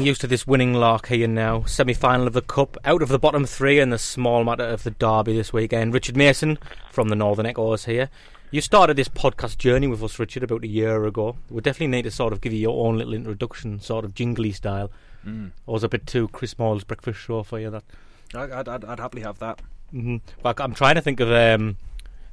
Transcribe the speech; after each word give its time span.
Getting 0.00 0.08
used 0.08 0.22
to 0.22 0.26
this 0.28 0.46
winning 0.46 0.72
lark 0.72 1.08
here 1.08 1.28
now. 1.28 1.64
Semi 1.64 1.92
final 1.92 2.26
of 2.26 2.32
the 2.32 2.40
Cup, 2.40 2.78
out 2.86 3.02
of 3.02 3.10
the 3.10 3.18
bottom 3.18 3.44
three 3.44 3.78
in 3.78 3.90
the 3.90 3.98
small 3.98 4.44
matter 4.44 4.64
of 4.64 4.82
the 4.82 4.92
derby 4.92 5.34
this 5.34 5.52
weekend. 5.52 5.92
Richard 5.92 6.16
Mason 6.16 6.56
from 6.90 7.10
the 7.10 7.14
Northern 7.14 7.44
Echo's 7.44 7.84
here. 7.84 8.08
You 8.50 8.62
started 8.62 8.96
this 8.96 9.10
podcast 9.10 9.58
journey 9.58 9.88
with 9.88 10.02
us, 10.02 10.18
Richard, 10.18 10.42
about 10.42 10.64
a 10.64 10.68
year 10.68 11.04
ago. 11.04 11.36
We 11.50 11.60
definitely 11.60 11.88
need 11.88 12.04
to 12.04 12.10
sort 12.10 12.32
of 12.32 12.40
give 12.40 12.54
you 12.54 12.60
your 12.60 12.86
own 12.86 12.96
little 12.96 13.12
introduction, 13.12 13.78
sort 13.78 14.06
of 14.06 14.14
jingly 14.14 14.52
style. 14.52 14.90
Mm. 15.22 15.50
Or 15.66 15.74
was 15.74 15.84
a 15.84 15.88
bit 15.90 16.06
too 16.06 16.28
Chris 16.28 16.54
Moyles' 16.54 16.86
breakfast 16.86 17.20
show 17.20 17.42
for 17.42 17.60
you? 17.60 17.68
That. 17.68 17.84
I'd, 18.34 18.68
I'd, 18.68 18.82
I'd 18.86 19.00
happily 19.00 19.22
have 19.22 19.38
that. 19.40 19.60
Mm-hmm. 19.92 20.16
But 20.42 20.62
I'm 20.62 20.72
trying 20.72 20.94
to 20.94 21.02
think 21.02 21.20
of 21.20 21.30
um, 21.30 21.76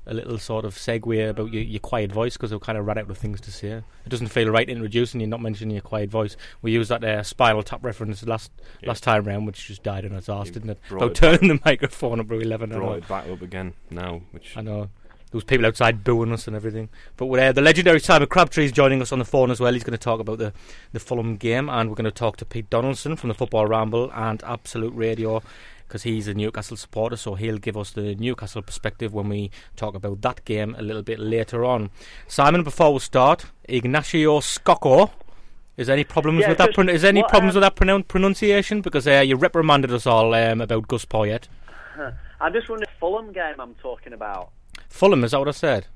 a 0.08 0.14
little 0.14 0.38
sort 0.40 0.66
of 0.66 0.74
segue 0.76 1.30
about 1.30 1.54
your, 1.54 1.62
your 1.62 1.80
quiet 1.82 2.12
voice 2.12 2.34
because 2.38 2.54
I've 2.54 2.62
kind 2.62 2.78
of 2.78 2.86
ran 2.86 2.98
out 2.98 3.10
of 3.10 3.18
things 3.18 3.42
to 3.42 3.52
say. 3.52 3.68
It 3.68 4.10
doesn't 4.10 4.28
feel 4.30 4.50
right 4.50 4.68
introducing 4.68 5.20
you, 5.22 5.28
not 5.28 5.42
mentioning 5.42 5.76
your 5.76 5.82
quiet 5.82 6.10
voice. 6.10 6.38
We 6.62 6.72
used 6.72 6.90
that 6.90 7.04
uh, 7.04 7.24
Spinal 7.24 7.62
Tap 7.62 7.84
reference 7.84 8.26
last 8.26 8.52
Yeah. 8.82 8.88
last 8.90 9.04
time 9.04 9.26
round, 9.26 9.46
which 9.46 9.68
just 9.68 9.84
died 9.84 10.06
on 10.06 10.14
its 10.14 10.28
You 10.28 10.44
didn't 10.46 10.70
it? 10.72 10.80
About 10.90 11.12
it 11.12 11.16
turning 11.16 11.50
the 11.50 11.60
microphone 11.66 12.20
up 12.20 12.30
to 12.30 12.40
11. 12.40 12.72
I 12.72 12.76
know. 12.76 12.82
brought 12.82 12.98
it 12.98 13.08
back 13.08 13.28
up 13.30 13.42
again 13.42 13.74
now, 13.90 14.22
which 14.32 14.56
I 14.56 14.62
know. 14.62 14.90
There 15.30 15.38
was 15.40 15.44
people 15.44 15.66
outside 15.66 16.06
booing 16.06 16.32
us 16.32 16.48
and 16.48 16.56
everything. 16.56 16.88
But 17.18 17.28
uh, 17.28 17.52
the 17.52 17.62
legendary 17.62 18.00
Simon 18.00 18.30
Crabtree 18.30 18.64
is 18.64 18.72
joining 18.72 19.02
us 19.02 19.12
on 19.12 19.20
the 19.20 19.26
phone 19.26 19.52
as 19.52 19.60
well. 19.60 19.74
He's 19.74 19.84
going 19.84 19.92
to 19.92 19.98
talk 19.98 20.22
about 20.22 20.38
the, 20.38 20.54
the 20.94 21.02
Fulham 21.02 21.36
game, 21.36 21.68
and 21.68 21.90
we're 21.90 21.98
going 21.98 22.06
to 22.06 22.12
talk 22.12 22.38
to 22.38 22.46
Pete 22.46 22.70
Donaldson 22.70 23.18
from 23.18 23.28
the 23.28 23.34
Football 23.34 23.68
Ramble 23.68 24.10
and 24.16 24.42
Absolute 24.46 24.96
Radio 24.96 25.44
because 25.88 26.04
he's 26.04 26.28
a 26.28 26.34
Newcastle 26.34 26.78
supporter, 26.78 27.16
so 27.16 27.36
he'll 27.36 27.58
give 27.58 27.78
us 27.78 27.92
the 27.92 28.16
Newcastle 28.16 28.62
perspective 28.62 29.14
when 29.14 29.30
we 29.30 29.52
talk 29.76 29.96
about 29.96 30.22
that 30.22 30.44
game 30.46 30.76
a 30.78 30.82
little 30.82 31.02
bit 31.04 31.20
later 31.20 31.64
on. 31.64 31.90
Simon, 32.28 32.64
before 32.64 32.94
we 32.94 33.00
start, 33.00 33.46
Ignacio 33.66 34.40
Scocco. 34.42 35.12
Is 35.78 35.88
there 35.88 35.94
any 35.94 36.04
problems 36.04 36.42
Yeah, 36.42 36.50
with 36.50 36.58
that? 36.58 36.74
Pron- 36.74 36.90
is 36.90 37.04
there 37.04 37.10
any 37.10 37.22
what, 37.22 37.30
problems 37.30 37.56
um, 37.56 37.62
with 37.62 37.64
that 37.64 37.76
pronoun- 37.76 38.04
pronunciation? 38.04 38.82
Because 38.82 39.08
uh, 39.08 39.24
you 39.26 39.36
reprimanded 39.36 39.94
us 39.94 40.06
all 40.08 40.34
um, 40.34 40.60
about 40.60 40.88
Gus 40.88 41.06
Poyet. 41.06 41.48
I'm 42.42 42.54
just 42.54 42.68
wondering 42.68 42.90
Fulham 43.00 43.32
game 43.32 43.56
I'm 43.60 43.76
talking 43.76 44.14
about. 44.14 44.52
Fulham, 44.90 45.24
is 45.24 45.32
that 45.32 45.40
what 45.40 45.48
I 45.48 45.52
said? 45.52 45.88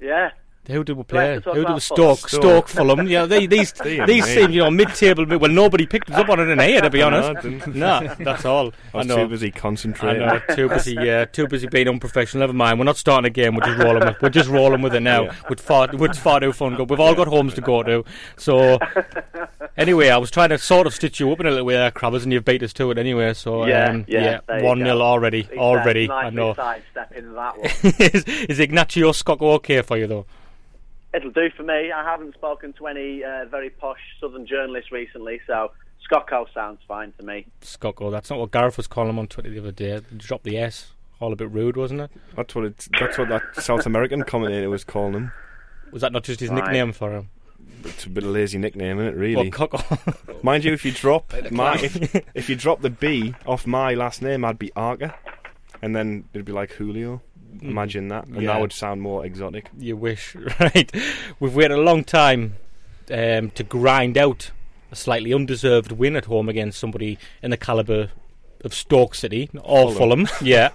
Yeah. 0.00 0.30
Who 0.68 0.84
did 0.84 0.96
we 0.96 1.02
Do 1.02 1.04
play? 1.04 1.32
have 1.34 1.44
Who 1.44 1.54
did 1.54 1.64
about 1.64 1.74
we 1.74 1.80
Stoke? 1.80 2.18
Fulham? 2.28 2.42
Stoke, 2.42 2.68
Fulham. 2.68 3.06
Yeah, 3.08 3.24
they, 3.24 3.46
these 3.46 3.72
Dear 3.82 4.06
these 4.06 4.24
seem 4.26 4.50
you 4.50 4.60
know 4.60 4.70
mid-table. 4.70 5.24
Well, 5.38 5.50
nobody 5.50 5.86
picked 5.86 6.10
us 6.10 6.16
up 6.18 6.28
on 6.28 6.40
it 6.40 6.48
in 6.48 6.58
here, 6.58 6.82
to 6.82 6.90
be 6.90 7.00
honest. 7.00 7.28
I 7.38 7.40
didn't. 7.40 7.74
No, 7.74 8.14
that's 8.18 8.44
all. 8.44 8.68
I 8.92 8.96
I 8.96 8.96
was 8.98 9.06
know. 9.06 9.16
too 9.16 9.28
busy 9.28 9.46
I 9.48 9.50
concentrating. 9.58 10.26
know. 10.26 10.40
Too 10.54 10.68
busy. 10.68 10.92
Yeah, 10.94 11.24
too 11.24 11.46
busy 11.48 11.66
being 11.68 11.88
unprofessional. 11.88 12.40
Never 12.40 12.52
mind. 12.52 12.78
We're 12.78 12.84
not 12.84 12.98
starting 12.98 13.26
a 13.26 13.30
game. 13.30 13.54
We're 13.54 13.64
just 13.64 13.78
rolling 13.78 14.04
with. 14.06 14.20
We're 14.20 14.28
just 14.28 14.50
rolling 14.50 14.82
with 14.82 14.94
it 14.94 15.00
now. 15.00 15.24
Yeah. 15.24 15.34
With 15.48 15.60
far, 15.60 15.88
with 15.92 16.16
far 16.18 16.40
too 16.40 16.52
fun. 16.52 16.76
Go. 16.76 16.84
We've 16.84 17.00
all 17.00 17.14
got 17.14 17.28
homes 17.28 17.54
to 17.54 17.60
go 17.62 17.82
to. 17.82 18.04
So 18.36 18.78
anyway, 19.78 20.08
I 20.10 20.18
was 20.18 20.30
trying 20.30 20.50
to 20.50 20.58
sort 20.58 20.86
of 20.86 20.94
stitch 20.94 21.18
you 21.20 21.32
up 21.32 21.40
in 21.40 21.46
a 21.46 21.50
little 21.50 21.64
way, 21.64 21.74
there, 21.74 21.90
Crabbers, 21.90 22.24
and 22.24 22.32
you've 22.32 22.44
beat 22.44 22.62
us 22.62 22.72
to 22.74 22.90
it 22.90 22.98
anyway. 22.98 23.32
So 23.34 23.64
Yeah, 23.66 23.88
um, 23.90 24.04
yeah, 24.06 24.40
there 24.46 24.58
you 24.60 24.64
one 24.66 24.78
0 24.80 25.00
already. 25.00 25.42
He's 25.42 25.58
Already. 25.58 26.08
uh, 26.08 26.14
I 26.14 26.22
nicely 26.24 26.36
know. 26.36 26.54
sidestepping 26.54 27.32
that 27.34 27.58
one. 27.58 27.94
is, 27.98 28.24
is 28.24 28.60
Ignacio 28.60 29.12
Scocco 29.12 29.52
okay 29.52 29.80
for 29.82 29.96
you 29.96 30.06
though? 30.06 30.26
It'll 31.14 31.30
do 31.30 31.48
for 31.56 31.62
me. 31.62 31.90
I 31.90 32.04
haven't 32.04 32.34
spoken 32.34 32.72
to 32.74 32.86
any 32.86 33.24
uh, 33.24 33.46
very 33.46 33.70
posh 33.70 34.00
southern 34.20 34.46
journalists 34.46 34.92
recently, 34.92 35.40
so 35.46 35.72
Scocco 36.02 36.46
sounds 36.52 36.80
fine 36.86 37.12
to 37.18 37.24
me. 37.24 37.46
Scocco. 37.62 38.10
That's 38.10 38.28
not 38.30 38.38
what 38.38 38.50
Gareth 38.50 38.76
was 38.76 38.86
calling 38.86 39.10
him 39.10 39.18
on 39.18 39.26
Twitter 39.26 39.50
the 39.50 39.58
other 39.58 39.72
day. 39.72 40.00
Drop 40.16 40.42
the 40.42 40.58
S. 40.58 40.92
All 41.20 41.32
a 41.32 41.36
bit 41.36 41.50
rude, 41.50 41.76
wasn't 41.76 42.02
it? 42.02 42.10
That's 42.36 42.54
what 42.54 42.64
it. 42.66 42.88
That's 43.00 43.18
what 43.18 43.28
that 43.30 43.42
South 43.56 43.86
American 43.86 44.22
commentator 44.22 44.70
was 44.70 44.84
calling 44.84 45.14
him. 45.14 45.32
Was 45.90 46.02
that 46.02 46.12
not 46.12 46.22
just 46.24 46.40
his 46.40 46.50
Right. 46.50 46.62
nickname 46.64 46.92
for 46.92 47.12
him? 47.12 47.30
It's 47.84 48.04
a 48.04 48.10
bit 48.10 48.22
of 48.24 48.30
a 48.30 48.32
lazy 48.32 48.58
nickname, 48.58 48.98
isn't 49.00 49.08
it? 49.08 49.16
Well, 49.16 49.20
Really. 49.20 49.50
Cocco. 49.50 49.78
Mind 50.42 50.64
you, 50.64 50.72
if 50.72 50.84
you 50.84 50.92
drop 50.92 51.32
my 51.50 51.74
if, 51.76 52.22
if 52.34 52.48
you 52.48 52.54
drop 52.54 52.82
the 52.82 52.90
B 52.90 53.34
off 53.46 53.66
my 53.66 53.94
last 53.94 54.20
name, 54.22 54.44
I'd 54.44 54.58
be 54.58 54.70
Arca, 54.76 55.14
and 55.82 55.96
then 55.96 56.24
it'd 56.32 56.44
be 56.44 56.52
like 56.52 56.72
Julio. 56.72 57.20
Imagine 57.62 58.08
that, 58.08 58.26
and. 58.26 58.42
Yeah. 58.42 58.52
that 58.52 58.60
would 58.60 58.72
sound 58.72 59.02
more 59.02 59.24
exotic. 59.24 59.70
you 59.78 59.96
wish, 59.96 60.34
right? 60.60 60.90
We've 61.40 61.54
waited 61.54 61.78
a 61.78 61.80
long 61.82 62.04
time 62.04 62.56
um, 63.10 63.50
to 63.50 63.62
grind 63.62 64.16
out 64.16 64.50
a 64.90 64.96
slightly 64.96 65.32
undeserved 65.32 65.92
win 65.92 66.16
at 66.16 66.26
home 66.26 66.48
against 66.48 66.78
somebody 66.78 67.18
in 67.42 67.50
the 67.50 67.56
calibre 67.56 68.10
of 68.64 68.74
Stoke 68.74 69.14
City 69.14 69.50
or 69.62 69.92
Fulham. 69.92 70.26
Fulham. 70.26 70.28
yeah, 70.46 70.70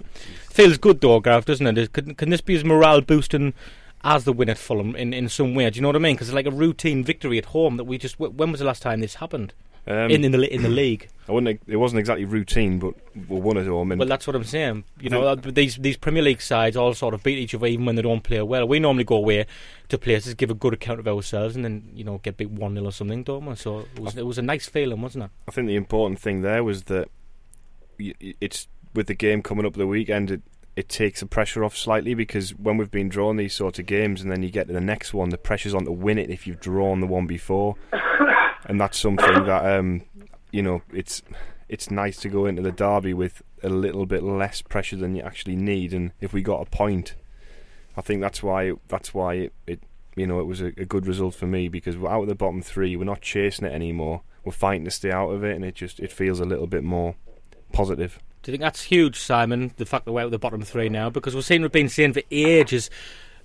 feels 0.50 0.78
good 0.78 1.00
though, 1.00 1.20
Gareth, 1.20 1.46
doesn't 1.46 1.78
it? 1.78 1.92
Can, 1.92 2.14
can 2.14 2.30
this 2.30 2.40
be 2.40 2.54
as 2.54 2.64
morale 2.64 3.00
boosting 3.00 3.54
as 4.02 4.24
the 4.24 4.32
win 4.32 4.48
at 4.48 4.58
Fulham 4.58 4.94
in, 4.96 5.12
in 5.12 5.28
some 5.28 5.54
way? 5.54 5.68
Do 5.70 5.76
you 5.76 5.82
know 5.82 5.88
what 5.88 5.96
I 5.96 6.00
mean? 6.00 6.14
Because 6.14 6.28
it's 6.28 6.34
like 6.34 6.46
a 6.46 6.50
routine 6.50 7.04
victory 7.04 7.38
at 7.38 7.46
home 7.46 7.76
that 7.76 7.84
we 7.84 7.98
just. 7.98 8.18
When 8.18 8.50
was 8.50 8.60
the 8.60 8.66
last 8.66 8.82
time 8.82 9.00
this 9.00 9.16
happened 9.16 9.52
Um, 9.86 10.10
in 10.10 10.24
in 10.24 10.32
the 10.32 10.54
in 10.54 10.62
the 10.62 10.68
league? 10.82 11.08
I 11.28 11.32
wouldn't. 11.32 11.60
It 11.66 11.76
wasn't 11.76 12.00
exactly 12.00 12.24
routine, 12.26 12.78
but 12.78 12.94
we 13.28 13.40
won 13.40 13.56
at 13.56 13.66
home. 13.66 13.92
And 13.92 13.98
Well, 13.98 14.08
that's 14.08 14.26
what 14.26 14.36
I'm 14.36 14.44
saying. 14.44 14.84
You 15.00 15.08
know, 15.10 15.22
uh, 15.22 15.34
these 15.36 15.76
these 15.76 15.96
Premier 15.96 16.22
League 16.22 16.42
sides 16.42 16.76
all 16.76 16.92
sort 16.94 17.14
of 17.14 17.22
beat 17.22 17.38
each 17.38 17.54
other 17.54 17.66
even 17.66 17.86
when 17.86 17.96
they 17.96 18.02
don't 18.02 18.22
play 18.22 18.42
well. 18.42 18.66
We 18.68 18.78
normally 18.78 19.04
go 19.04 19.16
away 19.16 19.46
to 19.88 19.98
places, 19.98 20.34
give 20.34 20.50
a 20.50 20.54
good 20.54 20.74
account 20.74 21.00
of 21.00 21.08
ourselves, 21.08 21.56
and 21.56 21.64
then 21.64 21.90
you 21.94 22.04
know 22.04 22.18
get 22.18 22.36
beat 22.36 22.50
one 22.50 22.74
0 22.74 22.86
or 22.86 22.92
something, 22.92 23.22
don't 23.24 23.46
we? 23.46 23.54
So 23.56 23.80
it 23.80 24.00
was 24.00 24.16
it 24.16 24.26
was 24.26 24.36
a 24.38 24.42
nice 24.42 24.66
feeling, 24.68 25.00
wasn't 25.00 25.24
it? 25.24 25.30
I 25.48 25.52
think 25.52 25.66
the 25.68 25.76
important 25.76 26.18
thing 26.20 26.42
there 26.42 26.62
was 26.62 26.84
that 26.84 27.08
y- 27.98 28.14
y- 28.20 28.34
it's 28.40 28.68
with 28.94 29.06
the 29.06 29.14
game 29.14 29.42
coming 29.42 29.64
up 29.66 29.74
the 29.74 29.86
weekend. 29.86 30.30
It 30.30 30.42
it 30.76 30.88
takes 30.88 31.20
the 31.20 31.26
pressure 31.26 31.62
off 31.64 31.76
slightly 31.76 32.14
because 32.14 32.50
when 32.56 32.76
we've 32.76 32.90
been 32.90 33.08
drawing 33.08 33.36
these 33.38 33.54
sort 33.54 33.78
of 33.78 33.86
games, 33.86 34.20
and 34.20 34.30
then 34.30 34.42
you 34.42 34.50
get 34.50 34.66
to 34.66 34.72
the 34.74 34.80
next 34.80 35.14
one, 35.14 35.28
the 35.30 35.38
pressure's 35.38 35.74
on 35.74 35.84
to 35.84 35.92
win 35.92 36.18
it 36.18 36.28
if 36.30 36.46
you've 36.46 36.60
drawn 36.60 37.00
the 37.00 37.06
one 37.06 37.26
before, 37.26 37.76
and 38.66 38.80
that's 38.80 38.98
something 38.98 39.44
that 39.44 39.78
um, 39.78 40.02
you 40.50 40.62
know 40.62 40.82
it's 40.92 41.22
it's 41.68 41.90
nice 41.90 42.18
to 42.20 42.28
go 42.28 42.46
into 42.46 42.62
the 42.62 42.72
derby 42.72 43.14
with 43.14 43.42
a 43.62 43.68
little 43.68 44.06
bit 44.06 44.22
less 44.22 44.62
pressure 44.62 44.96
than 44.96 45.14
you 45.14 45.22
actually 45.22 45.56
need, 45.56 45.92
and 45.92 46.12
if 46.20 46.32
we 46.32 46.42
got 46.42 46.66
a 46.66 46.70
point, 46.70 47.14
I 47.96 48.00
think 48.00 48.20
that's 48.20 48.42
why 48.42 48.72
that's 48.88 49.14
why 49.14 49.34
it, 49.34 49.52
it 49.66 49.80
you 50.16 50.26
know 50.26 50.40
it 50.40 50.44
was 50.44 50.60
a, 50.60 50.66
a 50.66 50.84
good 50.84 51.06
result 51.06 51.34
for 51.34 51.46
me 51.46 51.68
because 51.68 51.96
we're 51.96 52.10
out 52.10 52.22
of 52.22 52.28
the 52.28 52.34
bottom 52.34 52.62
three, 52.62 52.96
we're 52.96 53.04
not 53.04 53.20
chasing 53.20 53.66
it 53.66 53.72
anymore, 53.72 54.22
we're 54.44 54.52
fighting 54.52 54.84
to 54.84 54.90
stay 54.90 55.10
out 55.10 55.30
of 55.30 55.44
it, 55.44 55.54
and 55.56 55.64
it 55.64 55.74
just 55.74 56.00
it 56.00 56.12
feels 56.12 56.40
a 56.40 56.44
little 56.44 56.66
bit 56.66 56.84
more 56.84 57.14
positive. 57.72 58.18
Do 58.42 58.50
you 58.50 58.58
think 58.58 58.62
that's 58.62 58.82
huge, 58.82 59.18
Simon? 59.18 59.72
The 59.78 59.86
fact 59.86 60.04
that 60.04 60.12
we're 60.12 60.20
out 60.20 60.26
of 60.26 60.30
the 60.32 60.38
bottom 60.38 60.60
three 60.62 60.90
now, 60.90 61.08
because 61.08 61.34
we've 61.34 61.44
seen 61.44 61.62
we've 61.62 61.72
been 61.72 61.88
saying 61.88 62.12
for 62.12 62.22
ages. 62.30 62.90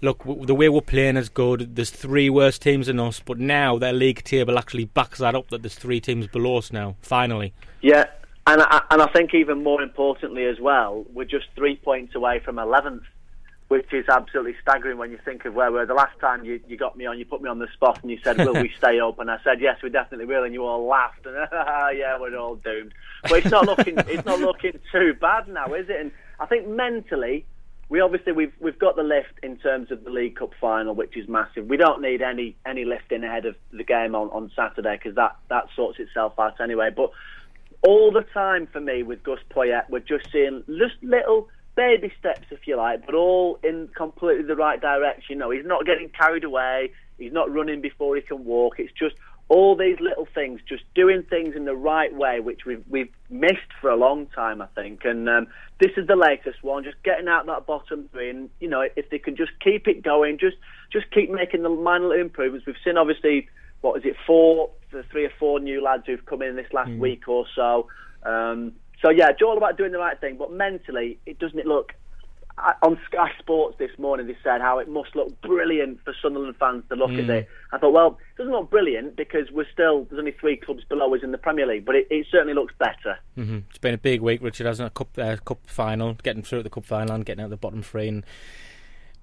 Look, 0.02 0.20
w- 0.20 0.46
the 0.46 0.56
way 0.56 0.70
we're 0.70 0.82
playing 0.82 1.18
is 1.18 1.30
good. 1.30 1.76
There's 1.76 1.90
three 1.90 2.30
worse 2.30 2.58
teams 2.58 2.88
than 2.88 3.00
us, 3.00 3.20
but 3.20 3.38
now 3.40 3.78
their 3.78 3.94
league 3.94 4.24
table 4.24 4.58
actually 4.58 4.86
backs 4.86 5.20
that 5.20 5.36
up. 5.36 5.50
That 5.50 5.62
there's 5.62 5.76
three 5.76 6.00
teams 6.00 6.28
below 6.28 6.58
us 6.58 6.72
now. 6.72 6.96
Finally, 7.02 7.54
Yeah, 7.82 8.06
and 8.48 8.62
I, 8.62 8.82
and 8.92 9.02
I 9.02 9.08
think 9.08 9.34
even 9.34 9.64
more 9.64 9.82
importantly 9.82 10.46
as 10.46 10.60
well, 10.60 11.06
we're 11.14 11.26
just 11.26 11.46
three 11.56 11.76
points 11.76 12.16
away 12.16 12.40
from 12.40 12.56
11th, 12.56 13.04
which 13.68 13.94
is 13.94 14.06
absolutely 14.10 14.56
staggering 14.62 14.98
when 14.98 15.12
you 15.12 15.20
think 15.24 15.46
of 15.46 15.54
where 15.54 15.72
we 15.72 15.78
were. 15.78 15.86
The 15.86 15.94
last 15.94 16.18
time 16.20 16.44
you, 16.44 16.60
you 16.68 16.76
got 16.76 16.98
me 16.98 17.06
on, 17.06 17.20
you 17.20 17.26
put 17.26 17.42
me 17.44 17.50
on 17.50 17.60
the 17.60 17.68
spot 17.74 18.00
and 18.02 18.10
you 18.10 18.18
said, 18.24 18.38
will 18.38 18.54
we 18.54 18.72
stay 18.78 19.00
up? 19.00 19.20
And 19.20 19.30
I 19.30 19.38
said, 19.44 19.62
yes, 19.62 19.78
we 19.84 19.90
definitely 19.92 20.26
will. 20.26 20.44
And 20.44 20.54
you 20.54 20.66
all 20.66 20.88
laughed 20.88 21.26
and, 21.28 21.36
yeah, 21.52 22.18
we're 22.20 22.36
all 22.38 22.56
doomed. 22.56 22.94
But 23.24 23.34
it's 23.34 23.52
not 23.52 23.66
looking, 23.66 23.98
it's 24.08 24.26
not 24.26 24.40
looking 24.40 24.80
too 24.92 25.14
bad 25.14 25.48
now, 25.48 25.74
is 25.74 25.88
it? 25.90 26.00
And 26.00 26.12
I 26.40 26.48
think 26.48 26.68
mentally, 26.68 27.46
we 27.90 28.02
obviously 28.02 28.32
we've 28.32 28.54
we've 28.60 28.78
got 28.78 28.96
the 28.96 29.04
lift 29.04 29.34
in 29.42 29.58
terms 29.58 29.92
of 29.92 30.04
the 30.04 30.12
League 30.12 30.36
Cup 30.36 30.52
final, 30.62 30.94
which 30.94 31.18
is 31.18 31.28
massive. 31.28 31.66
We 31.66 31.78
don't 31.78 32.02
need 32.02 32.22
any 32.22 32.56
any 32.66 32.86
lifting 32.86 33.24
ahead 33.24 33.46
of 33.46 33.56
the 33.72 33.84
game 33.84 34.16
on, 34.16 34.30
on 34.30 34.52
Saturday 34.56 34.96
because 34.96 35.16
that 35.16 35.36
that 35.50 35.66
sorts 35.76 36.00
itself 36.00 36.34
out 36.40 36.62
anyway. 36.62 36.92
But 36.96 37.12
all 37.82 38.12
the 38.12 38.26
time 38.34 38.68
for 38.68 38.80
me 38.80 39.02
with 39.02 39.24
Gus 39.24 39.40
Poyet, 39.50 39.90
we're 39.90 40.00
just 40.00 40.32
seeing 40.32 40.64
just 40.68 41.02
little 41.02 41.50
baby 41.76 42.12
steps, 42.20 42.46
if 42.52 42.68
you 42.68 42.76
like, 42.76 43.06
but 43.06 43.16
all 43.16 43.58
in 43.64 43.90
completely 43.96 44.44
the 44.44 44.56
right 44.56 44.80
direction. 44.80 45.26
You 45.30 45.36
know, 45.38 45.50
he's 45.50 45.66
not 45.66 45.86
getting 45.86 46.10
carried 46.10 46.44
away. 46.44 46.92
He's 47.18 47.34
not 47.34 47.52
running 47.52 47.82
before 47.82 48.16
he 48.16 48.22
can 48.22 48.46
walk. 48.46 48.80
It's 48.80 48.94
just 48.94 49.16
all 49.50 49.76
these 49.76 49.98
little 50.00 50.28
things, 50.34 50.62
just 50.70 50.84
doing 50.94 51.24
things 51.24 51.56
in 51.56 51.66
the 51.66 51.76
right 51.76 52.14
way, 52.14 52.40
which 52.40 52.66
we've 52.66 52.84
we've 52.88 53.12
missed 53.30 53.74
for 53.82 53.90
a 53.90 53.96
long 53.96 54.28
time, 54.28 54.62
I 54.62 54.68
think. 54.68 55.02
And 55.04 55.28
um, 55.28 55.48
this 55.80 55.92
is 55.98 56.08
the 56.08 56.16
latest 56.16 56.64
one, 56.64 56.84
just 56.84 57.02
getting 57.04 57.28
out 57.28 57.48
that 57.48 57.66
bottom 57.66 58.08
three, 58.12 58.30
and 58.30 58.50
you 58.60 58.70
know, 58.70 58.88
if 58.96 59.10
they 59.10 59.18
can 59.18 59.36
just 59.36 59.52
keep 59.60 59.88
it 59.88 60.04
going, 60.04 60.38
just 60.38 60.58
just 60.94 61.10
keep 61.12 61.32
making 61.32 61.64
the 61.64 61.70
minor 61.70 62.10
little 62.10 62.26
improvements. 62.26 62.68
We've 62.68 62.76
seen 62.86 62.96
obviously, 62.96 63.50
what 63.82 63.98
is 63.98 64.06
it, 64.06 64.16
four, 64.26 64.70
the 64.92 65.04
three 65.12 65.26
or 65.26 65.34
four 65.40 65.60
new 65.60 65.84
lads 65.84 66.04
who've 66.06 66.26
come 66.26 66.44
in 66.44 66.56
this 66.56 66.72
last 66.72 66.92
mm. 66.92 67.00
week 67.00 67.28
or 67.28 67.46
so. 67.56 67.88
Um, 68.24 68.74
so 69.02 69.10
yeah, 69.10 69.30
it's 69.30 69.42
all 69.42 69.58
about 69.58 69.78
doing 69.78 69.92
the 69.92 69.98
right 69.98 70.20
thing, 70.20 70.38
but 70.38 70.52
mentally, 70.52 71.18
it 71.26 71.40
doesn't 71.40 71.58
it 71.58 71.66
look 71.66 71.94
on 72.82 73.00
Sky 73.06 73.32
Sports 73.40 73.78
this 73.78 73.92
morning, 73.98 74.28
they 74.28 74.38
said 74.44 74.62
how 74.62 74.80
it 74.80 74.88
must 74.88 75.16
look 75.16 75.40
brilliant 75.42 76.04
for 76.04 76.14
Sunderland 76.22 76.56
fans 76.58 76.84
to 76.90 76.96
look 76.96 77.12
mm. 77.12 77.24
at 77.24 77.30
it. 77.30 77.50
I 77.72 77.78
thought, 77.78 77.94
well, 77.94 78.18
it 78.36 78.38
doesn't 78.38 78.52
look 78.52 78.70
brilliant 78.70 79.16
because 79.16 79.50
we're 79.52 79.70
still 79.72 80.06
there's 80.06 80.20
only 80.20 80.32
three 80.32 80.58
clubs 80.58 80.84
below 80.84 81.14
us 81.16 81.22
in 81.24 81.32
the 81.32 81.38
Premier 81.38 81.66
League, 81.66 81.86
but 81.86 81.96
it, 81.96 82.08
it 82.10 82.28
certainly 82.32 82.54
looks 82.54 82.74
better. 82.78 83.18
Mm-hmm. 83.38 83.60
It's 83.70 83.78
been 83.78 83.94
a 83.94 84.00
big 84.00 84.22
week, 84.22 84.42
Richard, 84.42 84.68
hasn't 84.68 84.88
it? 84.88 84.94
Cup 84.94 85.18
uh, 85.18 85.38
cup 85.38 85.60
final, 85.66 86.14
getting 86.16 86.44
through 86.44 86.60
at 86.60 86.64
the 86.64 86.70
cup 86.70 86.86
final 86.86 87.16
and 87.16 87.26
getting 87.26 87.42
out 87.42 87.46
of 87.46 87.52
the 87.52 87.58
bottom 87.58 87.82
three, 87.82 88.08
and 88.08 88.26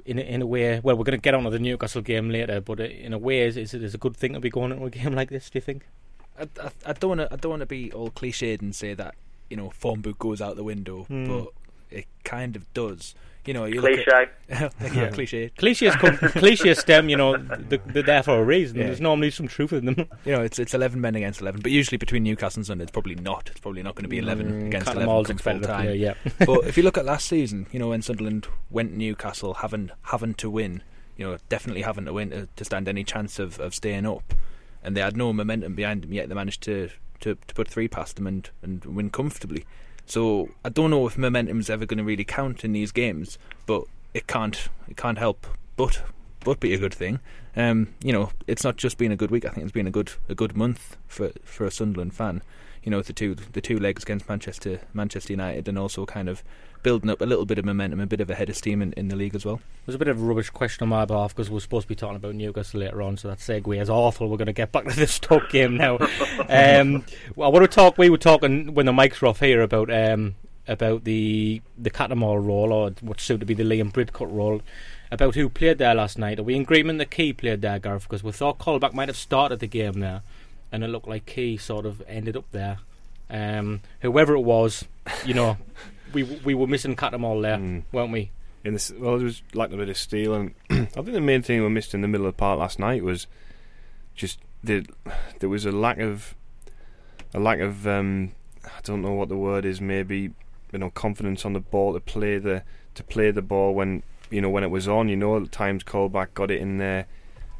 in 0.05 0.19
a, 0.19 0.23
in 0.23 0.43
a 0.43 0.47
way, 0.47 0.81
well, 0.81 0.97
we're 0.97 1.05
going 1.05 1.19
to 1.19 1.23
get 1.23 1.35
on 1.35 1.45
to 1.45 1.51
the 1.51 1.59
Newcastle 1.59 2.03
game 2.03 2.31
later, 2.31 2.61
but 2.61 2.81
in 2.81 3.13
a 3.13 3.19
way, 3.19 3.41
is, 3.41 3.57
is 3.57 3.75
it 3.75 3.83
is 3.83 3.95
a 3.95 3.99
good 3.99 4.17
thing 4.17 4.33
to 4.35 4.41
be 4.41 4.51
going 4.51 4.73
into 4.73 4.85
a 4.85 4.91
game 4.91 5.13
like 5.13 5.31
this? 5.31 5.51
Do 5.51 5.59
you 5.59 5.63
think? 5.63 5.87
I, 6.39 6.49
I, 6.63 6.71
I 6.87 6.93
don't 6.93 7.19
want 7.19 7.21
to 7.21 7.33
I 7.33 7.37
don't 7.37 7.51
want 7.51 7.61
to 7.61 7.67
be 7.67 7.93
all 7.93 8.11
cliched 8.11 8.61
and 8.61 8.75
say 8.75 8.95
that 8.95 9.15
you 9.51 9.57
know 9.57 9.71
form 9.71 10.01
book 10.01 10.19
goes 10.19 10.41
out 10.41 10.57
the 10.57 10.65
window, 10.65 11.07
mm. 11.11 11.27
but 11.27 11.53
it 11.97 12.07
kind 12.25 12.57
of 12.57 12.73
does 12.75 13.15
you 13.47 13.55
know, 13.55 13.65
you 13.65 13.81
cliche. 13.81 14.29
At, 14.49 14.73
yeah, 14.95 15.09
cliche. 15.11 15.51
Cliches, 15.57 15.95
come, 15.97 16.17
cliches 16.17 16.79
stem. 16.79 17.09
You 17.09 17.17
know, 17.17 17.37
they're 17.37 18.03
there 18.03 18.23
for 18.23 18.39
a 18.39 18.45
reason. 18.45 18.77
Yeah. 18.77 18.87
There's 18.87 19.01
normally 19.01 19.31
some 19.31 19.47
truth 19.47 19.73
in 19.73 19.87
them. 19.87 20.09
You 20.25 20.33
know, 20.33 20.43
it's 20.43 20.59
it's 20.59 20.75
eleven 20.75 21.01
men 21.01 21.15
against 21.15 21.41
eleven, 21.41 21.61
but 21.61 21.71
usually 21.71 21.97
between 21.97 22.25
Newcastle 22.25 22.61
and 22.61 22.67
Sunday, 22.67 22.83
it's 22.83 22.91
probably 22.91 23.15
not. 23.15 23.49
It's 23.51 23.61
probably 23.61 23.83
not 23.83 23.95
going 23.95 24.05
to 24.05 24.09
be 24.09 24.19
eleven 24.19 24.53
mm, 24.53 24.67
against 24.67 24.89
eleven 24.89 25.39
full 25.39 25.61
time. 25.61 25.87
Yeah, 25.87 25.93
yeah. 25.93 26.15
but 26.47 26.67
if 26.67 26.77
you 26.77 26.83
look 26.83 26.99
at 26.99 27.05
last 27.05 27.27
season, 27.27 27.67
you 27.71 27.79
know, 27.79 27.89
when 27.89 28.03
Sunderland 28.03 28.49
went 28.71 28.93
Newcastle, 28.93 29.55
having 29.55 29.91
having 30.03 30.35
to 30.35 30.51
win, 30.51 30.83
you 31.17 31.27
know, 31.27 31.39
definitely 31.49 31.83
having 31.83 32.05
to 32.07 32.13
win 32.13 32.31
to, 32.31 32.49
to 32.57 32.65
stand 32.65 32.89
any 32.89 33.05
chance 33.05 33.39
of, 33.39 33.61
of 33.61 33.75
staying 33.75 34.07
up, 34.07 34.35
and 34.83 34.97
they 34.97 35.01
had 35.01 35.17
no 35.17 35.33
momentum 35.33 35.75
behind 35.75 36.03
them, 36.03 36.13
yet 36.13 36.29
they 36.29 36.35
managed 36.35 36.63
to 36.63 36.91
to, 37.21 37.37
to 37.47 37.55
put 37.55 37.69
three 37.69 37.89
past 37.89 38.17
them 38.17 38.27
and, 38.27 38.51
and 38.63 38.85
win 38.85 39.09
comfortably. 39.11 39.65
So 40.07 40.51
I 40.65 40.69
don't 40.69 40.91
know 40.91 41.07
if 41.07 41.19
momentum's 41.19 41.69
ever 41.69 41.85
going 41.85 41.99
to 41.99 42.05
really 42.05 42.25
count 42.25 42.65
in 42.65 42.73
these 42.73 42.93
games, 42.93 43.39
but 43.67 43.85
it 44.15 44.27
can't 44.27 44.69
it 44.89 44.97
can't 44.97 45.19
help 45.19 45.47
but 45.77 46.03
but 46.41 46.61
be 46.61 46.73
a 46.73 46.79
good 46.79 46.95
thing. 46.95 47.19
Um, 47.57 47.89
you 48.03 48.13
know, 48.13 48.31
it's 48.47 48.63
not 48.63 48.77
just 48.77 48.99
been 48.99 49.11
a 49.11 49.17
good 49.17 49.31
week. 49.31 49.45
I 49.45 49.49
think 49.49 49.65
it's 49.65 49.73
been 49.73 49.87
a 49.87 49.91
good 49.91 50.13
a 50.29 50.35
good 50.35 50.57
month 50.57 50.97
for 51.09 51.33
for 51.45 51.67
a 51.67 51.71
Sunderland 51.71 52.15
fan. 52.15 52.43
You 52.85 52.91
know, 52.91 53.03
the 53.03 53.13
two 53.13 53.35
the 53.35 53.61
two 53.61 53.79
legs 53.79 54.05
against 54.05 54.29
Manchester 54.29 54.81
Manchester 54.95 55.33
United, 55.33 55.67
and 55.67 55.79
also 55.79 56.07
kind 56.07 56.29
of 56.29 56.45
building 56.83 57.11
up 57.11 57.21
a 57.21 57.25
little 57.25 57.45
bit 57.45 57.59
of 57.59 57.65
momentum, 57.65 58.01
a 58.01 58.07
bit 58.07 58.21
of 58.21 58.31
a 58.31 58.35
head 58.35 58.49
of 58.49 58.57
steam 58.57 58.83
in, 58.83 58.93
in 58.93 59.09
the 59.09 59.17
league 59.17 59.35
as 59.35 59.45
well. 59.45 59.61
There's 59.85 59.95
a 59.95 59.99
bit 59.99 60.09
of 60.09 60.21
a 60.21 60.25
rubbish 60.25 60.51
question 60.51 60.85
on 60.85 60.89
my 60.89 61.05
behalf 61.05 61.35
because 61.35 61.51
we're 61.51 61.61
supposed 61.61 61.85
to 61.85 61.89
be 61.89 61.95
talking 61.95 62.17
about 62.17 62.35
Newcastle 62.35 62.81
later 62.81 63.03
on, 63.03 63.17
so 63.17 63.29
that 63.29 63.39
segue 63.39 63.81
is 63.81 63.91
awful. 63.91 64.29
We're 64.29 64.37
going 64.37 64.47
to 64.47 64.53
get 64.53 64.73
back 64.73 64.87
to 64.87 64.97
the 64.97 65.07
Stoke 65.07 65.51
game 65.51 65.77
now. 65.77 65.99
um, 66.49 67.05
I 67.37 67.49
want 67.49 67.63
to 67.63 67.69
talk. 67.69 67.99
We 67.99 68.11
were 68.11 68.19
talking 68.19 68.75
when 68.75 68.87
the 68.87 68.93
mics 68.93 69.21
were 69.21 69.29
off 69.29 69.41
here 69.41 69.63
about 69.63 69.91
um, 69.93 70.35
about 70.69 71.05
the 71.05 71.63
the 71.79 71.91
Cattermole 71.91 72.45
role, 72.45 72.73
or 72.73 72.91
what's 73.01 73.25
soon 73.25 73.41
to 73.41 73.47
be 73.47 73.55
the 73.55 73.65
Liam 73.65 73.93
Bridcut 73.93 74.33
role. 74.33 74.63
About 75.09 75.37
who 75.37 75.49
played 75.49 75.79
there 75.79 75.95
last 75.95 76.19
night. 76.19 76.41
Are 76.41 76.43
we 76.43 76.57
in 76.57 76.63
agreement 76.63 76.99
that 76.99 77.13
Ki 77.13 77.33
played 77.33 77.63
there, 77.63 77.79
Gareth? 77.79 78.03
Because 78.03 78.25
we 78.25 78.33
thought 78.33 78.59
Colback 78.59 78.93
might 78.93 79.09
have 79.09 79.17
started 79.17 79.61
the 79.61 79.69
game 79.69 80.01
there, 80.01 80.23
and 80.73 80.83
it 80.83 80.89
looked 80.89 81.07
like 81.07 81.27
Ki 81.27 81.57
sort 81.57 81.87
of 81.87 82.03
ended 82.09 82.37
up 82.37 82.51
there. 82.51 82.79
Um, 83.31 83.81
whoever 84.01 84.35
it 84.35 84.41
was, 84.41 84.85
you 85.25 85.35
know, 85.35 85.57
we 86.17 86.23
we 86.23 86.55
were 86.55 86.67
missing 86.67 86.97
Cattermole 86.97 87.43
there, 87.43 87.59
mm. 87.59 87.83
weren't 87.93 88.13
we? 88.13 88.31
In 88.65 88.73
this, 88.73 88.91
well, 88.91 89.17
it 89.17 89.23
was 89.23 89.43
like 89.53 89.71
a 89.73 89.77
bit 89.77 89.89
of 89.89 89.97
steel, 89.97 90.35
and 90.35 90.55
I 90.71 90.87
think 90.87 91.13
the 91.13 91.21
main 91.21 91.43
thing 91.43 91.63
we 91.63 91.69
missed 91.69 91.95
in 91.95 92.01
the 92.01 92.09
middle 92.09 92.27
of 92.27 92.35
the 92.35 92.39
part 92.39 92.59
last 92.59 92.79
night 92.79 93.05
was 93.05 93.27
just 94.15 94.41
the, 94.65 94.87
there 95.39 95.49
was 95.49 95.67
a 95.67 95.73
lack 95.73 95.99
of 95.99 96.35
a 97.35 97.39
lack 97.39 97.61
of 97.61 97.87
um, 97.87 98.33
I 98.65 98.81
don't 98.83 99.03
know 99.03 99.13
what 99.13 99.29
the 99.29 99.37
word 99.37 99.65
is. 99.65 99.81
Maybe 99.81 100.33
you 100.73 100.79
know 100.79 100.91
confidence 100.91 101.45
on 101.45 101.53
the 101.53 101.61
ball 101.61 101.93
to 101.93 102.01
play 102.01 102.39
the 102.39 102.63
to 102.95 103.05
play 103.05 103.31
the 103.31 103.43
ball 103.43 103.75
when 103.75 104.03
you 104.31 104.41
know 104.41 104.51
when 104.51 104.65
it 104.65 104.71
was 104.71 104.89
on. 104.89 105.09
You 105.09 105.17
know, 105.17 105.37
at 105.37 105.53
times 105.53 105.85
Colback 105.85 106.33
got 106.33 106.51
it 106.51 106.61
in 106.61 106.79
there, 106.79 107.07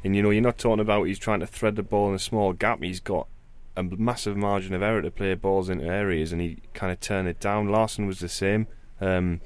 and 0.03 0.15
you 0.15 0.23
know 0.23 0.31
you're 0.31 0.41
not 0.41 0.57
talking 0.57 0.81
about 0.81 1.03
he's 1.03 1.19
trying 1.19 1.41
to 1.41 1.47
thread 1.47 1.75
the 1.75 1.83
ball 1.83 2.09
in 2.09 2.15
a 2.15 2.19
small 2.19 2.53
gap. 2.53 2.81
He's 2.81 2.99
got 2.99 3.27
a 3.77 3.83
massive 3.83 4.35
margin 4.35 4.73
of 4.73 4.81
error 4.81 5.01
to 5.01 5.11
play 5.11 5.33
balls 5.35 5.69
into 5.69 5.85
areas, 5.85 6.31
and 6.31 6.41
he 6.41 6.57
kind 6.73 6.91
of 6.91 6.99
turned 6.99 7.27
it 7.27 7.39
down. 7.39 7.69
Larsson 7.69 8.07
was 8.07 8.19
the 8.19 8.27
same. 8.27 8.67
Um, 8.99 9.39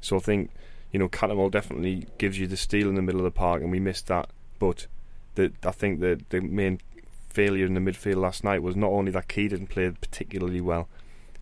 so 0.00 0.16
I 0.16 0.20
think 0.20 0.50
you 0.90 0.98
know 0.98 1.08
Cattermole 1.08 1.50
definitely 1.50 2.06
gives 2.18 2.38
you 2.38 2.46
the 2.46 2.56
steal 2.56 2.88
in 2.88 2.94
the 2.94 3.02
middle 3.02 3.20
of 3.20 3.24
the 3.24 3.30
park, 3.30 3.62
and 3.62 3.70
we 3.70 3.78
missed 3.78 4.06
that. 4.06 4.30
But 4.58 4.86
the, 5.34 5.52
I 5.62 5.70
think 5.70 6.00
the 6.00 6.20
the 6.30 6.40
main 6.40 6.80
failure 7.28 7.66
in 7.66 7.74
the 7.74 7.80
midfield 7.80 8.16
last 8.16 8.42
night 8.42 8.62
was 8.62 8.74
not 8.74 8.90
only 8.90 9.12
that 9.12 9.28
Ki 9.28 9.46
didn't 9.46 9.66
play 9.66 9.90
particularly 9.90 10.62
well, 10.62 10.88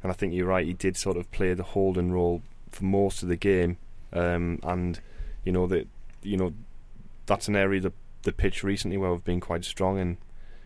and 0.03 0.11
I 0.11 0.15
think 0.15 0.35
you're 0.35 0.49
right, 0.49 0.67
he 0.67 0.75
did 0.75 0.97
sort 0.97 1.17
of 1.17 1.31
play 1.31 1.55
the 1.55 1.63
holding 1.63 2.11
role 2.11 2.43
for 2.73 2.85
most 2.85 3.23
of 3.23 3.29
the 3.29 3.37
game, 3.37 3.77
um, 4.13 4.59
and 4.65 5.01
you 5.45 5.53
know 5.53 5.69
that 5.69 5.87
you 6.23 6.37
know 6.37 6.53
that's 7.27 7.47
an 7.47 7.55
area 7.55 7.81
the 7.81 7.93
the 8.25 8.33
pitch 8.33 8.65
recently 8.65 8.97
where 8.97 9.13
we've 9.13 9.25
been 9.25 9.41
quite 9.41 9.65
strong 9.65 9.99
in 9.99 10.17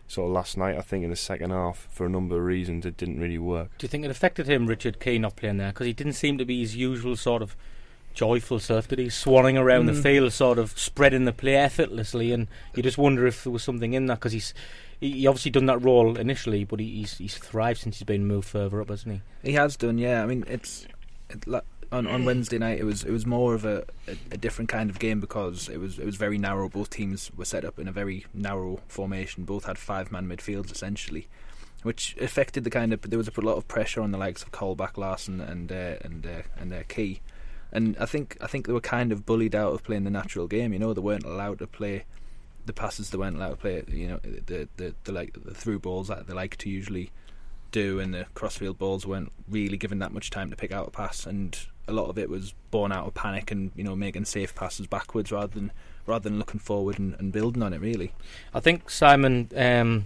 sort 0.09 0.27
of 0.27 0.33
last 0.33 0.57
night. 0.57 0.77
I 0.77 0.81
think 0.81 1.03
in 1.03 1.09
the 1.09 1.15
second 1.15 1.51
half, 1.51 1.87
for 1.91 2.05
a 2.05 2.09
number 2.09 2.35
of 2.35 2.43
reasons, 2.43 2.85
it 2.85 2.97
didn't 2.97 3.19
really 3.19 3.37
work. 3.37 3.69
Do 3.77 3.85
you 3.85 3.89
think 3.89 4.03
it 4.03 4.11
affected 4.11 4.47
him, 4.47 4.67
Richard 4.67 4.99
Ki, 4.99 5.17
not 5.19 5.37
playing 5.37 5.57
there? 5.57 5.69
Because 5.69 5.87
he 5.87 5.93
didn't 5.93 6.13
seem 6.13 6.37
to 6.37 6.45
be 6.45 6.59
his 6.59 6.75
usual 6.75 7.15
sort 7.15 7.41
of 7.41 7.55
joyful 8.13 8.59
self, 8.59 8.87
did 8.87 8.99
he? 8.99 9.05
Swanning 9.05 9.57
around 9.57 9.83
mm. 9.83 9.95
the 9.95 10.01
field, 10.01 10.33
sort 10.33 10.57
of 10.57 10.77
spreading 10.77 11.25
the 11.25 11.31
play 11.31 11.55
effortlessly, 11.55 12.31
and 12.33 12.47
you 12.75 12.83
just 12.83 12.97
wonder 12.97 13.25
if 13.27 13.43
there 13.43 13.53
was 13.53 13.63
something 13.63 13.93
in 13.93 14.07
that 14.07 14.15
because 14.15 14.33
he's. 14.33 14.53
He 15.01 15.25
obviously 15.27 15.51
done 15.51 15.67
that 15.67 15.81
role 15.81 16.17
initially, 16.17 16.65
but 16.65 16.81
he's 16.81 17.17
he's 17.19 17.37
thrived 17.37 17.79
since 17.79 17.99
he's 17.99 18.03
been 18.03 18.25
moved 18.25 18.49
further 18.49 18.81
up, 18.81 18.89
hasn't 18.89 19.21
he? 19.41 19.49
He 19.51 19.53
has 19.53 19.77
done, 19.77 19.97
yeah. 19.97 20.21
I 20.21 20.25
mean, 20.25 20.43
it's 20.45 20.85
it, 21.29 21.63
on, 21.91 22.07
on 22.07 22.25
Wednesday 22.25 22.57
night 22.57 22.79
it 22.79 22.83
was 22.83 23.03
it 23.03 23.11
was 23.11 23.25
more 23.25 23.53
of 23.53 23.65
a, 23.65 23.83
a, 24.07 24.15
a, 24.31 24.37
different 24.37 24.69
kind 24.69 24.89
of 24.89 24.99
game 24.99 25.19
because 25.19 25.69
it 25.69 25.77
was 25.77 25.97
it 25.97 26.05
was 26.05 26.15
very 26.15 26.37
narrow. 26.37 26.69
Both 26.69 26.89
teams 26.89 27.31
were 27.35 27.45
set 27.45 27.65
up 27.65 27.79
in 27.79 27.87
a 27.87 27.91
very 27.91 28.25
narrow 28.33 28.79
formation. 28.87 29.43
Both 29.43 29.65
had 29.65 29.77
five 29.77 30.11
man 30.11 30.27
midfields 30.27 30.71
essentially, 30.71 31.27
which 31.83 32.15
affected 32.19 32.63
the 32.63 32.69
kind 32.69 32.93
of 32.93 33.01
there 33.01 33.17
was 33.17 33.27
a 33.27 33.41
lot 33.41 33.57
of 33.57 33.67
pressure 33.67 34.01
on 34.01 34.11
the 34.11 34.17
likes 34.17 34.43
of 34.43 34.51
Colback, 34.51 34.97
Larsson, 34.97 35.41
and 35.41 35.71
uh, 35.71 35.95
and 36.01 36.25
uh, 36.25 36.41
and 36.57 36.71
their 36.71 36.83
key. 36.83 37.21
And 37.71 37.95
I 37.99 38.05
think 38.05 38.37
I 38.41 38.47
think 38.47 38.67
they 38.67 38.73
were 38.73 38.81
kind 38.81 39.11
of 39.11 39.25
bullied 39.25 39.55
out 39.55 39.73
of 39.73 39.83
playing 39.83 40.03
the 40.03 40.11
natural 40.11 40.47
game. 40.47 40.73
You 40.73 40.79
know, 40.79 40.93
they 40.93 41.01
weren't 41.01 41.25
allowed 41.25 41.59
to 41.59 41.67
play 41.67 42.05
the 42.65 42.73
passes. 42.73 43.09
They 43.09 43.17
weren't 43.17 43.35
allowed 43.35 43.51
to 43.51 43.55
play. 43.57 43.83
You 43.87 44.07
know, 44.07 44.19
the 44.23 44.67
the, 44.77 44.95
the 45.03 45.11
like 45.11 45.33
the 45.33 45.53
through 45.53 45.79
balls 45.79 46.07
that 46.07 46.27
they 46.27 46.33
like 46.33 46.57
to 46.57 46.69
usually 46.69 47.11
do, 47.71 47.99
and 47.99 48.13
the 48.13 48.25
crossfield 48.33 48.77
balls 48.77 49.05
weren't 49.05 49.31
really 49.47 49.77
given 49.77 49.99
that 49.99 50.11
much 50.11 50.29
time 50.29 50.49
to 50.49 50.55
pick 50.55 50.71
out 50.71 50.87
a 50.87 50.91
pass. 50.91 51.25
And 51.25 51.57
a 51.89 51.93
lot 51.93 52.09
of 52.09 52.17
it 52.17 52.29
was 52.29 52.53
born 52.71 52.91
out 52.91 53.07
of 53.07 53.13
panic 53.13 53.51
and 53.51 53.71
you 53.75 53.83
know 53.83 53.95
making 53.95 54.25
safe 54.25 54.55
passes 54.55 54.87
backwards 54.87 55.31
rather 55.31 55.53
than 55.53 55.71
rather 56.05 56.29
than 56.29 56.37
looking 56.37 56.59
forward 56.59 56.99
and, 56.99 57.15
and 57.19 57.31
building 57.31 57.63
on 57.63 57.73
it. 57.73 57.81
Really, 57.81 58.13
I 58.53 58.59
think 58.59 58.89
Simon. 58.89 59.49
Um, 59.55 60.05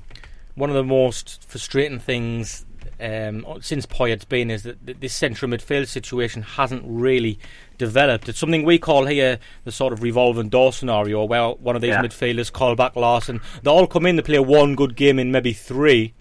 one 0.55 0.69
of 0.69 0.75
the 0.75 0.83
most 0.83 1.43
frustrating 1.47 1.97
things 1.97 2.63
um, 2.99 3.45
since 3.61 3.85
Poyet's 3.85 4.25
been 4.25 4.51
is 4.51 4.63
that 4.63 5.01
this 5.01 5.13
central 5.13 5.49
midfield 5.51 5.87
situation 5.87 6.41
hasn't 6.41 6.83
really 6.85 7.39
developed. 7.77 8.29
It's 8.29 8.39
something 8.39 8.63
we 8.63 8.77
call 8.77 9.05
here 9.05 9.39
the 9.63 9.71
sort 9.71 9.93
of 9.93 10.03
revolving 10.03 10.49
door 10.49 10.71
scenario, 10.71 11.23
where 11.25 11.49
one 11.49 11.75
of 11.75 11.81
these 11.81 11.89
yeah. 11.89 12.01
midfielders, 12.01 12.77
back, 12.77 12.95
Larsson, 12.95 13.41
they 13.63 13.71
all 13.71 13.87
come 13.87 14.05
in 14.05 14.17
to 14.17 14.23
play 14.23 14.39
one 14.39 14.75
good 14.75 14.95
game 14.95 15.19
in 15.19 15.31
maybe 15.31 15.53
three, 15.53 16.13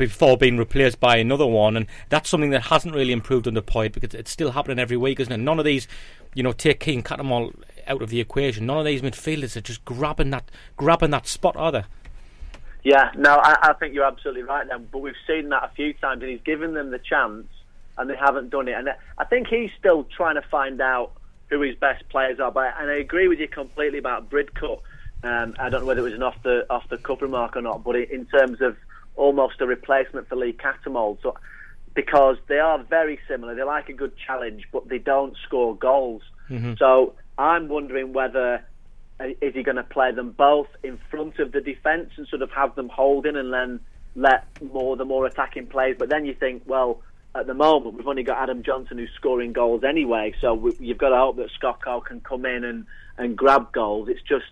before 0.00 0.38
being 0.38 0.56
replaced 0.56 0.98
by 0.98 1.18
another 1.18 1.46
one, 1.46 1.76
and 1.76 1.86
that's 2.08 2.30
something 2.30 2.50
that 2.50 2.62
hasn't 2.62 2.94
really 2.94 3.12
improved 3.12 3.46
under 3.46 3.60
Poyet 3.60 3.92
because 3.92 4.14
it's 4.14 4.30
still 4.30 4.52
happening 4.52 4.78
every 4.78 4.96
week, 4.96 5.20
isn't 5.20 5.32
it? 5.32 5.36
None 5.36 5.58
of 5.58 5.64
these, 5.66 5.86
you 6.34 6.42
know, 6.42 6.52
take 6.52 6.80
Ki 6.80 6.94
and 6.94 7.04
Cattermole 7.04 7.54
out 7.86 8.00
of 8.00 8.08
the 8.08 8.18
equation. 8.18 8.64
None 8.66 8.78
of 8.78 8.86
these 8.86 9.02
midfielders 9.02 9.56
are 9.56 9.60
just 9.60 9.84
grabbing 9.84 10.30
that 10.30 10.50
grabbing 10.76 11.10
that 11.10 11.26
spot, 11.26 11.54
are 11.54 11.70
they? 11.70 11.84
Yeah, 12.82 13.10
no, 13.14 13.34
I, 13.34 13.58
I 13.62 13.72
think 13.74 13.94
you're 13.94 14.06
absolutely 14.06 14.42
right. 14.42 14.66
Then, 14.66 14.88
but 14.90 15.00
we've 15.00 15.14
seen 15.26 15.50
that 15.50 15.64
a 15.64 15.70
few 15.76 15.92
times, 15.92 16.22
and 16.22 16.30
he's 16.30 16.40
given 16.40 16.72
them 16.72 16.90
the 16.90 16.98
chance, 16.98 17.46
and 17.98 18.08
they 18.08 18.16
haven't 18.16 18.48
done 18.48 18.68
it. 18.68 18.74
And 18.74 18.88
I 19.18 19.24
think 19.24 19.48
he's 19.48 19.70
still 19.78 20.04
trying 20.04 20.36
to 20.36 20.42
find 20.48 20.80
out 20.80 21.12
who 21.50 21.60
his 21.60 21.76
best 21.76 22.08
players 22.08 22.40
are. 22.40 22.50
But 22.50 22.74
and 22.78 22.90
I 22.90 22.94
agree 22.94 23.28
with 23.28 23.38
you 23.38 23.48
completely 23.48 23.98
about 23.98 24.30
Bridcut. 24.30 24.80
Um, 25.22 25.54
I 25.58 25.68
don't 25.68 25.82
know 25.82 25.86
whether 25.86 26.00
it 26.00 26.04
was 26.04 26.14
an 26.14 26.22
off 26.22 26.42
the 26.42 26.64
off 26.70 26.88
the 26.88 26.96
cup 26.96 27.20
remark 27.20 27.54
or 27.54 27.60
not, 27.60 27.84
but 27.84 27.96
in 27.96 28.24
terms 28.24 28.62
of 28.62 28.78
almost 29.20 29.60
a 29.60 29.66
replacement 29.66 30.28
for 30.28 30.36
Lee 30.36 30.54
Cattermole. 30.54 31.18
So, 31.22 31.36
because 31.94 32.36
they 32.48 32.58
are 32.58 32.82
very 32.82 33.18
similar, 33.28 33.54
they 33.54 33.62
like 33.62 33.88
a 33.88 33.92
good 33.92 34.12
challenge, 34.16 34.66
but 34.72 34.88
they 34.88 34.98
don't 34.98 35.36
score 35.46 35.76
goals. 35.76 36.22
Mm-hmm. 36.48 36.74
So 36.78 37.14
I'm 37.36 37.68
wondering 37.68 38.12
whether 38.12 38.64
uh, 39.20 39.24
is 39.42 39.54
he 39.54 39.62
going 39.62 39.76
to 39.76 39.82
play 39.82 40.12
them 40.12 40.30
both 40.32 40.68
in 40.82 40.98
front 41.10 41.38
of 41.38 41.52
the 41.52 41.60
defence 41.60 42.10
and 42.16 42.26
sort 42.28 42.42
of 42.42 42.50
have 42.52 42.74
them 42.74 42.88
holding 42.88 43.36
and 43.36 43.52
then 43.52 43.80
let 44.16 44.46
more 44.72 44.96
the 44.96 45.04
more 45.04 45.26
attacking 45.26 45.66
plays? 45.66 45.96
But 45.98 46.08
then 46.08 46.24
you 46.24 46.34
think, 46.34 46.62
well, 46.66 47.02
at 47.34 47.46
the 47.46 47.54
moment 47.54 47.96
we've 47.96 48.08
only 48.08 48.22
got 48.22 48.38
Adam 48.38 48.62
Johnson 48.62 48.98
who's 48.98 49.10
scoring 49.16 49.52
goals 49.52 49.84
anyway, 49.84 50.34
so 50.40 50.54
we, 50.54 50.76
you've 50.80 50.98
got 50.98 51.10
to 51.10 51.16
hope 51.16 51.36
that 51.36 51.50
Scocco 51.50 52.00
can 52.00 52.20
come 52.20 52.46
in 52.46 52.64
and 52.64 52.86
and 53.18 53.36
grab 53.36 53.70
goals. 53.72 54.08
It's 54.08 54.22
just 54.22 54.50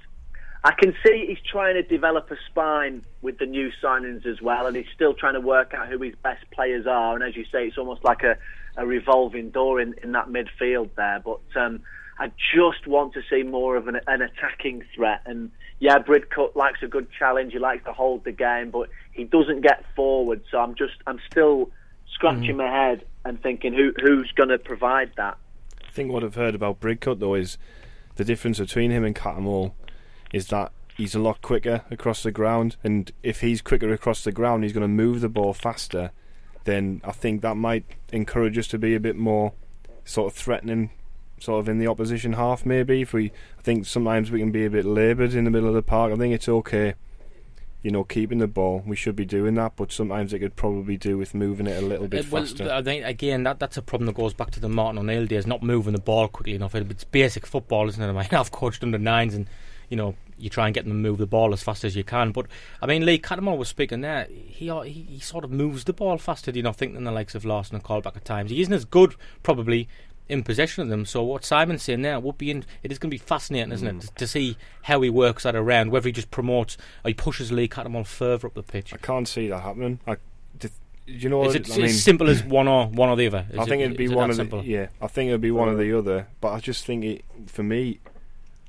I 0.65 0.73
can 0.73 0.95
see 1.07 1.27
he's 1.29 1.39
trying 1.51 1.75
to 1.75 1.83
develop 1.83 2.31
a 2.31 2.37
spine 2.49 3.05
with 3.23 3.39
the 3.39 3.47
new 3.47 3.71
signings 3.83 4.27
as 4.27 4.43
well, 4.43 4.67
and 4.67 4.77
he's 4.77 4.87
still 4.95 5.15
trying 5.15 5.35
to 5.35 5.41
work 5.41 5.73
out 5.73 5.89
who 5.89 6.03
his 6.03 6.15
best 6.23 6.45
players 6.51 6.87
are. 6.87 7.15
And 7.15 7.23
as 7.23 7.37
you 7.37 7.45
say, 7.45 7.67
it's 7.67 7.79
almost 7.79 8.05
like 8.05 8.23
a, 8.25 8.37
a 8.77 8.85
revolving 8.85 9.51
door 9.51 9.81
in, 9.81 9.95
in 10.03 10.13
that 10.13 10.29
midfield 10.29 10.91
there. 10.97 11.23
But 11.25 11.41
um, 11.55 11.81
I 12.19 12.33
just 12.55 12.87
want 12.87 13.15
to 13.15 13.23
see 13.31 13.45
more 13.45 13.77
of 13.77 13.87
an, 13.87 14.01
an 14.09 14.21
attacking 14.21 14.85
threat. 14.95 15.23
And 15.27 15.53
yeah, 15.79 15.99
Bridcut 15.99 16.57
likes 16.57 16.83
a 16.83 16.89
good 16.89 17.07
challenge. 17.17 17.53
He 17.53 17.61
likes 17.61 17.85
to 17.85 17.93
hold 17.93 18.25
the 18.25 18.33
game, 18.33 18.71
but 18.71 18.89
he 19.13 19.25
doesn't 19.25 19.61
get 19.61 19.85
forward. 19.95 20.43
So 20.51 20.59
I'm 20.59 20.75
just 20.75 20.95
I'm 21.07 21.21
still 21.31 21.71
scratching 22.15 22.57
my 22.57 22.69
head 22.69 23.05
and 23.25 23.41
thinking 23.41 23.73
who 23.73 23.93
who's 24.03 24.33
going 24.33 24.49
to 24.49 24.59
provide 24.59 25.13
that. 25.17 25.39
I 25.87 25.91
think 25.91 26.13
what 26.13 26.25
I've 26.25 26.35
heard 26.35 26.57
about 26.57 26.81
Bridcut 26.81 27.21
though 27.21 27.35
is 27.35 27.59
the 28.17 28.25
difference 28.25 28.59
between 28.59 28.91
him 28.91 29.05
and 29.05 29.15
Cattermole 29.15 29.73
is 30.33 30.49
that 30.49 30.73
he's 30.97 31.15
a 31.15 31.19
lot 31.21 31.41
quicker 31.43 31.83
across 31.91 32.23
the 32.23 32.33
ground, 32.33 32.77
and 32.83 33.13
if 33.23 33.41
he's 33.41 33.61
quicker 33.63 33.93
across 33.93 34.25
the 34.25 34.33
ground, 34.33 34.65
he's 34.65 34.73
going 34.73 34.83
to 34.83 34.89
move 34.89 35.21
the 35.21 35.29
ball 35.29 35.53
faster. 35.55 36.11
Then 36.65 37.01
I 37.05 37.13
think 37.13 37.43
that 37.43 37.57
might 37.57 37.85
encourage 38.13 38.59
us 38.59 38.67
to 38.69 38.79
be 38.79 38.95
a 38.95 39.01
bit 39.01 39.17
more 39.17 39.53
sort 40.05 40.33
of 40.33 40.39
threatening, 40.39 40.91
sort 41.41 41.61
of 41.61 41.69
in 41.69 41.79
the 41.79 41.87
opposition 41.87 42.35
half. 42.35 42.67
Maybe 42.67 43.03
if 43.03 43.13
we, 43.13 43.27
I 43.59 43.63
think 43.63 43.87
sometimes 43.87 44.31
we 44.31 44.41
can 44.41 44.51
be 44.51 44.65
a 44.65 44.71
bit 44.71 44.85
laboured 44.85 45.35
in 45.35 45.45
the 45.45 45.51
middle 45.51 45.69
of 45.69 45.75
the 45.75 45.83
park. 45.83 46.13
I 46.13 46.17
think 46.17 46.35
it's 46.35 46.49
okay. 46.49 46.95
You 47.81 47.93
know, 47.93 48.03
keeping 48.03 48.39
the 48.39 48.49
ball, 48.49 48.83
we 48.85 48.97
should 48.97 49.15
be 49.15 49.25
doing 49.25 49.55
that, 49.55 49.75
but 49.77 49.93
sometimes 49.93 50.33
it 50.33 50.41
could 50.41 50.57
probably 50.57 50.97
do 50.97 51.17
with 51.17 51.33
moving 51.33 51.69
it 51.69 51.81
a 51.81 51.87
little 51.87 52.09
bit 52.09 52.27
Uh, 52.27 52.29
well, 52.33 52.43
faster. 52.43 52.71
I 52.71 52.83
think 52.83 53.05
again 53.07 53.45
that 53.45 53.61
that's 53.61 53.77
a 53.77 53.83
problem 53.83 54.07
that 54.07 54.17
goes 54.17 54.35
back 54.35 54.51
to 54.51 54.61
the 54.61 54.69
Martin 54.69 54.99
O'Neill 54.99 55.27
days, 55.27 55.47
not 55.47 55.63
moving 55.63 55.93
the 55.95 56.01
ball 56.01 56.27
quickly 56.27 56.55
enough. 56.55 56.75
It's 56.75 57.05
basic 57.05 57.47
football, 57.47 57.89
isn't 57.89 58.03
it? 58.03 58.09
I 58.09 58.13
mean, 58.13 58.27
I've 58.33 58.51
coached 58.51 58.83
under 58.83 58.99
nines, 58.99 59.33
and 59.35 59.49
you 59.89 59.97
know 59.97 60.15
you 60.41 60.49
try 60.49 60.67
and 60.67 60.75
get 60.75 60.85
them 60.85 60.93
to 60.93 60.99
move 60.99 61.19
the 61.19 61.27
ball 61.27 61.53
as 61.53 61.63
fast 61.63 61.83
as 61.85 61.97
you 61.97 62.05
can. 62.05 62.31
But 62.31 62.47
I 62.81 62.87
mean, 62.87 63.05
Lee 63.05 63.19
Cattermole 63.19 63.59
was 63.59 63.69
speaking 63.69 64.03
there. 64.03 64.27
He, 64.31 64.69
he 64.85 65.07
he 65.09 65.21
sort 65.21 65.45
of 65.45 65.51
moves 65.51 65.85
the 65.85 65.93
ball 65.93 66.17
faster, 66.19 66.53
do 66.53 66.59
you 66.59 66.63
not 66.63 66.77
think, 66.77 66.95
than 66.95 67.05
the 67.05 67.11
likes 67.13 67.35
of 67.35 67.45
Larsson 67.45 67.75
and 67.77 67.85
Colback 67.85 68.17
at 68.17 68.25
times. 68.25 68.51
He 68.51 68.61
isn't 68.61 68.73
as 68.73 68.85
good 68.85 69.15
probably 69.43 69.89
in 70.29 70.43
possession 70.43 70.83
of 70.83 70.91
them. 70.91 71.07
So 71.07 71.23
what 71.23 71.43
Simon's 71.45 71.83
saying 71.83 72.03
there 72.03 72.21
would 72.21 72.37
be 72.37 72.51
in, 72.51 72.65
it 72.83 72.93
is 72.93 72.99
going 72.99 73.09
to 73.11 73.15
be 73.15 73.19
fascinating, 73.19 73.73
isn't 73.73 73.89
Mm. 74.03 74.05
it, 74.05 74.17
to 74.17 74.27
see 74.27 74.59
how 74.83 75.01
he 75.01 75.09
works 75.09 75.45
that 75.45 75.57
around, 75.57 75.91
whether 75.91 76.07
he 76.07 76.13
just 76.13 76.31
promotes 76.31 76.77
or 77.03 77.09
he 77.09 77.15
pushes 77.15 77.51
Lee 77.51 77.67
Cattermole 77.67 78.07
further 78.07 78.47
up 78.49 78.53
the 78.55 78.63
pitch. 78.63 78.93
I 78.93 78.99
can't 78.99 79.27
see 79.27 79.49
that 79.49 79.61
happening. 79.61 80.01
I, 80.07 80.17
you 81.07 81.31
know 81.31 81.43
Is 81.47 81.55
it 81.55 81.71
I 81.73 81.77
mean? 81.77 81.85
as 81.87 82.03
simple 82.03 82.29
as 82.29 82.45
one 82.45 82.69
or 82.69 82.87
one 82.89 83.09
or 83.09 83.17
the 83.17 83.27
other? 83.27 83.47
Is 83.51 83.59
I 83.59 83.65
think 83.65 83.81
it, 83.81 83.87
it'd 83.87 83.97
be 83.97 84.09
one 84.09 84.29
of 84.29 84.37
simple? 84.37 84.61
the 84.61 84.69
yeah. 84.69 84.87
I 85.01 85.07
think 85.07 85.29
it'd 85.29 85.41
be 85.41 85.51
one 85.51 85.71
of 85.71 85.79
the 85.79 85.97
other. 85.97 86.27
But 86.43 86.53
I 86.53 86.61
just 86.61 86.85
think 86.85 87.03
it 87.05 87.25
for 87.47 87.63
me. 87.63 87.99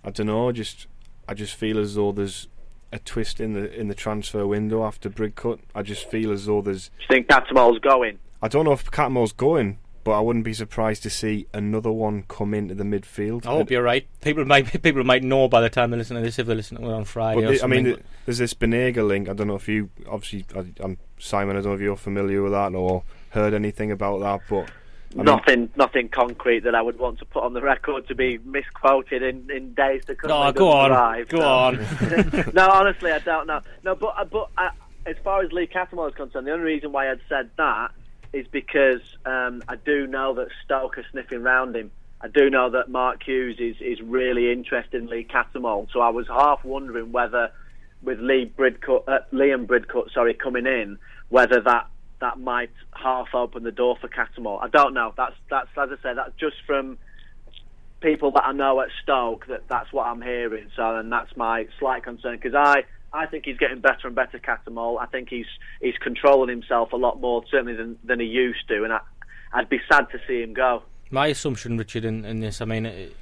I 0.05 0.11
don't 0.11 0.27
know. 0.27 0.49
Just 0.53 0.87
I 1.29 1.35
just 1.35 1.53
feel 1.53 1.77
as 1.77 1.93
though 1.93 2.11
there's 2.11 2.47
a 2.91 2.97
twist 2.97 3.39
in 3.39 3.53
the 3.53 3.71
in 3.71 3.87
the 3.87 3.93
transfer 3.93 4.47
window 4.47 4.83
after 4.83 5.11
Bridcut. 5.11 5.59
I 5.75 5.83
just 5.83 6.09
feel 6.09 6.31
as 6.31 6.47
though 6.47 6.59
there's. 6.59 6.89
Do 6.89 6.93
you 7.01 7.07
think 7.07 7.27
Cattermole's 7.27 7.77
going? 7.77 8.17
I 8.41 8.47
don't 8.47 8.65
know 8.65 8.71
if 8.71 8.89
Cattermole's 8.89 9.31
going, 9.31 9.77
but 10.03 10.13
I 10.13 10.21
wouldn't 10.21 10.43
be 10.43 10.55
surprised 10.55 11.03
to 11.03 11.11
see 11.11 11.45
another 11.53 11.91
one 11.91 12.23
come 12.27 12.55
into 12.55 12.73
the 12.73 12.83
midfield. 12.83 13.45
I 13.45 13.49
hope 13.49 13.69
you're 13.69 13.83
right. 13.83 14.07
People 14.21 14.43
might 14.43 14.81
people 14.81 15.03
might 15.03 15.21
know 15.21 15.47
by 15.47 15.61
the 15.61 15.69
time 15.69 15.91
they 15.91 15.97
listen 15.97 16.15
to 16.15 16.23
this 16.23 16.39
if 16.39 16.47
they 16.47 16.55
listen 16.55 16.77
to 16.77 16.89
it 16.89 16.93
on 16.93 17.05
Friday. 17.05 17.41
But 17.41 17.47
or 17.47 17.57
the, 17.57 17.63
I 17.63 17.67
mean, 17.67 17.85
something. 17.85 18.03
there's 18.25 18.39
this 18.39 18.55
Benega 18.55 19.07
link. 19.07 19.29
I 19.29 19.33
don't 19.33 19.45
know 19.45 19.55
if 19.55 19.67
you 19.67 19.91
obviously. 20.09 20.45
I, 20.55 20.65
I'm 20.83 20.97
Simon. 21.19 21.57
I 21.57 21.61
don't 21.61 21.73
know 21.73 21.75
if 21.75 21.81
you're 21.81 21.95
familiar 21.95 22.41
with 22.41 22.53
that 22.53 22.73
or 22.73 23.03
heard 23.29 23.53
anything 23.53 23.91
about 23.91 24.21
that, 24.21 24.41
but. 24.49 24.71
I 25.13 25.15
mean- 25.17 25.25
nothing, 25.25 25.69
nothing 25.75 26.09
concrete 26.09 26.61
that 26.61 26.75
I 26.75 26.81
would 26.81 26.99
want 26.99 27.19
to 27.19 27.25
put 27.25 27.43
on 27.43 27.53
the 27.53 27.61
record 27.61 28.07
to 28.07 28.15
be 28.15 28.37
misquoted 28.39 29.23
in, 29.23 29.49
in 29.49 29.73
days 29.73 30.05
to 30.05 30.15
come. 30.15 30.29
No, 30.29 30.51
go 30.51 30.71
on, 30.71 30.91
arrive, 30.91 31.29
go 31.29 31.39
so. 31.39 31.47
on. 31.47 31.75
no, 32.53 32.69
honestly, 32.69 33.11
I 33.11 33.19
don't 33.19 33.47
know. 33.47 33.61
No, 33.83 33.95
but 33.95 34.13
uh, 34.17 34.25
but 34.25 34.49
uh, 34.57 34.69
as 35.05 35.15
far 35.23 35.41
as 35.41 35.51
Lee 35.51 35.67
Cattermole 35.67 36.09
is 36.09 36.15
concerned, 36.15 36.45
the 36.45 36.51
only 36.51 36.65
reason 36.65 36.91
why 36.91 37.09
I'd 37.09 37.21
said 37.27 37.49
that 37.57 37.91
is 38.33 38.45
because 38.47 39.01
um, 39.25 39.63
I 39.67 39.75
do 39.75 40.05
know 40.05 40.35
that 40.35 40.49
Stoke 40.63 40.97
are 40.97 41.05
sniffing 41.11 41.41
round 41.41 41.75
him. 41.75 41.91
I 42.21 42.27
do 42.27 42.49
know 42.49 42.69
that 42.71 42.89
Mark 42.89 43.23
Hughes 43.23 43.57
is, 43.59 43.77
is 43.81 44.01
really 44.01 44.51
interested 44.51 45.01
in 45.01 45.07
Lee 45.07 45.25
Cattermole. 45.27 45.87
So 45.91 46.01
I 46.01 46.09
was 46.09 46.27
half 46.27 46.63
wondering 46.63 47.11
whether, 47.11 47.51
with 48.03 48.19
Lee 48.19 48.51
Bridcut, 48.55 49.03
uh, 49.07 49.19
Liam 49.33 49.65
Bridcut, 49.65 50.13
sorry, 50.13 50.33
coming 50.33 50.67
in, 50.67 50.99
whether 51.29 51.61
that 51.61 51.87
that 52.21 52.39
might 52.39 52.71
half 52.93 53.33
open 53.33 53.63
the 53.63 53.71
door 53.71 53.97
for 53.99 54.07
Cattermole. 54.07 54.61
I 54.61 54.67
don't 54.67 54.93
know. 54.93 55.13
That's 55.15 55.35
that's 55.49 55.69
as 55.77 55.89
I 55.91 56.01
said, 56.01 56.17
that's 56.17 56.35
just 56.39 56.57
from 56.65 56.97
people 58.01 58.31
that 58.31 58.45
I 58.45 58.51
know 58.51 58.81
at 58.81 58.89
Stoke 59.03 59.47
that 59.47 59.67
that's 59.67 59.91
what 59.91 60.07
I'm 60.07 60.21
hearing. 60.21 60.69
So, 60.75 60.97
and 60.97 61.11
that's 61.11 61.35
my 61.35 61.67
slight 61.79 62.03
concern 62.03 62.37
because 62.37 62.55
I 62.55 62.83
I 63.13 63.25
think 63.25 63.45
he's 63.45 63.57
getting 63.57 63.79
better 63.79 64.07
and 64.07 64.15
better, 64.15 64.39
Cattermole. 64.39 64.99
I 64.99 65.05
think 65.07 65.29
he's 65.29 65.47
he's 65.81 65.97
controlling 65.97 66.49
himself 66.49 66.93
a 66.93 66.97
lot 66.97 67.19
more 67.19 67.43
certainly 67.49 67.75
than 67.75 67.97
than 68.03 68.19
he 68.19 68.27
used 68.27 68.67
to, 68.67 68.83
and 68.83 68.93
I, 68.93 68.99
I'd 69.53 69.69
be 69.69 69.79
sad 69.91 70.07
to 70.11 70.19
see 70.27 70.41
him 70.41 70.53
go. 70.53 70.83
My 71.11 71.27
assumption, 71.27 71.77
Richard, 71.77 72.05
in, 72.05 72.23
in 72.23 72.39
this, 72.39 72.61
I 72.61 72.65
mean, 72.65 72.85
it, 72.85 73.15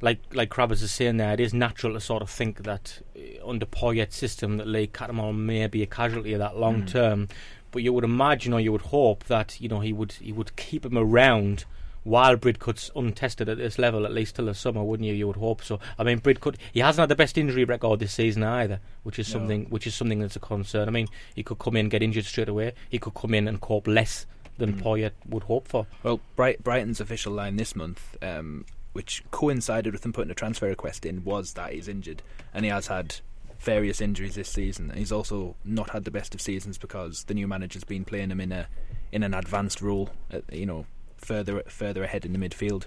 like 0.00 0.20
like 0.32 0.50
Crabbers 0.50 0.82
is 0.82 0.92
saying 0.92 1.16
there, 1.16 1.32
it 1.32 1.40
is 1.40 1.52
natural 1.52 1.94
to 1.94 2.00
sort 2.00 2.22
of 2.22 2.30
think 2.30 2.62
that 2.64 3.00
uh, 3.16 3.48
under 3.48 3.66
Poyet's 3.66 4.16
system 4.16 4.58
that 4.58 4.66
Lee 4.66 4.86
Cattermole 4.86 5.36
may 5.36 5.66
be 5.66 5.82
a 5.82 5.86
casualty 5.86 6.32
of 6.34 6.38
that 6.38 6.56
long 6.56 6.86
term. 6.86 7.28
But 7.76 7.82
you 7.82 7.92
would 7.92 8.04
imagine 8.04 8.54
or 8.54 8.60
you 8.60 8.72
would 8.72 8.80
hope 8.80 9.24
that 9.24 9.60
you 9.60 9.68
know 9.68 9.80
he 9.80 9.92
would 9.92 10.12
he 10.12 10.32
would 10.32 10.56
keep 10.56 10.86
him 10.86 10.96
around 10.96 11.66
while 12.04 12.34
Bridcut's 12.34 12.90
untested 12.96 13.50
at 13.50 13.58
this 13.58 13.78
level, 13.78 14.06
at 14.06 14.12
least 14.12 14.36
till 14.36 14.46
the 14.46 14.54
summer, 14.54 14.82
wouldn't 14.82 15.06
you? 15.06 15.12
You 15.12 15.26
would 15.26 15.36
hope 15.36 15.62
so. 15.62 15.78
I 15.98 16.02
mean, 16.02 16.18
Bridcut 16.20 16.56
he 16.72 16.80
hasn't 16.80 17.02
had 17.02 17.10
the 17.10 17.14
best 17.16 17.36
injury 17.36 17.64
record 17.64 18.00
this 18.00 18.14
season 18.14 18.44
either, 18.44 18.80
which 19.02 19.18
is 19.18 19.28
No. 19.28 19.40
something 19.40 19.66
which 19.66 19.86
is 19.86 19.94
something 19.94 20.20
that's 20.20 20.36
a 20.36 20.40
concern. 20.40 20.88
I 20.88 20.90
mean, 20.90 21.06
he 21.34 21.42
could 21.42 21.58
come 21.58 21.76
in 21.76 21.90
get 21.90 22.02
injured 22.02 22.24
straight 22.24 22.48
away. 22.48 22.72
He 22.88 22.98
could 22.98 23.12
come 23.12 23.34
in 23.34 23.46
and 23.46 23.60
cope 23.60 23.86
less 23.86 24.24
than 24.56 24.80
Poyet 24.80 25.12
would 25.28 25.42
hope 25.42 25.68
for. 25.68 25.86
Well, 26.02 26.20
Bright, 26.34 26.64
Brighton's 26.64 26.98
official 27.02 27.34
line 27.34 27.56
this 27.56 27.76
month, 27.76 28.16
um, 28.22 28.64
which 28.94 29.22
coincided 29.30 29.92
with 29.92 30.02
him 30.06 30.14
putting 30.14 30.30
a 30.30 30.34
transfer 30.34 30.66
request 30.68 31.04
in, 31.04 31.24
was 31.24 31.52
that 31.52 31.74
he's 31.74 31.88
injured, 31.88 32.22
and 32.54 32.64
he 32.64 32.70
has 32.70 32.86
had 32.86 33.16
various 33.60 34.00
injuries 34.00 34.34
this 34.34 34.48
season. 34.48 34.90
He's 34.94 35.12
also 35.12 35.56
not 35.64 35.90
had 35.90 36.04
the 36.04 36.10
best 36.10 36.34
of 36.34 36.40
seasons 36.40 36.78
because 36.78 37.24
the 37.24 37.34
new 37.34 37.46
manager's 37.48 37.84
been 37.84 38.04
playing 38.04 38.30
him 38.30 38.40
in 38.40 38.52
a 38.52 38.68
in 39.12 39.22
an 39.22 39.34
advanced 39.34 39.80
role, 39.80 40.10
uh, 40.32 40.40
you 40.52 40.66
know, 40.66 40.86
further 41.16 41.62
further 41.68 42.02
ahead 42.04 42.24
in 42.24 42.32
the 42.32 42.38
midfield. 42.38 42.84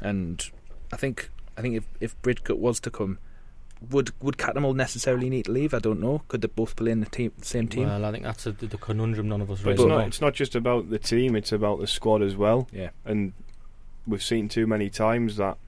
And 0.00 0.44
I 0.92 0.96
think 0.96 1.30
I 1.56 1.62
think 1.62 1.76
if 1.76 1.84
if 2.00 2.20
Bridcut 2.22 2.58
was 2.58 2.80
to 2.80 2.90
come, 2.90 3.18
would 3.90 4.12
would 4.22 4.36
Cattermole 4.38 4.74
necessarily 4.74 5.28
need 5.28 5.44
to 5.46 5.52
leave? 5.52 5.74
I 5.74 5.78
don't 5.78 6.00
know. 6.00 6.22
Could 6.28 6.42
they 6.42 6.48
both 6.48 6.76
play 6.76 6.90
in 6.92 7.00
the 7.00 7.06
team, 7.06 7.32
same 7.42 7.68
team? 7.68 7.86
Well, 7.88 8.04
I 8.04 8.12
think 8.12 8.24
that's 8.24 8.46
a, 8.46 8.52
the 8.52 8.78
conundrum 8.78 9.28
none 9.28 9.40
of 9.40 9.50
us 9.50 9.58
But 9.60 9.70
really 9.70 9.82
it's 9.82 9.88
know. 9.88 9.98
not. 9.98 10.06
It's 10.06 10.20
not 10.20 10.34
just 10.34 10.54
about 10.54 10.90
the 10.90 10.98
team. 10.98 11.36
It's 11.36 11.52
about 11.52 11.80
the 11.80 11.86
squad 11.86 12.22
as 12.22 12.36
well. 12.36 12.68
yeah. 12.72 12.90
And 13.04 13.32
we've 14.06 14.22
seen 14.22 14.48
too 14.48 14.66
many 14.66 14.88
times 14.88 15.36
that 15.36 15.58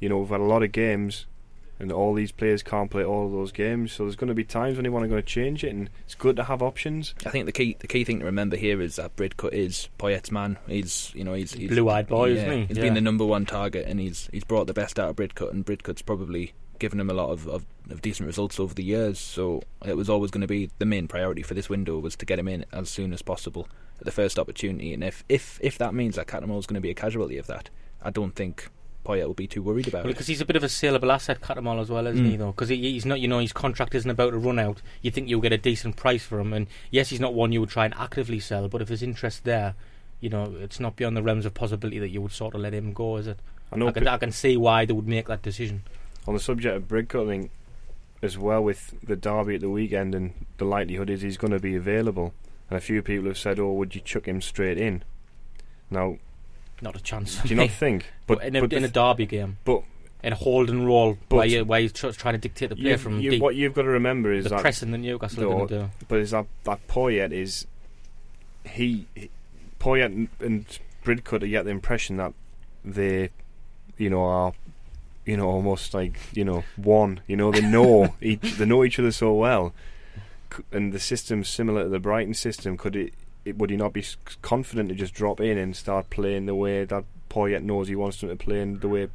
you 0.00 0.08
know 0.08 0.18
we've 0.18 0.30
had 0.30 0.40
a 0.40 0.44
lot 0.44 0.62
of 0.62 0.72
games, 0.72 1.26
and 1.82 1.92
all 1.92 2.14
these 2.14 2.32
players 2.32 2.62
can't 2.62 2.90
play 2.90 3.04
all 3.04 3.26
of 3.26 3.32
those 3.32 3.52
games. 3.52 3.92
So 3.92 4.04
there's 4.04 4.16
going 4.16 4.28
to 4.28 4.34
be 4.34 4.44
times 4.44 4.76
when 4.76 4.84
you 4.84 4.92
want 4.92 5.02
to 5.04 5.08
go 5.08 5.16
to 5.16 5.22
change 5.22 5.64
it, 5.64 5.74
and 5.74 5.90
it's 6.04 6.14
good 6.14 6.36
to 6.36 6.44
have 6.44 6.62
options. 6.62 7.14
I 7.26 7.30
think 7.30 7.46
the 7.46 7.52
key 7.52 7.76
the 7.78 7.86
key 7.88 8.04
thing 8.04 8.20
to 8.20 8.24
remember 8.24 8.56
here 8.56 8.80
is 8.80 8.96
that 8.96 9.16
Bridcut 9.16 9.52
is 9.52 9.88
Poyet's 9.98 10.30
man. 10.30 10.56
He's 10.66 11.12
you 11.14 11.24
know 11.24 11.34
he's, 11.34 11.52
he's 11.52 11.68
Blue-eyed 11.68 12.06
boy, 12.08 12.26
yeah, 12.28 12.34
isn't 12.36 12.52
he? 12.52 12.64
He's 12.66 12.76
Yeah. 12.78 12.84
been 12.84 12.94
the 12.94 13.00
number 13.00 13.26
one 13.26 13.44
target, 13.44 13.86
and 13.86 14.00
he's 14.00 14.28
he's 14.32 14.44
brought 14.44 14.66
the 14.66 14.74
best 14.74 14.98
out 14.98 15.10
of 15.10 15.16
Bridcut, 15.16 15.50
and 15.50 15.66
Bridcut's 15.66 16.02
probably 16.02 16.52
given 16.78 16.98
him 16.98 17.08
a 17.08 17.14
lot 17.14 17.30
of, 17.30 17.46
of, 17.46 17.64
of 17.90 18.02
decent 18.02 18.26
results 18.26 18.58
over 18.58 18.74
the 18.74 18.82
years. 18.82 19.16
So 19.20 19.62
it 19.86 19.96
was 19.96 20.10
always 20.10 20.32
going 20.32 20.40
to 20.40 20.48
be 20.48 20.68
the 20.78 20.84
main 20.84 21.06
priority 21.06 21.42
for 21.42 21.54
this 21.54 21.68
window 21.68 21.96
was 22.00 22.16
to 22.16 22.26
get 22.26 22.40
him 22.40 22.48
in 22.48 22.64
as 22.72 22.90
soon 22.90 23.12
as 23.12 23.22
possible 23.22 23.68
at 24.00 24.04
the 24.04 24.10
first 24.10 24.36
opportunity. 24.36 24.92
And 24.92 25.04
if 25.04 25.22
if 25.28 25.60
if 25.62 25.78
that 25.78 25.94
means 25.94 26.16
that 26.16 26.26
Cattermole 26.26 26.58
is 26.58 26.66
going 26.66 26.74
to 26.74 26.80
be 26.80 26.90
a 26.90 26.94
casualty 26.94 27.38
of 27.38 27.46
that, 27.46 27.70
I 28.02 28.10
don't 28.10 28.34
think 28.34 28.68
Poyet 29.04 29.26
will 29.26 29.34
be 29.34 29.46
too 29.46 29.62
worried 29.62 29.88
about 29.88 30.04
because 30.04 30.28
it. 30.28 30.32
he's 30.32 30.40
a 30.40 30.44
bit 30.44 30.56
of 30.56 30.62
a 30.62 30.68
saleable 30.68 31.10
asset, 31.10 31.40
Cattermole 31.40 31.80
as 31.80 31.90
well, 31.90 32.06
isn't 32.06 32.24
he? 32.24 32.34
Mm. 32.34 32.38
Though, 32.38 32.52
because 32.52 32.68
he, 32.68 32.76
he's 32.76 33.04
not, 33.04 33.20
you 33.20 33.28
know, 33.28 33.40
his 33.40 33.52
contract 33.52 33.94
isn't 33.94 34.10
about 34.10 34.30
to 34.30 34.38
run 34.38 34.58
out. 34.58 34.80
You 35.00 35.10
think 35.10 35.28
you'll 35.28 35.40
get 35.40 35.52
a 35.52 35.58
decent 35.58 35.96
price 35.96 36.22
for 36.22 36.38
him, 36.38 36.52
and 36.52 36.66
yes, 36.90 37.10
he's 37.10 37.20
not 37.20 37.34
one 37.34 37.52
you 37.52 37.60
would 37.60 37.70
try 37.70 37.84
and 37.84 37.94
actively 37.94 38.40
sell. 38.40 38.68
But 38.68 38.82
if 38.82 38.88
there's 38.88 39.02
interest 39.02 39.44
there, 39.44 39.74
you 40.20 40.28
know, 40.28 40.54
it's 40.60 40.78
not 40.78 40.96
beyond 40.96 41.16
the 41.16 41.22
realms 41.22 41.46
of 41.46 41.54
possibility 41.54 41.98
that 41.98 42.10
you 42.10 42.20
would 42.20 42.32
sort 42.32 42.54
of 42.54 42.60
let 42.60 42.72
him 42.72 42.92
go, 42.92 43.16
is 43.16 43.26
it? 43.26 43.38
I 43.72 43.76
know 43.76 43.88
I 43.88 43.92
can, 43.92 44.06
I 44.06 44.18
can 44.18 44.32
see 44.32 44.56
why 44.56 44.84
they 44.84 44.92
would 44.92 45.08
make 45.08 45.26
that 45.26 45.42
decision. 45.42 45.82
on 46.26 46.34
the 46.34 46.40
subject 46.40 46.76
of 46.76 46.88
Bridcut, 46.88 47.24
I 47.24 47.26
think 47.26 47.50
as 48.22 48.38
well 48.38 48.62
with 48.62 48.94
the 49.02 49.16
derby 49.16 49.56
at 49.56 49.60
the 49.62 49.68
weekend, 49.68 50.14
and 50.14 50.46
the 50.58 50.64
likelihood 50.64 51.10
is 51.10 51.22
he's 51.22 51.36
going 51.36 51.52
to 51.52 51.58
be 51.58 51.74
available. 51.74 52.32
And 52.70 52.78
a 52.78 52.80
few 52.80 53.02
people 53.02 53.26
have 53.26 53.38
said, 53.38 53.58
"Oh, 53.58 53.72
would 53.72 53.94
you 53.94 54.00
chuck 54.00 54.26
him 54.26 54.40
straight 54.40 54.78
in?" 54.78 55.02
Now, 55.90 56.18
Not 56.82 56.96
a 56.96 57.00
chance. 57.02 57.40
do 57.42 57.48
you 57.48 57.54
not 57.54 57.70
think? 57.70 58.06
But 58.26 58.42
in 58.44 58.56
a, 58.56 58.60
but 58.60 58.72
in 58.72 58.84
a 58.84 58.88
derby 58.88 59.24
game, 59.26 59.56
But 59.64 59.82
in 60.22 60.32
a 60.32 60.36
holding 60.36 60.84
role 60.84 61.16
But- 61.28 61.36
where, 61.36 61.46
you, 61.46 61.64
where 61.64 61.80
you're 61.80 61.90
tr- 61.90 62.10
trying 62.10 62.34
to 62.34 62.38
dictate 62.38 62.68
the 62.70 62.76
play 62.76 62.96
from 62.96 63.20
you- 63.20 63.30
deep. 63.30 63.40
what 63.42 63.54
you've 63.54 63.72
got 63.74 63.82
to 63.82 63.88
remember 63.88 64.32
is 64.32 64.44
the 64.44 64.50
that 64.50 64.60
pressing 64.60 64.90
that 64.90 64.98
Newcastle 64.98 65.44
are 65.44 65.46
going 65.46 65.68
to 65.68 65.78
do. 65.78 65.90
But 66.08 66.18
is 66.18 66.32
that 66.32 66.46
that 66.64 66.86
Poyet 66.88 67.32
is 67.32 67.66
he, 68.64 69.06
he 69.14 69.30
Poyet 69.80 70.06
and, 70.06 70.28
and 70.40 70.78
Bridcut 71.04 71.48
get 71.48 71.64
the 71.64 71.70
impression 71.70 72.16
that 72.18 72.32
they, 72.84 73.30
you 73.96 74.10
know, 74.10 74.22
are 74.24 74.52
you 75.24 75.36
know 75.36 75.48
almost 75.48 75.94
like 75.94 76.18
you 76.32 76.44
know 76.44 76.64
one. 76.76 77.20
You 77.26 77.36
know 77.36 77.50
they 77.52 77.60
know 77.60 78.14
each 78.20 78.56
they 78.56 78.64
know 78.66 78.84
each 78.84 78.98
other 78.98 79.12
so 79.12 79.32
well, 79.34 79.72
and 80.72 80.92
the 80.92 81.00
system's 81.00 81.48
similar 81.48 81.84
to 81.84 81.88
the 81.88 81.98
Brighton 82.00 82.34
system. 82.34 82.76
Could 82.76 82.96
it, 82.96 83.14
it 83.44 83.58
would 83.58 83.70
he 83.70 83.76
not 83.76 83.92
be 83.92 84.04
confident 84.40 84.88
to 84.88 84.94
just 84.94 85.14
drop 85.14 85.40
in 85.40 85.58
and 85.58 85.76
start 85.76 86.10
playing 86.10 86.46
the 86.46 86.54
way 86.54 86.84
that 86.84 87.04
Poyet 87.28 87.62
knows 87.62 87.88
he 87.88 87.96
wants 87.96 88.22
him 88.22 88.28
to 88.28 88.36
play 88.36 88.60
and 88.60 88.80
the 88.80 88.88
way 88.88 89.08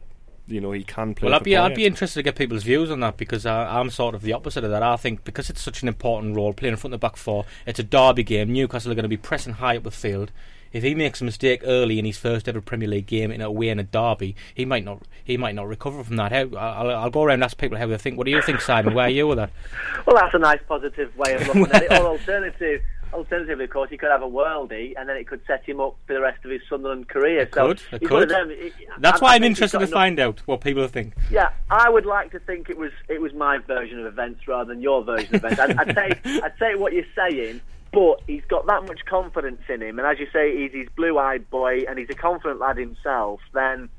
you 0.47 0.61
know 0.61 0.71
he 0.71 0.83
can 0.83 1.13
play? 1.13 1.27
Well, 1.27 1.35
I'd 1.35 1.39
for 1.39 1.45
be, 1.45 1.57
I'd 1.57 1.75
be 1.75 1.85
interested 1.85 2.19
to 2.19 2.23
get 2.23 2.35
people's 2.35 2.63
views 2.63 2.89
on 2.89 2.99
that 3.01 3.17
because 3.17 3.45
I, 3.45 3.79
I'm 3.79 3.89
sort 3.89 4.15
of 4.15 4.21
the 4.21 4.33
opposite 4.33 4.63
of 4.63 4.71
that. 4.71 4.83
I 4.83 4.95
think 4.95 5.23
because 5.23 5.49
it's 5.49 5.61
such 5.61 5.81
an 5.81 5.87
important 5.87 6.35
role, 6.35 6.53
playing 6.53 6.73
in 6.73 6.77
front 6.77 6.93
of 6.93 6.99
the 6.99 7.05
back 7.05 7.17
four, 7.17 7.45
it's 7.65 7.79
a 7.79 7.83
derby 7.83 8.23
game. 8.23 8.51
Newcastle 8.51 8.91
are 8.91 8.95
going 8.95 9.03
to 9.03 9.09
be 9.09 9.17
pressing 9.17 9.53
high 9.53 9.77
up 9.77 9.83
the 9.83 9.91
field. 9.91 10.31
If 10.73 10.83
he 10.83 10.95
makes 10.95 11.21
a 11.21 11.23
mistake 11.23 11.61
early 11.63 11.97
in 11.97 12.05
his 12.05 12.17
first 12.17 12.47
ever 12.47 12.61
Premier 12.61 12.89
League 12.89 13.07
game 13.07 13.31
in 13.31 13.41
a 13.41 13.47
away 13.47 13.69
in 13.69 13.79
a 13.79 13.83
derby, 13.83 14.35
he 14.53 14.65
might 14.65 14.83
not 14.83 15.01
he 15.23 15.37
might 15.37 15.55
not 15.55 15.67
recover 15.67 16.03
from 16.03 16.17
that. 16.17 16.31
How, 16.31 16.57
I'll, 16.57 16.91
I'll 16.91 17.09
go 17.09 17.23
around 17.23 17.35
and 17.35 17.45
ask 17.45 17.57
people 17.57 17.77
how 17.77 17.87
they 17.87 17.97
think. 17.97 18.17
What 18.17 18.25
do 18.25 18.31
you 18.31 18.41
think, 18.41 18.61
Simon? 18.61 18.93
Where 18.93 19.05
are 19.05 19.09
you 19.09 19.27
with 19.27 19.37
that? 19.37 19.51
Well, 20.05 20.15
that's 20.15 20.33
a 20.33 20.39
nice 20.39 20.61
positive 20.69 21.13
way 21.17 21.33
of 21.33 21.47
looking 21.47 21.69
at 21.69 21.83
it. 21.83 21.91
Or 22.01 22.07
alternative, 22.07 22.81
alternatively, 23.13 23.65
of 23.65 23.69
course, 23.69 23.89
he 23.89 23.97
could 23.97 24.09
have 24.11 24.21
a 24.21 24.27
worldie, 24.27 24.93
and 24.97 25.07
then 25.09 25.17
it 25.17 25.27
could 25.27 25.41
set 25.47 25.63
him 25.67 25.79
up 25.79 25.95
for 26.07 26.13
the 26.13 26.21
rest 26.21 26.43
of 26.45 26.51
his 26.51 26.61
Sunderland 26.69 27.07
career. 27.09 27.41
It 27.41 27.53
so 27.53 27.67
could, 27.67 27.81
it 27.91 28.01
he's 28.01 28.09
one 28.09 28.23
of 28.23 28.29
could. 28.29 28.35
them. 28.35 28.51
It- 28.51 28.73
That's 28.99 29.21
I- 29.21 29.25
why 29.25 29.31
I 29.31 29.35
I'm 29.35 29.43
interested 29.43 29.77
to 29.79 29.83
enough- 29.83 29.93
find 29.93 30.19
out 30.19 30.39
what 30.45 30.61
people 30.61 30.87
think. 30.87 31.13
Yeah, 31.31 31.49
I 31.69 31.89
would 31.89 32.05
like 32.05 32.31
to 32.31 32.39
think 32.39 32.69
it 32.69 32.77
was 32.77 32.91
it 33.09 33.21
was 33.21 33.33
my 33.33 33.57
version 33.59 33.99
of 33.99 34.05
events 34.05 34.47
rather 34.47 34.73
than 34.73 34.81
your 34.81 35.03
version 35.03 35.35
of 35.35 35.43
events. 35.43 35.59
I'd, 35.59 35.77
I'd 35.77 35.95
say 35.95 36.11
I'd 36.43 36.53
say 36.59 36.75
what 36.75 36.93
you're 36.93 37.05
saying, 37.15 37.61
but 37.91 38.21
he's 38.27 38.43
got 38.49 38.65
that 38.67 38.83
much 38.85 39.05
confidence 39.05 39.61
in 39.69 39.81
him, 39.81 39.97
and 39.99 40.07
as 40.07 40.19
you 40.19 40.27
say, 40.33 40.55
he's 40.57 40.73
his 40.73 40.87
blue-eyed 40.95 41.49
boy, 41.49 41.83
and 41.87 41.97
he's 41.97 42.09
a 42.09 42.13
confident 42.15 42.59
lad 42.59 42.77
himself. 42.77 43.39
Then, 43.53 43.89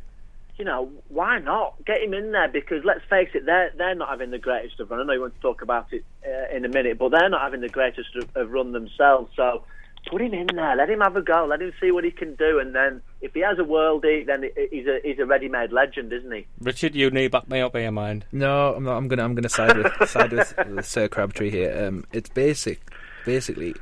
you 0.59 0.65
know, 0.65 0.91
why 1.09 1.39
not 1.39 1.75
get 1.87 2.03
him 2.03 2.13
in 2.15 2.33
there? 2.33 2.49
Because 2.49 2.85
let's 2.85 3.05
face 3.09 3.31
it, 3.35 3.47
they're 3.47 3.71
they're 3.77 3.95
not 3.95 4.09
having 4.09 4.31
the 4.31 4.39
greatest 4.39 4.81
of 4.81 4.91
run. 4.91 5.01
I 5.01 5.05
know 5.05 5.13
you 5.13 5.21
want 5.21 5.35
to 5.37 5.41
talk 5.41 5.63
about 5.63 5.93
it 5.93 6.05
uh, 6.27 6.55
in 6.55 6.65
a 6.65 6.69
minute, 6.69 6.99
but 6.99 7.11
they're 7.11 7.29
not 7.29 7.43
having 7.43 7.61
the 7.61 7.69
greatest 7.69 8.15
of, 8.17 8.29
of 8.35 8.51
run 8.51 8.73
themselves. 8.73 9.31
So. 9.37 9.65
Put 10.11 10.23
him 10.23 10.33
in 10.33 10.47
there. 10.55 10.77
Let 10.77 10.89
him 10.89 11.01
have 11.01 11.17
a 11.17 11.21
go. 11.21 11.45
Let 11.45 11.61
him 11.61 11.73
see 11.81 11.91
what 11.91 12.05
he 12.05 12.11
can 12.11 12.35
do, 12.37 12.61
and 12.61 12.75
then 12.75 13.03
if 13.21 13.35
he 13.35 13.41
has 13.41 13.59
a 13.59 13.63
worldie, 13.63 14.25
then 14.25 14.45
he's 14.71 14.87
a 14.87 15.01
he's 15.03 15.19
a 15.19 15.27
ready-made 15.27 15.71
legend, 15.71 16.13
isn't 16.13 16.33
he? 16.33 16.47
Richard, 16.61 16.95
you 16.95 17.11
need 17.11 17.33
back 17.33 17.49
me 17.49 17.61
up 17.61 17.75
in 17.75 17.83
your 17.83 17.93
mind. 17.93 18.25
No, 18.33 18.75
I'm 18.75 18.85
not. 18.85 18.97
I'm 18.97 19.09
gonna. 19.09 19.25
I'm 19.25 19.35
gonna 19.35 19.49
side 19.51 19.77
with 19.77 19.93
side 20.09 20.33
with, 20.33 20.55
with 20.67 20.87
Sir 20.87 21.09
Crabtree 21.09 21.51
here. 21.51 21.87
Um, 21.87 22.05
it's 22.13 22.31
basic. 22.31 22.81
Basically, 23.27 23.75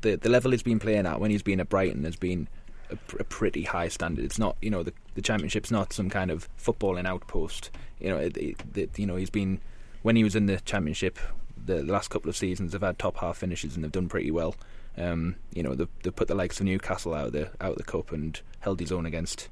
the 0.00 0.16
the 0.16 0.30
level 0.30 0.50
he's 0.50 0.62
been 0.62 0.80
playing 0.80 1.06
at 1.06 1.20
when 1.20 1.30
he's 1.30 1.42
been 1.42 1.60
at 1.60 1.68
Brighton 1.68 2.02
has 2.04 2.16
been 2.16 2.48
a, 2.90 2.96
pr- 2.96 3.18
a 3.20 3.24
pretty 3.24 3.62
high 3.62 3.88
standard. 3.88 4.24
It's 4.24 4.38
not. 4.38 4.56
You 4.62 4.70
know, 4.70 4.82
the 4.82 4.92
the 5.14 5.22
championship's 5.22 5.70
not 5.70 5.92
some 5.92 6.08
kind 6.10 6.30
of 6.30 6.48
footballing 6.58 7.06
outpost. 7.06 7.70
You 8.00 8.10
know, 8.10 8.18
it, 8.18 8.36
it, 8.36 8.56
it- 8.76 8.98
you 8.98 9.06
know 9.06 9.16
he's 9.16 9.30
been 9.30 9.60
when 10.02 10.16
he 10.16 10.24
was 10.24 10.34
in 10.36 10.46
the 10.46 10.58
championship. 10.60 11.18
The, 11.66 11.82
the 11.82 11.92
last 11.92 12.08
couple 12.08 12.30
of 12.30 12.36
seasons, 12.36 12.72
they've 12.72 12.80
had 12.80 12.98
top 12.98 13.18
half 13.18 13.38
finishes 13.38 13.74
and 13.74 13.84
they've 13.84 13.92
done 13.92 14.08
pretty 14.08 14.30
well. 14.30 14.54
Um, 14.96 15.36
you 15.52 15.62
know, 15.62 15.74
they 15.74 15.86
they 16.02 16.10
put 16.10 16.28
the 16.28 16.34
likes 16.34 16.60
of 16.60 16.66
Newcastle 16.66 17.12
out 17.14 17.26
of 17.26 17.32
the 17.32 17.50
out 17.60 17.72
of 17.72 17.76
the 17.76 17.82
cup 17.84 18.10
and 18.12 18.40
held 18.60 18.80
his 18.80 18.90
own 18.92 19.04
against 19.06 19.48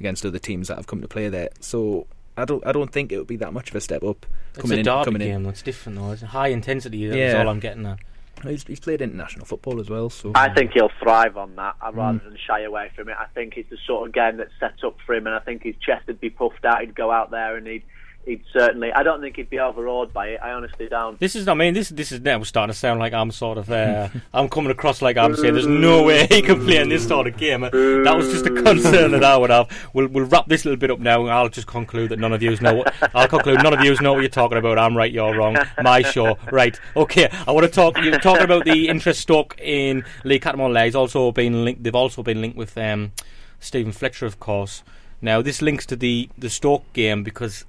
against 0.00 0.24
other 0.26 0.38
teams 0.40 0.68
that 0.68 0.76
have 0.76 0.86
come 0.86 1.00
to 1.02 1.08
play 1.08 1.28
there. 1.28 1.50
So 1.60 2.06
I 2.36 2.44
don't 2.46 2.66
I 2.66 2.72
don't 2.72 2.90
think 2.92 3.12
it 3.12 3.18
would 3.18 3.26
be 3.28 3.36
that 3.36 3.52
much 3.52 3.70
of 3.70 3.76
a 3.76 3.80
step 3.80 4.02
up 4.02 4.26
It's 4.50 4.58
coming 4.62 4.78
a 4.78 4.80
in. 4.80 5.04
coming 5.04 5.20
game. 5.20 5.34
in. 5.36 5.42
That's 5.44 5.62
different, 5.62 5.98
though. 5.98 6.10
It's 6.12 6.22
high 6.22 6.48
intensity. 6.48 7.06
That's 7.06 7.16
Yeah. 7.18 7.40
all 7.42 7.48
I'm 7.48 7.60
getting 7.60 7.86
at. 7.86 7.98
He's, 8.42 8.64
he's 8.64 8.80
played 8.80 9.00
international 9.02 9.44
football 9.46 9.80
as 9.80 9.88
well. 9.88 10.10
So 10.10 10.32
I 10.34 10.52
think 10.52 10.72
he'll 10.72 10.90
thrive 11.02 11.36
on 11.36 11.56
that 11.56 11.76
uh, 11.84 11.92
rather 11.92 12.18
Mm. 12.18 12.24
than 12.24 12.36
shy 12.46 12.62
away 12.62 12.90
from 12.96 13.08
it. 13.08 13.16
I 13.18 13.26
think 13.34 13.56
it's 13.56 13.70
the 13.70 13.78
sort 13.86 14.06
of 14.08 14.14
game 14.14 14.36
that's 14.36 14.52
set 14.60 14.82
up 14.84 14.96
for 15.06 15.14
him, 15.14 15.26
and 15.26 15.34
I 15.36 15.40
think 15.40 15.62
his 15.62 15.74
chest 15.84 16.06
would 16.06 16.20
be 16.20 16.30
puffed 16.30 16.64
out. 16.64 16.80
He'd 16.80 16.94
go 16.94 17.10
out 17.10 17.30
there 17.30 17.56
and 17.56 17.66
he'd, 17.66 17.84
he'd 18.24 18.42
certainly. 18.52 18.92
I 18.92 19.02
don't 19.02 19.20
think 19.20 19.36
he'd 19.36 19.50
be 19.50 19.58
overawed 19.58 20.12
by 20.12 20.28
it. 20.28 20.40
I 20.42 20.52
honestly 20.52 20.88
don't. 20.88 21.18
This 21.18 21.34
is, 21.36 21.48
I 21.48 21.54
mean, 21.54 21.74
this 21.74 21.88
this 21.88 22.12
is 22.12 22.20
now 22.20 22.42
starting 22.42 22.72
to 22.72 22.78
sound 22.78 23.00
like 23.00 23.12
I'm 23.12 23.30
sort 23.30 23.58
of, 23.58 23.70
uh, 23.70 24.08
I'm 24.34 24.48
coming 24.48 24.70
across 24.70 25.02
like 25.02 25.16
I'm 25.16 25.34
saying 25.36 25.54
there's 25.54 25.66
no 25.66 26.04
way 26.04 26.26
he 26.26 26.42
can 26.42 26.64
play 26.64 26.78
in 26.78 26.88
this 26.88 27.06
sort 27.06 27.26
of 27.26 27.36
game. 27.36 27.62
That 27.62 28.14
was 28.16 28.30
just 28.30 28.46
a 28.46 28.50
concern 28.50 29.12
that 29.12 29.24
I 29.24 29.36
would 29.36 29.50
have. 29.50 29.68
We'll 29.92 30.08
we'll 30.08 30.26
wrap 30.26 30.46
this 30.46 30.64
little 30.64 30.78
bit 30.78 30.90
up 30.90 31.00
now. 31.00 31.26
I'll 31.26 31.48
just 31.48 31.66
conclude 31.66 32.10
that 32.10 32.18
none 32.18 32.32
of 32.32 32.42
you 32.42 32.56
know. 32.60 32.74
What, 32.74 32.94
I'll 33.14 33.28
conclude 33.28 33.62
none 33.62 33.74
of 33.74 33.84
you 33.84 33.94
know 34.00 34.14
what 34.14 34.20
you're 34.20 34.28
talking 34.28 34.58
about. 34.58 34.78
I'm 34.78 34.96
right, 34.96 35.12
you're 35.12 35.36
wrong. 35.36 35.56
My 35.82 36.02
show, 36.02 36.38
right? 36.50 36.78
Okay. 36.96 37.28
I 37.46 37.52
want 37.52 37.66
to 37.66 37.72
talk. 37.72 37.96
You're 38.02 38.18
talking 38.18 38.44
about 38.44 38.64
the 38.64 38.88
interest 38.88 39.20
Stoke 39.20 39.58
in 39.58 40.04
Lee 40.24 40.40
Cattermole 40.40 40.84
He's 40.84 40.94
also 40.94 41.32
been 41.32 41.64
linked. 41.64 41.82
They've 41.82 41.94
also 41.94 42.22
been 42.22 42.40
linked 42.40 42.56
with 42.56 42.76
um, 42.76 43.12
Stephen 43.60 43.92
Fletcher, 43.92 44.26
of 44.26 44.40
course. 44.40 44.82
Now 45.20 45.40
this 45.40 45.62
links 45.62 45.86
to 45.86 45.96
the 45.96 46.28
the 46.36 46.50
Stoke 46.50 46.92
game 46.92 47.22
because 47.22 47.64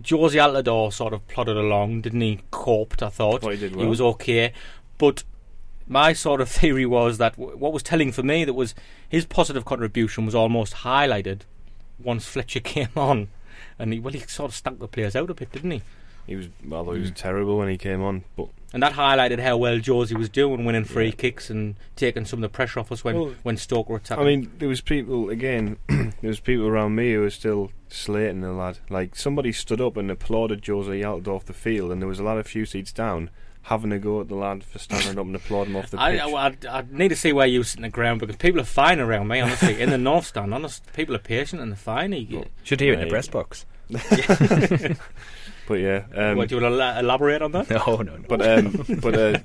Jozy 0.00 0.36
Altidore 0.40 0.92
sort 0.92 1.12
of 1.12 1.26
plodded 1.28 1.56
along, 1.56 2.02
didn't 2.02 2.20
he? 2.20 2.40
Coped, 2.50 3.02
I 3.02 3.08
thought. 3.08 3.40
Thought 3.42 3.52
he 3.52 3.58
did 3.58 3.74
He 3.74 3.84
was 3.84 4.00
okay, 4.00 4.52
but 4.96 5.24
my 5.86 6.12
sort 6.12 6.40
of 6.40 6.48
theory 6.60 6.86
was 6.86 7.18
that 7.18 7.36
w- 7.36 7.56
what 7.56 7.72
was 7.72 7.82
telling 7.82 8.12
for 8.12 8.22
me 8.22 8.44
that 8.44 8.54
was 8.54 8.74
his 9.08 9.24
positive 9.26 9.64
contribution 9.64 10.24
was 10.24 10.34
almost 10.34 10.74
highlighted 10.76 11.40
once 11.98 12.26
Fletcher 12.26 12.60
came 12.60 12.90
on, 12.96 13.28
and 13.78 13.92
he 13.92 13.98
well 14.00 14.12
he 14.12 14.20
sort 14.20 14.50
of 14.50 14.54
stunk 14.54 14.78
the 14.78 14.88
players 14.88 15.16
out 15.16 15.30
a 15.30 15.34
bit, 15.34 15.50
didn't 15.52 15.72
he? 15.72 15.82
He 16.26 16.36
was 16.36 16.48
although 16.70 16.92
he 16.92 17.00
was 17.00 17.10
terrible 17.10 17.58
when 17.58 17.68
he 17.68 17.78
came 17.78 18.02
on, 18.02 18.24
but 18.36 18.48
And 18.72 18.82
that 18.82 18.92
highlighted 18.92 19.40
how 19.40 19.56
well 19.56 19.78
Jozy 19.78 20.16
was 20.16 20.28
doing, 20.28 20.64
winning 20.66 20.84
free 20.84 21.10
kicks 21.10 21.48
and 21.48 21.76
taking 21.96 22.26
some 22.26 22.38
of 22.38 22.42
the 22.42 22.54
pressure 22.54 22.80
off 22.80 22.92
us 22.92 23.02
when, 23.02 23.14
Well, 23.16 23.34
when 23.42 23.56
Stoke 23.56 23.88
were 23.88 23.96
attacking. 23.96 24.22
I 24.22 24.26
mean, 24.26 24.52
there 24.58 24.68
was 24.68 24.82
people 24.82 25.30
again. 25.30 25.78
there 25.88 26.12
was 26.22 26.40
people 26.40 26.66
around 26.66 26.94
me 26.94 27.14
who 27.14 27.20
were 27.20 27.30
still 27.30 27.70
slating 27.88 28.42
the 28.42 28.52
lad. 28.52 28.78
Like 28.90 29.16
somebody 29.16 29.52
stood 29.52 29.80
up 29.80 29.96
and 29.96 30.10
applauded 30.10 30.60
Jozy 30.60 31.02
Altidore 31.02 31.36
off 31.36 31.46
the 31.46 31.54
field, 31.54 31.90
and 31.92 32.02
there 32.02 32.08
was 32.08 32.18
a 32.20 32.24
lot 32.24 32.36
of 32.36 32.46
few 32.46 32.66
seats 32.66 32.92
down 32.92 33.30
having 33.62 33.92
a 33.92 33.98
go 33.98 34.20
at 34.20 34.28
the 34.28 34.34
lad 34.34 34.64
for 34.64 34.78
standing 34.78 35.18
up 35.18 35.26
and 35.26 35.36
applauding 35.36 35.74
him 35.74 35.78
off 35.80 35.90
the 35.90 35.96
pitch. 35.98 36.20
I, 36.20 36.26
I, 36.30 36.56
I 36.70 36.84
need 36.90 37.08
to 37.08 37.16
see 37.16 37.32
where 37.32 37.46
you 37.46 37.62
sit 37.62 37.78
in 37.78 37.82
the 37.82 37.88
ground 37.90 38.20
because 38.20 38.36
people 38.36 38.60
are 38.60 38.64
fine 38.64 38.98
around 38.98 39.28
me. 39.28 39.40
Honestly, 39.40 39.80
in 39.80 39.90
the 39.90 39.98
north 39.98 40.26
stand, 40.26 40.52
honest, 40.54 40.82
people 40.94 41.14
are 41.14 41.18
patient 41.18 41.60
and 41.62 41.72
they're 41.72 41.76
fine. 41.76 42.12
You- 42.12 42.46
should 42.64 42.80
hear 42.80 42.92
it 42.92 42.98
in 43.00 43.04
the 43.04 43.10
press 43.10 43.28
box. 43.28 43.66
but 45.68 45.80
yeah, 45.80 46.04
um, 46.14 46.38
what, 46.38 46.48
do 46.48 46.56
you 46.56 46.62
want 46.62 46.74
to 46.76 46.98
elaborate 47.00 47.42
on 47.42 47.52
that? 47.52 47.68
No, 47.86 47.96
no, 47.96 48.16
no. 48.16 48.24
but 48.26 48.40
um, 48.40 48.84
but 49.00 49.14
uh, 49.14 49.38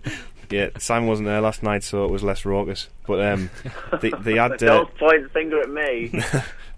yeah, 0.50 0.70
Simon 0.78 1.10
wasn't 1.10 1.28
there 1.28 1.42
last 1.42 1.62
night, 1.64 1.84
so 1.84 2.06
it 2.06 2.12
was 2.12 2.24
less 2.24 2.46
raucous. 2.46 2.88
But 3.06 3.22
um, 3.22 3.50
they 4.02 4.12
they 4.22 4.36
had 4.36 4.54
uh, 4.54 4.58
Don't 4.58 4.98
point 4.98 5.24
the 5.24 5.30
finger 5.30 5.60
at 5.60 5.70
me. 5.70 6.24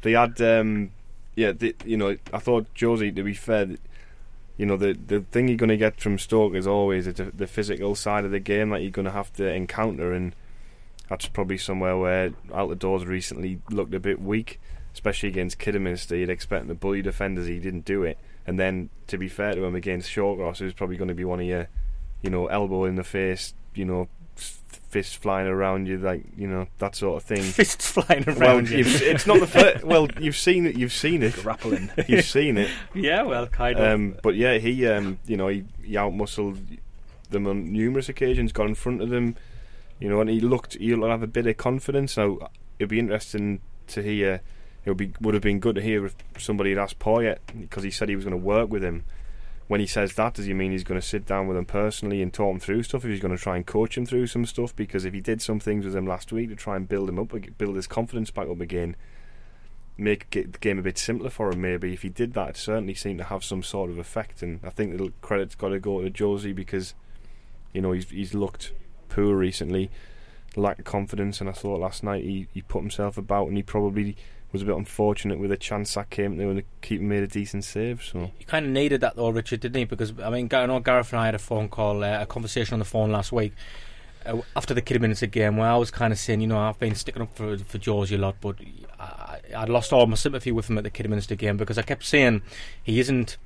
they 0.01 0.13
had 0.13 0.41
um, 0.41 0.91
yeah, 1.35 1.51
the, 1.51 1.75
you 1.85 1.95
know, 1.95 2.17
I 2.33 2.39
thought 2.39 2.73
Jozy. 2.73 3.15
To 3.15 3.21
be 3.21 3.35
fair, 3.35 3.67
you 4.57 4.65
know, 4.65 4.77
the 4.77 4.93
the 4.93 5.21
thing 5.21 5.47
you're 5.47 5.57
going 5.57 5.69
to 5.69 5.77
get 5.77 6.01
from 6.01 6.17
Stoke 6.17 6.55
is 6.55 6.65
always 6.65 7.05
the, 7.05 7.25
the 7.25 7.47
physical 7.47 7.93
side 7.93 8.25
of 8.25 8.31
the 8.31 8.39
game 8.39 8.71
that 8.71 8.81
you're 8.81 8.89
going 8.89 9.05
to 9.05 9.11
have 9.11 9.31
to 9.33 9.47
encounter, 9.47 10.11
and 10.11 10.33
that's 11.07 11.27
probably 11.27 11.59
somewhere 11.59 11.95
where 11.97 12.31
Altidore's 12.49 13.05
recently 13.05 13.61
looked 13.69 13.93
a 13.93 13.99
bit 13.99 14.19
weak, 14.19 14.59
especially 14.91 15.29
against 15.29 15.59
Kidderminster. 15.59 16.15
You'd 16.15 16.31
expect 16.31 16.67
the 16.67 16.73
bully 16.73 17.03
defenders, 17.03 17.45
he 17.45 17.59
didn't 17.59 17.85
do 17.85 18.01
it, 18.01 18.17
and 18.47 18.59
then 18.59 18.89
to 19.07 19.17
be 19.17 19.27
fair 19.27 19.53
to 19.53 19.63
him 19.63 19.75
against 19.75 20.09
Shawcross, 20.09 20.61
it 20.61 20.65
was 20.65 20.73
probably 20.73 20.97
going 20.97 21.07
to 21.09 21.13
be 21.15 21.25
one 21.25 21.39
of 21.39 21.45
your, 21.45 21.67
you 22.21 22.29
know, 22.29 22.47
elbow 22.47 22.85
in 22.85 22.95
the 22.95 23.03
face, 23.03 23.53
you 23.73 23.85
know. 23.85 24.07
f- 24.37 24.61
Fist 24.89 25.17
flying 25.17 25.47
around 25.47 25.87
you, 25.89 25.97
like 25.97 26.23
you 26.37 26.47
know 26.47 26.67
that 26.77 26.95
sort 26.95 27.21
of 27.21 27.27
thing. 27.27 27.41
Fists 27.59 27.91
flying 27.91 28.23
around 28.29 28.39
Well, 28.39 28.63
you. 28.79 28.83
it's 28.85 29.27
not 29.27 29.39
the 29.41 29.47
first. 29.47 29.83
Well, 29.91 30.07
you've 30.19 30.37
seen 30.37 30.65
it. 30.65 30.77
You've 30.77 30.93
seen 30.93 31.21
it. 31.21 31.33
Grappling. 31.33 31.91
You've 32.07 32.23
seen 32.23 32.57
it. 32.57 32.69
Yeah, 32.93 33.23
well, 33.23 33.45
kind 33.47 33.77
of. 33.77 33.93
Um, 33.93 34.15
but 34.23 34.35
yeah, 34.35 34.57
he, 34.57 34.87
um, 34.87 35.19
you 35.25 35.35
know, 35.35 35.49
he, 35.49 35.65
he 35.83 35.95
outmuscled 35.95 36.77
them 37.29 37.45
on 37.47 37.73
numerous 37.73 38.07
occasions. 38.07 38.53
Got 38.53 38.67
in 38.67 38.75
front 38.75 39.01
of 39.01 39.09
them, 39.09 39.35
you 39.99 40.07
know, 40.07 40.21
and 40.21 40.29
he 40.29 40.39
looked. 40.39 40.75
He'll 40.75 41.05
have 41.09 41.23
a 41.23 41.27
bit 41.27 41.45
of 41.47 41.57
confidence. 41.57 42.13
So 42.13 42.49
it'd 42.79 42.89
be 42.89 42.99
interesting 42.99 43.59
to 43.87 44.01
hear. 44.01 44.41
It 44.85 44.91
would 44.91 44.97
be 44.97 45.11
would 45.19 45.33
have 45.33 45.43
been 45.43 45.59
good 45.59 45.75
to 45.75 45.81
hear 45.81 46.05
if 46.05 46.15
somebody 46.37 46.69
had 46.69 46.79
asked 46.79 46.99
Poyet 46.99 47.39
because 47.59 47.83
he 47.83 47.91
said 47.91 48.07
he 48.07 48.15
was 48.15 48.25
going 48.25 48.39
to 48.39 48.45
work 48.45 48.69
with 48.69 48.83
him. 48.83 49.03
When 49.67 49.79
he 49.79 49.87
says 49.87 50.13
that, 50.13 50.35
does 50.35 50.45
he 50.45 50.53
mean 50.53 50.71
he's 50.71 50.83
going 50.83 51.01
to 51.01 51.05
sit 51.05 51.25
down 51.25 51.47
with 51.47 51.57
him 51.57 51.65
personally 51.65 52.21
and 52.21 52.31
talk 52.31 52.53
him 52.53 52.59
through 52.59 52.83
stuff? 52.83 53.03
If 53.03 53.09
he's 53.09 53.19
going 53.19 53.35
to 53.35 53.41
try 53.41 53.55
and 53.55 53.65
coach 53.65 53.97
him 53.97 54.05
through 54.05 54.27
some 54.27 54.45
stuff, 54.45 54.75
because 54.75 55.05
if 55.05 55.13
he 55.15 55.21
did 55.21 55.41
some 55.41 55.59
things 55.59 55.85
with 55.85 55.95
him 55.95 56.05
last 56.05 56.31
week 56.31 56.49
to 56.49 56.55
try 56.55 56.75
and 56.75 56.87
build 56.87 57.09
him 57.09 57.17
up, 57.17 57.33
build 57.57 57.75
his 57.75 57.87
confidence 57.87 58.29
back 58.29 58.47
up 58.47 58.61
again, 58.61 58.95
make 59.97 60.29
the 60.29 60.43
game 60.43 60.77
a 60.77 60.83
bit 60.83 60.99
simpler 60.99 61.31
for 61.31 61.51
him. 61.51 61.61
Maybe 61.61 61.93
if 61.93 62.03
he 62.03 62.09
did 62.09 62.33
that, 62.33 62.49
it 62.49 62.57
certainly 62.57 62.93
seemed 62.93 63.17
to 63.19 63.25
have 63.25 63.43
some 63.43 63.63
sort 63.63 63.89
of 63.89 63.97
effect. 63.97 64.43
And 64.43 64.59
I 64.63 64.69
think 64.69 64.99
the 64.99 65.11
credit's 65.21 65.55
got 65.55 65.69
to 65.69 65.79
go 65.79 65.99
to 65.99 66.11
Jozy 66.11 66.53
because 66.53 66.93
you 67.73 67.81
know 67.81 67.91
he's 67.91 68.09
he's 68.11 68.35
looked 68.35 68.71
poor 69.09 69.35
recently, 69.35 69.89
lack 70.55 70.77
of 70.77 70.85
confidence. 70.85 71.41
And 71.41 71.49
I 71.49 71.53
thought 71.53 71.79
last 71.79 72.03
night 72.03 72.23
he, 72.23 72.47
he 72.53 72.61
put 72.61 72.81
himself 72.81 73.17
about, 73.17 73.47
and 73.47 73.57
he 73.57 73.63
probably 73.63 74.15
was 74.55 74.61
a 74.61 74.65
bit 74.65 74.75
unfortunate 74.75 75.37
with 75.39 75.51
a 75.51 75.57
chance 75.57 75.93
that 75.95 76.09
came 76.09 76.35
through 76.35 76.49
and 76.49 76.57
the 76.59 76.65
keeper 76.81 77.03
made 77.03 77.23
a 77.23 77.27
decent 77.27 77.63
save. 77.63 78.03
So 78.03 78.31
He 78.37 78.45
kind 78.45 78.65
of 78.65 78.71
needed 78.71 79.01
that 79.01 79.15
though, 79.15 79.29
Richard, 79.29 79.59
didn't 79.59 79.75
he? 79.75 79.83
Because 79.85 80.13
I 80.23 80.29
mean, 80.29 80.49
I 80.51 80.65
know 80.65 80.79
Gareth 80.79 81.11
and 81.11 81.19
I 81.19 81.25
had 81.25 81.35
a 81.35 81.39
phone 81.39 81.69
call, 81.69 82.03
uh, 82.03 82.21
a 82.21 82.25
conversation 82.25 82.73
on 82.73 82.79
the 82.79 82.85
phone 82.85 83.11
last 83.11 83.31
week 83.31 83.53
uh, 84.25 84.41
after 84.55 84.73
the 84.73 84.81
Kidderminster 84.81 85.27
game, 85.27 85.57
where 85.57 85.69
I 85.69 85.77
was 85.77 85.91
kind 85.91 86.11
of 86.11 86.19
saying, 86.19 86.41
you 86.41 86.47
know, 86.47 86.57
I've 86.57 86.79
been 86.79 86.95
sticking 86.95 87.21
up 87.21 87.35
for 87.35 87.57
for 87.57 87.77
Georgie 87.77 88.15
a 88.15 88.17
lot, 88.17 88.35
but 88.41 88.55
I, 88.99 89.39
I'd 89.55 89.69
lost 89.69 89.93
all 89.93 90.05
my 90.07 90.15
sympathy 90.15 90.51
with 90.51 90.69
him 90.69 90.77
at 90.77 90.83
the 90.83 90.89
Kidderminster 90.89 91.35
game 91.35 91.57
because 91.57 91.77
I 91.77 91.83
kept 91.83 92.05
saying 92.05 92.41
he 92.83 92.99
isn't. 92.99 93.37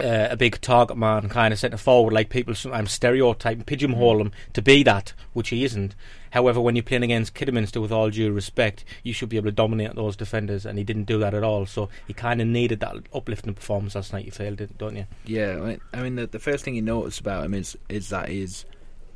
Uh, 0.00 0.28
a 0.30 0.36
big 0.36 0.60
target 0.60 0.96
man, 0.96 1.28
kind 1.28 1.52
of 1.52 1.58
centre 1.58 1.76
forward, 1.76 2.12
like 2.12 2.28
people 2.28 2.54
sometimes 2.54 2.92
stereotype 2.92 3.56
and 3.56 3.66
pigeonhole 3.66 4.20
him 4.20 4.30
to 4.52 4.62
be 4.62 4.84
that, 4.84 5.12
which 5.32 5.48
he 5.48 5.64
isn't. 5.64 5.94
However, 6.30 6.60
when 6.60 6.76
you're 6.76 6.82
playing 6.82 7.04
against 7.04 7.34
Kidderminster, 7.34 7.80
with 7.80 7.90
all 7.90 8.10
due 8.10 8.32
respect, 8.32 8.84
you 9.02 9.12
should 9.12 9.28
be 9.28 9.36
able 9.36 9.46
to 9.46 9.52
dominate 9.52 9.94
those 9.94 10.16
defenders, 10.16 10.66
and 10.66 10.78
he 10.78 10.84
didn't 10.84 11.04
do 11.04 11.18
that 11.18 11.34
at 11.34 11.42
all. 11.42 11.66
So 11.66 11.88
he 12.06 12.12
kind 12.12 12.40
of 12.40 12.46
needed 12.46 12.80
that 12.80 12.96
uplifting 13.14 13.54
performance 13.54 13.94
last 13.94 14.12
night. 14.12 14.24
You 14.24 14.30
failed 14.30 14.60
it, 14.60 14.76
don't 14.78 14.96
you? 14.96 15.06
Yeah, 15.24 15.56
I 15.56 15.60
mean, 15.60 15.80
I 15.92 16.02
mean 16.02 16.16
the, 16.16 16.26
the 16.26 16.38
first 16.38 16.64
thing 16.64 16.74
you 16.74 16.82
notice 16.82 17.18
about 17.18 17.44
him 17.44 17.54
is 17.54 17.76
is 17.88 18.08
that 18.10 18.28
he's 18.28 18.64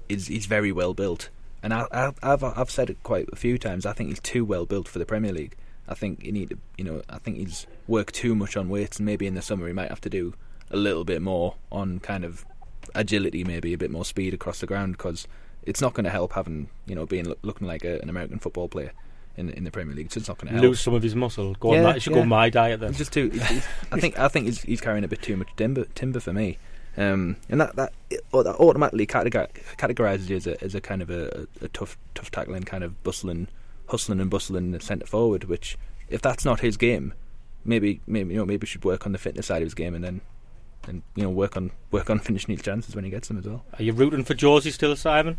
is 0.09 0.27
he's 0.27 0.47
very 0.47 0.73
well 0.73 0.95
built, 0.95 1.29
and 1.63 1.73
I, 1.73 1.87
I, 1.93 2.13
I've 2.23 2.43
I've 2.43 2.71
said 2.71 2.91
it 2.91 3.03
quite 3.03 3.29
a 3.33 3.37
few 3.37 3.59
times. 3.59 3.87
I 3.87 3.93
think 3.93 4.09
he's 4.09 4.21
too 4.21 4.45
well 4.45 4.67
built 4.67 4.89
for 4.89 4.99
the 4.99 5.07
Premier 5.07 5.33
League. 5.33 5.57
I 5.89 5.95
think 5.95 6.25
you 6.25 6.33
need 6.33 6.51
to, 6.51 6.59
you 6.79 6.85
know, 6.85 7.03
I 7.11 7.19
think 7.19 7.37
he's 7.37 7.67
worked 7.87 8.15
too 8.15 8.35
much 8.35 8.57
on 8.57 8.69
weights, 8.69 8.99
and 8.99 9.07
maybe 9.07 9.27
in 9.27 9.35
the 9.35 9.43
summer 9.43 9.67
he 9.67 9.73
might 9.73 9.91
have 9.91 10.01
to 10.03 10.11
do 10.11 10.35
a 10.73 10.77
little 10.77 11.05
bit 11.05 11.23
more 11.23 11.55
on 11.71 12.01
kind 12.01 12.25
of 12.25 12.45
agility, 12.95 13.45
maybe 13.45 13.73
a 13.73 13.79
bit 13.79 13.91
more 13.91 14.05
speed 14.05 14.35
across 14.35 14.61
the 14.61 14.67
ground, 14.67 14.97
because 14.97 15.27
it's 15.65 15.81
not 15.81 15.95
going 15.95 16.05
to 16.05 16.11
help 16.11 16.33
having 16.33 16.69
you 16.87 16.95
know 16.95 17.07
being 17.07 17.33
looking 17.43 17.67
like 17.67 17.85
a, 17.85 18.01
an 18.01 18.09
American 18.09 18.39
football 18.39 18.69
player 18.69 18.93
in 19.37 19.51
in 19.51 19.65
the 19.65 19.71
Premier 19.71 19.95
League. 19.95 20.13
So 20.13 20.19
it's 20.19 20.29
not 20.29 20.39
going 20.39 20.49
to 20.49 20.55
help. 20.55 20.63
Lose 20.63 20.81
some 20.81 20.95
of 20.95 21.03
his 21.03 21.15
muscle. 21.15 21.55
Go 21.55 21.73
Yeah, 21.73 21.79
on, 21.79 21.85
my, 21.85 21.99
should 21.99 22.13
yeah. 22.13 22.21
go 22.21 22.25
my 22.25 22.51
diet 22.51 22.81
then. 22.81 22.93
Just 22.93 23.13
too. 23.13 23.31
I 23.93 24.01
think 24.01 24.19
I 24.19 24.29
think 24.29 24.47
he's, 24.47 24.63
he's 24.63 24.81
carrying 24.81 25.05
a 25.05 25.09
bit 25.09 25.23
too 25.23 25.37
much 25.37 25.49
timber 25.57 25.85
timber 25.95 26.21
for 26.21 26.33
me, 26.33 26.59
um, 26.97 27.37
and 27.49 27.61
that 27.61 27.77
that, 27.77 27.93
well, 28.33 28.45
that 28.45 28.57
automatically 28.57 29.07
categorizes 29.07 30.29
you 30.29 30.37
as 30.37 30.47
a 30.47 30.63
as 30.63 30.75
a 30.75 30.81
kind 30.81 31.03
of 31.03 31.11
a, 31.11 31.47
a, 31.61 31.69
tough 31.69 31.97
tough 32.15 32.31
tackling 32.31 32.65
kind 32.65 32.85
of 32.85 33.03
bustling, 33.03 33.49
hustling 33.89 34.21
and 34.21 34.31
bustling 34.31 34.79
centre 34.81 35.07
forward. 35.07 35.45
Which 35.45 35.79
if 36.09 36.21
that's 36.21 36.45
not 36.45 36.61
his 36.61 36.77
game, 36.77 37.15
maybe 37.65 38.01
maybe 38.07 38.35
you 38.35 38.39
know 38.39 38.47
maybe 38.47 38.67
should 38.67 38.85
work 38.85 39.07
on 39.07 39.13
the 39.13 39.19
fitness 39.19 39.47
side 39.47 39.63
of 39.63 39.67
his 39.67 39.75
game 39.75 39.95
and 39.95 40.05
then. 40.05 40.21
And 40.89 41.03
you 41.15 41.23
know, 41.25 41.31
work 41.31 41.57
on 41.57 41.71
work 41.91 42.11
on 42.11 42.19
finishing 42.21 42.55
his 42.55 42.63
chances 42.63 42.95
when 42.95 43.05
he 43.05 43.11
gets 43.11 43.29
them 43.29 43.39
as 43.39 43.45
well. 43.45 43.65
Are 43.79 43.83
you 43.83 43.93
rooting 43.93 44.25
for 44.25 44.35
Jozy 44.35 44.73
still, 44.73 44.97
Simon? 44.97 45.39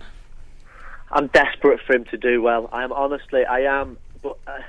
I'm 1.12 1.28
desperate 1.28 1.80
for 1.86 1.96
him 1.96 2.06
to 2.06 2.18
do 2.18 2.42
well. 2.42 2.70
I 2.72 2.84
am 2.84 2.92
honestly, 2.92 3.46
I 3.46 3.62
am. 3.62 3.98
But 4.22 4.38
uh, 4.48 4.60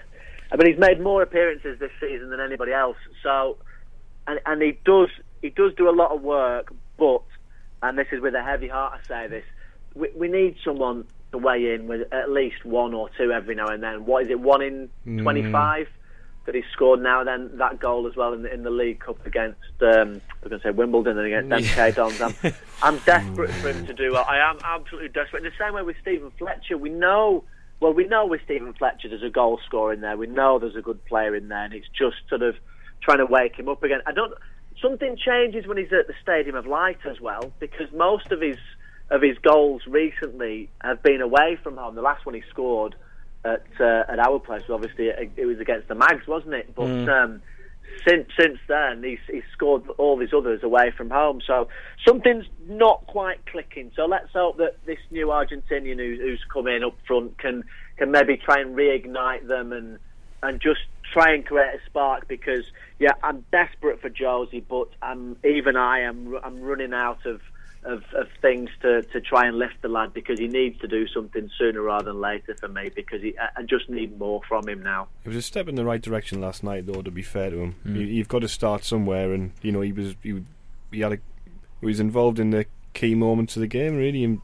I 0.52 0.56
mean, 0.56 0.72
he's 0.72 0.78
made 0.78 1.00
more 1.00 1.22
appearances 1.22 1.78
this 1.78 1.90
season 2.00 2.30
than 2.30 2.40
anybody 2.40 2.72
else. 2.72 2.96
So, 3.22 3.56
and 4.26 4.40
and 4.44 4.62
he 4.62 4.78
does 4.84 5.08
he 5.42 5.50
does 5.50 5.74
do 5.76 5.88
a 5.88 5.92
lot 5.92 6.12
of 6.12 6.22
work. 6.22 6.72
But 6.98 7.22
and 7.82 7.98
this 7.98 8.08
is 8.12 8.20
with 8.20 8.34
a 8.34 8.42
heavy 8.42 8.68
heart 8.68 9.00
I 9.02 9.08
say 9.08 9.28
this, 9.28 9.44
we, 9.94 10.10
we 10.14 10.28
need 10.28 10.56
someone 10.64 11.06
to 11.32 11.38
weigh 11.38 11.74
in 11.74 11.86
with 11.86 12.12
at 12.12 12.30
least 12.30 12.64
one 12.64 12.94
or 12.94 13.10
two 13.16 13.32
every 13.32 13.54
now 13.54 13.68
and 13.68 13.82
then. 13.82 14.04
What 14.04 14.24
is 14.24 14.30
it? 14.30 14.40
One 14.40 14.62
in 14.62 14.90
twenty-five 15.22 15.88
that 16.46 16.54
he 16.54 16.62
scored 16.72 17.02
now. 17.02 17.24
Then 17.24 17.56
that 17.58 17.80
goal 17.80 18.06
as 18.06 18.16
well 18.16 18.32
in 18.32 18.42
the, 18.42 18.52
in 18.52 18.62
the 18.62 18.70
League 18.70 19.00
Cup 19.00 19.24
against 19.26 19.60
um, 19.80 20.20
I 20.42 20.44
was 20.44 20.50
going 20.50 20.60
to 20.60 20.62
say 20.62 20.70
Wimbledon 20.70 21.18
and 21.18 21.26
against 21.26 21.76
MK 21.76 21.94
Dons. 21.94 22.20
I'm, 22.20 22.54
I'm 22.82 22.98
desperate 22.98 23.50
for 23.50 23.70
him 23.70 23.86
to 23.86 23.94
do 23.94 24.12
well. 24.12 24.24
I 24.28 24.38
am 24.38 24.58
absolutely 24.62 25.08
desperate. 25.08 25.44
In 25.44 25.50
the 25.50 25.64
same 25.64 25.74
way 25.74 25.82
with 25.82 25.96
Stephen 26.02 26.30
Fletcher, 26.38 26.76
we 26.76 26.90
know. 26.90 27.44
Well, 27.80 27.92
we 27.92 28.06
know 28.06 28.26
with 28.26 28.40
Stephen 28.44 28.72
Fletcher 28.74 29.08
there's 29.08 29.22
a 29.22 29.30
goal 29.30 29.60
scorer 29.66 29.92
in 29.92 30.00
there. 30.00 30.16
We 30.16 30.26
know 30.26 30.58
there's 30.58 30.76
a 30.76 30.82
good 30.82 31.04
player 31.06 31.34
in 31.34 31.48
there, 31.48 31.64
and 31.64 31.74
it's 31.74 31.88
just 31.88 32.16
sort 32.28 32.42
of 32.42 32.54
trying 33.02 33.18
to 33.18 33.26
wake 33.26 33.56
him 33.56 33.68
up 33.68 33.82
again. 33.82 34.00
I 34.06 34.12
don't. 34.12 34.32
Something 34.80 35.16
changes 35.16 35.66
when 35.66 35.78
he's 35.78 35.92
at 35.92 36.06
the 36.06 36.14
Stadium 36.22 36.56
of 36.56 36.66
Light 36.66 36.98
as 37.08 37.20
well, 37.20 37.52
because 37.58 37.90
most 37.92 38.30
of 38.32 38.40
his 38.40 38.58
of 39.10 39.22
his 39.22 39.36
goals 39.38 39.82
recently 39.86 40.70
have 40.80 41.02
been 41.02 41.20
away 41.20 41.58
from 41.62 41.76
home. 41.76 41.94
The 41.94 42.02
last 42.02 42.24
one 42.26 42.34
he 42.34 42.42
scored 42.50 42.94
at 43.44 43.66
uh, 43.80 44.04
at 44.08 44.18
our 44.18 44.38
place, 44.38 44.62
obviously 44.70 45.08
it, 45.08 45.32
it 45.36 45.46
was 45.46 45.60
against 45.60 45.88
the 45.88 45.94
Mags, 45.94 46.26
wasn't 46.26 46.54
it? 46.54 46.74
But 46.74 47.08
um, 47.08 47.42
since 48.06 48.28
since 48.38 48.58
then, 48.68 49.02
he's 49.02 49.18
he's 49.30 49.44
scored 49.52 49.88
all 49.98 50.18
his 50.18 50.32
others 50.32 50.62
away 50.62 50.90
from 50.90 51.10
home. 51.10 51.40
So 51.46 51.68
something's 52.06 52.46
not 52.66 53.06
quite 53.06 53.44
clicking. 53.46 53.92
So 53.94 54.06
let's 54.06 54.32
hope 54.32 54.56
that 54.58 54.84
this 54.86 54.98
new 55.10 55.26
Argentinian 55.26 55.98
who, 55.98 56.20
who's 56.20 56.44
come 56.52 56.66
in 56.66 56.82
up 56.84 56.96
front 57.06 57.38
can 57.38 57.64
can 57.96 58.10
maybe 58.10 58.36
try 58.36 58.60
and 58.60 58.76
reignite 58.76 59.46
them 59.46 59.72
and 59.72 59.98
and 60.42 60.60
just 60.60 60.80
try 61.12 61.34
and 61.34 61.44
create 61.46 61.74
a 61.74 61.84
spark. 61.86 62.26
Because 62.28 62.64
yeah, 62.98 63.12
I'm 63.22 63.44
desperate 63.52 64.00
for 64.00 64.10
Jozy, 64.10 64.62
but 64.66 64.88
I'm 65.02 65.36
even 65.44 65.76
I 65.76 66.00
am 66.00 66.38
I'm 66.42 66.60
running 66.60 66.94
out 66.94 67.26
of. 67.26 67.40
Of, 67.84 68.02
of 68.14 68.28
things 68.40 68.70
to, 68.80 69.02
to 69.02 69.20
try 69.20 69.46
and 69.46 69.58
lift 69.58 69.82
the 69.82 69.88
lad 69.88 70.14
because 70.14 70.38
he 70.38 70.48
needs 70.48 70.80
to 70.80 70.88
do 70.88 71.06
something 71.06 71.50
sooner 71.58 71.82
rather 71.82 72.12
than 72.12 72.20
later 72.20 72.54
for 72.58 72.66
me 72.66 72.88
because 72.94 73.20
he, 73.20 73.38
I 73.38 73.60
I 73.60 73.62
just 73.62 73.90
need 73.90 74.18
more 74.18 74.40
from 74.48 74.66
him 74.66 74.82
now. 74.82 75.08
it 75.22 75.28
was 75.28 75.36
a 75.36 75.42
step 75.42 75.68
in 75.68 75.74
the 75.74 75.84
right 75.84 76.00
direction 76.00 76.40
last 76.40 76.64
night, 76.64 76.86
though. 76.86 77.02
To 77.02 77.10
be 77.10 77.20
fair 77.20 77.50
to 77.50 77.58
him, 77.58 77.74
you, 77.84 78.00
you've 78.00 78.28
got 78.28 78.38
to 78.38 78.48
start 78.48 78.84
somewhere, 78.84 79.34
and 79.34 79.52
you 79.60 79.70
know 79.70 79.82
he 79.82 79.92
was 79.92 80.16
he, 80.22 80.42
he 80.92 81.00
had 81.00 81.12
a, 81.12 81.18
he 81.80 81.86
was 81.86 82.00
involved 82.00 82.38
in 82.38 82.50
the 82.50 82.64
key 82.94 83.14
moments 83.14 83.54
of 83.56 83.60
the 83.60 83.66
game, 83.66 83.96
really, 83.96 84.24
in 84.24 84.40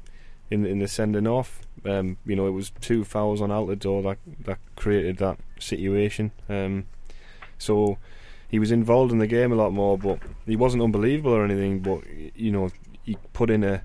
in, 0.51 0.67
in 0.67 0.79
the 0.79 0.89
sending 0.89 1.27
off. 1.27 1.61
Um, 1.87 2.19
you 2.27 2.37
know, 2.37 2.47
it 2.47 2.51
was 2.51 2.73
two 2.83 3.05
fouls 3.05 3.41
on 3.41 3.49
Altidore 3.49 4.03
that 4.03 4.19
that 4.45 4.59
created 4.77 5.17
that 5.17 5.39
situation. 5.59 6.33
Um, 6.49 6.87
so 7.57 7.97
he 8.51 8.59
was 8.59 8.71
involved 8.71 9.13
in 9.13 9.19
the 9.19 9.27
game 9.27 9.51
a 9.51 9.55
lot 9.55 9.73
more, 9.73 9.97
but 9.97 10.19
he 10.45 10.57
wasn't 10.57 10.83
unbelievable 10.83 11.33
or 11.33 11.45
anything. 11.45 11.81
But 11.81 12.03
you 12.35 12.51
know, 12.53 12.71
he 13.03 13.17
put 13.33 13.51
in 13.51 13.65
a 13.65 13.83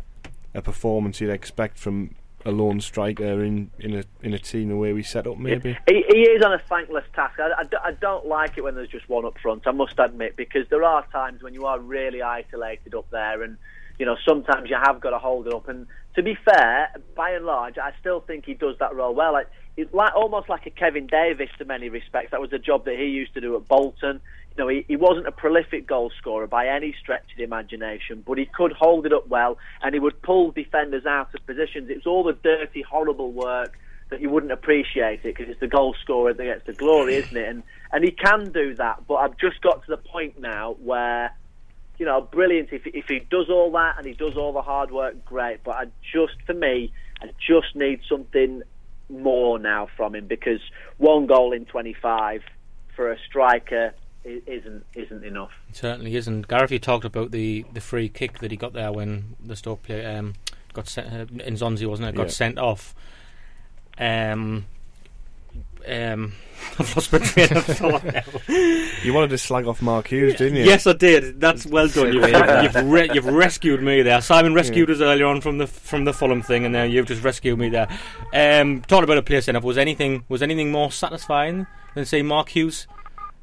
a 0.53 0.61
performance 0.61 1.19
you'd 1.19 1.29
expect 1.29 1.77
from 1.77 2.15
a 2.45 2.51
lone 2.51 2.79
striker 2.79 3.43
in, 3.43 3.71
in 3.79 3.95
a 3.95 4.03
in 4.21 4.33
a 4.33 4.39
team 4.39 4.69
the 4.69 4.75
way 4.75 4.93
we 4.93 5.01
set 5.01 5.25
up, 5.25 5.37
maybe. 5.37 5.77
He, 5.89 6.05
he 6.07 6.21
is 6.21 6.43
on 6.43 6.53
a 6.53 6.61
thankless 6.69 7.03
task. 7.13 7.39
I 7.39 7.63
I 7.83 7.91
don't 7.93 8.27
like 8.27 8.57
it 8.57 8.63
when 8.63 8.75
there's 8.75 8.89
just 8.89 9.09
one 9.09 9.25
up 9.25 9.37
front. 9.39 9.63
I 9.65 9.71
must 9.71 9.95
admit, 9.97 10.35
because 10.35 10.67
there 10.69 10.83
are 10.83 11.05
times 11.07 11.41
when 11.41 11.53
you 11.53 11.65
are 11.65 11.79
really 11.79 12.21
isolated 12.21 12.93
up 12.93 13.09
there, 13.09 13.41
and 13.41 13.57
you 13.97 14.05
know 14.05 14.15
sometimes 14.27 14.69
you 14.69 14.77
have 14.81 15.01
got 15.01 15.09
to 15.09 15.17
hold 15.17 15.47
it 15.47 15.53
up. 15.53 15.67
And 15.67 15.87
to 16.15 16.21
be 16.21 16.37
fair, 16.45 16.93
by 17.15 17.31
and 17.31 17.45
large, 17.45 17.77
I 17.79 17.93
still 17.99 18.21
think 18.21 18.45
he 18.45 18.53
does 18.53 18.75
that 18.79 18.95
role 18.95 19.15
well. 19.15 19.33
Like, 19.33 19.47
like 19.91 20.15
almost 20.15 20.47
like 20.47 20.67
a 20.67 20.69
Kevin 20.69 21.07
Davies 21.07 21.49
to 21.57 21.65
many 21.65 21.89
respects. 21.89 22.29
That 22.31 22.41
was 22.41 22.53
a 22.53 22.59
job 22.59 22.85
that 22.85 22.95
he 22.95 23.05
used 23.05 23.33
to 23.33 23.41
do 23.41 23.55
at 23.55 23.67
Bolton. 23.67 24.21
Know, 24.57 24.69
he, 24.69 24.85
he 24.87 24.95
wasn't 24.95 25.27
a 25.27 25.31
prolific 25.31 25.85
goal 25.85 26.11
scorer 26.17 26.47
by 26.47 26.67
any 26.67 26.95
stretch 27.01 27.29
of 27.31 27.37
the 27.37 27.43
imagination, 27.43 28.23
but 28.25 28.37
he 28.37 28.45
could 28.45 28.71
hold 28.71 29.05
it 29.05 29.11
up 29.11 29.27
well, 29.27 29.57
and 29.81 29.93
he 29.93 29.99
would 29.99 30.21
pull 30.21 30.51
defenders 30.51 31.05
out 31.05 31.33
of 31.35 31.45
positions. 31.45 31.89
It 31.89 31.97
was 31.97 32.07
all 32.07 32.23
the 32.23 32.33
dirty, 32.33 32.81
horrible 32.81 33.33
work 33.33 33.77
that 34.09 34.21
you 34.21 34.29
wouldn't 34.29 34.51
appreciate 34.51 35.19
it 35.25 35.35
because 35.35 35.49
it's 35.49 35.59
the 35.59 35.67
goal 35.67 35.95
scorer 36.01 36.33
that 36.33 36.43
gets 36.43 36.65
the 36.65 36.73
glory, 36.73 37.15
isn't 37.15 37.35
it? 37.35 37.49
And 37.49 37.63
and 37.91 38.03
he 38.03 38.11
can 38.11 38.51
do 38.51 38.75
that, 38.75 39.07
but 39.07 39.15
I've 39.15 39.37
just 39.37 39.61
got 39.61 39.83
to 39.85 39.91
the 39.91 39.97
point 39.97 40.39
now 40.39 40.75
where, 40.83 41.31
you 41.97 42.05
know, 42.05 42.21
brilliant. 42.21 42.69
If 42.71 42.85
if 42.85 43.05
he 43.07 43.19
does 43.19 43.49
all 43.49 43.71
that 43.71 43.95
and 43.97 44.05
he 44.05 44.13
does 44.13 44.37
all 44.37 44.53
the 44.53 44.61
hard 44.61 44.91
work, 44.91 45.25
great. 45.25 45.63
But 45.63 45.75
I 45.75 45.85
just, 46.13 46.35
for 46.45 46.53
me, 46.53 46.93
I 47.21 47.27
just 47.45 47.75
need 47.75 48.01
something 48.07 48.63
more 49.09 49.59
now 49.59 49.87
from 49.95 50.15
him 50.15 50.27
because 50.27 50.59
one 50.97 51.27
goal 51.27 51.53
in 51.53 51.65
25 51.65 52.41
for 52.95 53.11
a 53.11 53.17
striker 53.27 53.93
isn't 54.25 54.83
isn't 54.95 55.23
enough. 55.23 55.51
It 55.69 55.75
certainly 55.77 56.15
isn't. 56.15 56.47
Gareth, 56.47 56.71
you 56.71 56.79
talked 56.79 57.05
about 57.05 57.31
the, 57.31 57.65
the 57.73 57.81
free 57.81 58.09
kick 58.09 58.39
that 58.39 58.51
he 58.51 58.57
got 58.57 58.73
there 58.73 58.91
when 58.91 59.35
the 59.43 59.55
Stoke 59.55 59.83
player 59.83 60.17
um, 60.17 60.33
got 60.73 60.87
sent, 60.87 61.07
uh, 61.07 61.25
Nzonzi, 61.25 61.87
wasn't 61.87 62.09
it? 62.09 62.15
Got 62.15 62.27
Yeah. 62.27 62.31
sent 62.31 62.57
off. 62.57 62.95
Um, 63.97 64.65
um, 65.87 66.33
I've 66.79 66.95
lost 66.95 67.13
my 67.13 67.19
train 67.19 67.55
of 67.55 67.63
thought 67.65 68.03
now. 68.03 68.23
You 69.03 69.13
wanted 69.13 69.29
to 69.29 69.37
slag 69.37 69.67
off 69.67 69.81
Mark 69.81 70.07
Hughes, 70.07 70.35
didn't 70.35 70.57
you? 70.57 70.63
Yes, 70.65 70.87
I 70.87 70.93
did. 70.93 71.39
That's 71.39 71.65
well 71.67 71.87
done. 71.87 72.11
You've, 72.13 72.27
you've, 72.27 72.63
you've, 72.75 72.89
re- 72.91 73.09
you've 73.13 73.25
rescued 73.27 73.83
me 73.83 74.01
there. 74.01 74.19
Simon 74.21 74.53
rescued 74.55 74.89
us 74.89 74.99
earlier 74.99 75.27
on 75.27 75.41
from 75.41 75.59
the 75.59 75.67
from 75.67 76.05
the 76.05 76.13
Fulham 76.13 76.41
thing, 76.41 76.65
and 76.65 76.73
now 76.73 76.83
you've 76.83 77.05
just 77.05 77.23
rescued 77.23 77.59
me 77.59 77.69
there. 77.69 77.87
Um, 78.33 78.81
talking 78.81 79.03
about 79.03 79.17
a 79.19 79.21
player 79.21 79.41
sent 79.41 79.55
off, 79.55 79.63
was 79.63 79.77
anything 79.77 80.23
was 80.27 80.41
anything 80.41 80.71
more 80.71 80.91
satisfying 80.91 81.67
than 81.93 82.05
say 82.05 82.21
Mark 82.23 82.49
Hughes 82.49 82.87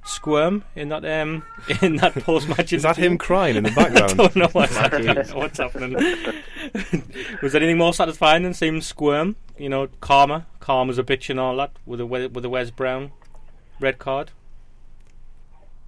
squirm 0.05 0.65
in 0.75 0.89
that 0.89 1.05
um 1.05 1.43
in 1.83 1.97
that 1.97 2.15
post 2.15 2.49
match? 2.49 2.73
Is 2.73 2.83
that 2.83 2.97
him 2.97 3.19
crying 3.19 3.57
in 3.57 3.65
the 3.65 3.71
I 3.73 3.75
background? 3.75 4.17
don't 4.17 4.37
know 4.37 4.49
what's 4.53 4.77
happening. 4.77 5.17
what's 5.35 5.59
happening. 5.59 5.95
was 7.43 7.55
anything 7.55 7.79
more 7.79 7.95
satisfying 7.95 8.43
than 8.43 8.55
seeing 8.55 8.75
him 8.77 8.81
squirm? 8.81 9.37
You 9.59 9.69
know, 9.69 9.89
calmer, 10.01 10.47
calm 10.61 10.91
as 10.91 10.99
a 10.99 11.03
bitch 11.05 11.31
and 11.31 11.39
all 11.39 11.57
that 11.57 11.73
with 11.87 12.01
a 12.01 12.07
with 12.07 12.45
a 12.45 12.49
Wes 12.49 12.71
Brown 12.71 13.13
red 13.81 13.99
card. 13.99 14.31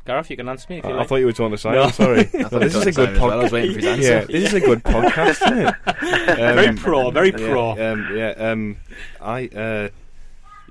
Gareth, 0.07 0.29
you 0.29 0.37
can 0.37 0.51
answer 0.51 0.67
me 0.69 0.79
if 0.81 0.85
you 0.85 0.91
I, 0.91 1.01
I 1.01 1.07
thought 1.07 1.17
you 1.17 1.25
were 1.25 1.33
talking 1.33 1.53
to 1.53 1.57
Simon. 1.59 1.79
No. 1.81 1.89
Sorry. 1.89 2.29
I 2.35 2.39
No, 2.43 2.49
thought 2.49 2.61
this 2.61 2.75
is 2.75 2.87
a 2.87 2.93
good 2.93 3.17
Simon 3.17 3.17
as 3.17 3.21
well. 3.21 3.31
I 3.33 3.37
was 3.37 3.51
podcast. 3.51 3.53
waiting 3.53 3.73
for 3.73 3.79
his 3.81 3.87
answer. 3.87 4.03
Yeah, 4.13 4.25
this 4.27 4.45
is 4.45 4.53
a 4.55 4.61
good 4.61 4.83
podcast, 4.85 5.47
isn't 5.47 5.59
it? 5.59 6.29
Um, 6.29 6.55
very 6.57 6.77
pro, 6.77 7.11
very 7.11 7.31
yeah, 7.31 7.37
pro. 7.39 7.71
Um, 7.93 8.09
yeah, 8.15 8.31
um, 8.37 8.77
I, 9.23 9.47
uh, 9.47 9.89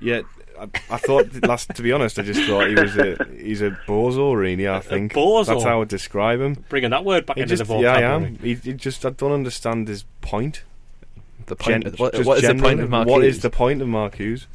yeah, 0.00 0.20
I, 0.58 0.64
I 0.90 0.96
thought 0.98 1.28
last. 1.46 1.74
To 1.74 1.82
be 1.82 1.92
honest, 1.92 2.18
I 2.18 2.22
just 2.22 2.42
thought 2.48 2.68
he 2.68 2.74
was 2.74 2.96
a 2.96 3.16
he's 3.36 3.60
a 3.62 3.70
bozo, 3.86 4.34
really. 4.36 4.68
I 4.68 4.80
think 4.80 5.12
bozo? 5.12 5.46
that's 5.46 5.64
how 5.64 5.74
I 5.74 5.76
would 5.76 5.88
describe 5.88 6.40
him. 6.40 6.64
Bringing 6.68 6.90
that 6.90 7.04
word 7.04 7.26
back 7.26 7.36
He 7.36 7.42
into 7.42 7.56
just, 7.56 7.68
the 7.68 7.78
yeah, 7.78 7.94
I 7.94 8.00
am. 8.02 8.36
He, 8.38 8.54
he 8.54 8.72
just 8.74 9.04
I 9.04 9.10
don't 9.10 9.32
understand 9.32 9.88
his 9.88 10.04
point. 10.20 10.62
The 11.46 11.56
point. 11.56 11.84
Gen- 11.84 11.92
what, 11.94 12.24
what 12.24 12.38
is 12.38 12.48
the 12.48 12.54
point 12.54 12.80
of 12.80 12.90
Mark 12.90 13.06
What 13.08 13.22
Hughes? 13.22 13.36
is 13.36 13.42
the 13.42 13.50
point 13.50 13.82
of 13.82 13.88
Mark 13.88 14.14
Hughes? 14.16 14.46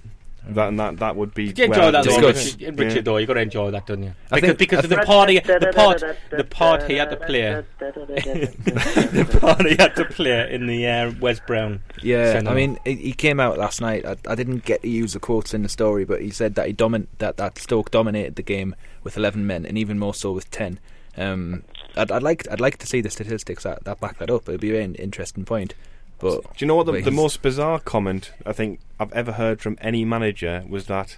That 0.53 0.67
and 0.69 0.79
that 0.79 0.97
that 0.97 1.15
would 1.15 1.33
be. 1.33 1.47
Did 1.47 1.57
you 1.57 1.63
enjoy 1.65 1.81
I'd 1.87 1.93
that, 1.93 2.03
take 2.03 2.21
though, 2.21 2.27
it. 2.29 2.33
Discuss. 2.33 2.59
Richard, 2.59 2.79
Richard, 2.79 3.05
though? 3.05 3.17
You 3.17 3.25
got 3.27 3.33
to 3.35 3.41
enjoy 3.41 3.71
that, 3.71 3.85
don't 3.87 4.03
you? 4.03 4.13
I 4.31 4.35
Because, 4.35 4.47
think- 4.47 4.59
because 4.59 4.83
of 4.83 4.89
the 4.89 4.97
party, 4.97 5.39
the 5.39 5.71
part, 5.75 6.03
the 6.31 6.43
part 6.43 6.83
he 6.83 6.95
had 6.95 7.09
to 7.11 7.17
play, 7.17 7.63
the 7.79 9.37
part 9.39 9.65
he 9.65 9.75
had 9.75 9.95
to 9.95 10.05
play 10.05 10.53
in 10.53 10.67
the 10.67 10.87
uh, 10.87 11.11
Wes 11.19 11.39
Brown. 11.39 11.81
Yeah, 12.01 12.33
cinema. 12.33 12.51
I 12.51 12.53
mean, 12.55 12.79
he 12.85 12.95
he 12.95 13.13
came 13.13 13.39
out 13.39 13.57
last 13.57 13.81
night. 13.81 14.05
I, 14.05 14.15
I 14.27 14.35
didn't 14.35 14.65
get 14.65 14.81
to 14.81 14.89
use 14.89 15.13
the 15.13 15.19
quotes 15.19 15.53
in 15.53 15.63
the 15.63 15.69
story, 15.69 16.05
but 16.05 16.21
he 16.21 16.29
said 16.29 16.55
that 16.55 16.67
he 16.67 16.73
domin- 16.73 17.07
that 17.19 17.37
that 17.37 17.57
Stoke 17.57 17.91
dominated 17.91 18.35
the 18.35 18.43
game 18.43 18.75
with 19.03 19.17
eleven 19.17 19.45
men, 19.47 19.65
and 19.65 19.77
even 19.77 19.99
more 19.99 20.13
so 20.13 20.31
with 20.31 20.49
ten. 20.51 20.79
Um, 21.17 21.63
I'd, 21.97 22.11
I'd 22.11 22.23
like 22.23 22.47
I'd 22.51 22.61
like 22.61 22.77
to 22.77 22.87
see 22.87 23.01
the 23.01 23.09
statistics 23.09 23.63
that, 23.63 23.83
that 23.83 23.99
back 23.99 24.19
that 24.19 24.29
up. 24.29 24.47
It'd 24.47 24.61
be 24.61 24.77
an 24.77 24.95
interesting 24.95 25.43
point. 25.45 25.73
But 26.19 26.43
Do 26.43 26.49
you 26.57 26.67
know 26.67 26.75
what 26.75 26.85
the, 26.85 27.01
the 27.01 27.11
most 27.11 27.41
bizarre 27.41 27.79
comment 27.79 28.33
I 28.45 28.51
think 28.53 28.79
I've 28.99 29.13
ever 29.13 29.33
heard 29.33 29.61
from 29.61 29.77
any 29.81 30.03
manager 30.03 30.63
was 30.67 30.87
that, 30.87 31.17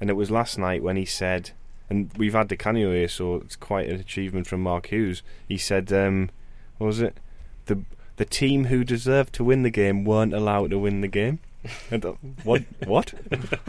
and 0.00 0.08
it 0.08 0.14
was 0.14 0.30
last 0.30 0.58
night 0.58 0.82
when 0.82 0.96
he 0.96 1.04
said, 1.04 1.50
and 1.90 2.10
we've 2.16 2.32
had 2.32 2.48
Di 2.48 2.56
Canio 2.56 2.92
here, 2.92 3.08
so 3.08 3.36
it's 3.36 3.56
quite 3.56 3.88
an 3.88 4.00
achievement 4.00 4.46
from 4.46 4.62
Mark 4.62 4.86
Hughes. 4.86 5.22
He 5.46 5.58
said, 5.58 5.92
um, 5.92 6.30
what 6.78 6.86
was 6.86 7.00
it? 7.00 7.18
The 7.66 7.82
the 8.16 8.24
team 8.24 8.64
who 8.64 8.82
deserved 8.82 9.32
to 9.34 9.44
win 9.44 9.62
the 9.62 9.70
game 9.70 10.04
weren't 10.04 10.34
allowed 10.34 10.70
to 10.70 10.78
win 10.78 11.00
the 11.00 11.08
game. 11.08 11.38
Uh, 11.90 12.12
what? 12.44 12.62
What? 12.84 13.14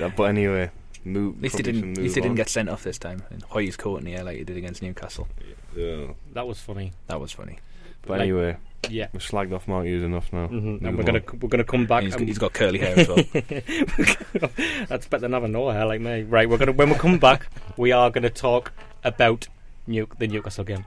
Uh, 0.00 0.08
but 0.10 0.24
anyway, 0.24 0.70
move. 1.04 1.34
At 1.38 1.42
least 1.42 1.56
he 1.56 1.62
didn't. 1.64 1.80
should 1.80 1.98
At 1.98 2.02
least 2.04 2.14
he 2.14 2.20
didn't 2.20 2.36
get 2.36 2.48
sent 2.48 2.68
off 2.68 2.84
this 2.84 2.98
time. 2.98 3.24
And 3.30 3.42
Hoy's 3.42 3.76
caught 3.76 3.98
in 3.98 4.04
the 4.04 4.14
air 4.14 4.22
like 4.22 4.36
he 4.36 4.44
did 4.44 4.56
against 4.56 4.80
Newcastle. 4.80 5.26
Yeah. 5.74 6.12
That 6.34 6.46
was 6.46 6.60
funny. 6.60 6.92
That 7.08 7.20
was 7.20 7.32
funny. 7.32 7.58
But 8.08 8.18
Like- 8.20 8.22
anyway, 8.22 8.56
Yeah. 8.88 9.08
we've 9.12 9.22
slagged 9.22 9.54
off 9.54 9.68
Mark 9.68 9.84
Hughes 9.84 10.02
enough 10.02 10.32
now. 10.32 10.46
hmm 10.48 10.78
And 10.84 10.96
we're 10.96 11.04
gonna 11.04 11.20
we're 11.40 11.48
gonna 11.50 11.62
come 11.62 11.84
back. 11.86 12.02
He's, 12.04 12.14
and- 12.14 12.26
he's 12.26 12.38
got 12.38 12.54
curly 12.54 12.78
hair 12.78 12.98
as 12.98 13.06
well. 13.06 13.18
That's 14.88 15.06
better 15.06 15.20
than 15.20 15.32
having 15.34 15.52
no 15.52 15.68
hair 15.68 15.84
like 15.84 16.00
me. 16.00 16.22
Right, 16.22 16.48
we're 16.48 16.56
gonna 16.58 16.72
when 16.72 16.88
we 16.88 16.96
come 16.96 17.18
back, 17.18 17.48
we 17.76 17.92
are 17.92 18.10
gonna 18.10 18.30
talk 18.30 18.72
about 19.04 19.46
New, 19.86 20.08
the 20.18 20.26
Newcastle 20.26 20.64
game. 20.64 20.84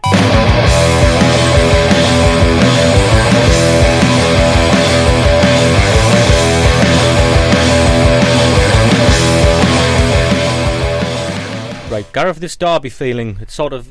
Right, 11.89 12.05
Gareth, 12.13 12.37
this 12.37 12.55
derby 12.55 12.87
feeling, 12.89 13.37
it's 13.41 13.53
sort 13.53 13.73
of, 13.73 13.89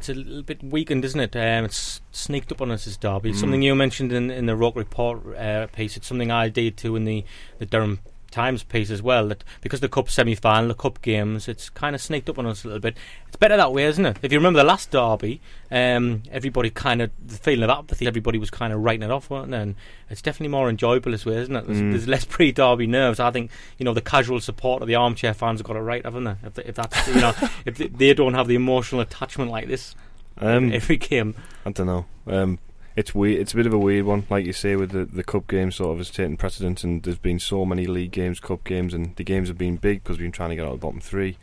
it's 0.00 0.08
a 0.08 0.14
little 0.14 0.42
bit 0.42 0.62
weakened, 0.62 1.04
isn't 1.04 1.20
it? 1.20 1.36
Um, 1.36 1.66
it's 1.66 2.00
sneaked 2.10 2.50
up 2.50 2.62
on 2.62 2.70
us, 2.70 2.86
this 2.86 2.96
derby. 2.96 3.32
Mm. 3.32 3.36
something 3.36 3.62
you 3.62 3.74
mentioned 3.74 4.12
in, 4.12 4.30
in 4.30 4.46
the 4.46 4.56
Roker 4.56 4.78
Report 4.78 5.36
uh, 5.36 5.66
piece. 5.66 5.98
It's 5.98 6.06
something 6.06 6.30
I 6.30 6.48
did 6.48 6.78
too 6.78 6.96
in 6.96 7.04
the, 7.04 7.22
the 7.58 7.66
Durham 7.66 8.00
Times 8.30 8.62
piece 8.62 8.90
as 8.90 9.02
well. 9.02 9.28
That 9.28 9.42
because 9.60 9.80
the 9.80 9.88
Cup 9.88 10.08
semi 10.08 10.34
final, 10.34 10.68
the 10.68 10.74
Cup 10.74 11.02
games, 11.02 11.48
it's 11.48 11.68
kind 11.68 11.94
of 11.94 12.00
sneaked 12.00 12.28
up 12.28 12.38
on 12.38 12.46
us 12.46 12.64
a 12.64 12.68
little 12.68 12.80
bit. 12.80 12.96
It's 13.28 13.36
better 13.36 13.56
that 13.56 13.72
way, 13.72 13.84
isn't 13.84 14.04
it? 14.06 14.18
If 14.22 14.32
you 14.32 14.38
remember 14.38 14.58
the 14.58 14.64
last 14.64 14.90
derby, 14.90 15.40
um, 15.70 16.22
everybody 16.30 16.70
kind 16.70 17.02
of, 17.02 17.10
the 17.26 17.36
feeling 17.36 17.62
of 17.64 17.70
apathy, 17.70 18.06
everybody 18.06 18.38
was 18.38 18.50
kind 18.50 18.72
of 18.72 18.80
writing 18.80 19.02
it 19.02 19.10
off, 19.10 19.30
weren't 19.30 19.50
they? 19.50 19.58
And 19.58 19.74
it's 20.08 20.22
definitely 20.22 20.48
more 20.48 20.68
enjoyable 20.70 21.12
this 21.12 21.26
way, 21.26 21.36
isn't 21.36 21.54
it? 21.56 21.66
There's, 21.66 21.80
Mm. 21.80 21.90
there's 21.92 22.08
less 22.08 22.24
pre 22.28 22.52
derby 22.52 22.86
nerves. 22.86 23.18
I 23.20 23.30
think, 23.30 23.50
you 23.78 23.84
know, 23.84 23.94
the 23.94 24.00
casual 24.00 24.40
support 24.40 24.82
of 24.82 24.88
the 24.88 24.94
armchair 24.96 25.34
fans 25.34 25.60
have 25.60 25.66
got 25.66 25.76
it 25.76 25.80
right, 25.80 26.04
haven't 26.04 26.24
they? 26.24 26.34
If, 26.44 26.58
if 26.60 26.74
that's, 26.76 27.08
you 27.08 27.20
know, 27.20 27.32
if 27.64 27.76
they, 27.78 27.88
they 27.88 28.14
don't 28.14 28.34
have 28.34 28.46
the 28.48 28.54
emotional 28.54 29.00
attachment 29.00 29.50
like 29.50 29.66
this 29.68 29.94
Um, 30.38 30.72
every 30.72 30.96
game. 30.96 31.34
I 31.66 31.70
don't 31.72 31.86
know. 31.86 32.06
Um, 32.26 32.58
it's 32.96 33.14
weird. 33.14 33.40
It's 33.40 33.52
a 33.52 33.56
bit 33.56 33.66
of 33.66 33.72
a 33.72 33.78
weird 33.78 34.04
one, 34.04 34.26
like 34.30 34.44
you 34.46 34.52
say, 34.52 34.76
with 34.76 34.90
the 34.90 35.04
the 35.04 35.22
cup 35.24 35.46
game 35.48 35.70
sort 35.70 35.92
of 35.92 35.98
has 35.98 36.10
taken 36.10 36.36
precedence, 36.36 36.82
and 36.84 37.02
there's 37.02 37.18
been 37.18 37.38
so 37.38 37.64
many 37.64 37.86
league 37.86 38.12
games, 38.12 38.40
cup 38.40 38.64
games, 38.64 38.92
and 38.94 39.14
the 39.16 39.24
games 39.24 39.48
have 39.48 39.58
been 39.58 39.76
big 39.76 40.02
because 40.02 40.18
we've 40.18 40.24
been 40.26 40.32
trying 40.32 40.50
to 40.50 40.56
get 40.56 40.64
out 40.66 40.72
of 40.74 40.80
the 40.80 40.86
bottom 40.86 41.00
three. 41.00 41.36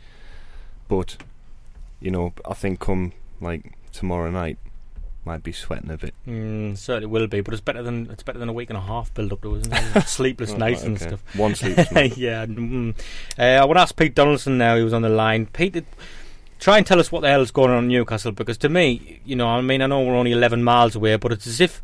But 0.88 1.16
you 2.00 2.10
know, 2.10 2.32
I 2.48 2.54
think 2.54 2.80
come 2.80 3.12
like 3.40 3.72
tomorrow 3.92 4.30
night, 4.30 4.58
might 5.24 5.42
be 5.42 5.52
sweating 5.52 5.90
a 5.90 5.96
bit. 5.98 6.14
Mm, 6.26 6.76
certainly 6.76 7.06
will 7.06 7.26
be, 7.26 7.40
but 7.40 7.52
it's 7.52 7.60
better 7.60 7.82
than 7.82 8.08
it's 8.10 8.22
better 8.22 8.38
than 8.38 8.48
a 8.48 8.52
week 8.52 8.70
and 8.70 8.76
a 8.76 8.80
half 8.82 9.12
build 9.14 9.32
up 9.32 9.42
to, 9.42 9.56
isn't 9.56 9.72
it? 9.72 10.02
Sleepless 10.08 10.52
Oh, 10.52 10.56
nights 10.56 10.82
and 10.84 10.98
stuff. 10.98 11.22
One 11.36 11.54
sleepless 11.56 11.90
night. 11.92 12.16
yeah. 12.16 12.46
Mm. 12.46 12.94
Uh, 13.38 13.42
I 13.42 13.64
want 13.64 13.76
to 13.78 13.82
ask 13.82 13.96
Pete 13.96 14.14
Donaldson 14.14 14.56
now. 14.58 14.76
He 14.76 14.82
was 14.84 14.92
on 14.92 15.02
the 15.02 15.08
line. 15.08 15.46
Pete, 15.46 15.72
did- 15.74 15.86
try 16.58 16.78
and 16.78 16.86
tell 16.86 17.00
us 17.00 17.12
what 17.12 17.20
the 17.20 17.28
hell 17.28 17.42
is 17.42 17.50
going 17.50 17.70
on 17.70 17.84
in 17.84 17.88
Newcastle 17.88 18.32
because 18.32 18.58
to 18.58 18.68
me, 18.68 19.20
you 19.24 19.36
know, 19.36 19.48
I 19.48 19.60
mean, 19.60 19.82
I 19.82 19.86
know 19.86 20.02
we're 20.02 20.16
only 20.16 20.32
11 20.32 20.62
miles 20.62 20.96
away, 20.96 21.16
but 21.16 21.32
it's 21.32 21.46
as 21.46 21.60
if 21.60 21.80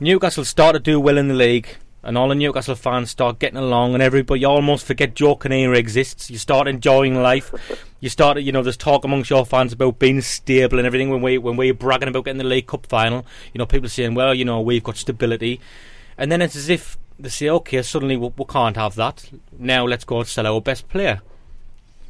Newcastle 0.00 0.44
start 0.44 0.74
to 0.74 0.80
do 0.80 0.98
well 1.00 1.18
in 1.18 1.28
the 1.28 1.34
league. 1.34 1.68
And 2.00 2.16
all 2.16 2.28
the 2.28 2.36
Newcastle 2.36 2.76
fans 2.76 3.10
start 3.10 3.40
getting 3.40 3.58
along, 3.58 3.92
and 3.92 4.02
everybody 4.02 4.40
you 4.40 4.46
almost 4.46 4.86
forget 4.86 5.16
Joe 5.16 5.34
Kinnear 5.34 5.74
exists. 5.74 6.30
You 6.30 6.38
start 6.38 6.68
enjoying 6.68 7.20
life. 7.20 7.52
You 7.98 8.08
start, 8.08 8.40
you 8.40 8.52
know, 8.52 8.62
there's 8.62 8.76
talk 8.76 9.04
amongst 9.04 9.30
your 9.30 9.44
fans 9.44 9.72
about 9.72 9.98
being 9.98 10.20
stable 10.20 10.78
and 10.78 10.86
everything. 10.86 11.10
When 11.10 11.22
we 11.22 11.38
when 11.38 11.56
we're 11.56 11.74
bragging 11.74 12.08
about 12.08 12.24
getting 12.24 12.38
the 12.38 12.44
League 12.44 12.68
Cup 12.68 12.86
final, 12.86 13.26
you 13.52 13.58
know, 13.58 13.66
people 13.66 13.86
are 13.86 13.90
saying, 13.90 14.14
"Well, 14.14 14.32
you 14.32 14.44
know, 14.44 14.60
we've 14.60 14.82
got 14.82 14.96
stability," 14.96 15.60
and 16.16 16.30
then 16.30 16.40
it's 16.40 16.54
as 16.54 16.68
if 16.68 16.96
they 17.18 17.30
say, 17.30 17.50
"Okay, 17.50 17.82
suddenly 17.82 18.16
we, 18.16 18.32
we 18.38 18.44
can't 18.44 18.76
have 18.76 18.94
that. 18.94 19.28
Now 19.58 19.84
let's 19.84 20.04
go 20.04 20.20
and 20.20 20.28
sell 20.28 20.46
our 20.46 20.60
best 20.60 20.88
player." 20.88 21.20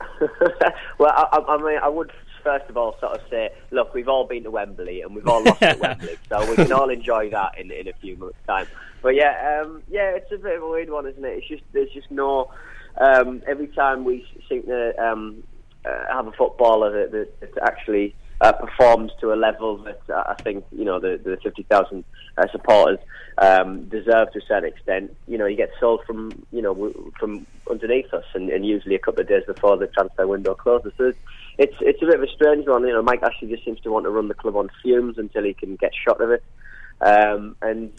well, 0.99 1.11
I, 1.11 1.29
I 1.33 1.55
I 1.55 1.57
mean, 1.59 1.79
I 1.83 1.89
would 1.89 2.13
first 2.43 2.69
of 2.71 2.77
all 2.77 2.97
sort 3.01 3.13
of 3.13 3.21
say, 3.29 3.51
look, 3.71 3.95
we've 3.95 4.09
all 4.09 4.27
been 4.27 4.45
to 4.45 4.51
Wembley 4.51 5.03
and 5.03 5.15
we've 5.15 5.27
all 5.27 5.43
lost 5.43 5.63
at 5.63 5.79
Wembley, 5.81 6.17
so 6.29 6.49
we 6.49 6.57
can 6.57 6.73
all 6.73 6.91
enjoy 6.91 7.31
that 7.31 7.59
in 7.59 7.71
in 7.71 7.89
a 7.89 7.93
few 7.95 8.17
months' 8.17 8.39
time. 8.47 8.67
But 9.03 9.15
yeah, 9.15 9.61
um, 9.63 9.83
yeah, 9.89 10.11
it's 10.11 10.33
a 10.33 10.39
bit 10.39 10.57
of 10.57 10.63
a 10.63 10.69
weird 10.69 10.91
one, 10.91 11.07
isn't 11.07 11.25
it? 11.25 11.39
It's 11.39 11.49
just 11.49 11.63
there's 11.73 11.91
just 11.91 12.11
no. 12.11 12.51
Um, 12.97 13.43
every 13.47 13.69
time 13.69 14.05
we 14.05 14.27
seem 14.49 14.65
to 14.65 15.01
um, 15.01 15.45
uh, 15.85 16.13
have 16.13 16.27
a 16.27 16.33
footballer 16.33 16.91
that, 16.91 17.13
that, 17.13 17.55
that 17.55 17.63
actually 17.63 18.15
uh, 18.41 18.53
performs 18.53 19.13
to 19.21 19.33
a 19.33 19.37
level 19.37 19.79
that 19.85 20.01
uh, 20.13 20.23
I 20.27 20.35
think 20.43 20.65
you 20.71 20.85
know 20.85 21.01
the 21.01 21.21
the 21.23 21.39
fifty 21.43 21.65
thousand 21.65 22.05
uh, 22.37 22.47
supporters 22.53 22.99
um, 23.39 23.89
deserve 23.89 24.33
to 24.33 24.39
a 24.39 24.47
certain 24.47 24.69
extent. 24.69 25.17
You 25.27 25.39
know, 25.39 25.47
you 25.47 25.57
get 25.57 25.71
sold 25.81 26.01
from 26.07 26.31
you 26.53 26.63
know 26.63 26.75
w- 26.75 27.13
from 27.19 27.47
underneath 27.71 28.13
us, 28.13 28.25
and, 28.35 28.51
and 28.51 28.65
usually 28.65 28.95
a 28.95 29.01
couple 29.01 29.23
of 29.23 29.29
days 29.29 29.43
before 29.47 29.77
the 29.77 29.89
transfer 29.89 30.27
window 30.27 30.55
closes. 30.55 30.93
So 30.97 31.05
it's, 31.09 31.19
it's 31.59 31.75
it's 31.81 32.03
a 32.03 32.07
bit 32.07 32.17
of 32.17 32.23
a 32.23 32.33
strange 32.33 32.67
one. 32.67 32.87
You 32.87 32.93
know, 32.93 33.03
Mike 33.03 33.23
Ashley 33.23 33.49
just 33.49 33.65
seems 33.65 33.81
to 33.81 33.91
want 33.91 34.05
to 34.05 34.11
run 34.11 34.29
the 34.29 34.35
club 34.35 34.57
on 34.57 34.69
fumes 34.83 35.19
until 35.19 35.45
he 35.45 35.55
can 35.55 35.77
get 35.77 35.93
shot 36.07 36.21
of 36.21 36.31
it. 36.31 36.43
Um, 37.01 37.55
and 37.63 37.93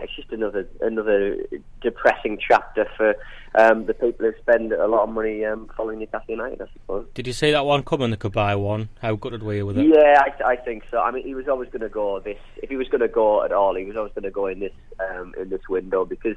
it's 0.00 0.16
just 0.16 0.30
another 0.32 0.66
another 0.80 1.36
depressing 1.82 2.38
chapter 2.40 2.88
for 2.96 3.14
um, 3.54 3.84
the 3.84 3.92
people 3.92 4.26
who 4.26 4.32
spend 4.40 4.72
a 4.72 4.86
lot 4.86 5.02
of 5.02 5.10
money 5.10 5.44
um, 5.44 5.68
following 5.76 5.98
Newcastle 5.98 6.26
United, 6.28 6.62
I 6.62 6.66
suppose. 6.72 7.06
Did 7.12 7.26
you 7.26 7.34
see 7.34 7.50
that 7.50 7.66
one 7.66 7.82
coming? 7.82 8.10
The 8.10 8.16
Cabaye 8.16 8.58
one. 8.58 8.88
How 9.02 9.14
gutted 9.14 9.42
were 9.42 9.54
you 9.54 9.66
with 9.66 9.78
it? 9.78 9.86
Yeah, 9.86 10.22
I, 10.22 10.52
I 10.52 10.56
think 10.56 10.84
so. 10.90 10.98
I 11.00 11.10
mean, 11.10 11.24
he 11.24 11.34
was 11.34 11.48
always 11.48 11.68
going 11.68 11.82
to 11.82 11.90
go 11.90 12.18
this. 12.20 12.38
If 12.56 12.70
he 12.70 12.76
was 12.76 12.88
going 12.88 13.02
to 13.02 13.08
go 13.08 13.44
at 13.44 13.52
all, 13.52 13.74
he 13.74 13.84
was 13.84 13.96
always 13.96 14.12
going 14.14 14.24
to 14.24 14.30
go 14.30 14.46
in 14.46 14.60
this 14.60 14.72
um, 15.00 15.34
in 15.38 15.50
this 15.50 15.68
window 15.68 16.06
because 16.06 16.36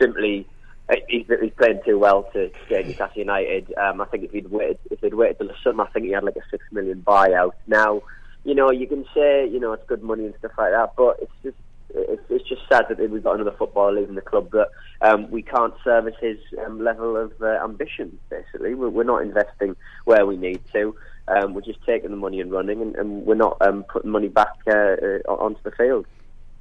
simply 0.00 0.48
uh, 0.88 0.96
he's, 1.08 1.26
he's 1.40 1.52
playing 1.56 1.80
too 1.84 1.98
well 1.98 2.24
to 2.32 2.50
stay 2.66 2.80
at 2.80 2.86
Newcastle 2.86 3.18
United. 3.18 3.72
Um, 3.74 4.00
I 4.00 4.06
think 4.06 4.24
if 4.24 4.32
he'd 4.32 4.50
waited, 4.50 4.78
if 4.90 5.00
he'd 5.00 5.14
waited 5.14 5.38
till 5.38 5.48
the 5.48 5.54
summer, 5.62 5.84
I 5.84 5.90
think 5.90 6.06
he 6.06 6.12
had 6.12 6.24
like 6.24 6.36
a 6.36 6.50
six 6.50 6.64
million 6.72 7.02
buyout. 7.06 7.52
Now, 7.66 8.02
you 8.46 8.54
know, 8.54 8.70
you 8.70 8.86
can 8.86 9.04
say 9.12 9.46
you 9.46 9.58
know 9.58 9.72
it's 9.72 9.86
good 9.86 10.02
money 10.02 10.24
and 10.24 10.34
stuff 10.38 10.52
like 10.56 10.70
that, 10.70 10.92
but 10.96 11.18
it's 11.20 11.32
just 11.42 11.56
it's, 11.90 12.22
it's 12.30 12.48
just 12.48 12.62
sad 12.70 12.86
that 12.88 13.10
we've 13.10 13.22
got 13.22 13.34
another 13.34 13.54
footballer 13.58 13.92
leaving 14.00 14.14
the 14.14 14.20
club 14.20 14.50
that 14.52 14.68
um, 15.00 15.28
we 15.30 15.42
can't 15.42 15.74
service 15.82 16.14
his 16.20 16.38
um, 16.64 16.82
level 16.82 17.16
of 17.16 17.32
uh, 17.40 17.58
ambition. 17.64 18.18
Basically, 18.30 18.74
we're, 18.74 18.88
we're 18.88 19.02
not 19.02 19.22
investing 19.22 19.74
where 20.04 20.26
we 20.26 20.36
need 20.36 20.60
to. 20.72 20.94
Um, 21.28 21.54
we're 21.54 21.62
just 21.62 21.84
taking 21.84 22.10
the 22.10 22.16
money 22.16 22.40
and 22.40 22.52
running, 22.52 22.80
and, 22.80 22.94
and 22.94 23.26
we're 23.26 23.34
not 23.34 23.56
um, 23.60 23.84
putting 23.84 24.10
money 24.10 24.28
back 24.28 24.52
uh, 24.68 24.72
uh, 24.72 25.18
onto 25.26 25.60
the 25.64 25.72
field. 25.72 26.06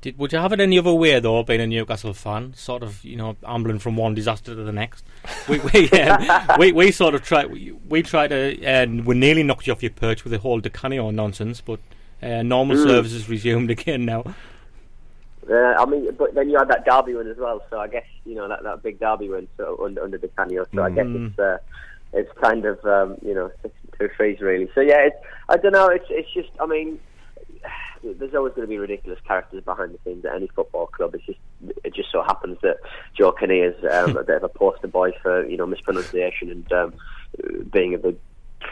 Did, 0.05 0.19
would 0.19 0.31
you 0.31 0.37
have 0.37 0.53
it 0.53 0.59
any 0.59 0.77
other 0.77 0.93
way 0.93 1.19
though, 1.19 1.41
being 1.41 1.61
a 1.61 1.65
Newcastle 1.65 2.13
fan, 2.13 2.53
sort 2.53 2.83
of, 2.83 3.03
you 3.03 3.15
know, 3.15 3.37
ambling 3.43 3.79
from 3.79 3.97
one 3.97 4.13
disaster 4.13 4.53
to 4.53 4.63
the 4.63 4.71
next? 4.71 5.03
We 5.49 5.57
we 5.73 5.89
um, 5.99 6.57
we, 6.59 6.71
we 6.71 6.91
sort 6.91 7.15
of 7.15 7.23
try 7.23 7.45
we, 7.47 7.71
we 7.89 8.03
try 8.03 8.27
to, 8.27 8.61
and 8.63 9.03
we 9.07 9.15
nearly 9.15 9.41
knocked 9.41 9.65
you 9.65 9.73
off 9.73 9.81
your 9.81 9.89
perch 9.91 10.23
with 10.23 10.29
the 10.29 10.37
whole 10.37 10.59
Di 10.59 10.69
Canio 10.69 11.09
nonsense, 11.09 11.59
but 11.59 11.79
uh, 12.21 12.43
normal 12.43 12.75
Mm. 12.77 12.83
services 12.83 13.27
resumed 13.27 13.71
again 13.71 14.05
now. 14.05 14.23
Uh, 15.49 15.53
I 15.55 15.85
mean, 15.87 16.07
but 16.15 16.35
then 16.35 16.49
you 16.51 16.57
had 16.59 16.67
that 16.67 16.85
derby 16.85 17.15
win 17.15 17.27
as 17.27 17.37
well, 17.37 17.63
so 17.71 17.79
I 17.79 17.87
guess 17.87 18.05
you 18.25 18.35
know 18.35 18.47
that, 18.47 18.61
that 18.61 18.83
big 18.83 18.99
derby 18.99 19.29
win 19.29 19.47
so 19.57 19.79
under, 19.83 20.03
under 20.03 20.19
Di 20.19 20.27
Canio. 20.37 20.65
So 20.75 20.83
I 20.83 20.91
guess 20.91 21.07
Mm. 21.07 21.29
it's 21.31 21.39
uh, 21.39 21.57
it's 22.13 22.31
kind 22.43 22.63
of 22.65 22.77
um, 22.85 23.17
you 23.25 23.33
know 23.33 23.49
six 23.63 23.73
two 23.97 24.09
threes 24.15 24.39
really. 24.39 24.69
So 24.75 24.81
yeah, 24.81 24.99
it's 25.07 25.17
I 25.49 25.57
don't 25.57 25.71
know. 25.73 25.87
It's 25.87 26.05
it's 26.11 26.31
just 26.31 26.49
I 26.59 26.67
mean, 26.67 26.99
there's 28.13 28.33
always 28.33 28.53
going 28.53 28.67
to 28.67 28.69
be 28.69 28.77
ridiculous 28.77 29.19
characters 29.27 29.63
behind 29.63 29.93
the 29.93 29.99
scenes 30.03 30.25
at 30.25 30.35
any 30.35 30.47
football 30.47 30.87
club. 30.87 31.15
It's 31.15 31.25
just 31.25 31.39
it 31.83 31.93
just 31.93 32.11
so 32.11 32.23
happens 32.23 32.57
that 32.61 32.77
Joe 33.17 33.31
Kinnear 33.31 33.71
is 33.71 33.85
um, 33.91 34.17
a 34.17 34.23
bit 34.23 34.37
of 34.37 34.43
a 34.43 34.49
poster 34.49 34.87
boy 34.87 35.11
for 35.21 35.45
you 35.47 35.57
know 35.57 35.65
mispronunciation 35.65 36.51
and 36.51 36.71
um, 36.71 36.93
being 37.71 37.93
a 37.93 37.97
big 37.97 38.17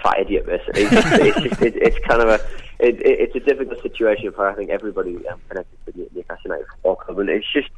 fat 0.01 0.19
idiot. 0.19 0.45
Basically, 0.45 0.83
it's, 0.83 0.93
it's 0.93 1.41
just 1.41 1.61
it, 1.61 1.75
it's 1.75 2.07
kind 2.07 2.21
of 2.21 2.29
a 2.29 2.35
it, 2.79 2.95
it, 3.01 3.19
it's 3.21 3.35
a 3.35 3.39
difficult 3.39 3.81
situation 3.81 4.31
for 4.31 4.49
I 4.49 4.55
think 4.55 4.69
everybody 4.69 5.15
um, 5.27 5.39
connected 5.49 5.77
to 5.85 5.91
the 5.91 6.09
Newcastle 6.13 6.41
United 6.45 6.67
Football 6.67 6.95
Club, 6.97 7.19
and 7.19 7.29
it's 7.29 7.51
just 7.51 7.69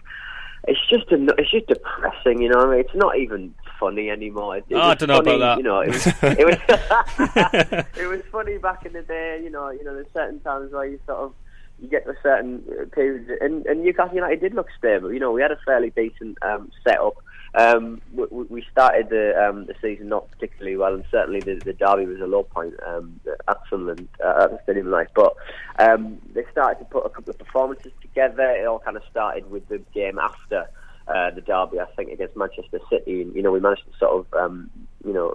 it's 0.68 0.80
just 0.90 1.12
a, 1.12 1.24
it's 1.38 1.52
just 1.52 1.68
depressing, 1.68 2.42
you 2.42 2.50
know. 2.50 2.60
I 2.60 2.72
mean, 2.72 2.80
it's 2.80 2.96
not 2.96 3.18
even 3.18 3.54
funny 3.80 4.10
anymore. 4.10 4.58
It, 4.58 4.66
oh, 4.72 4.80
I 4.80 4.96
don't 4.96 5.10
know 5.10 5.18
funny, 5.18 5.36
about 5.36 5.56
that. 5.56 5.58
You 5.58 5.64
know, 5.64 5.82
it 5.82 5.90
was 5.90 6.08
it 6.08 6.46
was, 6.46 7.86
it 7.98 8.08
was 8.08 8.22
funny 8.32 8.58
back 8.58 8.86
in 8.86 8.94
the 8.94 9.04
day. 9.04 9.42
You 9.44 9.52
know, 9.52 9.70
you 9.70 9.84
know, 9.84 9.94
there's 9.94 10.08
certain 10.14 10.40
times 10.40 10.72
where 10.72 10.86
you 10.86 11.00
sort 11.06 11.20
of 11.20 11.34
you 11.82 11.90
get 11.90 12.06
to 12.06 12.12
a 12.12 12.16
certain 12.24 12.60
period, 12.94 13.30
and, 13.42 13.66
and 13.66 13.84
Newcastle 13.84 14.16
United 14.16 14.40
did 14.40 14.54
look 14.54 14.68
stable. 14.78 15.12
You 15.12 15.20
know, 15.20 15.32
we 15.32 15.42
had 15.42 15.52
a 15.52 15.60
fairly 15.66 15.90
decent 15.90 16.38
um, 16.42 16.72
setup. 16.84 17.16
Um, 17.54 18.02
we, 18.14 18.26
we 18.50 18.66
started 18.72 19.10
the 19.10 19.34
um, 19.42 19.66
the 19.66 19.76
season 19.82 20.10
not 20.10 20.30
particularly 20.32 20.76
well, 20.78 20.94
and 20.94 21.06
certainly 21.10 21.40
the, 21.40 21.56
the 21.56 21.74
derby 21.74 22.06
was 22.06 22.20
a 22.20 22.26
low 22.26 22.44
point 22.44 22.74
um, 22.86 23.20
at 23.48 23.58
Sunderland 23.70 24.08
uh, 24.24 24.44
at 24.44 24.52
the 24.52 24.60
Stadium 24.64 24.92
Life. 24.92 25.10
But 25.16 25.36
um, 25.80 26.20
they 26.34 26.44
started 26.52 26.80
to 26.80 26.86
put 26.86 27.06
a 27.06 27.10
couple 27.10 27.32
of 27.32 27.40
performances 27.40 27.92
together. 28.02 28.44
It 28.44 28.66
all 28.66 28.80
kind 28.80 28.98
of 28.98 29.04
started 29.10 29.50
with 29.50 29.68
the 29.70 29.80
game 29.94 30.20
after 30.20 30.70
uh, 31.08 31.32
the 31.32 31.42
derby, 31.42 31.80
I 31.80 31.86
think, 31.96 32.12
against 32.12 32.36
Manchester 32.36 32.80
City. 32.90 33.22
And, 33.22 33.36
you 33.36 33.42
know, 33.42 33.52
we 33.52 33.60
managed 33.60 33.84
to 33.86 33.98
sort 34.00 34.26
of, 34.26 34.34
um, 34.34 34.70
you 35.06 35.14
know, 35.14 35.34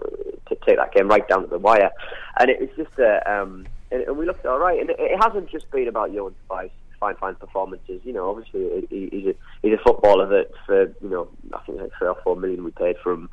to 0.48 0.57
take 0.66 0.76
that 0.76 0.92
game 0.92 1.09
right 1.09 1.26
down 1.29 1.42
to 1.42 1.48
the 1.48 1.59
wire. 1.59 1.90
And 2.38 2.50
it 2.50 2.61
was 2.61 2.70
just 2.76 2.98
a, 2.98 3.31
um, 3.31 3.66
and, 3.90 4.03
and 4.03 4.16
we 4.16 4.26
looked 4.26 4.46
all 4.46 4.59
right. 4.59 4.81
And 4.81 4.90
it, 4.90 4.96
it 4.98 5.22
hasn't 5.22 5.50
just 5.50 5.70
been 5.70 5.88
about 5.88 6.12
Johan 6.12 6.35
Spice 6.44 6.70
fine, 7.00 7.16
fine 7.16 7.35
performances. 7.35 8.00
You 8.05 8.12
know, 8.12 8.31
obviously 8.31 8.87
he, 8.90 9.09
he's 9.11 9.26
a 9.26 9.35
he's 9.62 9.72
a 9.72 9.83
footballer 9.83 10.29
that 10.29 10.50
for 10.66 10.83
you 11.00 11.09
know 11.09 11.29
I 11.53 11.61
think 11.64 11.81
like 11.81 11.90
three 11.98 12.09
or 12.09 12.16
four 12.22 12.37
million 12.37 12.62
we 12.62 12.70
paid 12.70 12.96
for 13.03 13.12
him. 13.12 13.31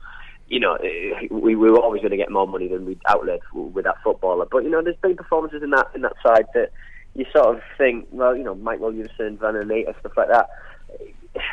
You 0.48 0.62
know, 0.62 0.76
eh, 0.76 1.28
we, 1.30 1.56
we 1.56 1.70
were 1.70 1.80
always 1.80 2.02
going 2.02 2.12
to 2.12 2.18
get 2.18 2.32
more 2.32 2.48
money 2.48 2.70
than 2.70 2.86
we'd 2.86 3.02
outlet 3.06 3.42
with 3.54 3.84
that 3.84 4.02
footballer. 4.02 4.48
But 4.50 4.64
you 4.64 4.70
know, 4.70 4.82
there's 4.82 4.96
been 4.96 5.18
performances 5.18 5.62
in 5.62 5.72
that 5.72 5.88
in 5.94 6.02
that 6.02 6.16
side 6.26 6.46
that 6.54 6.72
you 7.14 7.26
sort 7.36 7.56
of 7.56 7.62
think, 7.78 8.08
well, 8.12 8.36
you 8.36 8.44
know, 8.44 8.56
Mike 8.56 8.80
Williamson, 8.80 9.38
Vurnon 9.38 9.64
Anita, 9.64 9.94
stuff 10.00 10.14
like 10.16 10.30
that. 10.30 10.50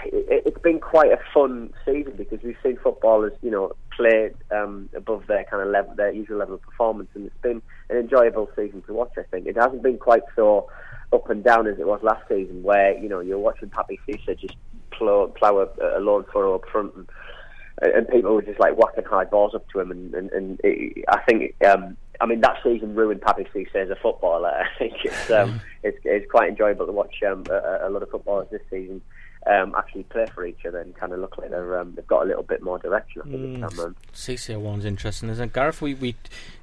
It, 0.05 0.45
it's 0.47 0.59
been 0.61 0.79
quite 0.79 1.11
a 1.11 1.19
fun 1.33 1.73
season 1.85 2.15
because 2.17 2.41
we've 2.43 2.57
seen 2.63 2.79
footballers, 2.83 3.33
you 3.43 3.51
know, 3.51 3.73
play 3.97 4.31
um, 4.51 4.89
above 4.95 5.27
their 5.27 5.45
kind 5.45 5.63
of 5.63 5.69
level, 5.69 5.95
their 5.95 6.13
usual 6.13 6.39
level 6.39 6.55
of 6.55 6.63
performance, 6.63 7.09
and 7.15 7.27
it's 7.27 7.43
been 7.43 7.63
an 7.91 7.97
enjoyable 7.97 8.51
season 8.57 8.83
to 8.83 8.93
watch. 8.93 9.13
I 9.19 9.23
think 9.23 9.47
it 9.47 9.57
hasn't 9.57 9.83
been 9.83 9.99
quite 9.99 10.23
so 10.37 10.69
up 11.13 11.29
and 11.31 11.45
down 11.45 11.67
as 11.67 11.79
it 11.79 11.87
was 11.87 12.01
last 12.03 12.23
season, 12.29 12.63
where 12.63 12.97
you 12.99 13.09
know 13.09 13.21
you're 13.21 13.39
watching 13.39 13.71
Papiss 13.71 13.99
Cisse 14.09 14.39
just 14.39 14.57
plow, 14.91 15.27
plow 15.37 15.59
a, 15.59 15.99
a 15.99 16.01
lone 16.01 16.25
furrow 16.33 16.55
up 16.57 16.69
front, 16.71 16.95
and, 16.95 17.09
and 17.93 18.09
people 18.09 18.35
were 18.35 18.43
just 18.43 18.61
like 18.61 18.77
whacking 18.77 19.05
high 19.05 19.25
balls 19.25 19.55
up 19.55 19.69
to 19.71 19.81
him, 19.81 19.91
and, 19.91 20.15
and, 20.15 20.31
and 20.31 20.61
it, 20.65 21.05
I 21.09 21.21
think. 21.23 21.55
Um, 21.65 21.97
I 22.21 22.27
mean 22.27 22.43
that 22.43 22.59
season 22.63 22.95
ruined 22.95 23.23
Papiss 23.23 23.49
Cisse 23.53 23.75
as 23.75 23.91
a 23.91 23.97
footballer. 23.97 24.49
I 24.57 24.79
think 24.79 24.95
it's 25.05 25.31
um, 25.33 25.61
it's, 25.83 25.99
it's 26.05 26.31
quite 26.31 26.49
enjoyable 26.49 26.87
to 26.87 26.93
watch 26.93 27.17
um, 27.29 27.43
a, 27.51 27.89
a 27.89 27.91
lot 27.91 28.05
of 28.05 28.11
footballers 28.11 28.47
this 28.53 28.63
season 28.71 29.03
um, 29.47 29.75
actually 29.77 30.05
play 30.05 30.27
for 30.35 30.47
each 30.47 30.65
other 30.67 30.79
and 30.79 30.95
kind 30.95 31.13
of 31.13 31.21
look 31.21 31.37
like 31.37 31.51
they're 31.51 31.79
um, 31.79 31.95
they've 31.95 32.07
got 32.07 32.23
a 32.23 32.27
little 32.27 32.43
bit 32.43 32.63
more 32.63 32.79
direction. 32.79 33.23
I 33.25 33.29
think 33.29 33.59
mm. 33.59 33.95
Cisse 34.15 34.59
one's 34.59 34.85
interesting, 34.85 35.29
isn't 35.29 35.51
it? 35.51 35.53
Gareth, 35.53 35.83
we, 35.83 35.95
we 35.95 36.17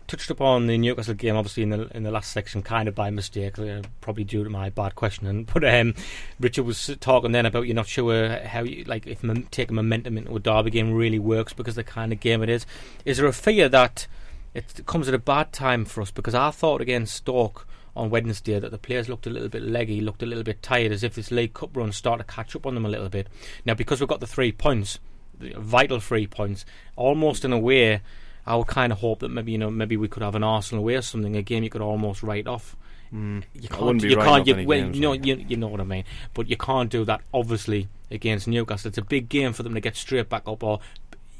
touched 0.08 0.32
upon 0.32 0.66
the 0.66 0.78
Newcastle 0.78 1.14
game, 1.14 1.36
obviously 1.36 1.64
in 1.64 1.70
the 1.70 1.96
in 1.96 2.04
the 2.04 2.12
last 2.12 2.32
section, 2.32 2.64
kind 2.64 2.88
of 2.88 2.96
by 2.96 3.12
mistake, 3.12 3.60
uh, 3.60 3.82
probably 4.02 4.24
due 4.24 4.44
to 4.44 4.50
my 4.50 4.70
bad 4.70 4.96
questioning. 4.96 5.48
But 5.54 5.64
um, 5.66 5.94
Richard 6.40 6.64
was 6.64 6.90
talking 7.00 7.34
then 7.34 7.46
about 7.46 7.68
you're 7.68 7.76
not 7.76 7.88
sure 7.88 8.40
how 8.40 8.64
you 8.64 8.84
like 8.86 9.06
if 9.06 9.24
mom- 9.24 9.48
taking 9.52 9.76
momentum 9.76 10.18
into 10.18 10.36
a 10.36 10.40
derby 10.40 10.72
game 10.72 10.94
really 10.94 11.20
works 11.20 11.54
because 11.54 11.76
the 11.76 11.84
kind 11.84 12.12
of 12.12 12.20
game 12.20 12.42
it 12.42 12.50
is. 12.50 12.66
Is 13.06 13.18
there 13.18 13.28
a 13.28 13.34
fear 13.34 13.70
that 13.70 14.08
it 14.54 14.82
comes 14.88 15.08
at 15.08 15.14
a 15.14 15.20
bad 15.20 15.54
time 15.54 15.86
for 15.86 16.02
us? 16.02 16.10
Because 16.10 16.34
I 16.34 16.50
thought 16.50 16.82
against 16.82 17.16
Stoke 17.16 17.68
on 17.96 18.10
Wednesday 18.10 18.60
that 18.60 18.72
the 18.72 18.78
players 18.78 19.10
looked 19.10 19.28
a 19.28 19.30
little 19.30 19.50
bit 19.50 19.64
leggy, 19.64 20.02
looked 20.02 20.24
a 20.24 20.26
little 20.26 20.44
bit 20.44 20.62
tired, 20.62 20.92
as 20.92 21.04
if 21.04 21.16
this 21.16 21.32
League 21.32 21.54
Cup 21.54 21.76
run 21.76 21.92
started 21.92 22.28
to 22.28 22.34
catch 22.34 22.56
up 22.56 22.66
on 22.66 22.76
them 22.76 22.86
a 22.86 22.90
little 22.90 23.10
bit. 23.10 23.28
Now, 23.66 23.74
because 23.74 24.00
we've 24.00 24.10
got 24.10 24.20
the 24.20 24.28
three 24.28 24.52
points, 24.52 25.00
the 25.40 25.54
vital 25.58 26.00
three 26.00 26.28
points, 26.28 26.66
almost 26.96 27.44
in 27.44 27.52
a 27.52 27.60
way, 27.60 28.02
I 28.46 28.56
would 28.56 28.68
kind 28.68 28.92
of 28.92 29.00
hope 29.00 29.20
that 29.20 29.30
maybe 29.30 29.52
you 29.52 29.58
know 29.58 29.70
maybe 29.70 29.98
we 29.98 30.08
could 30.08 30.24
have 30.24 30.36
an 30.36 30.44
Arsenal 30.44 30.84
away 30.84 30.96
or 30.96 31.02
something, 31.02 31.36
a 31.36 31.42
game 31.42 31.64
you 31.64 31.70
could 31.70 31.82
almost 31.82 32.24
write 32.24 32.48
off. 32.48 32.76
Mm. 33.14 33.44
You 33.54 33.68
can't. 33.68 34.02
You 34.04 34.16
can't. 34.16 34.48
You, 34.48 34.66
well, 34.66 34.82
games, 34.82 35.00
no, 35.00 35.14
you, 35.14 35.36
you 35.36 35.58
know 35.58 35.68
what 35.68 35.82
I 35.82 35.84
mean. 35.84 36.06
But 36.34 36.50
you 36.50 36.58
can't 36.58 36.90
do 36.90 37.04
that 37.06 37.22
obviously 37.34 37.90
against 38.10 38.48
Newcastle. 38.48 38.90
It's 38.90 38.98
a 38.98 39.04
big 39.04 39.28
game 39.30 39.54
for 39.54 39.64
them 39.64 39.74
to 39.74 39.82
get 39.82 39.96
straight 39.96 40.30
back 40.30 40.48
up. 40.48 40.64
Or 40.64 40.80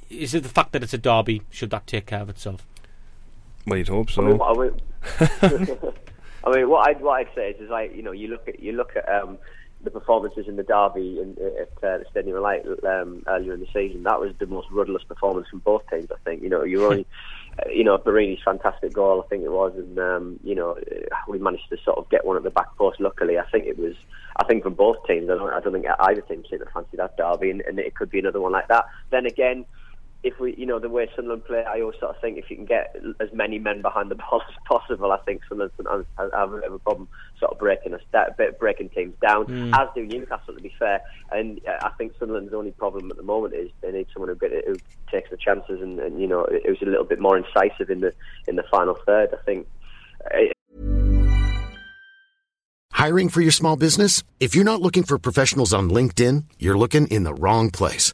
is 0.10 0.36
it 0.36 0.44
the 0.44 0.50
fact 0.50 0.74
that 0.74 0.84
it's 0.84 0.94
a 0.94 0.98
derby? 0.98 1.44
Should 1.50 1.70
that 1.70 1.88
take 1.88 2.08
care 2.08 2.22
of 2.22 2.30
itself? 2.30 2.68
Well, 3.66 3.78
you'd 3.78 3.88
hope 3.88 4.12
so. 4.12 4.22
I 6.44 6.56
mean, 6.56 6.70
what 6.70 6.88
I'd 6.88 7.02
what 7.02 7.20
I'd 7.20 7.36
say 7.36 7.52
is, 7.52 7.62
is 7.62 7.70
like 7.70 7.96
you 7.96 8.02
know, 8.04 8.12
you 8.12 8.28
look 8.28 8.48
at 8.48 8.60
you 8.62 8.72
look 8.74 8.96
at 8.96 9.08
um, 9.10 9.38
the 9.84 9.92
performances 9.92 10.48
in 10.48 10.56
the 10.56 10.64
derby 10.64 11.20
in, 11.20 11.36
at 11.60 11.70
uh, 11.84 11.98
the 12.00 12.06
Stadium 12.12 12.42
Light 12.42 12.66
um, 12.86 13.24
earlier 13.28 13.54
in 13.54 13.60
the 13.60 13.68
season. 13.74 14.04
That 14.04 14.20
was 14.20 14.34
the 14.40 14.48
most 14.48 14.68
rudderless 14.72 15.04
performance 15.04 15.48
from 15.50 15.60
both 15.60 15.84
teams. 15.90 16.10
I 16.12 16.18
think 16.24 16.42
you 16.42 16.50
know 16.50 16.64
you 16.64 16.86
only. 16.86 17.06
Uh, 17.60 17.70
you 17.70 17.84
know, 17.84 17.98
Borini's 17.98 18.42
fantastic 18.46 18.94
goal, 18.94 19.22
I 19.22 19.28
think 19.28 19.44
it 19.44 19.52
was, 19.52 19.74
and 19.76 20.00
um, 20.00 20.40
you 20.42 20.56
know, 20.56 20.78
we 21.28 21.38
managed 21.38 21.68
to 21.70 21.78
sort 21.84 21.98
of 21.98 22.10
get 22.10 22.26
one 22.26 22.38
at 22.38 22.44
the 22.44 22.50
back 22.50 22.74
post. 22.78 23.02
Luckily, 23.02 23.38
I 23.38 23.44
think 23.52 23.66
it 23.66 23.78
was, 23.78 23.94
I 24.38 24.46
think 24.46 24.64
from 24.64 24.76
both 24.76 24.96
teams. 25.06 25.30
I 25.30 25.36
don't, 25.36 25.52
I 25.52 25.60
don't 25.60 25.74
think 25.74 25.86
either 26.00 26.22
team 26.22 26.46
seemed 26.50 26.62
to 26.62 26.72
fancy 26.72 26.96
that 26.96 27.18
derby, 27.18 27.50
and, 27.50 27.60
and 27.60 27.78
it 27.78 27.94
could 27.96 28.10
be 28.10 28.20
another 28.20 28.40
one 28.40 28.54
like 28.54 28.70
that. 28.70 28.86
Then 29.10 29.26
again, 29.26 29.66
if 30.24 30.40
we, 30.40 30.56
you 30.56 30.68
know, 30.68 30.80
the 30.80 30.90
way 30.90 31.10
Sunderland 31.16 31.46
play, 31.46 31.64
I 31.68 31.82
always 31.82 32.00
sort 32.00 32.16
of 32.16 32.22
think 32.22 32.38
if 32.38 32.50
you 32.50 32.56
can 32.56 32.66
get 32.66 32.96
as 33.20 33.30
many 33.34 33.58
men 33.58 33.82
behind 33.82 34.12
the 34.12 34.16
ball 34.16 34.42
as 34.50 34.56
possible, 34.68 35.12
I 35.12 35.18
think 35.18 35.42
Sunderland 35.50 35.72
sometimes 35.78 36.06
have 36.18 36.54
a 36.54 36.58
bit 36.58 36.66
of 36.66 36.74
a 36.74 36.80
problem 36.80 37.08
sort 37.40 37.52
of 37.52 37.60
breaking 37.60 37.94
us, 37.94 38.02
bit 38.38 38.60
breaking 38.60 38.90
teams 38.90 39.16
down, 39.22 39.46
mm. 39.46 39.74
as 39.80 39.90
do 39.96 40.06
Newcastle, 40.06 40.54
to 40.54 40.62
be 40.62 40.74
fair. 40.78 41.02
And 41.32 41.60
uh, 41.68 41.88
I 41.88 41.90
think 41.98 42.14
Sunderland's 42.20 42.54
only 42.54 42.72
problem 42.72 43.10
at 43.10 43.18
the 43.18 43.24
moment 43.24 43.56
is 43.56 43.72
they 43.82 43.92
need 43.92 44.08
someone 44.14 44.30
who, 44.30 44.36
get, 44.36 44.52
who 44.68 44.76
takes 45.12 45.32
the 45.32 45.38
chances, 45.38 45.82
and, 45.82 46.00
and 46.00 46.22
you 46.22 46.28
know, 46.28 46.46
it 46.46 46.70
was 46.70 46.82
a 46.82 46.86
little 46.86 47.06
bit 47.06 47.20
more 47.20 47.38
incisive 47.38 47.90
in 47.90 48.02
the 48.02 48.14
in 48.48 48.56
the 48.56 48.64
final 48.72 48.98
third. 49.06 49.30
I 49.34 49.44
think. 49.44 49.68
Hiring 52.92 53.30
for 53.30 53.42
your 53.42 53.52
small 53.52 53.76
business? 53.76 54.22
If 54.40 54.54
you're 54.54 54.64
not 54.64 54.80
looking 54.80 55.02
for 55.02 55.18
professionals 55.18 55.74
on 55.74 55.90
LinkedIn, 55.90 56.44
you're 56.60 56.78
looking 56.78 57.08
in 57.08 57.24
the 57.24 57.34
wrong 57.34 57.72
place. 57.72 58.14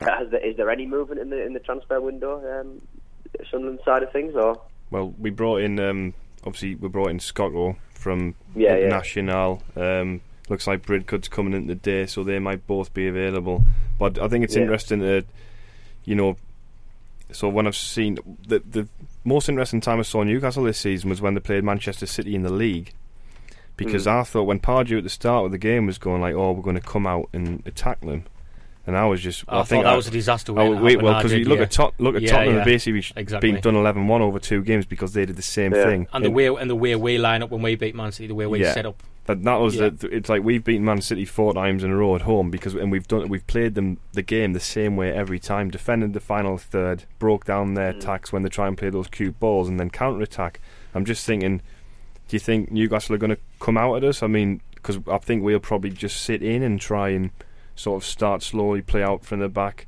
There, 0.00 0.46
is 0.46 0.56
there 0.56 0.70
any 0.70 0.86
movement 0.86 1.20
in 1.20 1.30
the 1.30 1.44
in 1.44 1.54
the 1.54 1.60
transfer 1.60 2.00
window, 2.00 2.60
um, 2.60 2.80
Sunderland 3.50 3.80
side 3.84 4.02
of 4.04 4.12
things, 4.12 4.34
or? 4.36 4.60
Well, 4.90 5.12
we 5.18 5.30
brought 5.30 5.60
in 5.60 5.80
um, 5.80 6.14
obviously 6.44 6.76
we 6.76 6.88
brought 6.88 7.10
in 7.10 7.18
Scott 7.18 7.50
Scocco 7.50 7.76
from 7.94 8.34
yeah, 8.54 8.76
yeah. 8.76 9.56
Um, 9.76 10.20
looks 10.48 10.66
like 10.68 10.86
Bridcut's 10.86 11.28
coming 11.28 11.52
in 11.52 11.66
today, 11.66 12.06
so 12.06 12.22
they 12.22 12.38
might 12.38 12.66
both 12.66 12.94
be 12.94 13.08
available. 13.08 13.64
But 13.98 14.18
I 14.18 14.28
think 14.28 14.44
it's 14.44 14.54
yeah. 14.54 14.62
interesting 14.62 15.00
that 15.00 15.24
you 16.04 16.14
know. 16.14 16.36
So 17.32 17.48
when 17.48 17.66
I've 17.66 17.76
seen 17.76 18.18
the 18.46 18.60
the 18.60 18.86
most 19.24 19.48
interesting 19.48 19.80
time 19.80 19.98
I 19.98 20.02
saw 20.02 20.22
Newcastle 20.22 20.62
this 20.62 20.78
season 20.78 21.10
was 21.10 21.20
when 21.20 21.34
they 21.34 21.40
played 21.40 21.64
Manchester 21.64 22.06
City 22.06 22.36
in 22.36 22.42
the 22.42 22.52
league, 22.52 22.92
because 23.76 24.06
Mm. 24.06 24.20
I 24.20 24.22
thought 24.22 24.44
when 24.44 24.60
Pardew 24.60 24.98
at 24.98 25.04
the 25.04 25.10
start 25.10 25.46
of 25.46 25.50
the 25.50 25.58
game 25.58 25.86
was 25.86 25.98
going 25.98 26.20
like, 26.22 26.34
"Oh, 26.36 26.52
we're 26.52 26.62
going 26.62 26.76
to 26.76 26.80
come 26.80 27.06
out 27.06 27.28
and 27.32 27.62
attack 27.66 28.00
them," 28.00 28.24
and 28.88 28.96
I 28.96 29.04
was 29.06 29.20
just, 29.20 29.44
I, 29.46 29.60
I, 29.60 29.62
think 29.62 29.84
thought 29.84 29.90
that 29.90 29.92
I, 29.92 29.96
was 29.96 30.08
a 30.08 30.10
disaster. 30.10 30.52
Oh, 30.52 30.70
waiting 30.70 30.82
wait, 30.82 31.02
well, 31.02 31.14
because 31.16 31.32
you 31.32 31.44
look 31.44 31.58
yeah. 31.58 31.64
at 31.64 31.70
Tot- 31.70 31.94
look 31.98 32.16
at 32.16 32.22
Yeah, 32.22 32.30
Tottenham, 32.32 32.56
yeah. 32.56 32.64
basically 32.64 33.04
Exactly. 33.14 33.50
being 33.50 33.60
done 33.60 33.74
11-1 33.74 34.20
over 34.20 34.38
two 34.40 34.62
games 34.62 34.86
because 34.86 35.12
they 35.12 35.24
did 35.26 35.36
the 35.36 35.42
same 35.42 35.72
Yeah. 35.74 35.84
thing. 35.84 36.06
and 36.12 36.24
the 36.24 36.30
way 36.30 36.46
and 36.46 36.68
the 36.68 36.74
way 36.74 36.96
we 36.96 37.18
line 37.18 37.42
up 37.44 37.50
when 37.50 37.62
we 37.62 37.76
beat 37.76 37.94
Man 37.94 38.10
City, 38.10 38.26
the 38.26 38.34
way 38.34 38.46
we 38.46 38.64
set 38.64 38.86
up. 38.86 39.00
That, 39.26 39.42
that 39.42 39.56
was 39.56 39.76
the, 39.76 39.94
it's 40.10 40.30
like 40.30 40.42
we've 40.42 40.64
beaten 40.64 40.86
Man 40.86 41.02
City 41.02 41.26
four 41.26 41.52
times 41.52 41.84
in 41.84 41.90
a 41.90 41.96
row 41.96 42.14
at 42.16 42.22
home 42.22 42.50
because 42.50 42.74
and 42.74 42.90
we've 42.90 43.06
done 43.06 43.28
we've 43.28 43.46
played 43.46 43.74
them 43.74 43.98
the 44.14 44.22
game 44.22 44.54
the 44.54 44.60
same 44.60 44.96
way 44.96 45.12
every 45.12 45.38
time. 45.38 45.68
Defended 45.70 46.14
the 46.14 46.20
final 46.20 46.56
third, 46.56 47.04
broke 47.18 47.44
down 47.44 47.74
their 47.74 47.92
Mm. 47.92 47.98
attacks 47.98 48.32
when 48.32 48.42
they 48.42 48.48
try 48.48 48.66
and 48.66 48.78
play 48.78 48.88
those 48.88 49.06
cute 49.06 49.38
balls, 49.38 49.68
and 49.68 49.78
then 49.78 49.90
counter 49.90 50.22
attack. 50.22 50.60
I'm 50.94 51.04
just 51.04 51.26
thinking, 51.26 51.58
do 52.28 52.36
you 52.36 52.40
think 52.40 52.70
Newcastle 52.70 53.14
are 53.16 53.18
going 53.18 53.28
to 53.36 53.38
come 53.60 53.76
out 53.76 53.96
at 53.96 54.04
us? 54.04 54.22
I 54.22 54.28
mean, 54.28 54.62
because 54.74 54.98
I 55.06 55.18
think 55.18 55.42
we'll 55.42 55.60
probably 55.60 55.90
just 55.90 56.22
sit 56.22 56.42
in 56.42 56.62
and 56.62 56.80
try 56.80 57.10
and 57.10 57.30
sort 57.78 58.02
of 58.02 58.06
start 58.08 58.42
slowly, 58.42 58.82
play 58.82 59.02
out 59.02 59.24
from 59.24 59.40
the 59.40 59.48
back 59.48 59.86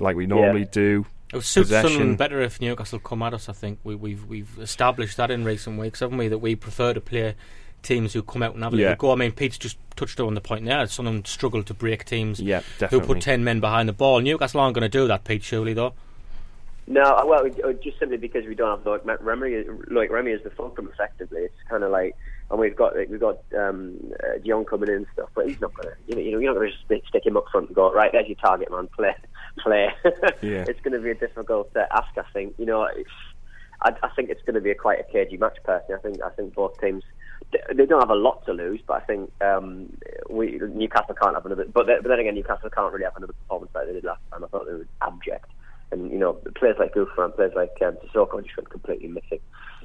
like 0.00 0.16
we 0.16 0.26
normally 0.26 0.64
do. 0.64 1.06
It 1.32 1.36
would 1.36 1.44
suit 1.44 1.66
Sunderland 1.68 2.18
better 2.18 2.40
if 2.40 2.60
Newcastle 2.60 2.98
come 3.00 3.22
at 3.22 3.34
us. 3.34 3.48
I 3.48 3.52
think 3.52 3.78
we, 3.84 3.94
we've 3.94 4.24
we've 4.26 4.58
established 4.60 5.16
that 5.16 5.30
in 5.30 5.44
recent 5.44 5.78
weeks, 5.78 6.00
haven't 6.00 6.18
we? 6.18 6.28
That 6.28 6.38
we 6.38 6.54
prefer 6.56 6.94
to 6.94 7.00
play 7.00 7.34
teams 7.82 8.12
who 8.12 8.22
come 8.22 8.42
out 8.42 8.54
and 8.54 8.62
have 8.64 8.72
a 8.72 8.76
Yeah. 8.76 8.82
little 8.90 8.96
go. 9.08 9.12
I 9.12 9.16
mean, 9.16 9.32
Pete's 9.32 9.58
just 9.58 9.76
touched 9.96 10.18
on 10.20 10.34
the 10.34 10.40
point 10.40 10.64
there. 10.64 10.86
Sunderland 10.86 11.26
struggle 11.26 11.62
to 11.64 11.74
break 11.74 12.04
teams 12.04 12.40
Yeah, 12.40 12.60
who 12.90 13.00
put 13.00 13.20
ten 13.20 13.44
men 13.44 13.60
behind 13.60 13.88
the 13.88 13.92
ball. 13.92 14.20
Newcastle 14.20 14.60
aren't 14.60 14.74
going 14.74 14.88
to 14.90 14.98
do 14.98 15.06
that, 15.08 15.24
Pete. 15.24 15.42
Surely 15.42 15.74
though. 15.74 15.94
No, 16.88 17.24
well, 17.26 17.44
it- 17.44 17.58
it- 17.58 17.82
just 17.82 17.98
simply 17.98 18.16
because 18.16 18.46
we 18.46 18.54
don't 18.54 18.78
have 18.78 18.86
like 19.06 19.20
Remy, 19.22 19.64
like 19.90 20.10
Remy 20.10 20.30
is 20.30 20.42
the 20.44 20.50
fulcrum. 20.50 20.88
Effectively, 20.92 21.40
it's 21.42 21.62
kind 21.68 21.82
of 21.82 21.90
like, 21.90 22.14
and 22.50 22.60
we've 22.60 22.76
got 22.76 22.94
we've 23.08 23.20
got 23.20 23.38
um, 23.58 23.96
uh, 24.22 24.38
Dion 24.42 24.64
coming 24.64 24.88
in 24.88 24.96
and 24.96 25.06
stuff, 25.12 25.30
but 25.34 25.48
he's 25.48 25.60
not 25.60 25.74
gonna, 25.74 25.94
you 26.06 26.14
know, 26.14 26.20
you 26.22 26.32
know, 26.32 26.38
you're 26.38 26.54
not 26.54 26.60
gonna 26.60 26.70
just 26.70 27.08
stick, 27.08 27.26
him 27.26 27.36
up 27.36 27.46
front 27.50 27.68
and 27.68 27.76
go 27.76 27.92
right. 27.92 28.12
There's 28.12 28.28
your 28.28 28.36
target, 28.36 28.70
man. 28.70 28.88
Play, 28.94 29.14
play. 29.58 29.88
Yeah. 30.42 30.64
it's 30.68 30.80
going 30.80 30.92
to 30.92 31.00
be 31.00 31.10
a 31.10 31.14
difficult 31.14 31.74
uh, 31.76 31.86
ask. 31.92 32.16
I 32.16 32.22
think. 32.32 32.54
You 32.58 32.66
know, 32.66 32.84
it's, 32.84 33.10
I, 33.82 33.90
I 34.02 34.08
think 34.14 34.30
it's 34.30 34.42
going 34.42 34.54
to 34.54 34.60
be 34.60 34.70
a 34.70 34.74
quite 34.76 35.00
a 35.00 35.12
cagey 35.12 35.36
match. 35.36 35.58
Personally, 35.64 35.94
I 35.98 36.02
think 36.02 36.22
I 36.22 36.30
think 36.30 36.54
both 36.54 36.80
teams. 36.80 37.02
They 37.72 37.84
don't 37.86 38.00
have 38.00 38.10
a 38.10 38.14
lot 38.14 38.44
to 38.46 38.52
lose, 38.52 38.80
but 38.86 39.02
I 39.02 39.04
think 39.06 39.30
um, 39.42 39.92
we 40.30 40.58
Newcastle 40.58 41.14
can't 41.14 41.34
have 41.34 41.46
another. 41.46 41.66
But, 41.72 41.86
then- 41.86 42.02
but 42.02 42.08
then 42.08 42.18
again, 42.18 42.34
Newcastle 42.34 42.70
can't 42.70 42.92
really 42.92 43.04
have 43.04 43.16
another 43.16 43.34
performance 43.34 43.72
like 43.74 43.86
they 43.86 43.92
did 43.92 44.04
last 44.04 44.20
time. 44.30 44.42
I 44.42 44.48
thought 44.48 44.66
they 44.66 44.72
were 44.72 44.86
abject 45.02 45.50
and 45.92 46.10
you 46.10 46.18
know 46.18 46.34
players 46.56 46.76
like 46.78 46.94
Gouffran, 46.94 47.34
players 47.34 47.52
like 47.54 47.76
um, 47.84 47.96
Sissoko 48.04 48.42
just 48.42 48.56
went 48.56 48.70
completely 48.70 49.08
missing, 49.08 49.40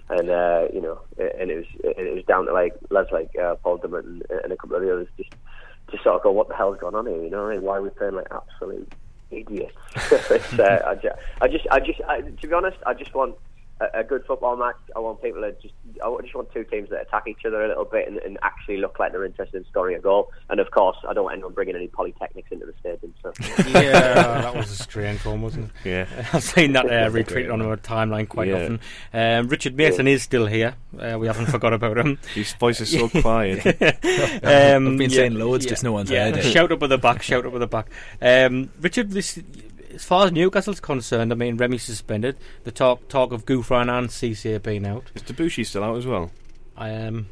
and 0.10 0.30
uh, 0.30 0.68
you 0.74 0.82
know, 0.82 1.02
and 1.18 1.52
it 1.52 1.58
was 1.58 1.96
and 1.98 2.08
it 2.08 2.14
was 2.14 2.24
down 2.26 2.46
to 2.46 2.54
like 2.54 2.74
lads 2.90 3.10
like 3.12 3.30
uh, 3.38 3.56
Paul 3.56 3.80
Dummett 3.80 4.06
and, 4.06 4.24
and 4.44 4.52
a 4.52 4.58
couple 4.58 4.76
of 4.76 4.82
the 4.82 4.92
others 4.92 5.08
just 5.18 5.32
to 5.92 5.98
sort 6.04 6.16
of 6.16 6.24
go, 6.24 6.32
what 6.32 6.48
the 6.48 6.56
hell's 6.56 6.78
going 6.80 6.96
on 6.96 7.06
here? 7.06 7.24
You 7.24 7.30
know, 7.30 7.50
mean? 7.50 7.62
why 7.62 7.78
are 7.78 7.82
we 7.82 7.90
playing 7.90 8.16
like 8.16 8.28
absolute 8.32 8.92
idiots? 9.30 9.76
uh, 10.60 10.80
I, 10.86 10.96
ju- 10.96 11.10
I 11.42 11.48
just, 11.48 11.68
I 11.72 11.80
just, 11.80 12.02
I, 12.08 12.22
to 12.22 12.48
be 12.48 12.54
honest, 12.54 12.78
I 12.86 12.94
just 12.94 13.14
want 13.14 13.36
a, 13.82 14.00
a 14.00 14.04
good 14.04 14.24
football 14.26 14.56
match. 14.56 14.76
I 14.96 15.00
want 15.00 15.22
people 15.22 15.42
to 15.42 15.52
just, 15.62 15.74
I 16.04 16.16
just 16.22 16.36
want 16.36 16.52
two 16.54 16.64
teams 16.64 16.90
that 16.90 17.02
attack 17.02 17.24
each 17.28 17.46
other 17.46 17.64
a 17.64 17.68
little 17.68 17.86
bit 17.86 18.08
and, 18.08 18.18
and 18.20 18.38
actually 18.44 18.78
look 18.78 19.00
like 19.00 19.12
they're 19.12 19.26
interested 19.26 19.58
in 19.58 19.66
scoring 19.70 19.96
a 19.98 20.00
goal. 20.00 20.32
And 20.50 20.60
of 20.60 20.72
course, 20.72 20.98
I 21.08 21.14
don't 21.14 21.24
want 21.26 21.34
anyone 21.36 21.54
bringing 21.54 21.76
any 21.76 21.88
polytechnics 21.88 22.52
into 22.52 22.66
the 22.66 22.74
stadium. 22.80 23.14
So. 23.22 23.34
Yeah, 23.72 23.92
that 24.42 24.56
was 24.56 24.72
a 24.72 24.76
strange 24.76 25.24
one, 25.26 25.42
wasn't 25.42 25.72
it? 25.84 25.90
Yeah. 25.90 26.28
I've 26.34 26.44
seen 26.44 26.74
that 26.74 26.86
uh, 26.86 27.10
retweeted 27.10 27.52
on 27.52 27.62
our 27.62 27.78
timeline 27.78 28.28
quite 28.28 28.50
Yeah. 28.50 28.56
often. 28.56 28.80
Um, 29.14 29.48
Richard 29.48 29.76
Mason 29.76 30.08
is 30.08 30.24
still 30.24 30.46
here. 30.46 30.76
Uh, 30.98 31.18
we 31.20 31.28
haven't 31.28 31.48
forgot 31.48 31.74
about 31.74 31.98
him. 31.98 32.20
His 32.34 32.54
voice 32.54 32.82
is 32.82 32.92
so 32.92 33.08
quiet. 33.10 33.66
Um, 34.44 34.88
I've 34.88 34.98
been 34.98 35.10
saying 35.10 35.36
loads, 35.36 35.66
just 35.66 35.84
no 35.84 35.92
one's 35.94 36.10
yeah, 36.12 36.26
heard 36.26 36.38
it. 36.38 36.52
Shout 36.52 36.72
up 36.72 36.84
at 36.84 36.90
the 36.90 36.98
back, 36.98 37.22
shout 37.22 37.46
up 37.46 37.54
at 37.54 37.60
the 37.60 37.68
back. 37.68 37.90
Um, 38.22 38.70
Richard, 38.82 39.12
this, 39.12 39.40
as 39.96 40.04
far 40.04 40.26
as 40.26 40.32
Newcastle's 40.32 40.80
concerned, 40.80 41.32
I 41.32 41.36
mean, 41.36 41.58
Remy 41.58 41.78
suspended. 41.78 42.38
The 42.64 42.72
talk 42.72 43.08
talk 43.08 43.32
of 43.32 43.46
Gouffran 43.46 43.90
and 43.90 44.10
Cisse 44.10 44.62
being 44.64 44.86
out. 44.86 45.12
Is 45.16 45.24
Debuchy 45.24 45.66
still 45.66 45.84
out 45.84 45.98
as 45.98 46.06
well? 46.06 46.32
I 46.78 46.94
um, 46.96 47.28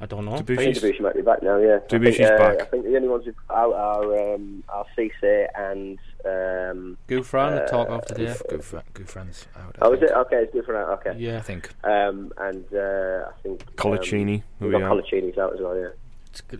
I 0.00 0.06
don't 0.06 0.24
know. 0.24 0.32
I 0.34 0.42
think 0.42 0.48
Debuchy 0.76 1.00
might 1.00 1.14
be 1.14 1.22
back 1.22 1.42
now. 1.42 1.58
Yeah, 1.58 1.78
Debuchy's 1.88 2.20
I 2.20 2.28
think, 2.28 2.30
uh, 2.32 2.38
back. 2.38 2.62
I 2.62 2.64
think 2.66 2.84
the 2.84 2.96
only 2.96 3.08
ones 3.08 3.24
who've 3.26 3.34
out 3.50 3.74
are 3.74 4.34
um, 4.34 4.64
are 4.68 4.86
Cisse 4.96 5.46
and 5.56 5.98
um, 6.24 6.96
Gouffran, 7.08 7.60
the 7.60 7.66
talk 7.70 7.88
uh, 7.88 7.92
of 7.94 8.04
today. 8.06 8.34
Good, 8.48 8.64
fr- 8.64 8.78
good 8.94 9.08
friends 9.08 9.46
out. 9.56 9.76
I 9.80 9.86
oh, 9.86 9.92
is 9.92 10.02
it 10.02 10.10
okay? 10.10 10.36
It's 10.42 10.52
different. 10.52 10.88
out, 10.88 11.06
Okay, 11.06 11.18
Yeah, 11.18 11.38
I 11.38 11.40
think. 11.42 11.70
um, 11.84 12.32
and 12.38 12.64
uh, 12.74 13.28
I 13.28 13.32
think 13.42 13.64
Coloccini, 13.76 14.36
Um, 14.36 14.42
who 14.58 14.64
we've 14.66 14.74
we 14.74 14.80
got 14.80 14.82
have. 14.82 15.04
Coloccini's 15.04 15.38
out 15.38 15.54
as 15.54 15.60
well. 15.60 15.76
Yeah. 15.78 15.88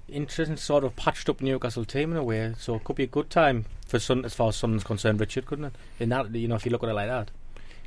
Interesting, 0.08 0.56
sort 0.56 0.84
of 0.84 0.96
patched 0.96 1.28
up 1.28 1.40
Newcastle 1.40 1.84
team 1.84 2.12
in 2.12 2.16
a 2.16 2.24
way. 2.24 2.54
So 2.58 2.76
it 2.76 2.84
could 2.84 2.96
be 2.96 3.04
a 3.04 3.08
good 3.08 3.30
time 3.30 3.66
for 3.86 3.98
Sun 3.98 4.24
as 4.24 4.34
far 4.34 4.48
as 4.48 4.56
Sun's 4.56 4.84
concerned, 4.84 5.20
Richard, 5.20 5.46
couldn't 5.46 5.66
it? 5.66 5.74
In 5.98 6.08
that, 6.10 6.34
you 6.34 6.48
know, 6.48 6.56
if 6.56 6.64
you 6.64 6.72
look 6.72 6.82
at 6.82 6.88
it 6.88 6.94
like 6.94 7.08
that. 7.08 7.30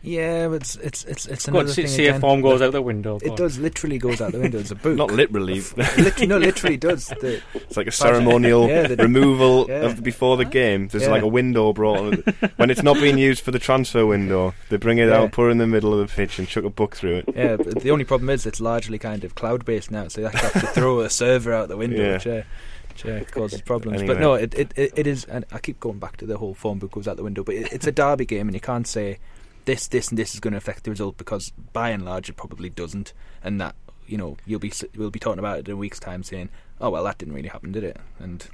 Yeah, 0.06 0.50
but 0.50 0.56
it's 0.56 0.76
it's 0.76 1.06
it's, 1.06 1.26
it's 1.28 1.46
Go 1.46 1.60
another 1.60 1.74
see, 1.74 1.84
thing 1.84 1.92
see 1.92 2.04
if 2.04 2.10
again. 2.10 2.22
form 2.22 2.42
goes 2.42 2.62
out 2.62 2.74
the 2.74 2.82
window. 2.82 3.20
It 3.24 3.30
on. 3.30 3.36
does 3.38 3.58
literally 3.58 3.98
goes 3.98 4.20
out 4.20 4.34
the 4.34 4.40
window. 4.42 4.60
It's 4.60 4.72
a 4.72 4.76
book. 4.76 4.98
Not 4.98 5.12
literally. 5.12 5.62
Literally, 5.98 6.28
no, 6.28 6.38
literally 6.38 6.76
does. 6.76 7.08
The, 7.08 7.42
It's 7.54 7.78
like 7.78 7.88
a 7.88 7.92
ceremonial 7.92 8.68
Yeah, 8.68 8.88
the- 8.88 8.98
removal 8.98 9.66
yeah. 9.70 9.86
of 9.86 10.04
before 10.04 10.36
the 10.36 10.44
game. 10.46 10.90
There's 10.90 11.04
Yeah. 11.04 11.12
like 11.12 11.24
a 11.24 11.28
window 11.28 11.72
brought 11.72 12.00
on. 12.00 12.14
when 12.58 12.70
it's 12.70 12.84
not 12.84 12.96
being 12.98 13.18
used 13.18 13.44
for 13.46 13.52
the 13.52 13.60
transfer 13.60 14.06
window, 14.06 14.54
they 14.70 14.76
bring 14.78 14.98
it 14.98 15.08
Yeah. 15.08 15.20
out, 15.22 15.32
put 15.32 15.48
it 15.48 15.52
in 15.52 15.58
the 15.58 15.68
middle 15.68 15.94
of 15.98 16.06
the 16.10 16.14
pitch, 16.14 16.38
and 16.38 16.48
chuck 16.50 16.66
a 16.66 16.70
book 16.70 16.96
through 16.98 17.20
it. 17.20 17.26
yeah, 17.34 17.56
but 17.56 17.80
the 17.82 17.92
only 17.92 18.04
problem 18.04 18.30
is 18.30 18.46
it's 18.46 18.60
largely 18.60 19.00
kind 19.00 19.24
of 19.24 19.36
cloud 19.36 19.64
based 19.64 19.90
now, 19.90 20.10
so 20.10 20.20
you 20.22 20.28
actually 20.28 20.50
have 20.50 20.62
to 20.62 20.68
throw 20.82 21.00
a 21.00 21.10
server 21.10 21.54
out 21.54 21.70
the 21.70 21.78
window, 21.78 22.04
Yeah. 22.04 22.14
which, 22.16 22.28
uh, 22.28 22.42
which 22.90 23.06
uh, 23.06 23.24
causes 23.32 23.62
problems. 23.62 24.02
Anyway. 24.02 24.16
But 24.16 24.22
no, 24.22 24.34
it, 24.34 24.54
it 24.54 24.74
it 24.76 24.92
it 24.98 25.08
is, 25.08 25.24
and 25.26 25.46
I 25.52 25.60
keep 25.60 25.80
going 25.80 25.98
back 26.00 26.18
to 26.18 26.26
the 26.26 26.38
whole 26.38 26.54
form 26.54 26.80
book 26.80 26.92
goes 26.92 27.08
out 27.08 27.16
the 27.16 27.24
window. 27.24 27.44
But 27.46 27.56
it, 27.56 27.72
it's 27.72 27.88
a 27.88 27.92
derby 27.94 28.26
game, 28.26 28.48
and 28.50 28.54
you 28.54 28.60
can't 28.62 28.86
say 28.86 29.18
this, 29.66 29.88
this, 29.88 30.10
and 30.10 30.18
this 30.18 30.34
is 30.34 30.40
going 30.40 30.52
to 30.52 30.58
affect 30.58 30.84
the 30.84 30.92
result 30.92 31.18
because 31.18 31.52
by 31.72 31.90
and 31.90 32.06
large 32.06 32.30
it 32.30 32.38
probably 32.38 32.70
doesn't, 32.70 33.14
and 33.44 33.60
that 33.62 33.76
you 34.08 34.18
know 34.18 34.38
you'll 34.46 34.60
be 34.60 34.72
we'll 34.96 35.10
be 35.10 35.20
talking 35.20 35.40
about 35.40 35.60
it 35.60 35.68
in 35.68 35.74
a 35.74 35.78
week's 35.78 36.00
time, 36.00 36.24
saying, 36.24 36.50
oh 36.82 36.90
well, 36.90 37.04
that 37.04 37.18
didn't 37.18 37.34
really 37.34 37.50
happen, 37.50 37.72
did 37.72 37.84
it? 37.84 37.98
And 38.20 38.48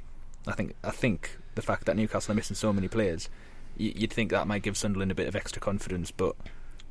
I 0.46 0.52
think 0.52 0.74
I 0.84 0.90
think 0.90 1.38
the 1.54 1.62
fact 1.62 1.86
that 1.86 1.96
Newcastle 1.96 2.32
are 2.32 2.34
missing 2.34 2.56
so 2.56 2.72
many 2.72 2.88
players, 2.88 3.28
you'd 3.76 4.12
think 4.12 4.30
that 4.30 4.46
might 4.46 4.62
give 4.62 4.76
Sunderland 4.76 5.10
a 5.10 5.14
bit 5.14 5.28
of 5.28 5.36
extra 5.36 5.60
confidence, 5.60 6.10
but 6.10 6.36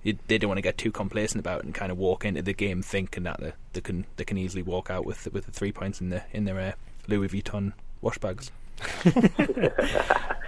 they 0.04 0.38
don't 0.38 0.48
want 0.48 0.58
to 0.58 0.64
get 0.64 0.78
too 0.78 0.92
complacent 0.92 1.40
about 1.40 1.60
it 1.60 1.66
and 1.66 1.76
kind 1.76 1.92
of 1.92 1.98
walk 1.98 2.24
into 2.26 2.42
the 2.42 2.54
game 2.54 2.82
thinking 2.82 3.24
that 3.24 3.40
they, 3.40 3.54
they 3.74 3.82
can 3.82 4.06
they 4.18 4.24
can 4.24 4.38
easily 4.38 4.64
walk 4.64 4.90
out 4.90 5.06
with 5.06 5.32
with 5.34 5.46
the 5.46 5.52
three 5.52 5.72
points 5.72 6.02
in 6.02 6.10
the 6.10 6.24
in 6.32 6.46
their 6.46 6.60
uh, 6.60 6.72
Louis 7.08 7.28
Vuitton 7.28 7.74
wash 8.02 8.18
bags. 8.18 8.52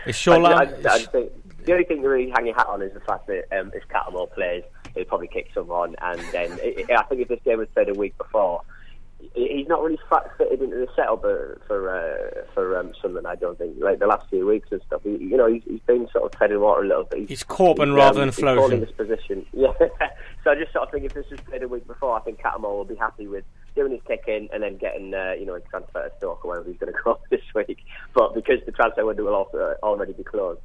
Is 0.07 0.15
Shola, 0.15 0.55
I, 0.55 0.89
I, 0.89 0.93
I 0.95 0.99
think 0.99 1.31
the 1.65 1.73
only 1.73 1.85
thing 1.85 2.01
to 2.01 2.07
really 2.07 2.31
hang 2.31 2.45
your 2.45 2.55
hat 2.55 2.67
on 2.67 2.81
is 2.81 2.93
the 2.93 2.99
fact 3.01 3.27
that 3.27 3.45
um, 3.57 3.71
if 3.73 3.83
Cattermole 3.89 4.31
plays, 4.33 4.63
he'll 4.95 5.05
probably 5.05 5.27
kick 5.27 5.49
someone, 5.53 5.95
and 6.01 6.19
then 6.31 6.51
i 6.53 6.85
i 6.89 6.95
I 6.97 7.03
think 7.03 7.21
if 7.21 7.27
this 7.27 7.39
game 7.43 7.59
was 7.59 7.67
played 7.73 7.89
a 7.89 7.93
week 7.93 8.17
before, 8.17 8.61
he's 9.33 9.67
not 9.67 9.81
really 9.81 9.99
fat 10.09 10.31
fitted 10.37 10.61
into 10.61 10.75
the 10.75 10.87
setup 10.95 11.23
uh, 11.23 11.59
for 11.67 11.89
uh, 11.89 12.43
for 12.53 12.77
um, 12.77 12.91
Sunderland. 13.01 13.27
I 13.27 13.35
don't 13.35 13.57
think 13.57 13.75
like 13.79 13.99
the 13.99 14.07
last 14.07 14.27
few 14.29 14.45
weeks 14.45 14.69
and 14.71 14.81
stuff. 14.87 15.01
He, 15.03 15.11
you 15.11 15.37
know, 15.37 15.47
he's, 15.47 15.63
he's 15.65 15.79
been 15.81 16.07
sort 16.11 16.25
of 16.25 16.37
treading 16.37 16.59
water 16.59 16.83
a 16.83 16.87
little 16.87 17.03
bit. 17.03 17.29
He's 17.29 17.43
coping 17.43 17.93
rather 17.93 18.19
than 18.19 18.29
he's 18.29 18.35
flourishing. 18.35 18.59
holding 18.59 18.81
his 18.81 18.91
position. 18.91 19.45
Yeah. 19.61 19.73
so 20.43 20.51
I 20.51 20.55
just 20.55 20.73
sort 20.73 20.85
of 20.85 20.91
think 20.91 21.05
if 21.05 21.13
this 21.13 21.29
was 21.29 21.39
played 21.41 21.61
a 21.61 21.67
week 21.67 21.85
before, 21.85 22.17
I 22.17 22.21
think 22.21 22.41
Cattermole 22.41 22.77
will 22.77 22.85
be 22.85 22.95
happy 22.95 23.27
with 23.27 23.43
doing 23.75 23.91
his 23.91 24.01
kick 24.07 24.23
in 24.27 24.49
and 24.51 24.63
then 24.63 24.77
getting 24.77 25.13
uh, 25.13 25.33
you 25.37 25.45
know 25.45 25.55
his 25.55 25.63
transfer 25.69 26.09
to 26.09 26.11
Stoke 26.17 26.43
or 26.43 26.49
wherever 26.49 26.67
he's 26.67 26.79
going 26.79 26.91
to 26.93 26.99
go 27.03 27.19
this 27.29 27.41
week. 27.53 27.79
But 28.13 28.33
because 28.33 28.59
the 28.65 28.71
transfer 28.71 29.05
window 29.05 29.25
will 29.25 29.35
also 29.35 29.75
already 29.83 30.13
be 30.13 30.23
closed, 30.23 30.61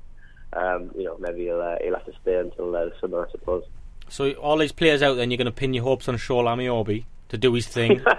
um, 0.53 0.91
you 0.97 1.05
know 1.05 1.17
maybe 1.19 1.45
he'll 1.45 1.61
uh, 1.61 1.77
he'll 1.83 1.95
have 1.95 2.07
to 2.07 2.13
stay 2.23 2.37
until 2.39 2.75
uh, 2.75 2.85
the 2.87 2.93
summer, 3.01 3.27
I 3.27 3.31
suppose. 3.31 3.65
so 4.09 4.33
all 4.33 4.57
these 4.57 4.73
players 4.73 5.03
out 5.03 5.15
there, 5.15 5.25
you're 5.27 5.37
going 5.39 5.47
to 5.47 5.51
pin 5.53 5.75
your 5.75 5.85
hopes 5.85 6.09
on 6.09 6.17
Shola 6.17 6.55
Ameobi 6.57 7.05
to 7.31 7.39
do 7.39 7.53
his 7.55 7.67
thing. 7.67 8.05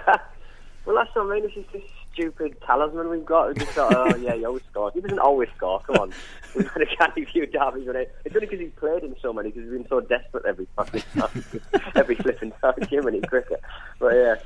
Well, 0.86 0.96
that's 0.96 1.14
what 1.14 1.26
I 1.26 1.34
mean. 1.34 1.44
It's 1.44 1.52
just 1.54 1.70
this 1.70 1.82
stupid 2.14 2.56
talisman 2.66 3.10
we've 3.10 3.26
got. 3.26 3.48
We 3.48 3.54
just 3.56 3.72
thought, 3.72 3.92
oh 3.94 4.16
yeah, 4.16 4.34
he 4.34 4.46
always 4.46 4.62
scores. 4.70 4.94
He 4.94 5.02
doesn't 5.02 5.18
always 5.18 5.50
score. 5.54 5.80
Come 5.80 5.96
on, 5.96 6.12
we've 6.56 6.66
had 6.66 6.80
a 6.80 6.86
canny 6.86 7.26
few 7.26 7.44
derbies 7.44 7.86
with 7.86 7.96
it. 7.96 8.16
It's 8.24 8.34
only 8.34 8.46
because 8.46 8.60
he's 8.60 8.72
played 8.74 9.02
in 9.04 9.14
so 9.20 9.34
many. 9.34 9.50
Because 9.50 9.64
he's 9.64 9.72
been 9.72 9.88
so 9.88 10.00
desperate 10.00 10.46
every 10.46 10.66
fucking 10.76 11.02
time, 11.14 11.44
every 11.94 12.14
flipping 12.14 12.52
time, 12.62 12.72
Jiminy 12.88 13.20
cricket. 13.20 13.60
But 13.98 14.14
yeah, 14.14 14.36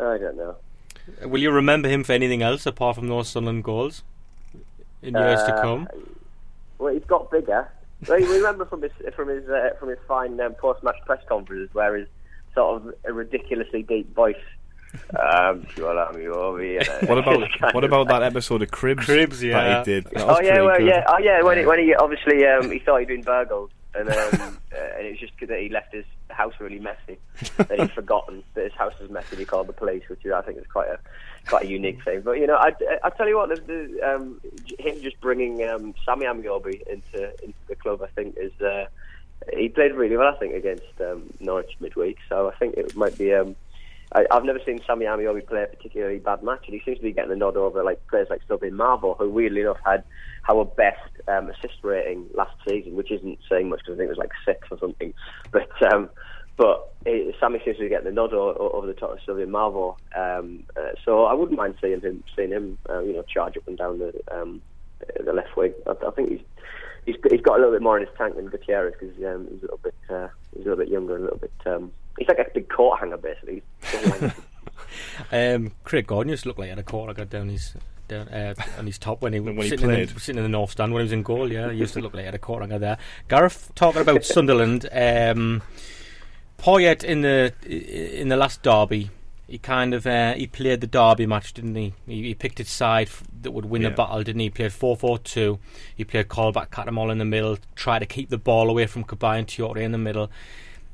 I 0.00 0.18
don't 0.18 0.36
know. 0.36 0.56
Will 1.22 1.40
you 1.40 1.52
remember 1.52 1.88
him 1.88 2.02
for 2.02 2.10
anything 2.12 2.42
else 2.42 2.66
apart 2.66 2.96
from 2.96 3.06
those 3.06 3.28
Sunderland 3.28 3.62
goals 3.62 4.02
in 5.00 5.14
years 5.14 5.44
to 5.44 5.54
Uh, 5.54 5.62
come? 5.62 5.88
Well, 6.78 6.92
he's 6.92 7.04
got 7.04 7.30
bigger. 7.30 7.70
Well, 8.08 8.20
you 8.20 8.34
remember 8.34 8.64
from 8.66 8.82
his 8.82 8.92
from 9.14 9.28
his 9.28 9.48
uh, 9.48 9.70
from 9.78 9.88
his 9.88 9.98
fine 10.06 10.38
um, 10.40 10.54
post-match 10.54 10.96
press 11.06 11.22
conferences, 11.28 11.72
where 11.72 11.96
his 11.96 12.08
sort 12.54 12.82
of 12.82 12.94
a 13.04 13.12
ridiculously 13.12 13.82
deep 13.82 14.14
voice. 14.14 14.36
Um, 15.18 15.66
sure, 15.74 15.98
I'm 15.98 16.16
over. 16.16 17.06
What 17.06 17.18
about 17.18 17.50
what 17.74 17.84
about 17.84 18.08
that 18.08 18.22
episode 18.22 18.62
of 18.62 18.70
Cribs? 18.70 19.04
Cribs, 19.04 19.42
yeah. 19.42 19.60
that 19.60 19.86
he 19.86 19.92
did. 19.92 20.04
That 20.04 20.28
Oh 20.28 20.40
yeah, 20.40 20.60
well, 20.60 20.78
good. 20.78 20.86
yeah, 20.86 21.04
oh 21.08 21.18
yeah. 21.18 21.42
When 21.42 21.58
he, 21.58 21.66
when 21.66 21.78
he 21.78 21.94
obviously 21.94 22.44
um, 22.46 22.70
he 22.72 22.78
thought 22.78 23.00
he'd 23.00 23.08
been 23.08 23.22
burgled, 23.22 23.70
and 23.94 24.08
um, 24.08 24.58
uh, 24.72 24.98
and 24.98 25.06
it 25.06 25.10
was 25.10 25.20
just 25.20 25.32
that 25.40 25.60
he 25.60 25.68
left 25.68 25.94
his 25.94 26.04
house 26.30 26.54
really 26.58 26.78
messy. 26.78 27.18
that 27.56 27.78
he'd 27.78 27.92
forgotten 27.92 28.42
that 28.54 28.64
his 28.64 28.72
house 28.74 28.94
was 29.00 29.10
messy. 29.10 29.36
He 29.36 29.44
called 29.44 29.66
the 29.66 29.72
police, 29.72 30.02
which 30.08 30.24
I 30.26 30.42
think 30.42 30.58
is 30.58 30.66
quite 30.66 30.88
a 30.88 30.98
quite 31.46 31.64
a 31.64 31.68
unique 31.68 32.02
thing. 32.04 32.22
But 32.22 32.38
you 32.38 32.46
know, 32.46 32.56
I, 32.56 32.72
I 33.02 33.10
tell 33.10 33.28
you 33.28 33.36
what, 33.36 33.48
the, 33.48 33.56
the, 33.56 34.14
um, 34.14 34.40
him 34.78 35.00
just 35.02 35.20
bringing 35.20 35.66
um, 35.68 35.94
Sammy 36.04 36.26
Ameobi 36.26 36.82
into 36.86 37.32
into 37.42 37.58
the 37.68 37.76
club, 37.76 38.02
I 38.02 38.08
think 38.08 38.36
is. 38.38 38.58
Uh, 38.60 38.86
he 39.52 39.68
played 39.68 39.92
really 39.92 40.16
well, 40.16 40.34
I 40.34 40.38
think, 40.38 40.54
against 40.54 41.00
um, 41.00 41.24
Norwich 41.38 41.76
midweek. 41.78 42.16
So 42.28 42.50
I 42.50 42.54
think 42.56 42.76
it 42.76 42.96
might 42.96 43.18
be. 43.18 43.34
Um, 43.34 43.56
I, 44.12 44.26
I've 44.30 44.44
never 44.44 44.60
seen 44.64 44.80
Sammy 44.86 45.06
Ameobi 45.06 45.46
play 45.46 45.64
a 45.64 45.66
particularly 45.66 46.18
bad 46.18 46.42
match, 46.42 46.62
and 46.66 46.74
he 46.74 46.82
seems 46.84 46.98
to 46.98 47.02
be 47.02 47.12
getting 47.12 47.30
the 47.30 47.36
nod 47.36 47.56
over 47.56 47.82
like 47.82 48.06
players 48.06 48.28
like 48.30 48.42
Stubby 48.44 48.70
Marvel, 48.70 49.14
who 49.18 49.28
weirdly 49.28 49.62
enough 49.62 49.78
had 49.84 50.04
our 50.48 50.64
best 50.64 51.10
um, 51.28 51.50
assist 51.50 51.82
rating 51.82 52.26
last 52.34 52.54
season, 52.66 52.94
which 52.94 53.10
isn't 53.10 53.38
saying 53.48 53.68
much 53.68 53.80
because 53.80 53.94
I 53.94 53.98
think 53.98 54.06
it 54.06 54.16
was 54.16 54.18
like 54.18 54.32
six 54.44 54.68
or 54.70 54.78
something. 54.78 55.12
But 55.50 55.70
um, 55.92 56.10
but 56.56 56.92
it, 57.04 57.34
Sammy 57.40 57.60
seems 57.64 57.76
to 57.76 57.82
be 57.82 57.88
getting 57.88 58.06
the 58.06 58.12
nod 58.12 58.32
over, 58.32 58.58
over 58.58 58.86
the 58.86 58.94
top 58.94 59.12
of 59.12 59.18
Sylvain 59.24 59.50
Marveaux. 59.50 59.96
Um, 60.16 60.64
uh, 60.76 60.92
so 61.04 61.24
I 61.24 61.34
wouldn't 61.34 61.58
mind 61.58 61.74
seeing 61.80 62.00
him 62.00 62.22
seeing 62.34 62.50
him 62.50 62.78
uh, 62.88 63.00
you 63.00 63.12
know 63.12 63.22
charge 63.22 63.56
up 63.56 63.66
and 63.66 63.76
down 63.76 63.98
the 63.98 64.12
um, 64.30 64.62
the 65.24 65.32
left 65.32 65.56
wing. 65.56 65.74
I, 65.86 65.92
I 66.06 66.10
think 66.12 66.30
he's 66.30 66.40
he's 67.06 67.16
he's 67.30 67.40
got 67.40 67.54
a 67.54 67.58
little 67.58 67.72
bit 67.72 67.82
more 67.82 67.98
in 67.98 68.06
his 68.06 68.16
tank 68.16 68.36
than 68.36 68.48
Gutierrez 68.48 68.94
because 68.98 69.16
um, 69.24 69.48
he's 69.50 69.60
a 69.60 69.62
little 69.62 69.80
bit 69.82 69.94
uh, 70.10 70.28
he's 70.54 70.66
a 70.66 70.68
little 70.68 70.84
bit 70.84 70.88
younger, 70.88 71.16
and 71.16 71.22
a 71.22 71.24
little 71.24 71.38
bit. 71.38 71.52
Um, 71.66 71.92
he's 72.18 72.28
like 72.28 72.38
a 72.38 72.46
big 72.54 72.68
coat 72.68 72.98
hanger 72.98 73.16
basically. 73.16 73.62
um, 75.32 75.72
Craig 75.84 76.06
Gordon 76.06 76.30
used 76.30 76.44
to 76.44 76.48
look 76.48 76.58
like 76.58 76.66
he 76.66 76.70
had 76.70 76.78
a 76.78 76.84
coat 76.84 77.06
hanger 77.06 77.24
down 77.24 77.48
his 77.48 77.74
down 78.08 78.28
uh, 78.28 78.54
on 78.78 78.86
his 78.86 78.98
top 78.98 79.22
when 79.22 79.32
he 79.32 79.40
was 79.40 79.54
When 79.56 79.64
he 79.64 79.68
sitting, 79.68 79.90
in 79.90 80.06
the, 80.06 80.20
sitting 80.20 80.38
in 80.38 80.42
the 80.44 80.48
north 80.48 80.72
stand 80.72 80.92
when 80.92 81.00
he 81.00 81.04
was 81.04 81.12
in 81.12 81.22
goal. 81.22 81.50
Yeah, 81.50 81.70
he 81.70 81.78
used 81.78 81.94
to 81.94 82.00
look 82.00 82.14
like 82.14 82.22
he 82.22 82.26
had 82.26 82.34
a 82.34 82.38
coat 82.38 82.60
hanger 82.60 82.78
there. 82.78 82.98
Gareth 83.28 83.72
talking 83.74 84.00
about 84.00 84.24
Sunderland. 84.24 84.88
Um, 84.92 85.62
Poyet 86.64 87.04
in 87.04 87.20
the 87.20 87.52
in 87.66 88.28
the 88.28 88.36
last 88.36 88.62
derby. 88.62 89.10
He 89.46 89.58
kind 89.58 89.92
of 89.92 90.06
uh, 90.06 90.32
he 90.32 90.46
played 90.46 90.80
the 90.80 90.86
derby 90.86 91.26
match, 91.26 91.52
didn't 91.52 91.74
he? 91.74 91.92
He, 92.06 92.22
he 92.22 92.34
picked 92.34 92.56
his 92.56 92.70
side 92.70 93.10
that 93.42 93.50
would 93.50 93.66
win 93.66 93.82
Yeah. 93.82 93.90
the 93.90 93.96
battle, 93.96 94.22
didn't 94.22 94.40
he? 94.40 94.46
He 94.46 94.50
played 94.50 94.70
4-4-2. 94.70 95.58
He 95.94 96.04
played 96.04 96.28
Colback 96.28 96.70
Cattermole 96.70 97.12
in 97.12 97.18
the 97.18 97.26
middle, 97.26 97.58
tried 97.74 97.98
to 97.98 98.06
keep 98.06 98.30
the 98.30 98.38
ball 98.38 98.70
away 98.70 98.86
from 98.86 99.04
Cabaye 99.04 99.38
and 99.40 99.46
Tioté 99.46 99.82
in 99.82 99.92
the 99.92 99.98
middle. 99.98 100.30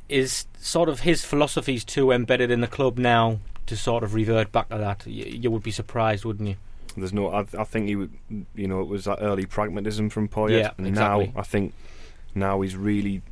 Is 0.09 0.47
sort 0.59 0.89
of 0.89 1.01
his 1.01 1.25
philosophies 1.25 1.85
too 1.85 2.11
embedded 2.11 2.51
in 2.51 2.61
the 2.61 2.67
club 2.67 2.99
now 2.99 3.39
to 3.67 3.77
sort 3.77 4.03
of 4.03 4.15
revert 4.15 4.51
back 4.51 4.69
to 4.71 4.79
that? 4.79 5.07
You, 5.07 5.25
you 5.27 5.51
would 5.53 5.63
be 5.63 5.71
surprised, 5.71 6.25
wouldn't 6.25 6.49
you? 6.49 6.57
There's 6.97 7.13
no. 7.13 7.31
I, 7.31 7.47
I 7.57 7.63
think 7.63 7.87
he 7.87 7.95
would. 7.95 8.13
You 8.57 8.67
know, 8.67 8.81
it 8.81 8.89
was 8.89 9.05
that 9.05 9.19
early 9.21 9.47
pragmatism 9.47 10.11
from 10.11 10.27
Poyet. 10.27 10.59
Yeah, 10.59 10.71
and 10.77 10.89
exactly. 10.89 11.27
now 11.29 11.41
I 11.41 11.45
think 11.45 11.73
now 12.35 12.61
he's 12.63 12.75
really 12.75 13.23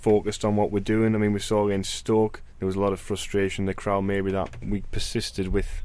focused 0.00 0.44
on 0.44 0.56
what 0.56 0.70
we're 0.70 0.80
doing. 0.80 1.14
I 1.14 1.18
mean, 1.18 1.32
we 1.32 1.40
saw 1.40 1.66
against 1.66 1.94
Stoke 1.94 2.42
there 2.60 2.66
was 2.66 2.76
a 2.76 2.80
lot 2.80 2.92
of 2.92 3.00
frustration 3.00 3.62
in 3.62 3.66
the 3.66 3.74
crowd. 3.74 4.02
Maybe 4.02 4.30
that 4.32 4.50
we 4.62 4.82
persisted 4.92 5.48
with 5.48 5.82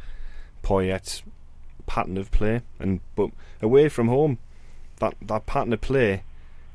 Poyet's 0.62 1.24
pattern 1.88 2.18
of 2.18 2.32
play, 2.32 2.62
and 2.80 3.00
but 3.16 3.32
away 3.62 3.88
from 3.90 4.10
home, 4.10 4.38
that 4.98 5.16
that 5.22 5.46
pattern 5.46 5.74
of 5.74 5.82
play. 5.82 6.24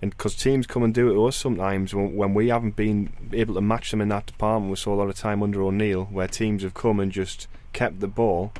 And 0.02 0.12
because 0.12 0.34
teams 0.34 0.66
come 0.66 0.82
and 0.82 0.94
do 0.94 1.10
it 1.10 1.12
to 1.12 1.26
us 1.26 1.36
sometimes 1.36 1.94
when, 1.94 2.16
when 2.16 2.32
we 2.32 2.48
haven't 2.48 2.74
been 2.74 3.12
able 3.34 3.52
to 3.56 3.60
match 3.60 3.90
them 3.90 4.00
in 4.00 4.08
that 4.08 4.24
department, 4.24 4.70
we 4.70 4.76
saw 4.76 4.94
a 4.94 4.96
lot 4.96 5.10
of 5.10 5.14
time 5.14 5.42
under 5.42 5.62
O'Neill 5.62 6.06
where 6.06 6.26
teams 6.26 6.62
have 6.62 6.72
come 6.72 6.98
and 6.98 7.12
just 7.12 7.46
kept 7.74 8.00
the 8.00 8.08
ball. 8.08 8.54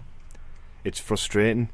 It's 0.85 1.01
frustrating. 1.01 1.71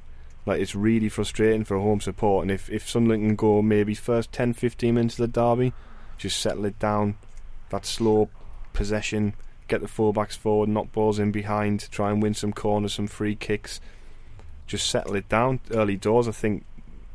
Like 0.47 0.61
it's 0.61 0.77
really 0.77 1.09
frustrating 1.09 1.65
for 1.65 1.81
home 1.81 2.01
support. 2.01 2.43
And 2.43 2.53
if 2.53 2.71
if 2.71 2.89
Sunderland 2.89 3.27
can 3.27 3.35
go 3.35 3.61
maybe 3.61 3.97
first 3.97 4.31
10, 4.31 4.53
15 4.53 4.95
minutes 4.95 5.19
of 5.19 5.33
the 5.33 5.41
derby, 5.41 5.73
just 6.19 6.39
settle 6.39 6.65
it 6.65 6.79
down, 6.79 7.17
that 7.71 7.85
slow 7.87 8.29
possession, 8.73 9.35
get 9.69 9.81
the 9.81 9.89
fullbacks 9.89 10.37
forward, 10.37 10.69
knock 10.69 10.93
balls 10.93 11.19
in 11.19 11.33
behind, 11.33 11.91
try 11.91 12.11
and 12.11 12.23
win 12.23 12.35
some 12.35 12.53
corners, 12.53 12.95
some 12.95 13.07
free 13.07 13.35
kicks, 13.35 13.81
just 14.67 14.89
settle 14.89 15.15
it 15.15 15.29
down 15.29 15.61
early 15.73 15.97
doors. 15.97 16.29
I 16.29 16.33
think 16.33 16.65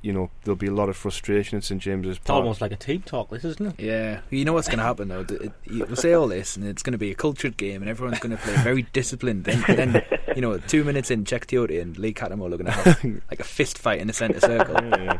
you 0.01 0.11
know 0.11 0.31
there'll 0.43 0.55
be 0.55 0.67
a 0.67 0.73
lot 0.73 0.89
of 0.89 0.97
frustration 0.97 1.57
at 1.57 1.63
St 1.63 1.79
James's 1.79 2.17
It's 2.17 2.25
Park. 2.25 2.37
almost 2.37 2.59
like 2.59 2.71
a 2.71 2.75
team 2.75 3.03
talk, 3.03 3.29
this 3.29 3.45
isn't 3.45 3.79
it? 3.79 3.83
Yeah, 3.83 4.21
you 4.31 4.45
know 4.45 4.53
what's 4.53 4.67
going 4.67 4.79
to 4.79 4.83
happen 4.83 5.09
though. 5.09 5.25
We'll 5.69 5.95
say 5.95 6.13
all 6.13 6.27
this, 6.27 6.55
and 6.55 6.65
it's 6.65 6.81
going 6.81 6.93
to 6.93 6.97
be 6.97 7.11
a 7.11 7.15
cultured 7.15 7.55
game, 7.57 7.81
and 7.81 7.89
everyone's 7.89 8.19
going 8.19 8.35
to 8.35 8.41
play 8.41 8.55
very 8.63 8.81
disciplined. 8.93 9.43
Then, 9.43 9.63
then 9.67 10.03
you 10.35 10.41
know, 10.41 10.57
two 10.57 10.83
minutes 10.83 11.11
in, 11.11 11.23
Cheick 11.25 11.45
Tioté 11.45 11.81
and 11.81 11.97
Lee 11.99 12.13
Cattermole 12.13 12.53
are 12.53 12.57
going 12.57 12.65
to 12.65 12.71
have 12.71 13.03
like 13.29 13.39
a 13.39 13.43
fist 13.43 13.77
fight 13.77 13.99
in 13.99 14.07
the 14.07 14.13
centre 14.13 14.39
circle. 14.39 14.75
Yeah, 14.81 15.19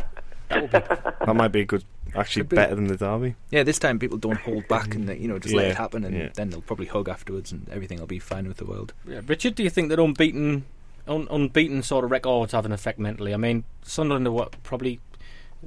that 0.71 1.35
might 1.35 1.49
be 1.49 1.61
a 1.61 1.65
good. 1.65 1.83
Actually, 2.13 2.43
be. 2.43 2.57
better 2.57 2.75
than 2.75 2.87
the 2.87 2.97
derby. 2.97 3.35
Yeah, 3.51 3.63
this 3.63 3.79
time 3.79 3.97
people 3.97 4.17
don't 4.17 4.37
hold 4.37 4.67
back 4.67 4.95
and 4.95 5.07
you 5.17 5.27
know 5.29 5.39
just 5.39 5.55
let 5.55 5.67
it 5.67 5.77
happen, 5.77 6.03
and 6.03 6.15
yeah. 6.15 6.29
then 6.33 6.49
they'll 6.49 6.61
probably 6.61 6.87
hug 6.87 7.07
afterwards, 7.07 7.51
and 7.51 7.67
everything 7.69 7.99
will 7.99 8.07
be 8.07 8.19
fine 8.19 8.47
with 8.47 8.57
the 8.57 8.65
world. 8.65 8.93
Yeah, 9.07 9.21
Richard, 9.25 9.55
do 9.55 9.63
you 9.63 9.69
think 9.69 9.89
that 9.89 9.99
unbeaten, 9.99 10.65
un, 11.07 11.27
unbeaten 11.31 11.83
sort 11.83 12.03
of 12.03 12.11
records 12.11 12.51
have 12.51 12.65
an 12.65 12.73
effect 12.73 12.99
mentally? 12.99 13.33
I 13.33 13.37
mean, 13.37 13.63
Sunderland 13.83 14.27
are 14.27 14.31
what, 14.31 14.61
probably 14.63 14.99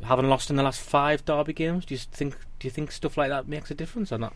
haven't 0.02 0.28
lost 0.28 0.50
in 0.50 0.56
the 0.56 0.62
last 0.62 0.80
five 0.80 1.24
derby 1.24 1.54
games. 1.54 1.86
Do 1.86 1.94
you 1.94 1.98
think? 1.98 2.36
Do 2.58 2.66
you 2.66 2.70
think 2.70 2.92
stuff 2.92 3.16
like 3.16 3.30
that 3.30 3.48
makes 3.48 3.70
a 3.70 3.74
difference 3.74 4.12
or 4.12 4.18
not? 4.18 4.34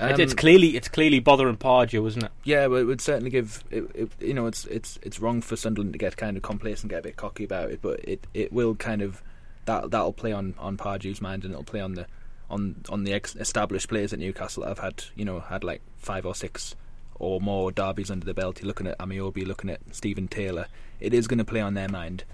It- 0.00 0.20
it's 0.20 0.32
Um, 0.32 0.36
clearly 0.36 0.76
it's 0.76 0.88
clearly 0.88 1.20
bothering 1.20 1.56
Pardew, 1.56 2.06
isn't 2.06 2.22
it? 2.24 2.30
Yeah, 2.44 2.66
well, 2.66 2.80
it 2.80 2.84
would 2.84 3.00
certainly 3.00 3.30
give. 3.30 3.64
It, 3.70 3.84
it, 3.94 4.10
you 4.20 4.34
know, 4.34 4.46
it's 4.46 4.64
it's 4.66 4.98
it's 5.02 5.20
wrong 5.20 5.40
for 5.42 5.56
Sunderland 5.56 5.92
to 5.94 5.98
get 5.98 6.16
kind 6.16 6.36
of 6.36 6.42
complacent, 6.42 6.84
and 6.84 6.90
get 6.90 6.98
a 7.00 7.02
bit 7.02 7.16
cocky 7.16 7.44
about 7.44 7.70
it, 7.70 7.80
but 7.82 8.00
it, 8.04 8.26
it 8.34 8.52
will 8.52 8.74
kind 8.74 9.02
of 9.02 9.22
that 9.66 9.90
that'll 9.90 10.12
play 10.12 10.32
on 10.32 10.54
on 10.58 10.76
Pardew's 10.76 11.20
mind, 11.20 11.44
and 11.44 11.52
it'll 11.52 11.64
play 11.64 11.80
on 11.80 11.94
the 11.94 12.06
on 12.48 12.84
on 12.88 13.04
the 13.04 13.12
ex- 13.12 13.36
established 13.36 13.88
players 13.88 14.12
at 14.12 14.18
Newcastle 14.18 14.62
that 14.62 14.70
have 14.70 14.78
had 14.78 15.04
you 15.14 15.24
know 15.24 15.40
had 15.40 15.62
like 15.62 15.82
five 15.98 16.24
or 16.24 16.34
six 16.34 16.74
or 17.18 17.40
more 17.40 17.70
derbies 17.72 18.10
under 18.10 18.26
the 18.26 18.34
belt. 18.34 18.60
You're 18.60 18.68
looking 18.68 18.86
at 18.86 18.98
Ameobi, 18.98 19.46
looking 19.46 19.70
at 19.70 19.80
Stephen 19.92 20.28
Taylor. 20.28 20.66
It 21.00 21.14
is 21.14 21.26
going 21.26 21.38
to 21.38 21.44
play 21.44 21.60
on 21.60 21.74
their 21.74 21.88
mind, 21.88 22.24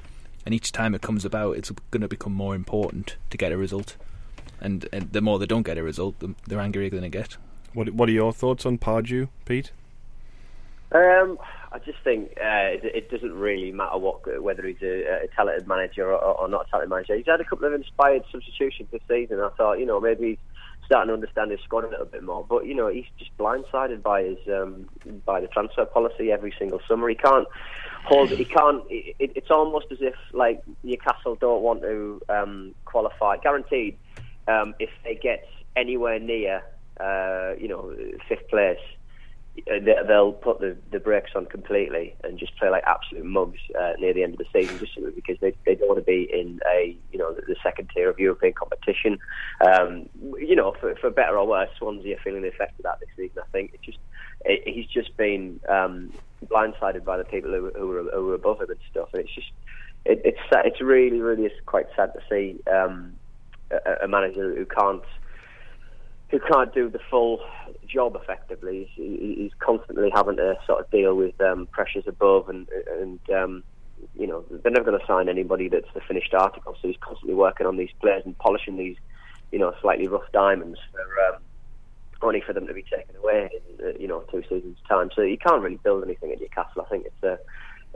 and 0.44 0.54
each 0.54 0.72
time 0.72 0.94
it 0.94 1.02
comes 1.02 1.24
about, 1.24 1.56
it's 1.56 1.70
going 1.90 2.02
to 2.02 2.08
become 2.08 2.32
more 2.32 2.54
important 2.54 3.16
to 3.30 3.36
get 3.36 3.52
a 3.52 3.56
result. 3.56 3.96
And, 4.60 4.88
and 4.92 5.12
the 5.12 5.20
more 5.20 5.38
they 5.38 5.46
don't 5.46 5.64
get 5.64 5.78
a 5.78 5.82
result, 5.82 6.18
the, 6.20 6.34
the 6.46 6.58
angrier 6.58 6.88
they're 6.88 7.00
going 7.00 7.10
to 7.10 7.18
get. 7.18 7.36
What 7.74 7.90
What 7.90 8.08
are 8.08 8.12
your 8.12 8.32
thoughts 8.32 8.66
on 8.66 8.78
Pardew, 8.78 9.28
Pete? 9.44 9.72
Um, 10.94 11.38
I 11.72 11.78
just 11.78 11.98
think 12.04 12.32
uh, 12.36 12.76
it, 12.82 13.10
doesn't 13.10 13.32
really 13.32 13.72
matter 13.72 13.96
what 13.96 14.42
whether 14.42 14.66
he's 14.66 14.82
a, 14.82 15.24
a 15.24 15.28
talented 15.34 15.66
manager 15.66 16.12
or, 16.12 16.18
or 16.18 16.48
not 16.48 16.66
a 16.66 16.70
talented 16.70 16.90
manager. 16.90 17.16
He's 17.16 17.26
had 17.26 17.40
a 17.40 17.44
couple 17.44 17.66
of 17.66 17.72
inspired 17.72 18.24
substitutions 18.30 18.88
this 18.92 19.00
season. 19.08 19.40
I 19.40 19.48
thought, 19.56 19.78
you 19.78 19.86
know, 19.86 20.00
maybe 20.00 20.30
he's 20.30 20.38
starting 20.84 21.08
to 21.08 21.14
understand 21.14 21.50
his 21.50 21.60
squad 21.60 21.84
a 21.84 21.88
little 21.88 22.04
bit 22.04 22.22
more. 22.22 22.44
But 22.46 22.66
you 22.66 22.74
know, 22.74 22.88
he's 22.88 23.06
just 23.18 23.36
blindsided 23.38 24.02
by 24.02 24.22
his 24.22 24.38
um, 24.48 24.86
by 25.24 25.40
the 25.40 25.46
transfer 25.46 25.86
policy 25.86 26.30
every 26.30 26.54
single 26.58 26.80
summer. 26.86 27.08
He 27.08 27.14
can't 27.14 27.48
hold. 28.04 28.28
He 28.28 28.44
can't. 28.44 28.84
It, 28.90 29.16
it, 29.18 29.32
it's 29.34 29.50
almost 29.50 29.86
as 29.90 29.98
if 30.02 30.14
like 30.32 30.62
Newcastle 30.82 31.36
don't 31.36 31.62
want 31.62 31.80
to 31.82 32.20
um, 32.28 32.74
qualify. 32.84 33.38
Guaranteed, 33.38 33.96
um, 34.46 34.74
if 34.78 34.90
they 35.04 35.14
get 35.14 35.48
anywhere 35.74 36.18
near, 36.18 36.62
uh, 37.00 37.54
you 37.58 37.68
know, 37.68 37.94
fifth 38.28 38.46
place 38.48 38.78
they'll 39.66 40.32
put 40.32 40.60
the, 40.60 40.76
the 40.90 40.98
brakes 40.98 41.32
on 41.36 41.44
completely 41.46 42.16
and 42.24 42.38
just 42.38 42.56
play 42.58 42.70
like 42.70 42.84
absolute 42.86 43.24
mugs 43.24 43.58
uh, 43.78 43.92
near 43.98 44.14
the 44.14 44.22
end 44.22 44.32
of 44.34 44.38
the 44.38 44.46
season, 44.52 44.78
just 44.78 44.94
simply 44.94 45.12
because 45.14 45.36
they, 45.40 45.54
they 45.66 45.74
don't 45.74 45.88
want 45.88 45.98
to 45.98 46.04
be 46.04 46.28
in 46.32 46.58
a 46.72 46.96
you 47.10 47.18
know 47.18 47.34
the, 47.34 47.42
the 47.42 47.56
second 47.62 47.90
tier 47.94 48.08
of 48.08 48.18
European 48.18 48.54
competition. 48.54 49.18
Um, 49.60 50.08
you 50.38 50.56
know, 50.56 50.74
for, 50.80 50.94
for 50.96 51.10
better 51.10 51.38
or 51.38 51.46
worse, 51.46 51.68
Swansea 51.78 52.16
are 52.16 52.20
feeling 52.24 52.42
the 52.42 52.48
effect 52.48 52.78
of 52.78 52.84
that 52.84 52.98
this 53.00 53.10
season. 53.16 53.42
I 53.42 53.50
think 53.52 53.74
it 53.74 53.82
just 53.82 53.98
it, 54.44 54.62
he's 54.64 54.86
just 54.86 55.16
been 55.18 55.60
um, 55.68 56.12
blindsided 56.46 57.04
by 57.04 57.18
the 57.18 57.24
people 57.24 57.50
who, 57.50 57.70
who, 57.76 57.92
are, 57.92 58.10
who 58.10 58.30
are 58.30 58.34
above 58.34 58.60
him 58.60 58.70
and 58.70 58.80
stuff, 58.90 59.10
and 59.12 59.20
it's 59.20 59.34
just 59.34 59.48
it, 60.06 60.22
it's 60.24 60.40
it's 60.64 60.80
really 60.80 61.20
really 61.20 61.50
quite 61.66 61.86
sad 61.94 62.12
to 62.14 62.20
see 62.30 62.58
um, 62.72 63.12
a, 63.70 64.04
a 64.04 64.08
manager 64.08 64.54
who 64.54 64.64
can't 64.64 65.02
who 66.32 66.40
can't 66.40 66.74
do 66.74 66.88
the 66.88 66.98
full 67.10 67.40
job 67.86 68.16
effectively. 68.16 68.90
He's, 68.94 69.20
he's 69.20 69.52
constantly 69.58 70.10
having 70.12 70.36
to 70.36 70.54
sort 70.66 70.80
of 70.80 70.90
deal 70.90 71.14
with 71.14 71.38
um, 71.40 71.68
pressures 71.70 72.04
above, 72.08 72.48
and 72.48 72.66
and 72.98 73.20
um, 73.30 73.62
you 74.18 74.26
know 74.26 74.44
they're 74.50 74.72
never 74.72 74.90
going 74.90 74.98
to 74.98 75.06
sign 75.06 75.28
anybody 75.28 75.68
that's 75.68 75.92
the 75.94 76.00
finished 76.00 76.34
article. 76.34 76.74
So 76.80 76.88
he's 76.88 76.96
constantly 77.00 77.34
working 77.34 77.66
on 77.66 77.76
these 77.76 77.90
players 78.00 78.22
and 78.24 78.36
polishing 78.38 78.78
these, 78.78 78.96
you 79.52 79.58
know, 79.58 79.74
slightly 79.80 80.08
rough 80.08 80.32
diamonds 80.32 80.80
for. 80.90 81.00
Um, 81.28 81.42
only 82.24 82.40
for 82.40 82.52
them 82.52 82.68
to 82.68 82.72
be 82.72 82.84
taken 82.84 83.16
away 83.16 83.50
in 83.50 83.84
uh, 83.84 83.90
you 83.98 84.06
know 84.06 84.20
two 84.30 84.44
seasons 84.48 84.78
time. 84.88 85.10
So 85.14 85.22
you 85.22 85.36
can't 85.36 85.60
really 85.60 85.80
build 85.82 86.04
anything 86.04 86.30
at 86.30 86.40
Newcastle. 86.40 86.82
I 86.82 86.88
think 86.88 87.06
it's 87.06 87.22
a, 87.24 87.36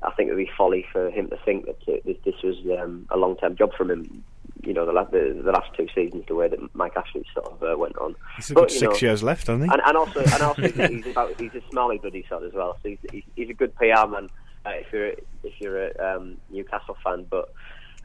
I 0.03 0.11
think 0.13 0.29
it 0.29 0.35
would 0.35 0.45
be 0.45 0.51
folly 0.57 0.85
for 0.93 1.11
him 1.11 1.29
to 1.31 1.37
think 1.45 1.67
that 1.67 1.79
uh, 1.89 1.97
this, 2.05 2.17
this 2.25 2.35
was 2.43 2.57
um, 2.79 3.07
a 3.11 3.17
long 3.17 3.37
term 3.37 3.57
job 3.57 3.73
from 3.75 3.91
him. 3.91 4.25
You 4.63 4.73
know 4.73 4.85
the, 4.87 4.93
la- 4.93 5.05
the 5.05 5.41
the 5.45 5.53
last 5.53 5.71
two 5.77 5.87
seasons, 5.95 6.25
the 6.27 6.35
way 6.35 6.49
that 6.49 6.59
Mike 6.75 6.97
Ashley 6.97 7.25
sort 7.35 7.47
of 7.47 7.63
uh, 7.63 7.79
went 7.79 7.97
on. 7.99 8.15
He's 8.37 8.51
But, 8.51 8.71
six 8.71 9.01
know, 9.03 9.09
years 9.09 9.23
left, 9.23 9.47
hasn't 9.47 9.65
he? 9.65 9.71
And, 9.71 9.81
and 9.87 9.97
also, 9.97 10.21
and 10.21 10.43
also, 10.43 10.63
he's, 10.89 11.07
about 11.07 11.39
he's 11.41 11.55
a 11.55 11.63
smiley 11.71 11.99
bloody 11.99 12.25
sod 12.29 12.43
as 12.43 12.53
well. 12.53 12.77
So 12.83 12.89
he's, 12.91 12.99
he's, 13.13 13.23
he's 13.37 13.51
a 13.51 13.55
good 13.55 13.75
PR 13.77 14.07
man 14.09 14.29
uh, 14.65 14.71
if 14.71 14.93
you're 14.93 15.09
a- 15.11 15.17
if 15.45 15.53
you're 15.61 15.89
a 15.89 16.17
um, 16.17 16.37
Newcastle 16.51 16.97
fan. 17.05 17.27
But 17.31 17.53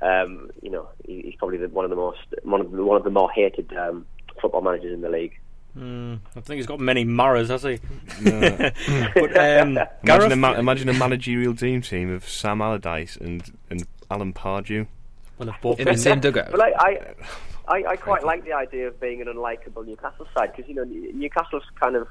um, 0.02 0.52
you 0.62 0.70
know, 0.70 0.88
he, 1.06 1.22
he's 1.22 1.36
probably 1.36 1.58
the, 1.58 1.70
one 1.70 1.86
of 1.86 1.89
the 1.89 1.96
most 1.98 2.20
one 2.44 2.62
of 2.62 2.72
the, 2.72 2.84
one 2.84 2.98
of 2.98 3.04
the 3.04 3.10
more 3.10 3.32
hated 3.32 3.76
um, 3.76 4.06
football 4.42 4.62
managers 4.62 4.94
in 4.94 5.02
the 5.02 5.10
league. 5.10 5.38
Mm, 5.78 6.20
I 6.36 6.42
think 6.42 6.58
he's 6.58 6.68
got 6.68 6.80
many 6.80 7.06
Maras, 7.06 7.50
has 7.50 7.64
he? 7.64 7.80
No. 8.22 8.42
But 9.14 9.38
um, 9.38 9.78
imagine, 9.78 9.88
Gareth, 10.04 10.32
a 10.32 10.36
ma- 10.36 10.54
imagine 10.56 10.90
a 10.90 10.94
managerial 10.94 11.54
dream 11.54 11.82
team 11.82 12.14
of 12.14 12.28
Sam 12.28 12.62
Allardyce 12.62 13.16
and, 13.18 13.58
and 13.70 13.86
Alan 14.10 14.34
Pardew. 14.34 14.88
well, 15.38 15.48
they've 15.48 15.62
both 15.62 15.80
in 15.80 15.88
the 15.88 15.98
same 15.98 16.20
dugout. 16.20 16.52
But 16.52 16.60
like, 16.60 16.74
I, 16.78 17.14
I, 17.68 17.84
I 17.92 17.96
quite 17.96 18.24
like 18.24 18.44
the 18.44 18.54
idea 18.54 18.88
of 18.88 19.00
being 19.00 19.22
an 19.22 19.28
unlikable 19.28 19.86
Newcastle 19.86 20.28
side 20.36 20.54
because 20.56 20.68
you 20.70 20.76
know 20.76 20.84
Newcastle's 20.84 21.64
kind 21.80 21.96
of 21.96 22.08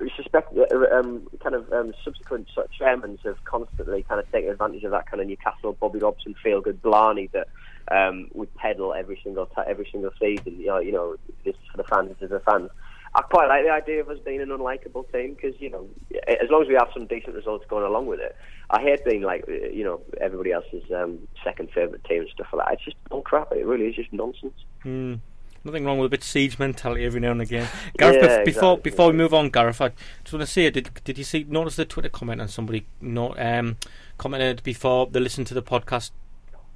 we 0.00 0.10
suspect 0.16 0.52
uh, 0.56 0.98
um, 0.98 1.28
kind 1.40 1.54
of 1.54 1.72
um, 1.72 1.94
subsequent 2.04 2.48
sort 2.52 2.66
of 2.66 2.72
chairmen 2.72 3.18
have 3.24 3.42
constantly 3.44 4.02
kind 4.02 4.20
of 4.20 4.30
taken 4.32 4.50
advantage 4.50 4.82
of 4.82 4.90
that 4.90 5.08
kind 5.08 5.20
of 5.20 5.28
Newcastle 5.28 5.74
Bobby 5.74 6.00
Robson 6.00 6.34
feel 6.42 6.60
good 6.60 6.82
blarney 6.82 7.30
that 7.32 7.48
um, 7.90 8.28
we 8.34 8.46
peddle 8.46 8.94
every 8.94 9.20
single 9.22 9.46
ti 9.46 9.62
every 9.66 9.88
single 9.92 10.10
season. 10.20 10.58
You 10.58 10.66
know, 10.66 10.78
you 10.78 10.92
know, 10.92 11.16
this 11.44 11.54
for 11.70 11.76
the 11.76 11.84
fans, 11.84 12.08
this 12.08 12.16
is 12.22 12.28
for 12.28 12.38
the 12.38 12.40
fans. 12.40 12.70
I 13.16 13.22
quite 13.22 13.48
like 13.48 13.64
the 13.64 13.70
idea 13.70 14.02
of 14.02 14.10
us 14.10 14.18
being 14.26 14.42
an 14.42 14.50
unlikable 14.50 15.10
team 15.10 15.34
because 15.34 15.58
you 15.58 15.70
know, 15.70 15.88
as 16.28 16.50
long 16.50 16.60
as 16.62 16.68
we 16.68 16.74
have 16.74 16.88
some 16.92 17.06
decent 17.06 17.34
results 17.34 17.64
going 17.66 17.84
along 17.84 18.06
with 18.06 18.20
it. 18.20 18.36
I 18.68 18.82
hate 18.82 19.04
being 19.06 19.22
like 19.22 19.44
you 19.48 19.84
know 19.84 20.02
everybody 20.20 20.52
else's 20.52 20.82
um, 20.94 21.26
second 21.42 21.70
favourite 21.70 22.04
team 22.04 22.22
and 22.22 22.30
stuff 22.30 22.48
like 22.52 22.66
that. 22.66 22.74
It's 22.74 22.84
just 22.84 22.96
all 23.10 23.22
crap. 23.22 23.52
It 23.52 23.64
really 23.64 23.86
is 23.86 23.94
just 23.94 24.12
nonsense. 24.12 24.52
Mm, 24.84 25.20
nothing 25.64 25.86
wrong 25.86 25.98
with 25.98 26.08
a 26.08 26.10
bit 26.10 26.22
siege 26.22 26.58
mentality 26.58 27.06
every 27.06 27.20
now 27.20 27.30
and 27.30 27.40
again. 27.40 27.68
Gareth, 27.96 28.16
Yeah, 28.16 28.44
before 28.44 28.74
exactly. 28.74 28.90
before 28.90 29.06
we 29.06 29.12
move 29.14 29.32
on, 29.32 29.48
Gareth, 29.48 29.80
I 29.80 29.92
just 30.24 30.34
want 30.34 30.42
to 30.42 30.46
say, 30.46 30.68
did 30.68 30.90
did 31.04 31.16
you 31.16 31.24
see 31.24 31.46
notice 31.48 31.76
the 31.76 31.86
Twitter 31.86 32.10
comment 32.10 32.42
on 32.42 32.48
somebody 32.48 32.86
not 33.00 33.40
um, 33.40 33.78
commented 34.18 34.62
before 34.62 35.06
they 35.06 35.20
listened 35.20 35.46
to 35.46 35.54
the 35.54 35.62
podcast 35.62 36.10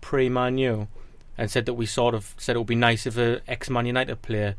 pre 0.00 0.30
Man 0.30 0.56
U 0.56 0.88
and 1.36 1.50
said 1.50 1.66
that 1.66 1.74
we 1.74 1.84
sort 1.84 2.14
of 2.14 2.34
said 2.38 2.56
it 2.56 2.60
would 2.60 2.66
be 2.66 2.74
nice 2.76 3.06
if 3.06 3.18
a 3.18 3.42
ex 3.46 3.68
Man 3.68 3.84
United 3.84 4.22
player 4.22 4.54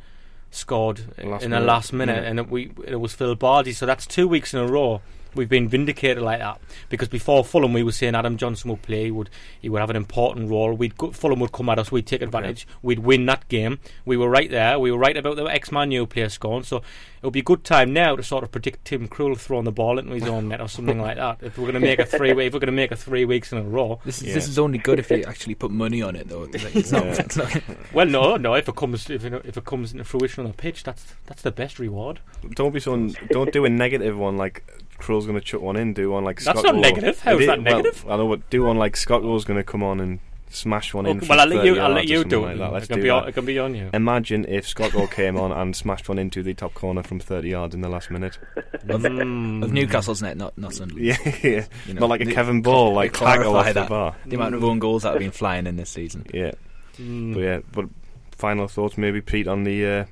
scored 0.52 1.18
Last 1.18 1.44
in 1.44 1.52
the 1.52 1.60
last 1.60 1.94
minute, 1.94 2.22
yeah. 2.22 2.30
and 2.30 2.40
it, 2.40 2.50
we 2.50 2.72
it 2.86 2.98
was 2.98 3.14
Phil 3.14 3.36
Bardi. 3.36 3.74
So 3.74 3.86
that's 3.86 4.06
two 4.06 4.28
weeks 4.28 4.54
in 4.54 4.60
a 4.60 4.68
row. 4.68 5.02
We've 5.34 5.48
been 5.50 5.70
vindicated 5.70 6.22
like 6.22 6.40
that 6.40 6.60
because 6.90 7.08
before 7.08 7.44
Fulham 7.46 7.74
we 7.74 7.84
were 7.84 7.92
saying 7.92 8.16
Adam 8.16 8.38
Johnson 8.38 8.70
would 8.72 8.82
play, 8.82 9.06
he 9.06 9.12
would 9.12 9.30
he 9.62 9.70
would 9.70 9.80
have 9.80 9.90
an 9.90 9.96
important 9.96 10.50
role. 10.50 10.74
We'd 10.74 10.98
go, 10.98 11.12
Fulham 11.12 11.40
would 11.40 11.52
come 11.52 11.70
at 11.70 11.80
us, 11.80 11.92
we'd 11.92 12.08
take 12.08 12.22
advantage, 12.22 12.68
we'd 12.82 13.00
win 13.00 13.26
that 13.28 13.48
game. 13.48 13.80
We 14.06 14.18
were 14.18 14.30
right 14.30 14.50
there. 14.50 14.78
We 14.80 14.92
were 14.92 14.98
right 14.98 15.16
about 15.16 15.38
the 15.38 15.46
ex 15.46 15.72
Man 15.72 15.92
U 15.92 16.06
player 16.06 16.30
scoring. 16.30 16.64
So 16.64 16.78
it 16.78 17.26
would 17.26 17.34
be 17.34 17.42
a 17.42 17.44
good 17.44 17.64
time 17.64 17.94
now 17.94 18.16
to 18.16 18.24
sort 18.24 18.44
of 18.44 18.52
predict 18.52 18.86
Tim 18.86 19.08
Krul 19.08 19.38
throwing 19.38 19.66
the 19.66 19.72
ball 19.72 20.00
into 20.00 20.14
his 20.14 20.24
own 20.28 20.50
net 20.50 20.60
or 20.60 20.68
something 20.68 21.00
like 21.00 21.18
that. 21.18 21.38
If 21.42 21.58
we're 21.58 21.66
going 21.72 21.76
to 21.76 21.80
make 21.80 22.00
a 22.00 22.06
three, 22.06 22.32
if 22.32 22.36
we're 22.38 22.50
going 22.50 22.66
to 22.66 22.72
make 22.72 22.92
a 22.92 22.96
three 22.96 23.26
weeks 23.26 23.52
in 23.52 23.60
a 23.60 23.64
row, 23.64 24.00
This 24.04 24.22
is 24.22 24.30
Yeah. 24.30 24.34
this 24.34 24.48
is 24.48 24.58
only 24.58 24.80
good 24.80 24.98
if 25.00 25.12
you 25.12 25.24
actually 25.28 25.56
put 25.56 25.70
money 25.72 26.02
on 26.02 26.16
it, 26.16 26.28
though. 26.30 26.44
It's, 26.44 26.64
like, 26.64 26.76
it's 26.76 26.92
not. 26.92 27.06
It's 27.06 27.38
not 27.38 27.62
well, 27.94 28.08
no, 28.08 28.38
no. 28.38 28.56
If 28.56 28.68
it 28.68 28.76
comes, 28.76 29.10
if 29.10 29.24
it, 29.24 29.34
if 29.46 29.56
it 29.56 29.66
comes 29.66 29.92
into 29.92 30.04
fruition 30.04 30.44
on 30.46 30.52
the 30.52 30.58
pitch, 30.58 30.84
that's 30.84 31.14
that's 31.28 31.44
the 31.44 31.52
best 31.52 31.78
reward. 31.78 32.20
Don't 32.56 32.74
be 32.74 32.80
so. 32.80 32.98
Don't 33.30 33.54
do 33.54 33.66
a 33.66 33.70
negative 33.70 34.18
one 34.18 34.36
like 34.38 34.64
Krul's 35.02 35.26
going 35.26 35.38
to 35.40 35.44
chuck 35.46 35.62
one 35.62 35.76
in. 35.76 35.94
Do 35.94 36.12
one 36.12 36.24
like 36.24 36.40
Scott. 36.40 36.56
That's 36.56 36.68
Scott 36.68 36.76
not 36.76 36.84
Rowe. 36.86 36.90
negative. 36.90 37.20
How 37.22 37.36
It 37.36 37.42
is 37.42 37.48
that 37.48 37.64
well, 37.64 37.78
negative? 37.78 38.06
I 38.10 38.18
know, 38.18 38.28
but 38.30 38.50
do 38.50 38.64
one 38.64 38.78
like 38.78 38.96
Scocco's 38.96 39.44
going 39.46 39.58
to 39.60 39.64
come 39.64 39.84
on 39.84 40.00
and 40.00 40.20
smash 40.50 40.94
one 40.94 41.06
in. 41.06 41.18
Okay, 41.18 41.26
from 41.26 41.30
well, 41.38 41.40
I'll 41.42 41.48
let 41.48 41.56
30 41.60 41.68
you. 41.68 41.74
I'll 41.74 41.78
yards 41.92 41.96
let 41.96 42.04
or 42.04 42.08
you 42.08 42.18
something 42.18 42.30
do 42.30 42.42
like 42.46 42.56
it. 42.56 42.58
that. 42.60 42.74
Let's 42.74 42.86
it 42.86 42.88
can 42.90 42.98
do 42.98 43.04
be 43.04 43.10
on, 43.10 43.22
that. 43.24 43.30
it 43.30 43.32
can 43.34 43.46
be 43.46 43.60
on 43.60 43.76
you. 43.76 43.90
Imagine 43.94 44.46
if 44.50 44.68
Scocco 44.68 45.08
came 45.08 45.38
on 45.38 45.52
and 45.52 45.76
smashed 45.76 46.10
one 46.10 46.20
into 46.20 46.44
the 46.44 46.54
top 46.54 46.74
corner 46.74 47.04
from 47.04 47.20
30 47.20 47.50
yards 47.50 47.74
in 47.76 47.82
the 47.82 47.90
last 47.90 48.12
minute. 48.12 48.38
of, 48.56 49.02
Mm. 49.02 49.64
of 49.64 49.72
Newcastle's 49.72 50.22
net, 50.22 50.36
not 50.38 50.58
not 50.58 50.74
Sunderland. 50.74 51.06
Yeah, 51.06 51.18
yeah. 51.44 51.66
You 51.88 51.94
know, 51.94 52.02
Not 52.02 52.10
like 52.10 52.22
a 52.22 52.26
the- 52.26 52.34
Kevin 52.34 52.62
Ball, 52.62 52.94
like 52.94 53.14
tackle 53.14 53.26
clarify 53.52 53.58
off 53.60 53.66
the 53.68 53.74
that. 53.74 53.90
bar. 53.90 54.16
The 54.26 54.36
amount 54.36 54.56
of 54.56 54.64
own 54.64 54.80
goals 54.80 55.04
that 55.04 55.10
have 55.12 55.20
been 55.20 55.32
flying 55.32 55.68
in 55.68 55.76
this 55.78 55.90
season. 55.90 56.26
Yeah, 56.34 56.52
Mm. 57.00 57.34
but 57.34 57.40
yeah. 57.40 57.60
But 57.72 57.86
final 58.32 58.68
thoughts, 58.68 58.98
maybe 58.98 59.22
Pete, 59.22 59.48
on 59.48 59.64
the 59.64 59.86
uh, 59.86 60.06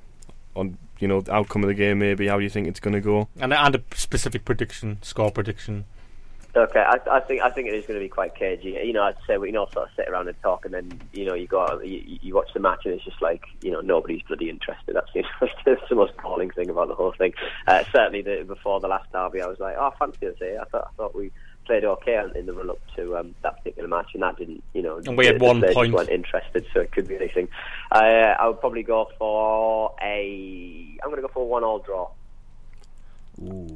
on 0.56 0.78
you 1.00 1.08
know 1.08 1.22
the 1.22 1.34
outcome 1.34 1.64
of 1.64 1.68
the 1.68 1.74
game. 1.74 2.00
Maybe 2.00 2.28
how 2.28 2.38
do 2.38 2.44
you 2.44 2.50
think 2.50 2.68
it's 2.68 2.80
going 2.80 2.94
to 2.94 3.02
go? 3.02 3.28
And, 3.40 3.54
and 3.54 3.76
a 3.76 3.84
specific 3.96 4.46
prediction, 4.46 5.00
score 5.02 5.32
prediction. 5.32 5.86
Okay, 6.56 6.80
I, 6.80 6.98
I 7.12 7.20
think 7.20 7.44
I 7.44 7.52
think 7.52 7.68
it 7.68 7.76
is 7.76 7.86
going 7.86 8.00
to 8.00 8.04
be 8.04 8.10
quite 8.10 8.34
cagey. 8.34 8.80
You 8.84 8.92
know, 8.92 9.04
I'd 9.04 9.16
say 9.28 9.38
we 9.38 9.50
can 9.50 9.58
all 9.58 9.70
sort 9.72 9.88
of 9.88 9.96
sit 9.96 10.10
around 10.10 10.28
and 10.30 10.42
talk, 10.42 10.66
and 10.66 10.74
then 10.74 11.00
you 11.14 11.26
know 11.26 11.36
you 11.36 11.46
go 11.46 11.62
out, 11.62 11.86
you, 11.86 12.02
you 12.22 12.34
watch 12.34 12.50
the 12.54 12.60
match, 12.60 12.82
and 12.86 12.96
it's 12.96 13.04
just 13.04 13.22
like 13.22 13.44
you 13.62 13.72
know 13.72 13.82
nobody's 13.82 14.24
bloody 14.24 14.50
interested. 14.50 14.96
That's, 14.96 15.10
you 15.14 15.22
know, 15.42 15.48
that's 15.64 15.82
the 15.90 15.96
most 15.96 16.14
appalling 16.18 16.50
thing 16.50 16.70
about 16.72 16.88
the 16.88 16.96
whole 16.96 17.14
thing. 17.14 17.34
Uh, 17.68 17.84
certainly, 17.92 18.24
the, 18.24 18.44
before 18.48 18.80
the 18.80 18.88
last 18.88 19.12
derby, 19.12 19.42
I 19.42 19.48
was 19.48 19.60
like, 19.60 19.76
oh, 19.78 19.94
fancy 20.00 20.26
us 20.26 20.36
here. 20.40 20.60
I 20.60 20.66
thought 20.66 20.90
I 20.92 20.96
thought 20.98 21.16
we 21.16 21.32
played 21.70 21.86
okay 21.86 22.20
in 22.36 22.48
the 22.48 22.54
run 22.54 22.72
up 22.72 22.80
to 22.96 23.16
um, 23.16 23.36
that 23.44 23.58
particular 23.58 23.88
match, 23.88 24.08
and 24.16 24.24
that 24.24 24.36
didn't, 24.38 24.64
you 24.74 24.82
know, 24.82 24.98
And 25.06 25.16
we 25.16 25.28
had 25.28 25.36
the- 25.36 25.40
the 25.40 25.46
one 25.46 25.60
players 25.60 25.70
just 25.76 25.78
point. 25.78 25.94
weren't 25.94 26.10
interested, 26.10 26.66
so 26.74 26.80
it 26.82 26.92
could 26.92 27.08
be 27.08 27.16
anything. 27.16 27.48
Uh, 27.92 28.00
I 28.40 28.48
would 28.48 28.60
probably 28.60 28.82
go 28.82 29.08
for 29.20 29.94
a. 30.02 30.98
I'm 31.04 31.10
going 31.12 31.22
to 31.22 31.28
go 31.28 31.28
for 31.32 31.44
a 31.44 31.46
one-all 31.46 31.80
draw. 31.80 32.10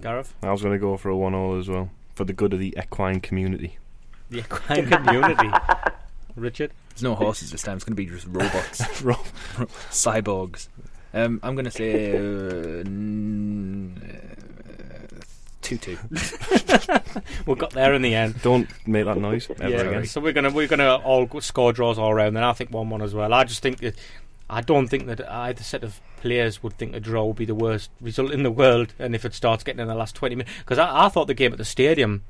Gareth, 0.02 0.34
I 0.42 0.52
was 0.52 0.62
going 0.62 0.74
to 0.74 0.80
go 0.80 0.98
for 0.98 1.10
a 1.10 1.16
one-all 1.16 1.58
as 1.60 1.70
well 1.70 1.90
for 2.16 2.26
the 2.26 2.34
good 2.34 2.52
of 2.54 2.60
the 2.60 2.76
equine 2.78 3.20
community. 3.22 3.78
the 4.30 4.40
equine 4.40 4.88
community. 4.90 5.50
Richard, 6.36 6.72
There's 6.90 7.04
no 7.04 7.14
horses 7.16 7.52
this 7.52 7.62
time. 7.62 7.76
It's 7.76 7.86
going 7.86 7.96
to 7.96 8.04
be 8.04 8.08
just 8.08 8.26
robots, 8.28 9.02
Rob, 9.04 9.24
cyborgs. 9.92 10.68
Um, 11.14 11.40
I'm 11.44 11.54
going 11.54 11.66
to 11.66 11.72
say 11.72 12.12
uh, 12.18 12.80
n- 12.82 14.23
two-two. 15.78 15.98
we 17.46 17.56
got 17.56 17.72
there 17.72 17.94
in 17.94 18.02
the 18.02 18.16
end. 18.16 18.42
don't 18.42 18.70
make 18.88 19.06
that 19.06 19.18
noise 19.18 19.50
ever 19.50 19.70
yeah, 19.70 19.82
again. 19.82 20.06
so 20.06 20.22
we're 20.22 20.34
gonna 20.34 20.52
we're 20.52 20.68
gonna 20.68 20.96
all 20.96 21.30
score 21.42 21.74
draws 21.74 21.98
all 21.98 22.14
round. 22.14 22.36
and 22.36 22.46
I 22.46 22.54
think 22.54 22.72
one 22.72 22.90
one 22.90 23.02
as 23.02 23.14
well. 23.14 23.34
I 23.34 23.44
just 23.44 23.62
think 23.62 23.80
that 23.80 23.96
I 24.50 24.62
don't 24.62 24.88
think 24.88 25.08
that 25.08 25.30
either 25.30 25.64
set 25.64 25.84
of 25.84 26.00
players 26.18 26.62
would 26.62 26.74
think 26.74 26.96
a 26.96 27.00
draw 27.00 27.26
would 27.26 27.38
be 27.38 27.46
the 27.46 27.56
worst 27.56 27.90
result 28.02 28.32
in 28.32 28.44
the 28.44 28.52
world, 28.52 28.94
and 29.00 29.16
if 29.16 29.26
it 29.26 29.34
starts 29.34 29.64
getting 29.64 29.82
in 29.82 29.88
the 29.88 29.96
last 29.96 30.16
twenty 30.16 30.36
minutes, 30.36 30.54
because 30.60 30.78
I, 30.78 31.06
I 31.06 31.10
thought 31.10 31.28
the 31.28 31.34
game 31.34 31.52
at 31.52 31.58
the 31.58 31.66
stadium, 31.66 32.24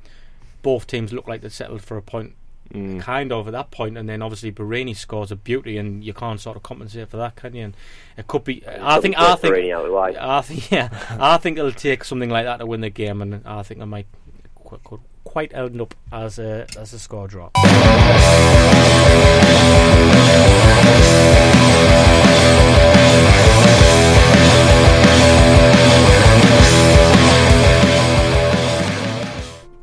both 0.62 0.88
teams 0.88 1.12
looked 1.14 1.28
like 1.28 1.42
they 1.42 1.50
settled 1.50 1.82
for 1.82 1.98
a 1.98 2.02
point, 2.02 2.36
Mm. 2.74 3.02
kind 3.02 3.32
of 3.32 3.48
at 3.48 3.52
that 3.52 3.70
point, 3.70 3.98
and 3.98 4.10
then 4.10 4.22
obviously 4.24 4.52
Borini 4.52 4.96
scores 4.96 5.32
a 5.32 5.36
beauty, 5.36 5.78
and 5.78 6.04
you 6.04 6.14
can't 6.14 6.40
sort 6.40 6.58
of 6.58 6.64
compensate 6.64 7.08
for 7.10 7.18
that, 7.18 7.36
can 7.36 7.54
you? 7.56 7.66
And 7.66 7.76
it 8.18 8.26
could 8.28 8.44
be. 8.44 8.64
I 8.68 9.00
think. 9.00 9.16
I 9.18 9.36
think. 9.36 9.54
Borini 9.54 9.76
out 9.76 9.92
wide. 9.92 10.16
I 10.16 10.42
think. 10.42 10.72
Yeah, 10.72 10.90
I 11.20 11.38
think 11.38 11.60
it'll 11.60 11.72
take 11.72 12.04
something 12.04 12.30
like 12.30 12.46
that 12.46 12.58
to 12.58 12.66
win 12.66 12.82
the 12.82 12.90
game, 12.90 13.22
and 13.22 13.46
I 13.46 13.62
think 13.62 13.80
it 13.80 13.86
might 13.86 14.08
qu- 14.56 14.80
could 14.84 15.02
quite 15.24 15.54
end 15.54 15.82
up 15.82 15.94
as 16.12 16.40
a 16.40 16.66
as 16.78 16.94
a 16.94 17.00
score 17.00 17.28
draw. 17.28 17.52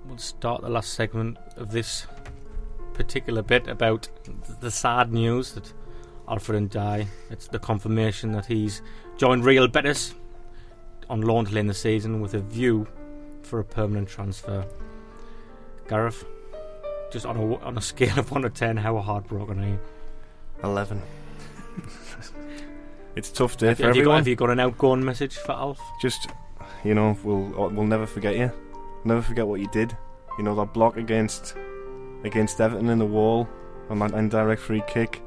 We'll 0.07 0.19
start 0.19 0.63
the 0.63 0.69
last 0.69 0.95
segment 0.95 1.39
of 1.57 1.71
this 1.71 2.07
particular 3.01 3.41
bit 3.41 3.67
about 3.67 4.07
the 4.61 4.71
sad 4.71 5.11
news 5.11 5.53
that 5.55 5.73
Alfred 6.29 6.69
N'Diaye. 6.69 7.07
It's 7.31 7.49
the 7.49 7.59
confirmation 7.59 8.33
that 8.33 8.45
he's 8.45 8.83
joined 9.17 9.43
Real 9.43 9.67
Betis 9.69 10.15
on 11.09 11.23
loan 11.23 11.47
to 11.47 11.59
end 11.59 11.71
the 11.71 11.75
season 11.75 12.21
with 12.21 12.35
a 12.35 12.41
view 12.41 12.87
for 13.43 13.59
a 13.59 13.65
permanent 13.65 14.07
transfer. 14.07 14.67
Gareth, 15.89 16.27
just 17.11 17.25
on 17.25 17.39
a 17.39 17.57
on 17.61 17.79
a 17.79 17.81
scale 17.91 18.19
of 18.19 18.31
one 18.31 18.43
to 18.43 18.51
ten, 18.51 18.77
how 18.77 18.99
heartbroken 18.99 19.65
are 19.65 19.69
you? 19.69 19.81
Eleven. 20.63 21.01
it's 23.17 23.31
tough 23.31 23.57
day 23.57 23.69
Have, 23.69 23.79
for 23.79 23.87
have 23.87 23.97
you 23.97 24.03
got, 24.03 24.11
everyone. 24.11 24.17
have 24.19 24.29
you 24.29 24.37
got 24.37 24.51
an 24.51 24.61
outgoing 24.61 25.03
message 25.03 25.37
for 25.39 25.53
Alf? 25.53 25.81
Just 26.03 26.29
you 26.85 26.95
know, 26.95 27.17
we'll 27.25 27.71
we'll 27.71 27.87
never 27.87 28.07
forget 28.07 28.37
you. 28.37 28.53
Never 29.05 29.23
forget 29.23 29.47
what 29.47 29.61
you 29.61 29.69
did. 29.69 29.97
You 30.37 30.45
know 30.45 30.55
that 30.57 30.75
block 30.75 30.99
against 30.99 31.57
against 32.25 32.61
Everton 32.61 32.89
in 32.89 32.99
the 32.99 33.07
wall 33.07 33.49
on 33.89 33.99
that 34.01 34.13
indirect 34.13 34.61
free 34.63 34.83
kick. 34.87 35.23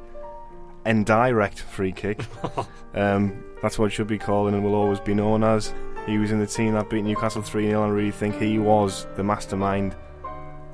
Indirect 0.86 1.60
free 1.60 1.92
kick. 1.92 2.26
um, 2.94 3.44
that's 3.62 3.80
what 3.80 3.86
it 3.86 3.90
should 3.92 4.08
be 4.08 4.18
called 4.18 4.54
and 4.54 4.64
will 4.64 4.76
always 4.76 5.00
be 5.00 5.14
known 5.14 5.44
as. 5.44 5.74
He 6.06 6.18
was 6.18 6.32
in 6.32 6.40
the 6.40 6.48
team 6.48 6.74
that 6.74 6.90
beat 6.90 7.04
Newcastle 7.04 7.42
3 7.42 7.68
0 7.68 7.84
and 7.84 7.92
I 7.92 7.96
really 7.96 8.12
think 8.12 8.36
he 8.38 8.60
was 8.60 9.08
the 9.16 9.24
mastermind 9.24 9.96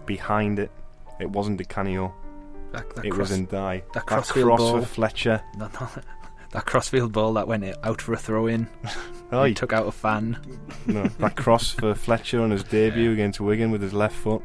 behind 0.07 0.57
it. 0.57 0.71
It 1.19 1.29
wasn't 1.29 1.57
Di 1.59 1.65
Canio, 1.65 2.13
That, 2.71 2.95
that 2.95 3.05
it 3.05 3.11
cross, 3.11 3.29
was 3.29 3.39
N'Diaye. 3.39 3.83
that 3.93 3.93
That 3.93 4.05
cross 4.07 4.31
ball. 4.31 4.79
for 4.79 4.85
Fletcher. 4.85 5.43
that, 5.59 6.03
that 6.51 6.65
crossfield 6.65 7.11
ball 7.11 7.33
that 7.33 7.47
went 7.47 7.63
out 7.83 8.01
for 8.01 8.13
a 8.13 8.17
throw-in. 8.17 8.67
Oh, 9.31 9.43
He 9.45 9.53
took 9.53 9.71
out 9.73 9.85
a 9.85 9.91
fan. 9.91 10.39
No, 10.87 11.03
that 11.19 11.35
cross 11.35 11.69
for 11.71 11.93
Fletcher 11.93 12.41
on 12.41 12.49
his 12.49 12.63
debut 12.63 13.11
against 13.11 13.39
Wigan 13.39 13.69
with 13.69 13.81
his 13.83 13.93
left 13.93 14.15
foot. 14.15 14.41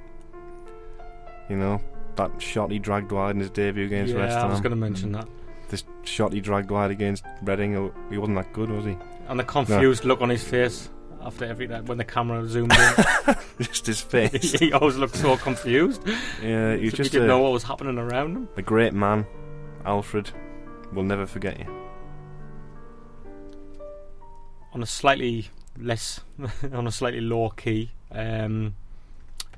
You 1.49 1.57
know, 1.57 1.81
that 2.17 2.31
shot 2.41 2.71
he 2.71 2.79
dragged 2.79 3.13
wide 3.13 3.35
in 3.35 3.41
his 3.41 3.51
debut 3.51 3.87
against 3.87 4.15
yeah, 4.15 4.21
West 4.21 4.37
I 4.39 4.47
was 4.47 4.61
going 4.61 4.71
to 4.71 4.77
mention 4.77 5.13
that. 5.13 5.29
This 5.69 5.85
shot 6.05 6.33
he 6.33 6.41
dragged 6.41 6.71
wide 6.71 6.91
against 6.91 7.25
Reading, 7.43 7.93
he 8.11 8.19
wasn't 8.19 8.37
that 8.37 8.53
good, 8.53 8.71
was 8.71 8.85
he? 8.85 8.97
And 9.29 9.39
the 9.39 9.45
confused 9.45 10.05
look 10.05 10.21
on 10.21 10.29
his 10.29 10.45
face 10.45 10.91
after 11.23 11.47
every 11.47 11.67
that 11.67 11.87
when 11.87 11.97
the 11.97 12.05
camera 12.05 12.47
zoomed 12.47 12.73
in. 12.73 13.37
Just 13.61 13.87
his 13.87 14.01
face. 14.01 14.53
he 14.59 14.73
always 14.73 14.97
looked 14.97 15.17
so 15.17 15.37
confused. 15.37 16.03
yeah, 16.43 16.77
he 16.77 16.85
was 16.85 16.91
he 16.93 16.97
just 16.99 17.13
didn't 17.13 17.29
know 17.29 17.39
what 17.39 17.53
was 17.53 17.63
happening 17.63 17.99
around 17.99 18.37
him. 18.37 18.49
a 18.57 18.63
great 18.63 18.93
man. 18.93 19.27
Alfred, 19.87 20.31
we'll 20.93 21.05
never 21.05 21.27
forget 21.27 21.59
you. 21.59 21.85
on 24.75 24.83
a 24.83 24.87
slightly 24.87 25.49
less, 25.79 26.21
on 26.73 26.87
a 26.87 26.93
slightly 26.93 27.21
lower 27.21 27.51
key. 27.51 27.91
Um, 28.11 28.75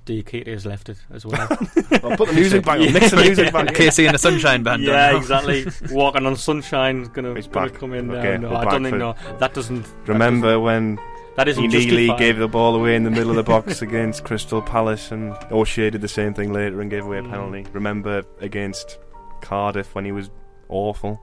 Diakite 0.06 0.46
has 0.46 0.64
left 0.64 0.88
it 0.88 0.96
as 1.12 1.26
well. 1.26 1.46
Well, 2.02 2.16
put 2.16 2.28
the 2.28 2.34
music 2.42 2.64
back 2.64 2.78
on. 2.80 2.92
Mix 2.92 3.10
the 3.10 3.16
music 3.16 3.52
back. 3.52 3.68
in. 3.68 3.74
KC 3.74 4.06
and 4.06 4.14
the 4.14 4.18
Sunshine 4.18 4.62
Band. 4.62 4.82
yeah, 4.82 5.16
exactly. 5.16 5.66
Walking 5.90 6.24
on 6.26 6.36
sunshine 6.36 7.04
gonna, 7.12 7.32
It's 7.34 7.46
gonna 7.48 7.70
back. 7.70 7.78
come 7.80 7.92
in. 7.94 8.10
Okay, 8.10 8.38
now. 8.38 8.50
No, 8.50 8.56
I 8.56 8.64
don't 8.66 8.82
think 8.84 8.94
for- 8.94 8.98
no. 8.98 9.14
That 9.38 9.52
doesn't. 9.54 9.86
Remember 10.06 10.60
when 10.60 10.98
that 11.36 11.48
isn't 11.48 11.66
Neely 11.68 12.08
gave 12.16 12.38
the 12.38 12.48
ball 12.48 12.74
away 12.76 12.94
in 12.96 13.02
the 13.04 13.10
middle 13.10 13.30
of 13.30 13.36
the 13.36 13.42
box 13.54 13.82
against 13.82 14.24
Crystal 14.24 14.62
Palace, 14.62 15.10
and 15.10 15.32
O'Shea 15.50 15.90
did 15.90 16.00
the 16.00 16.08
same 16.08 16.32
thing 16.34 16.52
later 16.52 16.80
and 16.80 16.88
gave 16.90 17.04
away 17.04 17.18
a 17.18 17.22
Mm. 17.22 17.30
penalty. 17.30 17.66
Remember 17.72 18.22
against 18.40 18.98
Cardiff 19.40 19.94
when 19.94 20.04
he 20.04 20.12
was 20.12 20.30
awful. 20.68 21.20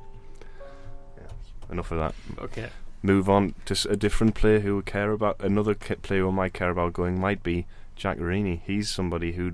Yeah, 1.18 1.24
enough 1.72 1.92
of 1.92 2.00
that. 2.00 2.16
Okay. 2.44 2.70
Move 3.02 3.30
on 3.30 3.54
to 3.66 3.90
a 3.90 3.96
different 3.96 4.34
player 4.36 4.60
who 4.60 4.76
would 4.78 4.86
care 4.86 5.12
about 5.12 5.38
another 5.42 5.74
ki- 5.74 5.96
player 5.96 6.22
who 6.22 6.32
might 6.32 6.54
care 6.54 6.70
about 6.70 6.94
going 6.94 7.20
might 7.20 7.44
be 7.44 7.66
Giaccherini. 7.98 8.62
He's 8.66 8.90
somebody 8.90 9.34
who 9.34 9.54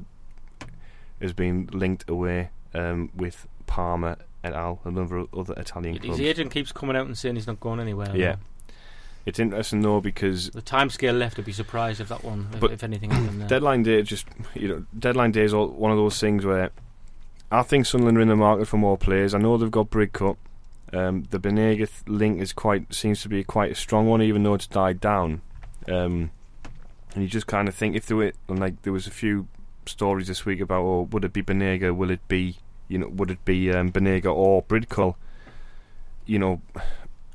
has 1.21 1.33
been 1.33 1.69
linked 1.71 2.09
away 2.09 2.49
um, 2.73 3.09
with 3.15 3.47
Parma 3.67 4.17
et 4.43 4.53
al. 4.53 4.79
Another 4.83 5.25
other 5.35 5.53
Italian 5.57 5.97
clubs. 5.97 6.17
His 6.17 6.27
agent 6.27 6.51
keeps 6.51 6.71
coming 6.71 6.95
out 6.95 7.05
and 7.05 7.17
saying 7.17 7.35
he's 7.35 7.47
not 7.47 7.59
going 7.59 7.79
anywhere. 7.79 8.15
Yeah. 8.15 8.37
It's 9.25 9.37
interesting 9.37 9.81
though 9.81 10.01
because 10.01 10.49
The 10.51 10.61
time 10.61 10.89
scale 10.89 11.13
left, 11.13 11.37
I'd 11.37 11.45
be 11.45 11.51
surprised 11.51 12.01
if 12.01 12.07
that 12.09 12.23
one, 12.23 12.47
if, 12.53 12.63
if 12.63 12.83
anything 12.83 13.11
happened 13.11 13.41
there. 13.41 13.47
deadline 13.47 13.83
day 13.83 14.01
just 14.01 14.25
you 14.55 14.67
know 14.67 14.85
deadline 14.97 15.31
day 15.31 15.43
is 15.43 15.53
all, 15.53 15.67
one 15.67 15.91
of 15.91 15.97
those 15.97 16.19
things 16.19 16.45
where 16.45 16.71
I 17.51 17.63
think 17.63 17.85
Sunderland 17.85 18.17
are 18.17 18.21
in 18.21 18.27
the 18.27 18.35
market 18.35 18.67
for 18.67 18.77
more 18.77 18.97
players. 18.97 19.33
I 19.33 19.39
know 19.39 19.57
they've 19.57 19.69
got 19.69 19.89
Bridcut. 19.89 20.37
Um, 20.91 21.25
the 21.29 21.39
Banega 21.39 21.87
link 22.07 22.41
is 22.41 22.53
quite 22.53 22.91
seems 22.93 23.21
to 23.21 23.29
be 23.29 23.43
quite 23.43 23.71
a 23.71 23.75
strong 23.75 24.07
one, 24.07 24.21
even 24.21 24.43
though 24.43 24.55
it's 24.55 24.67
died 24.67 24.99
down. 24.99 25.41
Um, 25.87 26.31
and 27.19 27.25
you 27.25 27.29
just 27.29 27.47
kind 27.47 27.67
of 27.67 27.75
think 27.75 27.97
if 27.97 28.05
there 28.05 28.15
were 28.15 28.31
like 28.47 28.81
there 28.83 28.93
was 28.93 29.05
a 29.05 29.11
few 29.11 29.49
stories 29.85 30.27
this 30.27 30.45
week 30.45 30.61
about 30.61 30.83
oh 30.83 31.01
would 31.11 31.25
it 31.25 31.33
be 31.33 31.43
Banega, 31.43 31.93
will 31.93 32.11
it 32.11 32.25
be 32.29 32.55
you 32.87 32.97
know 32.97 33.09
would 33.09 33.29
it 33.29 33.43
be 33.43 33.69
um, 33.73 33.91
Banega 33.91 34.33
or 34.33 34.63
Bridcut? 34.63 35.15
You 36.25 36.39
know, 36.39 36.61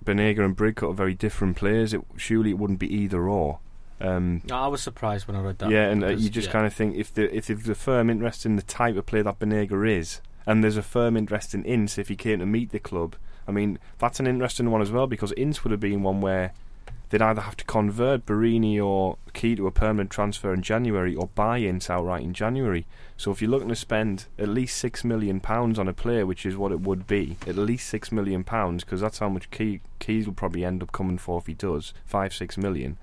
Banega 0.03 0.43
and 0.43 0.57
Bridcut 0.57 0.89
are 0.89 0.95
very 0.95 1.13
different 1.13 1.59
players. 1.59 1.93
It, 1.93 2.01
surely 2.17 2.49
it 2.49 2.59
wouldn't 2.59 2.79
be 2.79 2.91
either 2.95 3.29
or. 3.29 3.59
Um, 4.01 4.41
No, 4.49 4.57
I 4.57 4.69
was 4.69 4.81
surprised 4.81 5.29
when 5.29 5.37
I 5.37 5.41
read 5.43 5.59
that. 5.59 5.71
yeah, 5.71 5.91
and 5.91 6.03
uh, 6.03 6.09
you 6.09 6.31
just 6.31 6.47
yeah. 6.47 6.53
kind 6.53 6.67
of 6.67 6.73
think 6.73 6.97
if 6.97 7.13
the 7.13 7.35
if 7.37 7.49
there's 7.49 7.69
a 7.69 7.75
firm 7.75 8.09
interest 8.09 8.47
in 8.47 8.57
the 8.57 8.63
type 8.63 8.97
of 8.97 9.05
player 9.05 9.25
that 9.25 9.39
Banega 9.39 9.87
is, 9.87 10.23
and 10.47 10.65
there's 10.65 10.79
a 10.79 10.83
firm 10.83 11.15
interest 11.15 11.53
in 11.53 11.63
Ince 11.65 11.99
if 11.99 12.09
he 12.09 12.17
came 12.17 12.39
to 12.39 12.47
meet 12.47 12.71
the 12.71 12.79
club. 12.79 13.17
I 13.47 13.53
mean, 13.53 13.79
that's 13.99 14.19
an 14.19 14.27
interesting 14.27 14.71
one 14.71 14.81
as 14.81 14.91
well 14.91 15.07
because 15.07 15.33
Ince 15.33 15.63
would 15.63 15.73
have 15.73 15.81
been 15.81 16.03
one 16.03 16.23
where 16.23 16.55
they'd 17.11 17.23
either 17.23 17.43
have 17.43 17.57
to 17.57 17.65
convert 17.65 18.27
Borini 18.27 18.83
or 18.83 19.19
Ki 19.33 19.55
to 19.57 19.67
a 19.67 19.71
permanent 19.71 20.11
transfer 20.11 20.53
in 20.53 20.63
January 20.63 21.15
or 21.15 21.29
buy 21.35 21.59
Ince 21.59 21.91
outright 21.91 22.23
in 22.23 22.35
January. 22.35 22.87
So 23.17 23.31
if 23.31 23.41
you're 23.41 23.51
looking 23.51 23.69
to 23.69 23.77
spend 23.77 24.27
at 24.39 24.49
least 24.49 24.79
six 24.79 25.05
million 25.05 25.41
pounds 25.41 25.79
on 25.79 25.89
a 25.89 25.93
player, 25.93 26.27
which 26.27 26.45
is 26.47 26.57
what 26.57 26.73
it 26.73 26.81
would 26.81 27.07
be, 27.07 27.37
at 27.47 27.57
least 27.57 27.89
six 27.89 28.11
million 28.11 28.45
pounds, 28.45 28.85
because 28.85 29.01
that's 29.01 29.19
how 29.19 29.29
much 29.29 29.51
Ki 29.51 29.81
Ki's 29.99 30.27
will 30.27 30.35
probably 30.35 30.65
end 30.65 30.83
up 30.83 30.93
coming 30.93 31.19
for 31.19 31.39
if 31.39 31.47
he 31.47 31.55
does 31.55 31.95
five 32.05 32.35
six 32.35 32.57
million. 32.57 32.99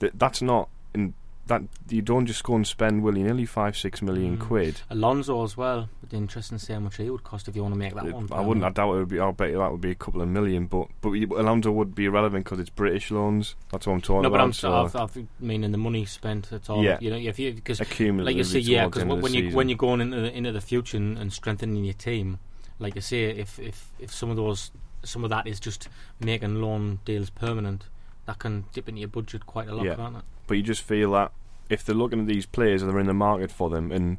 That 0.00 0.18
that's 0.18 0.42
not 0.42 0.68
in 0.94 1.14
that 1.46 1.62
you 1.90 2.00
don't 2.00 2.24
just 2.26 2.42
go 2.42 2.54
and 2.54 2.66
spend 2.66 3.02
willy 3.02 3.22
nilly 3.22 3.44
five 3.44 3.76
six 3.76 4.00
million 4.00 4.38
Mm. 4.38 4.40
quid. 4.40 4.80
Alonso 4.88 5.42
as 5.44 5.56
well. 5.56 5.90
It'd 6.00 6.10
be 6.10 6.16
interesting 6.16 6.56
to 6.58 6.64
see 6.64 6.72
how 6.72 6.80
much 6.80 6.96
he 6.96 7.10
would 7.10 7.22
cost 7.22 7.48
if 7.48 7.54
you 7.56 7.62
want 7.62 7.74
to 7.74 7.78
make 7.78 7.94
that 7.94 8.06
It- 8.06 8.14
one. 8.14 8.28
I 8.32 8.40
wouldn't. 8.40 8.64
I 8.64 8.70
doubt 8.70 8.94
it 8.94 8.98
would 9.00 9.08
be. 9.08 9.20
I'll 9.20 9.32
bet 9.32 9.50
you 9.50 9.58
that 9.58 9.70
would 9.70 9.80
be 9.82 9.90
a 9.90 9.94
couple 9.94 10.22
of 10.22 10.28
million. 10.28 10.66
But 10.66 10.88
but 11.02 11.10
you- 11.12 11.28
Alonso 11.38 11.70
would 11.70 11.94
be 11.94 12.06
irrelevant 12.06 12.44
because 12.44 12.58
it's 12.60 12.70
British 12.70 13.10
loans. 13.10 13.56
That's 13.70 13.86
what 13.86 13.92
I'm 13.92 14.00
talking 14.00 14.20
about. 14.24 14.28
No, 14.32 14.38
but. 14.38 14.40
I'm 14.44 14.52
so 14.54 14.72
I've, 14.72 14.96
I've 14.96 15.26
meaning 15.38 15.72
the 15.72 15.78
money 15.78 16.06
spent. 16.06 16.48
That's 16.50 16.70
all. 16.70 16.82
Yeah. 16.82 16.98
You 17.00 17.10
know, 17.10 17.16
if 17.16 17.38
you 17.38 17.52
because 17.52 17.78
accumulatively 17.80 18.24
like 18.24 18.36
you 18.36 18.44
say, 18.44 18.58
yeah, 18.60 18.86
because 18.86 19.02
end 19.02 19.12
of 19.12 19.18
the 19.18 19.22
when 19.22 19.34
you 19.34 19.40
season. 19.42 19.56
when 19.56 19.68
you're 19.68 19.76
going 19.78 20.00
into 20.00 20.20
the, 20.20 20.32
into 20.36 20.52
the 20.52 20.60
future 20.62 20.96
and, 20.96 21.18
and 21.18 21.30
strengthening 21.32 21.84
your 21.84 21.92
team, 21.94 22.38
like 22.78 22.94
you 22.94 23.00
say, 23.02 23.24
if 23.24 23.58
if 23.58 23.92
if 23.98 24.10
some 24.14 24.30
of 24.30 24.36
those 24.36 24.70
some 25.02 25.24
of 25.24 25.28
that 25.30 25.46
is 25.46 25.60
just 25.60 25.88
making 26.20 26.62
loan 26.62 27.00
deals 27.04 27.28
permanent, 27.28 27.84
that 28.24 28.38
can 28.38 28.64
dip 28.72 28.88
into 28.88 29.00
your 29.00 29.08
budget 29.08 29.44
quite 29.44 29.68
a 29.68 29.74
lot, 29.74 29.84
Yeah. 29.84 29.96
can't 29.96 30.16
it? 30.16 30.22
But 30.46 30.56
you 30.56 30.62
just 30.62 30.82
feel 30.82 31.12
that 31.12 31.32
if 31.68 31.84
they're 31.84 31.94
looking 31.94 32.20
at 32.20 32.26
these 32.26 32.46
players, 32.46 32.82
are 32.82 32.86
they're 32.86 33.00
in 33.00 33.06
the 33.06 33.14
market 33.14 33.50
for 33.50 33.70
them, 33.70 33.90
and 33.90 34.18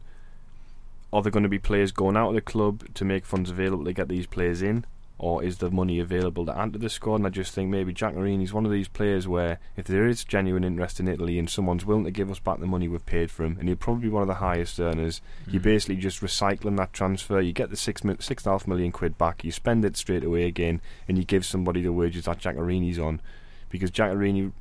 are 1.14 1.22
there 1.22 1.32
going 1.32 1.44
to 1.44 1.50
be 1.50 1.60
players 1.60 1.92
going 1.92 2.18
out 2.18 2.30
of 2.30 2.36
the 2.36 2.42
club 2.42 2.84
to 2.96 3.06
make 3.06 3.26
funds 3.26 3.50
available 3.50 3.86
to 3.86 3.94
get 3.94 4.10
these 4.10 4.26
players 4.26 4.62
in, 4.62 4.86
or 5.18 5.44
is 5.44 5.60
the 5.60 5.72
money 5.72 6.00
available 6.00 6.46
to 6.46 6.58
add 6.58 6.74
to 6.74 6.80
the 6.80 6.90
squad? 6.90 7.16
And 7.16 7.28
I 7.28 7.30
just 7.30 7.54
think 7.54 7.70
maybe 7.70 7.94
Giaccherini's 7.94 8.52
one 8.52 8.66
of 8.66 8.72
these 8.72 8.90
players 8.90 9.28
where 9.28 9.60
if 9.78 9.86
there 9.86 10.08
is 10.08 10.26
genuine 10.26 10.66
interest 10.66 11.00
in 11.00 11.08
Italy 11.08 11.40
and 11.40 11.50
someone's 11.50 11.86
willing 11.86 12.04
to 12.04 12.12
give 12.12 12.30
us 12.30 12.40
back 12.40 12.60
the 12.60 12.66
money 12.66 12.88
we've 12.88 13.06
paid 13.06 13.32
for 13.32 13.46
him, 13.46 13.58
and 13.60 13.70
he'll 13.70 13.78
probably 13.78 14.04
be 14.04 14.10
one 14.10 14.24
of 14.24 14.28
the 14.28 14.36
highest 14.36 14.80
earners, 14.80 15.22
you're 15.48 15.62
hmm. 15.62 15.70
basically 15.70 15.96
just 15.96 16.22
recycling 16.22 16.78
that 16.78 16.92
transfer. 16.92 17.40
You 17.40 17.54
get 17.54 17.70
the 17.70 17.78
six 17.78 18.02
six 18.20 18.44
and 18.44 18.52
a 18.52 18.54
half 18.54 18.68
million 18.68 18.92
quid 18.92 19.18
back, 19.18 19.44
you 19.46 19.52
spend 19.52 19.86
it 19.86 19.96
straight 19.96 20.24
away 20.24 20.46
again, 20.46 20.82
and 21.08 21.18
you 21.18 21.24
give 21.24 21.46
somebody 21.46 21.82
the 21.82 21.94
wages 21.94 22.26
that 22.26 22.40
Giaccherini's 22.40 23.00
on, 23.00 23.22
because 23.70 23.92
Giaccherini 23.92 24.52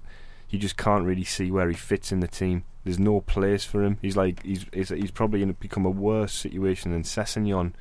you 0.54 0.60
just 0.60 0.76
can't 0.76 1.04
really 1.04 1.24
see 1.24 1.50
where 1.50 1.68
he 1.68 1.74
fits 1.74 2.12
in 2.12 2.20
the 2.20 2.28
team. 2.28 2.62
There's 2.84 2.98
no 2.98 3.20
place 3.20 3.64
for 3.64 3.82
him. 3.82 3.98
He's 4.00 4.16
like 4.16 4.42
he's 4.44 4.66
he's, 4.72 4.90
he's 4.90 5.10
probably 5.10 5.40
going 5.40 5.52
to 5.52 5.60
become 5.60 5.84
a 5.84 5.90
worse 5.90 6.32
situation 6.32 6.92
than 6.92 7.02
Sessegnon. 7.02 7.72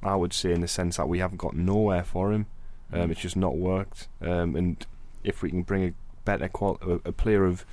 I 0.00 0.14
would 0.14 0.32
say 0.32 0.52
in 0.52 0.60
the 0.60 0.68
sense 0.68 0.96
that 0.96 1.08
we 1.08 1.18
haven't 1.18 1.38
got 1.38 1.56
nowhere 1.56 2.04
for 2.04 2.32
him. 2.32 2.46
Um, 2.92 3.10
it's 3.10 3.20
just 3.20 3.36
not 3.36 3.56
worked. 3.56 4.06
Um, 4.22 4.54
and 4.54 4.86
if 5.24 5.42
we 5.42 5.50
can 5.50 5.62
bring 5.62 5.84
a 5.88 5.92
better 6.24 6.48
qual- 6.48 6.78
a, 6.80 7.08
a 7.08 7.12
player 7.12 7.44
of 7.44 7.66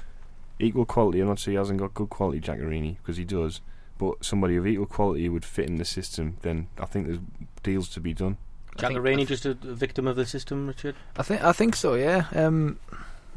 equal 0.58 0.86
quality, 0.86 1.20
I'm 1.20 1.28
not 1.28 1.40
saying 1.40 1.54
he 1.54 1.58
hasn't 1.58 1.80
got 1.80 1.94
good 1.94 2.10
quality, 2.10 2.42
Giaccherini, 2.42 2.98
because 2.98 3.18
he 3.18 3.26
does. 3.26 3.62
But 4.00 4.26
somebody 4.26 4.56
of 4.56 4.66
equal 4.66 4.88
quality 4.88 5.30
would 5.30 5.46
fit 5.46 5.70
in 5.70 5.76
the 5.76 5.86
system. 5.86 6.38
Then 6.42 6.68
I 6.80 6.86
think 6.86 7.06
there's 7.06 7.20
deals 7.62 7.90
to 7.90 8.00
be 8.00 8.14
done. 8.14 8.38
I 8.78 8.92
Jack 8.92 9.28
just 9.28 9.46
a, 9.46 9.52
a 9.52 9.76
victim 9.76 10.08
of 10.08 10.16
the 10.16 10.26
system, 10.26 10.68
Richard. 10.68 10.96
I 11.16 11.24
think 11.24 11.44
I 11.44 11.54
think 11.54 11.76
so. 11.76 11.94
Yeah. 11.94 12.26
Um, 12.34 12.80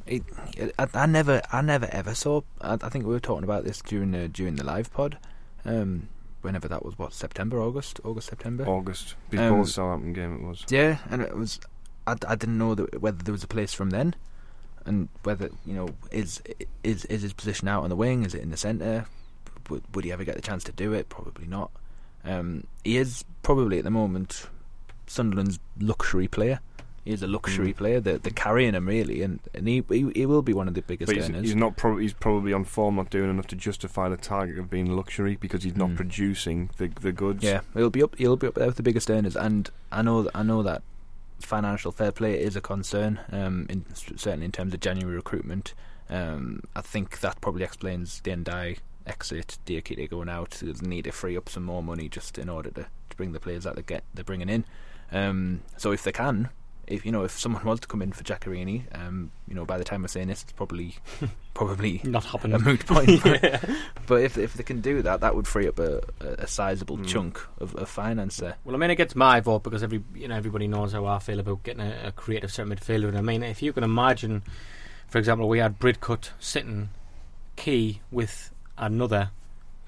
it, 0.09 0.74
I, 0.78 0.86
I 0.94 1.06
never 1.06 1.42
I 1.52 1.61
never 1.61 1.88
ever 1.92 2.14
saw. 2.14 2.42
I, 2.61 2.74
I 2.74 2.88
think 2.88 3.04
we 3.06 3.12
were 3.12 3.20
talking 3.20 3.44
about 3.44 3.64
this 3.64 3.80
during 3.82 4.11
the 4.12 4.28
during 4.28 4.56
the 4.56 4.64
live 4.64 4.92
pod. 4.92 5.18
Um, 5.64 6.09
whenever 6.42 6.68
that 6.68 6.84
was, 6.84 6.98
what 6.98 7.12
September, 7.12 7.61
August, 7.61 8.00
August, 8.04 8.28
September. 8.28 8.66
August 8.66 9.16
before 9.28 9.46
Um, 9.46 9.61
the 9.62 9.66
Southampton 9.66 10.12
game, 10.12 10.34
it 10.36 10.42
was. 10.46 10.64
Yeah, 10.68 10.98
and 11.11 11.22
it 11.22 11.36
was. 11.36 11.61
I, 12.06 12.16
I 12.26 12.36
didn't 12.36 12.59
know 12.59 12.74
that 12.74 13.00
whether 13.02 13.22
there 13.22 13.32
was 13.32 13.44
a 13.44 13.48
place 13.48 13.74
from 13.74 13.90
then, 13.90 14.14
and 14.86 15.09
whether 15.24 15.50
you 15.66 15.74
know 15.74 15.88
is 16.11 16.42
is 16.82 17.04
is 17.06 17.22
his 17.22 17.32
position 17.32 17.68
out 17.68 17.82
on 17.84 17.90
the 17.90 17.96
wing? 17.96 18.24
Is 18.24 18.34
it 18.34 18.42
in 18.42 18.50
the 18.50 18.56
centre? 18.56 19.06
Would 19.68 19.82
would 19.94 20.04
he 20.04 20.12
ever 20.12 20.24
get 20.24 20.36
the 20.36 20.42
chance 20.42 20.64
to 20.64 20.72
do 20.72 20.92
it? 20.94 21.09
Probably 21.09 21.46
not. 21.46 21.70
Um, 22.24 22.64
he 22.84 22.96
is 22.96 23.24
probably 23.42 23.78
at 23.78 23.84
the 23.84 23.90
moment 23.90 24.46
Sunderland's 25.06 25.59
luxury 25.78 26.28
player. 26.28 26.61
Is 27.09 27.22
a 27.22 27.26
luxury 27.26 27.72
Mm. 27.72 27.76
player. 27.76 28.00
They're, 28.00 28.18
they're 28.18 28.32
carrying 28.32 28.74
him 28.74 28.86
really, 28.86 29.22
and, 29.22 29.40
and 29.54 29.66
he, 29.66 29.82
he 29.88 30.11
he 30.14 30.26
will 30.26 30.42
be 30.42 30.52
one 30.52 30.68
of 30.68 30.74
the 30.74 30.82
biggest 30.82 31.06
But 31.09 31.16
he's, 31.16 31.28
earners. 31.30 31.46
he's 31.46 31.56
not. 31.56 31.76
Prob- 31.76 32.00
he's 32.00 32.12
probably 32.12 32.52
on 32.52 32.64
form, 32.64 32.96
not 32.96 33.09
doing 33.09 33.30
enough 33.30 33.46
to 33.46 33.56
justify 33.56 34.11
the 34.11 34.18
target 34.18 34.59
of 34.59 34.68
being 34.68 34.94
luxury 34.94 35.36
because 35.36 35.62
he's 35.62 35.74
not 35.76 35.90
Mm. 35.90 35.96
producing 35.96 36.70
the 36.76 36.88
the 37.00 37.12
goods. 37.12 37.42
Yeah, 37.42 37.61
he'll 37.74 37.88
be 37.88 38.02
up. 38.02 38.14
He'll 38.16 38.36
be 38.36 38.46
up 38.46 38.54
there 38.54 38.66
with 38.66 38.76
the 38.76 38.82
biggest 38.82 39.11
earners, 39.11 39.36
and 39.36 39.70
I 39.90 40.02
know. 40.02 40.24
That, 40.24 40.36
I 40.36 40.42
know 40.42 40.62
that 40.62 40.82
financial 41.40 41.92
fair 41.92 42.12
play 42.12 42.38
is 42.38 42.56
a 42.56 42.61
concern. 42.61 43.20
Um, 43.32 43.66
in, 43.70 43.84
certainly 43.94 44.44
in 44.44 44.52
terms 44.52 44.74
of 44.74 44.80
January 44.80 45.16
recruitment, 45.16 45.72
um, 46.11 46.61
I 46.76 46.80
think 46.82 47.20
that 47.20 47.40
probably 47.40 47.64
explains 47.64 48.20
the 48.20 48.32
N'Diaye 48.32 48.78
exit, 49.06 49.56
Diakite 49.64 50.11
going 50.11 50.28
out. 50.28 50.50
They'll 50.62 50.74
need 50.82 51.04
to 51.04 51.12
free 51.12 51.36
up 51.38 51.48
some 51.48 51.64
more 51.64 51.82
money 51.82 52.09
just 52.11 52.36
in 52.38 52.48
order 52.50 52.70
to, 52.72 52.82
to 53.09 53.16
bring 53.16 53.32
the 53.32 53.40
players 53.40 53.64
that 53.64 53.76
they 53.76 53.82
get 53.82 54.04
they're 54.12 54.24
bringing 54.24 54.48
in. 54.50 54.64
Um, 55.11 55.62
so 55.78 55.92
if 55.92 56.02
they 56.02 56.12
can. 56.12 56.50
If 56.89 57.05
you 57.07 57.12
know, 57.12 57.22
if 57.24 57.39
someone 57.39 57.64
wants 57.66 57.82
to 57.82 57.89
come 57.89 58.03
in 58.03 58.12
for 58.12 58.24
Giaccherini, 58.24 58.82
um, 58.99 59.30
you 59.47 59.55
know, 59.55 59.64
by 59.64 59.78
the 59.78 59.84
time 59.84 60.03
we're 60.03 60.09
saying 60.09 60.28
this, 60.28 60.43
it's 60.43 60.53
probably, 60.53 60.97
probably 61.55 62.01
Not 62.05 62.24
a 62.26 62.28
happening. 62.28 62.62
moot 62.62 62.84
point. 62.86 63.22
but, 63.22 63.64
but 64.07 64.22
if 64.22 64.36
if 64.39 64.55
they 64.55 64.62
can 64.62 64.80
do 64.80 65.03
that, 65.03 65.20
that 65.20 65.34
would 65.36 65.47
free 65.47 65.68
up 65.68 65.78
a, 65.78 66.03
a, 66.20 66.26
a 66.39 66.47
sizable 66.47 66.97
Mm. 66.99 67.07
chunk 67.07 67.41
of, 67.61 67.74
of 67.76 67.89
finance 67.89 68.39
there. 68.39 68.57
Well, 68.64 68.74
I 68.74 68.78
mean, 68.78 68.91
it 68.91 68.97
gets 68.97 69.14
my 69.14 69.41
vote 69.41 69.62
because 69.62 69.82
every 69.82 70.03
you 70.14 70.28
know 70.28 70.36
everybody 70.36 70.66
knows 70.66 70.93
how 70.93 71.05
I 71.07 71.18
feel 71.18 71.39
about 71.41 71.62
getting 71.62 71.82
a, 71.82 72.07
a 72.09 72.12
creative 72.12 72.51
centre 72.53 72.74
midfielder. 72.74 73.09
And 73.09 73.18
I 73.18 73.22
mean, 73.22 73.43
if 73.43 73.62
you 73.62 73.72
can 73.72 73.84
imagine, 73.84 74.43
for 75.09 75.18
example, 75.18 75.49
we 75.49 75.59
had 75.59 75.78
Bridcut 75.78 76.30
sitting 76.41 76.89
Ki 77.57 78.01
with 78.11 78.51
another 78.76 79.30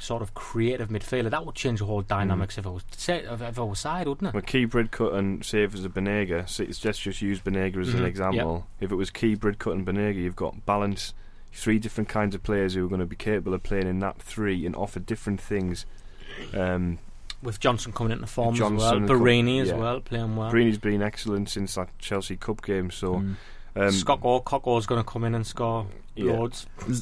sort 0.01 0.23
of 0.23 0.35
creative 0.35 0.89
midfielder, 0.89 1.31
that 1.31 1.45
would 1.47 1.55
change 1.55 1.79
the 1.79 1.85
whole 1.85 2.03
dynamics 2.03 2.57
if 2.59 2.67
it 2.67 2.71
was 2.71 2.83
of, 3.29 3.43
of 3.43 3.61
our 3.61 3.75
side, 3.77 4.09
wouldn't 4.09 4.29
it? 4.29 4.33
But 4.33 4.47
Ki 4.47 4.67
Bridcut 4.67 5.15
and 5.15 5.45
save 5.45 5.75
as 5.75 5.85
a 5.85 5.89
Banega. 5.89 6.49
So 6.49 6.63
it's 6.65 6.79
just 6.79 7.01
just 7.03 7.21
use 7.23 7.39
Banega 7.41 7.77
as 7.81 7.91
Mhm, 7.95 7.99
an 7.99 8.05
example. 8.07 8.67
If 8.81 8.91
it 8.91 8.97
was 8.97 9.11
Ki 9.11 9.37
Bridcut 9.37 9.73
and 9.73 9.87
Banega, 9.87 10.17
you've 10.17 10.35
got 10.37 10.65
balance. 10.67 11.15
Three 11.53 11.79
different 11.79 12.09
kinds 12.09 12.35
of 12.35 12.43
players 12.43 12.75
who 12.75 12.85
are 12.85 12.89
going 12.89 13.01
to 13.01 13.07
be 13.07 13.17
capable 13.17 13.55
of 13.55 13.63
playing 13.63 13.87
in 13.89 13.99
that 14.01 14.23
three 14.23 14.65
and 14.65 14.75
offer 14.77 15.01
different 15.01 15.41
things. 15.41 15.85
Um, 16.55 16.99
With 17.43 17.59
Johnson 17.59 17.93
coming 17.93 18.13
into 18.13 18.27
form 18.27 18.55
Johnson 18.55 18.77
as 18.77 18.83
well, 18.83 18.93
com- 18.93 19.09
Borini 19.09 19.61
as 19.61 19.69
yeah. 19.69 19.77
well, 19.77 20.01
playing 20.01 20.37
well. 20.37 20.53
Borini's 20.53 20.79
been 20.79 21.03
excellent 21.03 21.49
since 21.49 21.75
that 21.75 21.89
Chelsea 21.99 22.37
Cup 22.37 22.63
game. 22.63 22.91
So 22.91 23.17
Mm. 23.17 23.37
Um, 23.77 23.91
Scott 23.93 24.19
or 24.23 24.43
is 24.79 24.87
going 24.87 25.01
to 25.03 25.09
come 25.09 25.23
in 25.23 25.33
and 25.35 25.47
score 25.47 25.87
Yeah. 26.27 26.47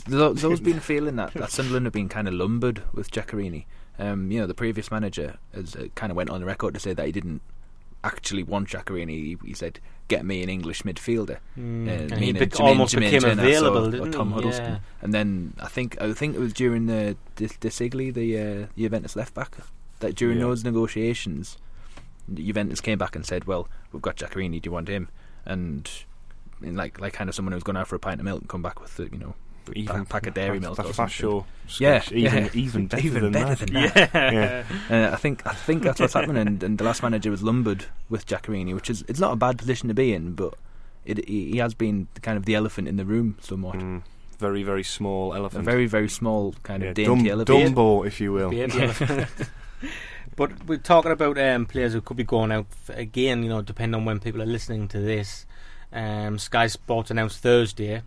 there's 0.06 0.44
always 0.44 0.60
been 0.60 0.80
feeling 0.80 1.16
that, 1.16 1.34
that 1.34 1.50
Sunderland 1.50 1.86
have 1.86 1.92
been 1.92 2.08
kind 2.08 2.28
of 2.28 2.34
lumbered 2.34 2.82
with 2.92 3.10
Giaccherini. 3.10 3.64
Um, 3.98 4.30
you 4.30 4.40
know, 4.40 4.46
the 4.46 4.54
previous 4.54 4.90
manager 4.90 5.38
has 5.54 5.74
uh, 5.74 5.88
kind 5.94 6.10
of 6.12 6.16
went 6.16 6.30
on 6.30 6.40
the 6.40 6.46
record 6.46 6.74
to 6.74 6.80
say 6.80 6.92
that 6.94 7.04
he 7.06 7.12
didn't 7.12 7.42
actually 8.04 8.42
want 8.44 8.68
Giaccherini. 8.68 9.08
He, 9.10 9.36
he 9.44 9.54
said, 9.54 9.80
"Get 10.06 10.24
me 10.24 10.42
an 10.44 10.48
English 10.48 10.82
midfielder." 10.84 11.38
Mm. 11.58 11.88
Uh, 11.88 12.14
and 12.14 12.18
he 12.22 12.32
bec- 12.32 12.50
Jermaine- 12.50 12.60
almost 12.60 12.94
Jermaine 12.94 13.10
became 13.10 13.24
available, 13.38 13.86
or, 13.88 13.90
didn't 13.90 14.08
or 14.08 14.12
Tom 14.12 14.28
he? 14.28 14.34
Huddlestone. 14.34 14.66
Yeah. 14.74 14.78
And 15.02 15.12
then 15.12 15.54
I 15.58 15.66
think 15.66 16.00
I 16.00 16.12
think 16.12 16.36
it 16.36 16.40
was 16.40 16.52
during 16.52 16.86
the 16.86 17.16
the 17.36 17.46
Sigli, 17.48 18.14
the 18.14 18.38
uh, 18.38 18.66
Juventus 18.76 19.16
left 19.16 19.34
back, 19.34 19.56
that 19.98 20.14
during 20.14 20.38
Yeah. 20.38 20.44
those 20.44 20.62
negotiations, 20.62 21.58
Juventus 22.32 22.80
came 22.80 22.98
back 22.98 23.16
and 23.16 23.26
said, 23.26 23.46
"Well, 23.46 23.68
we've 23.92 24.02
got 24.02 24.16
Giaccherini. 24.16 24.62
Do 24.62 24.68
you 24.68 24.72
want 24.72 24.86
him?" 24.88 25.08
And 25.44 25.90
like 26.62 27.00
like 27.00 27.12
kind 27.12 27.28
of 27.28 27.34
someone 27.36 27.52
who's 27.52 27.62
gone 27.62 27.76
out 27.76 27.86
for 27.88 27.96
a 27.96 27.98
pint 28.00 28.20
of 28.20 28.24
milk 28.24 28.40
and 28.40 28.48
come 28.48 28.62
back 28.62 28.80
with 28.80 28.96
the, 28.96 29.04
you 29.04 29.18
know 29.18 29.34
even 29.74 30.06
pack 30.06 30.26
of 30.26 30.32
dairy 30.32 30.58
milk 30.58 30.78
That 30.78 30.86
or 30.86 30.92
fast 30.94 31.14
something. 31.18 31.42
show. 31.42 31.46
Yeah, 31.84 32.00
Scotch, 32.00 32.12
even 32.14 32.44
yeah. 32.44 32.50
even 32.54 32.86
better 32.86 33.02
Even 33.06 33.22
than 33.24 33.32
better 33.32 33.54
that. 33.66 33.70
than 33.70 34.10
that. 34.12 34.32
Yeah. 34.32 34.64
Uh, 35.10 35.12
I 35.12 35.16
think 35.16 35.46
I 35.46 35.52
think 35.52 35.82
that's 35.82 36.00
what's 36.00 36.14
happening, 36.14 36.38
and, 36.46 36.62
and 36.62 36.78
the 36.78 36.84
last 36.84 37.02
manager 37.02 37.30
was 37.30 37.42
lumbered 37.42 37.84
with 38.08 38.24
Giaccherini, 38.26 38.74
which 38.74 38.88
is 38.88 39.04
it's 39.08 39.20
not 39.20 39.32
a 39.32 39.36
bad 39.36 39.58
position 39.58 39.88
to 39.88 39.94
be 39.94 40.14
in, 40.14 40.32
but 40.32 40.54
it, 41.04 41.28
he, 41.28 41.50
he 41.50 41.58
has 41.58 41.74
been 41.74 42.08
kind 42.22 42.38
of 42.38 42.46
the 42.46 42.54
elephant 42.54 42.88
in 42.88 42.96
the 42.96 43.04
room 43.04 43.36
somewhat, 43.42 43.76
Mm, 43.76 44.04
very 44.38 44.62
very 44.62 44.82
small 44.84 45.34
a 45.34 45.36
elephant. 45.36 45.66
very 45.66 45.84
very 45.86 46.08
small 46.08 46.54
kind 46.62 46.82
yeah, 46.82 46.88
of 46.88 46.94
dainty 46.94 47.24
Dum- 47.24 47.30
elephant. 47.30 47.76
Dumbo, 47.76 48.06
if 48.06 48.22
you 48.22 48.32
will. 48.32 48.50
But 50.36 50.66
we're 50.66 50.78
talking 50.78 51.10
about 51.10 51.36
um, 51.36 51.66
players 51.66 51.92
who 51.92 52.00
could 52.00 52.16
be 52.16 52.22
going 52.24 52.52
out 52.52 52.66
again. 52.90 53.42
You 53.42 53.48
know, 53.48 53.60
depending 53.62 54.00
on 54.00 54.04
when 54.04 54.20
people 54.20 54.40
are 54.40 54.46
listening 54.46 54.86
to 54.88 55.00
this. 55.00 55.46
Um, 55.92 56.38
Sky 56.38 56.66
Sports 56.66 57.10
announced 57.10 57.38
Thursday 57.40 58.02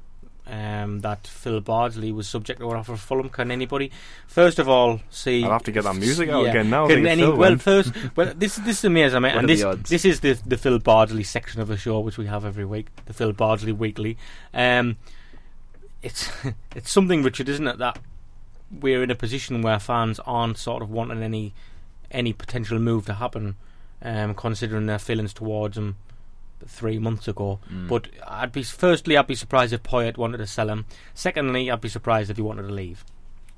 um, 0.48 1.00
that 1.02 1.26
Phil 1.28 1.62
Bardsley 1.62 2.12
was 2.12 2.28
subject 2.28 2.60
to 2.60 2.70
an 2.70 2.78
offer 2.78 2.94
for 2.96 2.98
Fulham. 2.98 3.30
Can 3.30 3.52
anybody, 3.52 3.92
first 4.28 4.60
of 4.60 4.68
all, 4.68 5.00
see? 5.10 5.44
I'll 5.44 5.52
have 5.52 5.64
to 5.64 5.72
get 5.72 5.84
that 5.84 5.96
music 5.96 6.30
out 6.30 6.44
Yeah. 6.44 6.50
again 6.50 6.70
now. 6.70 6.88
Can 6.88 7.06
any, 7.08 7.24
well, 7.24 7.38
went. 7.38 7.62
first, 7.62 7.94
well, 8.16 8.34
this 8.36 8.56
this 8.58 8.80
is 8.80 8.86
amazing, 8.86 9.22
mate, 9.22 9.34
and 9.34 9.48
this 9.48 9.64
this 9.88 10.06
is 10.06 10.20
the 10.20 10.34
the 10.46 10.58
Phil 10.58 10.80
Bardsley 10.80 11.24
section 11.24 11.62
of 11.62 11.68
the 11.68 11.78
show, 11.78 12.00
which 12.00 12.18
we 12.18 12.26
have 12.28 12.44
every 12.46 12.66
week, 12.66 12.88
the 13.06 13.14
Phil 13.14 13.34
Bardsley 13.34 13.72
Weekly. 13.72 14.18
Um, 14.54 14.98
it's 16.02 16.30
it's 16.76 16.92
something, 16.92 17.24
Richard, 17.24 17.48
isn't 17.50 17.68
it? 17.68 17.78
That 17.78 18.00
we're 18.72 19.04
in 19.04 19.12
a 19.12 19.16
position 19.16 19.62
where 19.62 19.80
fans 19.80 20.20
aren't 20.26 20.58
sort 20.58 20.82
of 20.84 20.90
wanting 20.92 21.24
any 21.24 21.54
any 22.10 22.34
potential 22.34 22.78
move 22.78 23.06
to 23.06 23.14
happen, 23.16 23.56
um, 24.02 24.34
considering 24.36 24.86
their 24.86 25.00
feelings 25.00 25.34
towards 25.34 25.78
him 25.78 25.96
three 26.68 27.00
months 27.00 27.28
ago. 27.28 27.60
Mm. 27.72 27.88
But 27.88 28.08
I'd 28.28 28.52
be 28.52 28.64
firstly, 28.64 29.18
I'd 29.18 29.28
be 29.28 29.36
surprised 29.36 29.74
if 29.74 29.84
Poyet 29.84 30.18
wanted 30.18 30.38
to 30.38 30.48
sell 30.48 30.70
him. 30.70 30.86
Secondly, 31.14 31.70
I'd 31.70 31.82
be 31.82 31.90
surprised 31.90 32.30
if 32.30 32.38
he 32.38 32.44
wanted 32.44 32.64
to 32.64 32.74
leave 32.74 33.04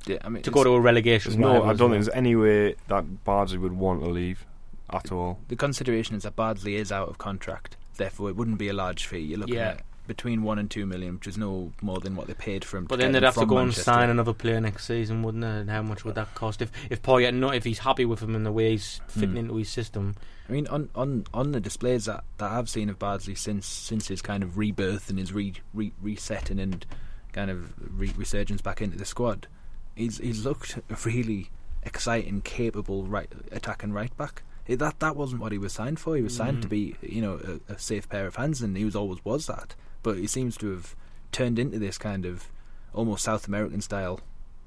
yeah, 0.06 0.18
I 0.24 0.30
mean, 0.30 0.44
to 0.44 0.52
go 0.52 0.64
to 0.64 0.72
a 0.72 0.80
relegation. 0.80 1.32
There's 1.32 1.40
no, 1.40 1.50
I 1.50 1.54
don't 1.54 1.66
well. 1.66 1.76
think 1.78 1.92
there's 1.92 2.10
any 2.10 2.36
way 2.36 2.76
that 2.88 3.24
Bardsley 3.24 3.58
would 3.58 3.74
want 3.74 4.02
to 4.04 4.10
leave 4.10 4.46
at 4.90 5.12
all. 5.12 5.40
the 5.48 5.56
consideration 5.56 6.16
is 6.16 6.24
that 6.24 6.36
Bardsley 6.36 6.76
is 6.76 6.92
out 6.92 7.10
of 7.10 7.18
contract, 7.18 7.78
therefore 7.98 8.30
it 8.30 8.36
wouldn't 8.36 8.58
be 8.58 8.68
a 8.68 8.74
large 8.74 9.06
fee. 9.06 9.20
You're 9.20 9.40
looking 9.40 9.56
Yeah. 9.56 9.70
at 9.70 9.82
between 10.08 10.44
one 10.44 10.60
and 10.60 10.70
two 10.70 10.86
million, 10.86 11.16
which 11.16 11.28
is 11.28 11.38
no 11.38 11.72
more 11.82 12.00
than 12.00 12.16
what 12.16 12.28
they 12.28 12.34
paid 12.34 12.66
for 12.66 12.78
him. 12.78 12.86
But 12.86 13.00
then 13.00 13.12
they'd 13.14 13.24
have 13.24 13.36
to 13.36 13.46
go 13.46 13.58
and 13.58 13.74
sign 13.74 14.10
another 14.10 14.34
player 14.34 14.60
next 14.60 14.86
season, 14.86 15.24
wouldn't 15.24 15.44
they? 15.44 15.48
And 15.50 15.70
how 15.70 15.82
much 15.82 16.04
would 16.04 16.16
that 16.16 16.34
cost? 16.36 16.62
If 16.62 16.72
if 16.90 17.02
Poyet, 17.02 17.34
not 17.34 17.56
if 17.56 17.64
he's 17.64 17.80
happy 17.80 18.06
with 18.06 18.22
him 18.22 18.36
and 18.36 18.46
the 18.46 18.52
way 18.52 18.72
he's 18.72 19.00
fitting 19.08 19.32
Hmm. 19.32 19.38
into 19.38 19.56
his 19.56 19.70
system, 19.70 20.16
I 20.50 20.52
mean, 20.52 20.68
on, 20.68 20.90
on, 20.94 21.26
on 21.34 21.54
the 21.54 21.62
displays 21.62 22.04
that, 22.06 22.26
that 22.38 22.52
I've 22.52 22.70
seen 22.70 22.90
of 22.90 23.00
Bardsley 23.00 23.36
since 23.36 23.66
since 23.66 24.10
his 24.10 24.22
kind 24.22 24.44
of 24.44 24.58
rebirth 24.58 25.10
and 25.10 25.18
his 25.18 25.32
re, 25.32 25.54
re, 25.74 25.94
resetting 26.02 26.60
and 26.60 26.86
kind 27.32 27.50
of 27.50 27.74
re, 27.98 28.12
resurgence 28.18 28.62
back 28.62 28.82
into 28.82 28.98
the 28.98 29.06
squad, 29.06 29.48
he's 29.96 30.18
he's 30.18 30.44
looked 30.46 30.78
really 31.06 31.50
exciting, 31.84 32.42
capable 32.42 33.04
right 33.04 33.32
attacking 33.52 33.94
right 33.94 34.16
back. 34.18 34.44
That 34.68 35.00
that 35.00 35.16
wasn't 35.16 35.42
what 35.42 35.52
he 35.52 35.58
was 35.58 35.74
signed 35.74 36.00
for. 36.00 36.16
He 36.16 36.22
was 36.22 36.36
signed 36.36 36.62
to 36.62 36.68
be 36.68 36.96
you 37.02 37.22
know 37.22 37.60
a, 37.70 37.74
a 37.74 37.80
safe 37.80 38.08
pair 38.08 38.26
of 38.28 38.36
hands, 38.38 38.62
and 38.62 38.76
he 38.78 38.86
was 38.86 38.96
always 38.96 39.24
was 39.26 39.48
that. 39.48 39.76
But 40.04 40.18
he 40.18 40.28
seems 40.28 40.58
to 40.58 40.70
have 40.72 40.96
turned 41.32 41.58
into 41.58 41.80
this 41.80 41.98
kind 41.98 42.26
of 42.26 42.50
almost 42.94 43.24
South 43.24 43.48
American 43.48 43.82
style 43.82 44.20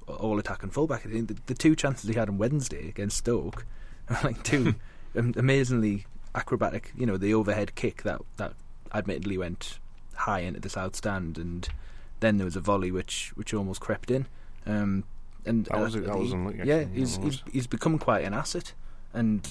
all 0.07 0.39
attack 0.39 0.57
attacking 0.57 0.69
fullback. 0.71 1.05
I 1.05 1.09
think 1.09 1.27
The, 1.27 1.37
the 1.47 1.53
two 1.53 1.75
chances 1.75 2.09
he 2.09 2.15
had 2.15 2.29
on 2.29 2.37
Wednesday 2.37 2.87
against 2.89 3.17
Stoke, 3.17 3.65
like 4.23 4.41
two 4.43 4.75
amazingly 5.15 6.05
acrobatic. 6.35 6.91
You 6.97 7.05
know, 7.05 7.17
the 7.17 7.33
overhead 7.33 7.75
kick 7.75 8.03
that 8.03 8.21
that 8.37 8.53
admittedly 8.93 9.37
went 9.37 9.79
high 10.15 10.39
into 10.39 10.59
the 10.59 10.69
south 10.69 10.95
stand, 10.95 11.37
and 11.37 11.67
then 12.19 12.37
there 12.37 12.45
was 12.45 12.55
a 12.55 12.61
volley 12.61 12.91
which 12.91 13.31
which 13.35 13.53
almost 13.53 13.81
crept 13.81 14.09
in. 14.11 14.27
Um, 14.65 15.03
and 15.45 15.65
That 15.65 15.79
was- 15.79 15.95
uh, 15.95 15.99
that 16.01 16.17
was 16.17 16.33
unlucky, 16.33 16.59
Yeah, 16.65 16.83
he's, 16.93 17.17
he's 17.17 17.43
he's 17.51 17.67
become 17.67 17.97
quite 17.99 18.25
an 18.25 18.33
asset, 18.33 18.73
and 19.13 19.47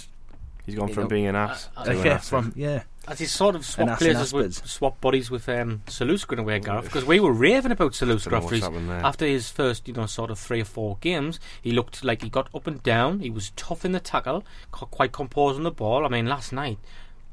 He's 0.67 0.75
gone 0.75 0.89
from 0.89 1.05
know, 1.05 1.09
being 1.09 1.27
an 1.27 1.37
ass 1.37 1.69
uh, 1.77 1.85
to 1.85 1.91
an 1.93 1.97
yeah, 1.99 2.13
asset. 2.15 2.25
from 2.29 2.53
yeah, 2.57 2.83
as 3.09 3.19
he's 3.21 3.31
sort 3.33 3.55
of 3.55 3.61
An 3.61 3.65
swapped 3.65 3.91
ass 3.93 3.99
places 3.99 4.33
with 4.33 4.51
aspers. 4.53 4.67
swap 4.69 5.01
bodies 5.01 5.31
with 5.31 5.49
um, 5.49 5.83
Celustka 5.87 6.33
in 6.33 6.39
a 6.41 6.43
way, 6.43 6.59
Gareth, 6.59 6.85
because 6.87 7.05
we 7.05 7.21
were 7.21 7.33
raving 7.33 7.71
about 7.73 7.93
Celustka 7.93 8.31
Don't 8.31 8.43
after 8.45 8.55
his 8.57 8.65
after 9.05 9.27
his 9.27 9.49
first, 9.51 9.87
you 9.87 9.95
know, 9.95 10.07
sort 10.07 10.31
of 10.31 10.39
three 10.39 10.61
or 10.61 10.65
four 10.65 10.99
games, 11.01 11.39
he 11.63 11.71
looked 11.71 12.05
like 12.05 12.23
he 12.23 12.29
got 12.29 12.49
up 12.55 12.67
and 12.67 12.83
down. 12.83 13.21
He 13.21 13.31
was 13.31 13.51
tough 13.57 13.85
in 13.85 13.93
the 13.93 14.01
tackle, 14.01 14.45
quite 14.73 15.13
composed 15.13 15.57
on 15.57 15.63
the 15.63 15.71
ball. 15.71 16.05
I 16.05 16.09
mean, 16.09 16.27
last 16.27 16.53
night, 16.53 16.79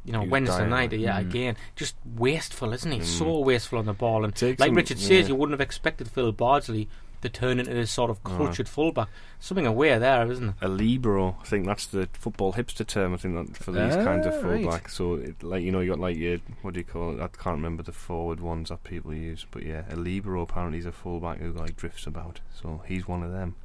you 0.05 0.11
know, 0.13 0.21
He 0.21 0.27
Wednesday 0.27 0.57
dying, 0.59 0.69
night, 0.69 0.93
yeah, 0.93 1.19
Mm. 1.21 1.29
again, 1.29 1.57
just 1.75 1.95
wasteful, 2.05 2.73
isn't 2.73 2.91
he? 2.91 2.99
Mm. 2.99 3.03
So 3.05 3.39
wasteful 3.39 3.79
on 3.79 3.85
the 3.85 3.93
ball. 3.93 4.25
And 4.25 4.35
Takes 4.35 4.59
like 4.59 4.69
him- 4.69 4.75
Richard 4.75 4.99
says, 4.99 5.09
yeah. 5.23 5.27
you 5.29 5.35
wouldn't 5.35 5.53
have 5.53 5.65
expected 5.65 6.09
Phil 6.09 6.31
Bardsley 6.33 6.89
to 7.23 7.29
turn 7.29 7.59
into 7.59 7.73
this 7.73 7.89
sort 7.91 8.09
of 8.11 8.23
cultured 8.23 8.69
fullback. 8.69 9.07
Something 9.39 9.65
aware 9.65 9.97
there, 9.99 10.31
isn't 10.31 10.49
it? 10.49 10.55
a 10.61 10.67
libero. 10.67 11.37
I 11.41 11.45
think 11.45 11.65
that's 11.65 11.87
the 11.87 12.07
football 12.13 12.53
hipster 12.53 12.85
term. 12.85 13.13
I 13.13 13.17
think 13.17 13.35
that 13.35 13.57
for 13.57 13.71
these 13.71 13.95
kinds 13.95 14.25
of 14.27 14.33
Ah, 14.35 14.47
right. 14.47 14.63
fullbacks. 14.63 14.91
So, 14.91 15.15
it, 15.15 15.41
like 15.43 15.63
you 15.63 15.71
know, 15.71 15.79
you 15.81 15.89
got 15.89 15.99
like 15.99 16.15
your 16.17 16.37
what 16.61 16.73
do 16.75 16.79
you 16.79 16.83
call 16.85 17.15
it? 17.15 17.21
I 17.21 17.27
can't 17.27 17.55
remember 17.57 17.83
the 17.83 17.91
forward 17.91 18.39
ones 18.39 18.69
that 18.69 18.83
people 18.83 19.13
use, 19.13 19.45
but 19.51 19.63
yeah, 19.63 19.83
a 19.89 19.95
libero 19.95 20.43
apparently 20.43 20.77
is 20.79 20.85
a 20.85 20.91
fullback 20.91 21.39
who 21.39 21.51
like 21.51 21.75
drifts 21.75 22.05
about. 22.07 22.39
So 22.61 22.81
he's 22.87 23.07
one 23.07 23.23
of 23.23 23.31
them. 23.31 23.55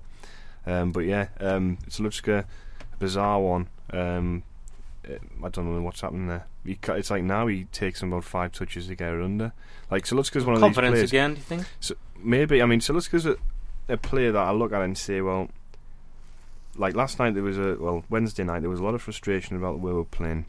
Um, 0.67 0.93
but 0.93 1.01
yeah, 1.01 1.29
um, 1.41 1.79
a 2.29 2.45
bizarre 2.99 3.41
one. 3.41 3.69
Um, 3.93 4.43
Uh, 5.09 5.15
I 5.45 5.49
don't 5.49 5.73
know 5.73 5.81
what's 5.83 6.01
happening 6.01 6.29
there. 6.29 6.47
He, 6.65 6.79
it's 6.89 7.11
like 7.11 7.23
now 7.23 7.47
he 7.47 7.65
takes 7.65 8.03
him 8.03 8.13
about 8.13 8.25
five 8.25 8.53
touches 8.53 8.89
to 8.89 8.95
get 8.95 9.13
it 9.13 9.23
under. 9.23 9.53
Like 9.91 10.05
Celustka's 10.05 10.45
one 10.45 10.55
of 10.55 10.61
these 10.61 10.67
Confidence 10.67 10.95
players. 10.95 11.11
again, 11.11 11.35
do 11.35 11.39
you 11.39 11.43
think? 11.43 11.67
So, 11.81 11.95
Maybe 12.21 12.61
I 12.63 12.67
mean 12.67 12.81
Celustka's 12.81 13.27
a, 13.27 13.37
a 13.89 13.97
player 13.97 14.33
that 14.33 14.39
I 14.41 14.51
look 14.51 14.73
at 14.73 14.83
and 14.83 14.99
say, 14.99 15.21
well, 15.21 15.49
like 16.77 16.95
last 16.95 17.19
night 17.19 17.35
there 17.35 17.43
was 17.43 17.59
a 17.59 17.77
well 17.79 18.05
Wednesday 18.11 18.45
night 18.45 18.61
there 18.61 18.71
was 18.71 18.81
a 18.81 18.85
lot 18.85 18.95
of 18.95 19.03
frustration 19.03 19.57
about 19.57 19.73
the 19.73 19.79
way 19.79 19.93
we 19.93 19.99
we're 19.99 20.05
playing 20.05 20.47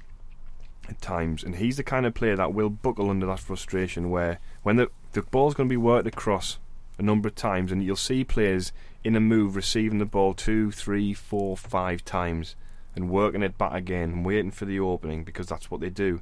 at 0.88 1.00
times, 1.02 1.44
and 1.44 1.56
he's 1.56 1.78
the 1.78 1.84
kind 1.84 2.06
of 2.06 2.14
player 2.14 2.36
that 2.36 2.54
will 2.54 2.70
buckle 2.70 3.10
under 3.10 3.28
that 3.28 3.40
frustration 3.40 4.10
where 4.10 4.40
when 4.64 4.76
the 4.78 4.90
the 5.14 5.22
ball's 5.22 5.54
going 5.54 5.70
to 5.70 5.74
be 5.74 5.78
worked 5.78 6.08
across 6.08 6.58
a 6.98 7.02
number 7.02 7.28
of 7.28 7.36
times, 7.36 7.72
and 7.72 7.84
you'll 7.84 7.96
see 7.96 8.24
players 8.24 8.72
in 9.04 9.16
a 9.16 9.20
move 9.20 9.56
receiving 9.56 10.00
the 10.00 10.06
ball 10.06 10.34
two, 10.34 10.72
three, 10.72 11.14
four, 11.14 11.56
five 11.56 12.04
times 12.04 12.56
and 13.00 13.10
working 13.10 13.44
it 13.44 13.58
back 13.58 13.74
again 13.74 14.10
and 14.12 14.26
waiting 14.26 14.52
for 14.52 14.66
the 14.66 14.80
opening 14.80 15.24
because 15.24 15.48
that's 15.48 15.72
what 15.72 15.82
they 15.82 15.90
do. 15.90 16.22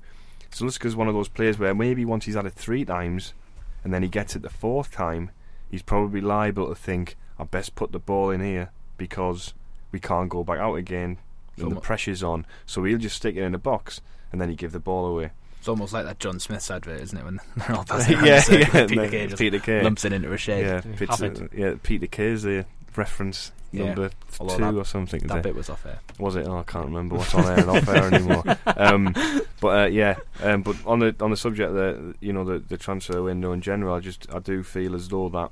Celustka's 0.52 0.96
one 0.96 1.08
of 1.08 1.14
those 1.14 1.28
players 1.28 1.60
where 1.60 1.76
maybe 1.76 2.06
once 2.06 2.26
he's 2.26 2.36
had 2.36 2.46
it 2.46 2.54
three 2.54 2.86
times 2.86 3.34
and 3.84 3.94
then 3.94 4.04
he 4.04 4.10
gets 4.10 4.36
it 4.36 4.42
the 4.42 4.50
fourth 4.50 4.92
time, 4.92 5.32
he's 5.70 5.82
probably 5.82 6.22
liable 6.22 6.68
to 6.70 6.76
think, 6.76 7.16
I 7.40 7.44
best 7.44 7.76
put 7.76 7.92
the 7.92 8.00
ball 8.00 8.30
in 8.30 8.42
here 8.42 8.72
because 8.98 9.54
we 9.92 10.00
can't 10.00 10.30
go 10.30 10.44
back 10.44 10.60
out 10.60 10.76
again 10.76 11.18
and 11.58 11.72
the 11.72 11.80
pressure's 11.82 12.24
on. 12.24 12.46
So 12.66 12.84
he'll 12.84 12.98
just 12.98 13.16
stick 13.18 13.36
it 13.36 13.44
in 13.44 13.56
a 13.56 13.60
box 13.60 14.02
and 14.32 14.40
then 14.40 14.50
he 14.50 14.56
give 14.56 14.72
the 14.72 14.80
ball 14.80 15.06
away. 15.06 15.32
it's 15.60 15.68
almost 15.68 15.94
like 15.94 16.06
that 16.06 16.20
John 16.20 16.40
Smith's 16.40 16.70
advert, 16.72 17.02
isn't 17.02 17.18
it? 17.18 17.24
When 17.26 17.40
they're 17.58 17.76
all 17.76 17.84
passing 17.90 18.18
yeah, 18.20 18.26
yeah, 18.26 18.40
circle, 18.40 18.88
Peter 18.88 19.10
Kay 19.10 19.28
just 19.28 19.40
Peter 19.40 19.60
Kay. 19.60 19.82
lumps 19.84 20.06
it 20.06 20.14
into 20.14 20.32
a 20.32 20.38
shed. 20.38 20.86
Yeah, 20.86 20.96
Peter, 20.96 21.26
it. 21.26 21.54
yeah, 21.54 21.74
Peter 21.82 22.08
Kay's 22.08 22.44
the 22.44 22.66
reference 22.96 23.52
Yeah. 23.72 23.86
number 23.86 24.10
Although 24.40 24.56
two 24.58 24.64
that- 24.64 24.76
or 24.76 24.86
something. 24.86 25.20
That 25.28 25.38
it? 25.38 25.44
bit 25.44 25.56
was 25.56 25.70
off 25.70 25.86
air. 25.86 26.00
Was 26.20 26.36
it? 26.36 26.48
Oh, 26.48 26.58
I 26.60 26.64
can't 26.64 26.86
remember 26.86 27.16
what's 27.16 27.36
on 27.36 27.46
air 27.46 27.60
and 27.60 27.70
off 27.70 27.88
air 27.90 28.14
anymore. 28.14 28.44
Um, 28.78 29.14
but 29.60 29.68
uh, 29.68 29.88
yeah, 29.88 30.16
um, 30.44 30.62
but 30.62 30.76
on 30.86 31.00
the 31.00 31.16
on 31.20 31.32
the 31.32 31.38
subject 31.38 31.74
that 31.74 32.16
you 32.22 32.32
know 32.32 32.44
the 32.44 32.60
the 32.60 32.78
transfer 32.78 33.22
window 33.24 33.52
in 33.52 33.62
general, 33.62 33.96
I 33.96 34.00
just 34.00 34.28
I 34.34 34.40
do 34.40 34.62
feel 34.64 34.94
as 34.96 35.08
though 35.10 35.30
that 35.30 35.52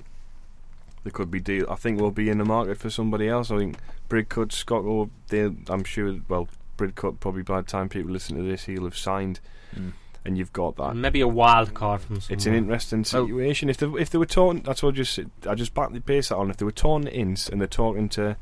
there 1.03 1.11
could 1.11 1.29
be 1.31 1.39
deal. 1.39 1.65
I 1.69 1.75
think 1.75 1.99
we'll 1.99 2.11
be 2.11 2.29
in 2.29 2.37
the 2.37 2.45
market 2.45 2.77
for 2.77 2.89
somebody 2.89 3.27
else. 3.27 3.51
I 3.51 3.57
think 3.57 3.77
Bridcut, 4.09 4.51
Scott, 4.51 4.83
or 4.85 5.09
they, 5.29 5.51
I'm 5.69 5.83
sure. 5.83 6.17
Well, 6.29 6.47
Bridcut 6.77 7.19
probably 7.19 7.41
by 7.43 7.61
the 7.61 7.67
time 7.67 7.89
people 7.89 8.11
listen 8.11 8.35
to 8.37 8.43
this, 8.43 8.65
he'll 8.65 8.83
have 8.83 8.97
signed, 8.97 9.39
Mm. 9.75 9.91
And 10.25 10.37
you've 10.37 10.53
got 10.53 10.75
that. 10.77 10.95
Maybe 10.95 11.21
a 11.21 11.27
wild 11.27 11.73
card 11.75 12.01
from 12.01 12.19
somewhere. 12.19 12.35
It's 12.35 12.45
an 12.47 12.55
interesting 12.55 12.99
Well- 12.99 13.27
situation. 13.27 13.69
if 13.69 13.77
they 13.77 13.85
if 13.87 14.09
they 14.09 14.17
were 14.17 14.25
talking, 14.25 14.61
that's 14.63 14.81
what 14.81 14.95
I 14.95 14.97
just 14.97 15.19
I 15.47 15.53
just 15.53 15.73
back 15.75 15.93
the 15.93 15.99
base 15.99 16.29
that 16.29 16.37
on. 16.37 16.49
If 16.49 16.57
they 16.57 16.65
were 16.65 16.71
torn 16.71 17.03
to 17.03 17.13
Ince 17.13 17.47
and 17.47 17.61
they're 17.61 17.67
talking 17.67 18.09
to 18.09 18.35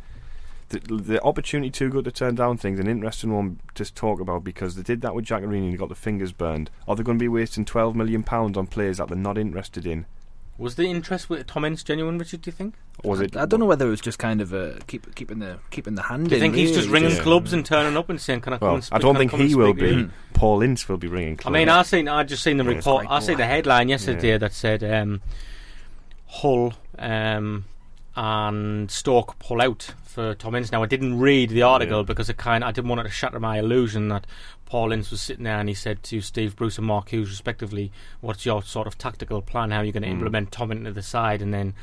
the, 0.69 0.79
the 0.79 1.21
opportunity 1.23 1.69
too 1.69 1.89
good 1.89 2.05
to 2.05 2.11
turn 2.11 2.35
down 2.35 2.57
things. 2.57 2.79
An 2.79 2.87
interesting 2.87 3.33
one 3.33 3.59
to 3.75 3.93
talk 3.93 4.21
about 4.21 4.43
because 4.45 4.75
they 4.75 4.81
did 4.81 5.01
that 5.01 5.13
with 5.13 5.25
Giaccherini 5.25 5.67
and 5.69 5.77
got 5.77 5.89
the 5.89 5.95
fingers 5.95 6.31
burned. 6.31 6.71
Are 6.87 6.95
they 6.95 7.03
going 7.03 7.19
to 7.19 7.23
be 7.23 7.27
wasting 7.27 7.65
twelve 7.65 7.95
million 7.97 8.23
pounds 8.23 8.57
on 8.57 8.67
players 8.67 8.97
that 8.97 9.09
they're 9.09 9.17
not 9.17 9.37
interested 9.37 9.85
in? 9.85 10.05
Was 10.57 10.75
the 10.75 10.83
interest 10.85 11.29
with 11.29 11.47
Tom 11.47 11.65
Ince 11.65 11.81
genuine, 11.83 12.19
Richard? 12.19 12.43
Do 12.43 12.49
you 12.49 12.51
think? 12.51 12.75
Or 13.03 13.11
was 13.11 13.21
it? 13.21 13.35
I 13.35 13.45
don't 13.47 13.59
know 13.59 13.65
whether 13.65 13.87
it 13.87 13.89
was 13.89 14.01
just 14.01 14.19
kind 14.19 14.39
of 14.39 14.53
a 14.53 14.77
keep 14.85 15.13
keeping 15.15 15.39
the 15.39 15.57
keeping 15.71 15.95
the 15.95 16.03
hand. 16.03 16.29
Do 16.29 16.35
you 16.35 16.37
in, 16.37 16.41
think 16.53 16.55
he's 16.55 16.75
just 16.75 16.89
ringing 16.89 17.09
Yeah. 17.11 17.21
clubs 17.23 17.53
and 17.53 17.65
turning 17.65 17.97
up 17.97 18.07
and 18.09 18.21
saying, 18.21 18.41
"Can 18.41 18.53
I 18.53 18.57
come 18.59 18.67
Well, 18.67 18.75
and 18.75 18.83
speak?" 18.83 18.95
I 18.95 18.99
don't 18.99 19.17
think 19.17 19.31
he 19.31 19.55
will 19.55 19.73
speak 19.73 19.79
to 19.79 19.95
you?" 19.95 20.03
be. 20.05 20.11
Paul 20.33 20.61
Ince 20.61 20.87
will 20.87 20.97
be 20.97 21.07
ringing. 21.07 21.39
I 21.43 21.49
mean, 21.49 21.69
I 21.69 21.81
seen 21.81 22.07
I 22.07 22.23
just 22.23 22.43
seen 22.43 22.57
the 22.57 22.63
Yeah, 22.63 22.69
report. 22.75 23.07
quite 23.07 23.15
I 23.15 23.19
seen 23.19 23.37
the 23.37 23.45
headline 23.45 23.89
yesterday 23.89 24.29
Yeah. 24.29 24.37
that 24.37 24.53
said 24.53 24.83
um, 24.83 25.21
Hull 26.27 26.73
um, 26.99 27.65
and 28.15 28.89
Stoke 28.91 29.37
pull 29.39 29.61
out 29.61 29.93
for 30.03 30.35
Tom 30.35 30.55
Ince. 30.55 30.71
Now 30.71 30.83
I 30.83 30.85
didn't 30.87 31.19
read 31.19 31.49
the 31.49 31.63
article 31.63 31.99
Yeah. 31.99 32.03
because 32.03 32.29
it 32.29 32.37
kind 32.37 32.63
I 32.63 32.71
didn't 32.71 32.89
want 32.89 33.01
it 33.01 33.05
to 33.05 33.09
shatter 33.09 33.39
my 33.39 33.57
illusion 33.59 34.09
that 34.09 34.27
Paul 34.65 34.91
Ince 34.91 35.09
was 35.11 35.21
sitting 35.21 35.43
there 35.43 35.59
and 35.59 35.67
he 35.69 35.75
said 35.75 36.03
to 36.03 36.21
Steve 36.21 36.55
Bruce 36.55 36.77
and 36.77 36.85
Mark 36.87 37.09
Hughes 37.09 37.29
respectively, 37.29 37.91
"What's 38.21 38.45
your 38.45 38.61
sort 38.63 38.87
of 38.87 38.97
tactical 38.97 39.41
plan? 39.41 39.71
How 39.71 39.79
are 39.79 39.83
you 39.83 39.91
going 39.91 40.03
to 40.03 40.09
Mm. 40.09 40.13
implement 40.13 40.51
Tom 40.51 40.71
into 40.71 40.91
the 40.91 41.01
side?" 41.01 41.41
And 41.41 41.53
then 41.53 41.73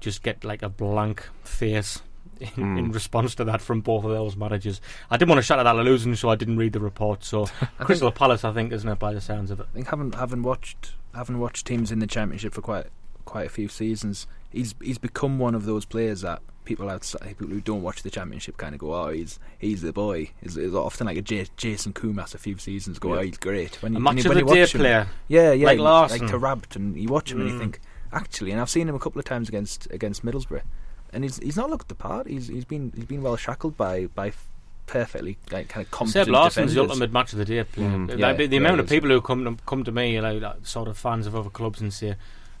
just 0.00 0.22
get 0.22 0.44
like 0.44 0.62
a 0.62 0.68
blank 0.68 1.28
face. 1.44 2.00
In, 2.40 2.46
Mm. 2.48 2.78
in 2.78 2.92
response 2.92 3.34
to 3.34 3.44
that 3.44 3.60
from 3.60 3.82
both 3.82 4.02
of 4.02 4.12
those 4.12 4.34
managers, 4.34 4.80
I 5.10 5.18
didn't 5.18 5.28
want 5.28 5.40
to 5.40 5.42
shatter 5.42 5.62
that 5.62 5.76
illusion, 5.76 6.16
so 6.16 6.30
I 6.30 6.36
didn't 6.36 6.56
read 6.56 6.72
the 6.72 6.80
report. 6.80 7.22
So, 7.22 7.44
Crystal 7.78 8.10
Palace, 8.10 8.44
I 8.44 8.52
think, 8.54 8.72
isn't 8.72 8.88
it, 8.88 8.98
by 8.98 9.12
the 9.12 9.20
sounds 9.20 9.50
of 9.50 9.60
it? 9.60 9.66
I 9.70 9.74
think 9.74 9.88
having 9.88 10.12
having 10.12 10.42
watched 10.42 10.94
having 11.14 11.38
watched 11.38 11.66
teams 11.66 11.92
in 11.92 11.98
the 11.98 12.06
championship 12.06 12.54
for 12.54 12.62
quite 12.62 12.86
quite 13.26 13.44
a 13.44 13.50
few 13.50 13.68
seasons, 13.68 14.26
he's 14.52 14.74
he's 14.82 14.98
become 14.98 15.38
one 15.38 15.54
of 15.54 15.64
those 15.64 15.84
players 15.84 16.20
that 16.22 16.42
people 16.64 16.88
outside 16.90 17.22
people 17.26 17.46
who 17.48 17.60
don't 17.60 17.82
watch 17.82 18.02
the 18.02 18.10
championship 18.10 18.56
kind 18.56 18.74
of 18.74 18.80
go, 18.80 18.94
oh, 18.94 19.08
he's 19.08 19.38
he's 19.58 19.82
the 19.82 19.92
boy. 19.92 20.30
It's, 20.42 20.56
it's 20.56 20.74
often 20.74 21.06
like 21.06 21.16
a 21.16 21.22
J- 21.22 21.46
Jason 21.56 21.92
Koumas 21.92 22.34
a 22.34 22.38
few 22.38 22.56
seasons 22.58 22.98
ago. 22.98 23.14
Yeah. 23.14 23.20
Oh, 23.20 23.22
he's 23.22 23.38
great. 23.38 23.82
When 23.82 23.94
A 23.94 23.98
you, 23.98 24.04
match 24.04 24.14
when 24.16 24.16
you, 24.18 24.20
of 24.22 24.26
when 24.36 24.44
the 24.44 24.50
you 24.50 24.54
day 24.54 24.60
watch 24.62 24.74
him, 24.74 24.80
player. 24.80 25.06
yeah, 25.28 25.52
yeah, 25.52 25.66
like 25.66 25.76
you- 25.78 25.82
Larsson. 25.84 26.20
like 26.28 26.30
to 26.30 26.78
and 26.78 26.96
You 26.98 27.08
watch 27.08 27.32
him 27.32 27.40
and 27.40 27.48
you 27.50 27.56
Mm. 27.56 27.60
think 27.60 27.80
actually, 28.12 28.50
and 28.52 28.60
I've 28.60 28.70
seen 28.70 28.88
him 28.88 28.94
a 28.94 28.98
couple 28.98 29.18
of 29.18 29.24
times 29.24 29.48
against 29.48 29.86
against 29.90 30.24
Middlesbrough, 30.24 30.62
and 31.12 31.24
he's 31.24 31.38
he's 31.38 31.56
not 31.56 31.70
looked 31.70 31.88
the 31.88 31.94
part. 31.94 32.26
He's 32.28 32.48
he's 32.48 32.64
been 32.64 32.92
he's 32.94 33.04
been 33.06 33.22
well 33.22 33.36
shackled 33.36 33.76
by 33.76 34.06
by 34.06 34.32
perfectly 34.86 35.38
like 35.52 35.68
kind 35.68 35.84
of 35.86 35.90
competent 35.92 36.26
Seb 36.26 36.32
Larsson's 36.32 36.74
the 36.74 36.80
ultimate 36.80 37.12
match 37.12 37.32
of 37.32 37.38
the 37.38 37.44
day 37.44 37.62
player. 37.62 37.88
Mm. 37.88 38.08
Like, 38.10 38.18
Yeah, 38.18 38.32
the 38.32 38.46
the 38.46 38.56
yeah, 38.56 38.60
amount 38.60 38.80
of 38.80 38.88
people 38.88 39.08
who 39.08 39.20
come 39.20 39.44
to, 39.44 39.62
come 39.64 39.84
to 39.84 39.92
me, 39.92 40.20
like, 40.20 40.40
like 40.42 40.66
sort 40.66 40.88
of 40.88 40.98
fans 40.98 41.26
of 41.28 41.36
other 41.36 41.50
clubs, 41.50 41.80
and 41.80 41.92
say 41.94 42.08
"La- 42.08 42.14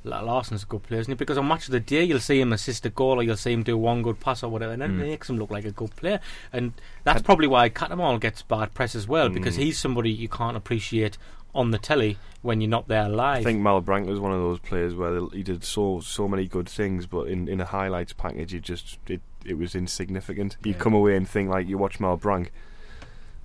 Larsson's 0.04 0.62
a 0.62 0.66
good 0.66 0.82
player, 0.82 1.00
isn't 1.00 1.10
he? 1.10 1.16
Because 1.16 1.36
on 1.38 1.46
match 1.48 1.66
of 1.66 1.72
the 1.72 1.80
day, 1.80 2.04
you'll 2.04 2.20
see 2.20 2.40
him 2.40 2.52
assist 2.52 2.86
a 2.86 2.90
goal, 2.90 3.20
or 3.20 3.22
you'll 3.22 3.36
see 3.36 3.52
him 3.52 3.62
do 3.62 3.76
one 3.76 4.02
good 4.02 4.18
pass 4.20 4.42
or 4.42 4.48
whatever, 4.50 4.72
and 4.72 4.80
then 4.82 4.92
Mm. 4.96 5.00
it 5.02 5.06
makes 5.08 5.28
him 5.30 5.36
look 5.38 5.50
like 5.50 5.64
a 5.64 5.70
good 5.70 5.94
player. 5.96 6.20
And 6.52 6.72
that's 7.04 7.22
probably 7.22 7.46
why 7.46 7.68
Cattermole 7.68 8.18
gets 8.20 8.42
bad 8.42 8.72
press 8.74 8.94
as 8.94 9.06
well, 9.06 9.28
because 9.28 9.56
Mm. 9.56 9.62
he's 9.62 9.78
somebody 9.78 10.10
you 10.10 10.28
can't 10.28 10.56
appreciate 10.56 11.18
on 11.54 11.70
the 11.72 11.78
telly 11.78 12.16
when 12.42 12.60
you're 12.60 12.70
not 12.70 12.86
there 12.88 13.08
live. 13.08 13.40
I 13.40 13.42
think 13.44 13.60
Malbranque 13.60 14.06
was 14.06 14.20
one 14.20 14.32
of 14.32 14.38
those 14.40 14.60
players 14.60 14.94
where 14.94 15.20
he 15.32 15.42
did 15.42 15.64
so 15.64 16.00
so 16.00 16.28
many 16.28 16.46
good 16.46 16.68
things, 16.68 17.06
but 17.06 17.26
in, 17.26 17.48
in 17.48 17.60
a 17.60 17.64
highlights 17.64 18.12
package, 18.12 18.54
it 18.54 18.62
just 18.62 18.98
it 19.08 19.20
it 19.44 19.58
was 19.58 19.74
insignificant. 19.74 20.56
Yeah. 20.64 20.74
come 20.74 20.94
away 20.94 21.16
and 21.16 21.28
think 21.28 21.50
like 21.50 21.66
you 21.66 21.76
watch 21.76 21.98
Malbranque 21.98 22.48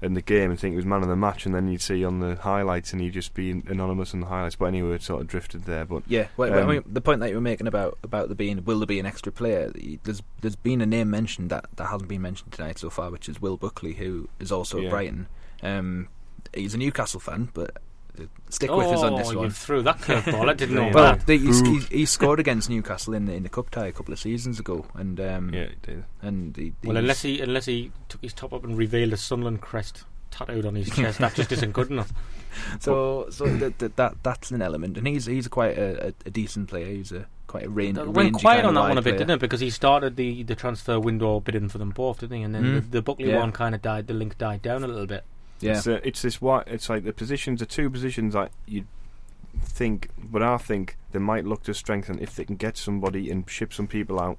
in 0.01 0.13
the 0.13 0.21
game 0.21 0.51
and 0.51 0.59
think 0.59 0.73
he 0.73 0.75
was 0.75 0.85
man 0.85 1.01
of 1.01 1.07
the 1.07 1.15
match, 1.15 1.45
and 1.45 1.55
then 1.55 1.67
you'd 1.67 1.81
see 1.81 2.03
on 2.03 2.19
the 2.19 2.35
highlights 2.35 2.91
and 2.91 3.01
he'd 3.01 3.13
just 3.13 3.33
be 3.33 3.49
anonymous 3.51 4.13
in 4.13 4.19
the 4.19 4.25
highlights. 4.27 4.55
But 4.55 4.65
anyway, 4.65 4.95
it 4.95 5.01
sort 5.01 5.21
of 5.21 5.27
drifted 5.27 5.63
there. 5.63 5.85
But 5.85 6.03
Yeah, 6.07 6.27
well, 6.37 6.51
well, 6.51 6.63
Um, 6.63 6.69
I 6.69 6.73
mean, 6.73 6.83
the 6.85 7.01
point 7.01 7.21
that 7.21 7.29
you 7.29 7.35
were 7.35 7.41
making 7.41 7.65
about 7.67 7.97
about 8.03 8.27
there 8.27 8.35
being 8.35 8.63
will 8.65 8.79
there 8.79 8.85
be 8.85 8.99
an 8.99 9.05
extra 9.05 9.31
player? 9.31 9.71
There's 10.03 10.21
there's 10.41 10.55
been 10.57 10.81
a 10.81 10.85
name 10.85 11.09
mentioned 11.09 11.49
that 11.49 11.65
that 11.77 11.85
hasn't 11.87 12.09
been 12.09 12.21
mentioned 12.21 12.51
tonight 12.51 12.77
so 12.77 12.89
far, 12.89 13.09
which 13.09 13.29
is 13.29 13.41
Will 13.41 13.57
Buckley, 13.57 13.93
who 13.93 14.27
is 14.39 14.51
also 14.51 14.77
Yeah. 14.79 14.85
at 14.87 14.91
Brighton. 14.91 15.27
Um, 15.63 16.09
he's 16.53 16.73
a 16.73 16.77
Newcastle 16.77 17.19
fan, 17.19 17.49
but 17.53 17.77
stick 18.49 18.72
with 18.72 18.88
us 18.88 19.01
on 19.03 19.13
oh, 19.13 19.18
this 19.18 19.32
you 19.32 19.38
one. 19.39 19.49
threw 19.49 19.82
that 19.84 19.97
curveball. 19.99 20.49
I 20.49 20.53
didn't 20.53 20.76
know 20.80 20.91
Well, 20.93 21.16
that. 21.16 21.26
the, 21.26 21.38
he's, 21.38 21.61
Boo. 21.61 21.74
he's, 21.74 21.88
he 21.88 22.05
scored 22.05 22.39
against 22.39 22.70
Newcastle 22.70 23.13
in 23.13 23.26
the 23.26 23.34
in 23.34 23.43
the 23.43 23.49
cup 23.49 23.70
tie 23.70 23.88
a 23.88 23.91
couple 23.91 24.13
of 24.13 24.20
seasons 24.20 24.59
ago, 24.59 24.86
and 24.95 25.20
um, 25.20 25.53
yeah, 25.53 25.61
it 25.61 25.82
did. 25.82 26.03
and 26.22 26.55
he, 26.55 26.74
Well, 26.84 26.97
unless 26.97 27.22
he 27.22 27.41
unless 27.41 27.66
he 27.66 27.91
took 28.09 28.22
his 28.22 28.34
top 28.34 28.53
up 28.53 28.63
and 28.63 28.78
revealed 28.78 29.13
a 29.13 29.18
Sunderland 29.18 29.61
crest 29.61 30.03
tattooed 30.32 30.66
on 30.66 30.76
his 30.76 30.89
chest, 30.89 31.20
that 31.20 31.34
just 31.36 31.51
isn't 31.51 31.72
good 31.74 31.89
enough. 31.91 32.11
so 32.80 33.28
so 33.30 33.45
that, 33.57 33.80
that 33.80 33.95
that 33.97 34.24
that's 34.24 34.51
an 34.51 34.61
element, 34.61 34.97
and 34.97 35.07
he's 35.07 35.26
he's 35.26 35.47
quite 35.47 35.78
a, 35.78 36.07
a, 36.07 36.13
a 36.26 36.30
decent 36.30 36.70
player. 36.70 36.88
He's 36.88 37.11
a 37.11 37.26
quite 37.47 37.66
a 37.66 37.70
range. 37.70 37.97
Went 37.97 38.34
quiet 38.34 38.66
on 38.66 38.74
that 38.74 38.82
one 38.82 38.97
a 38.97 39.01
bit, 39.01 39.18
didn't 39.18 39.30
it? 39.32 39.39
Because 39.39 39.59
he 39.59 39.70
started 39.70 40.16
the, 40.16 40.43
the 40.43 40.55
transfer 40.55 40.99
window 40.99 41.39
bidding 41.39 41.70
for 41.70 41.78
them 41.78 41.91
both, 41.91 42.20
didn't 42.20 42.38
he? 42.38 42.43
And 42.43 42.53
then 42.55 42.63
Mm. 42.63 42.74
the, 42.76 42.82
the 42.82 43.01
Buckley 43.01 43.30
Yeah. 43.30 43.39
one 43.39 43.51
kind 43.51 43.76
of 43.76 43.82
died. 43.82 44.07
The 44.07 44.13
link 44.13 44.38
died 44.38 44.61
down 44.61 44.84
a 44.84 44.88
little 44.88 45.05
bit. 45.05 45.24
Yeah, 45.61 45.77
It's, 45.77 45.87
uh, 45.87 45.99
it's 46.03 46.21
this 46.21 46.41
what 46.41 46.67
it's 46.67 46.89
like 46.89 47.03
the 47.05 47.13
positions, 47.13 47.59
the 47.59 47.65
two 47.65 47.89
positions 47.89 48.33
that 48.33 48.51
you 48.65 48.85
think, 49.61 50.09
but 50.17 50.41
I 50.43 50.57
think 50.57 50.97
they 51.11 51.19
might 51.19 51.45
look 51.45 51.63
to 51.63 51.73
strengthen 51.73 52.19
if 52.19 52.35
they 52.35 52.45
can 52.45 52.55
get 52.55 52.77
somebody 52.77 53.29
and 53.31 53.49
ship 53.49 53.73
some 53.73 53.87
people 53.87 54.19
out. 54.19 54.37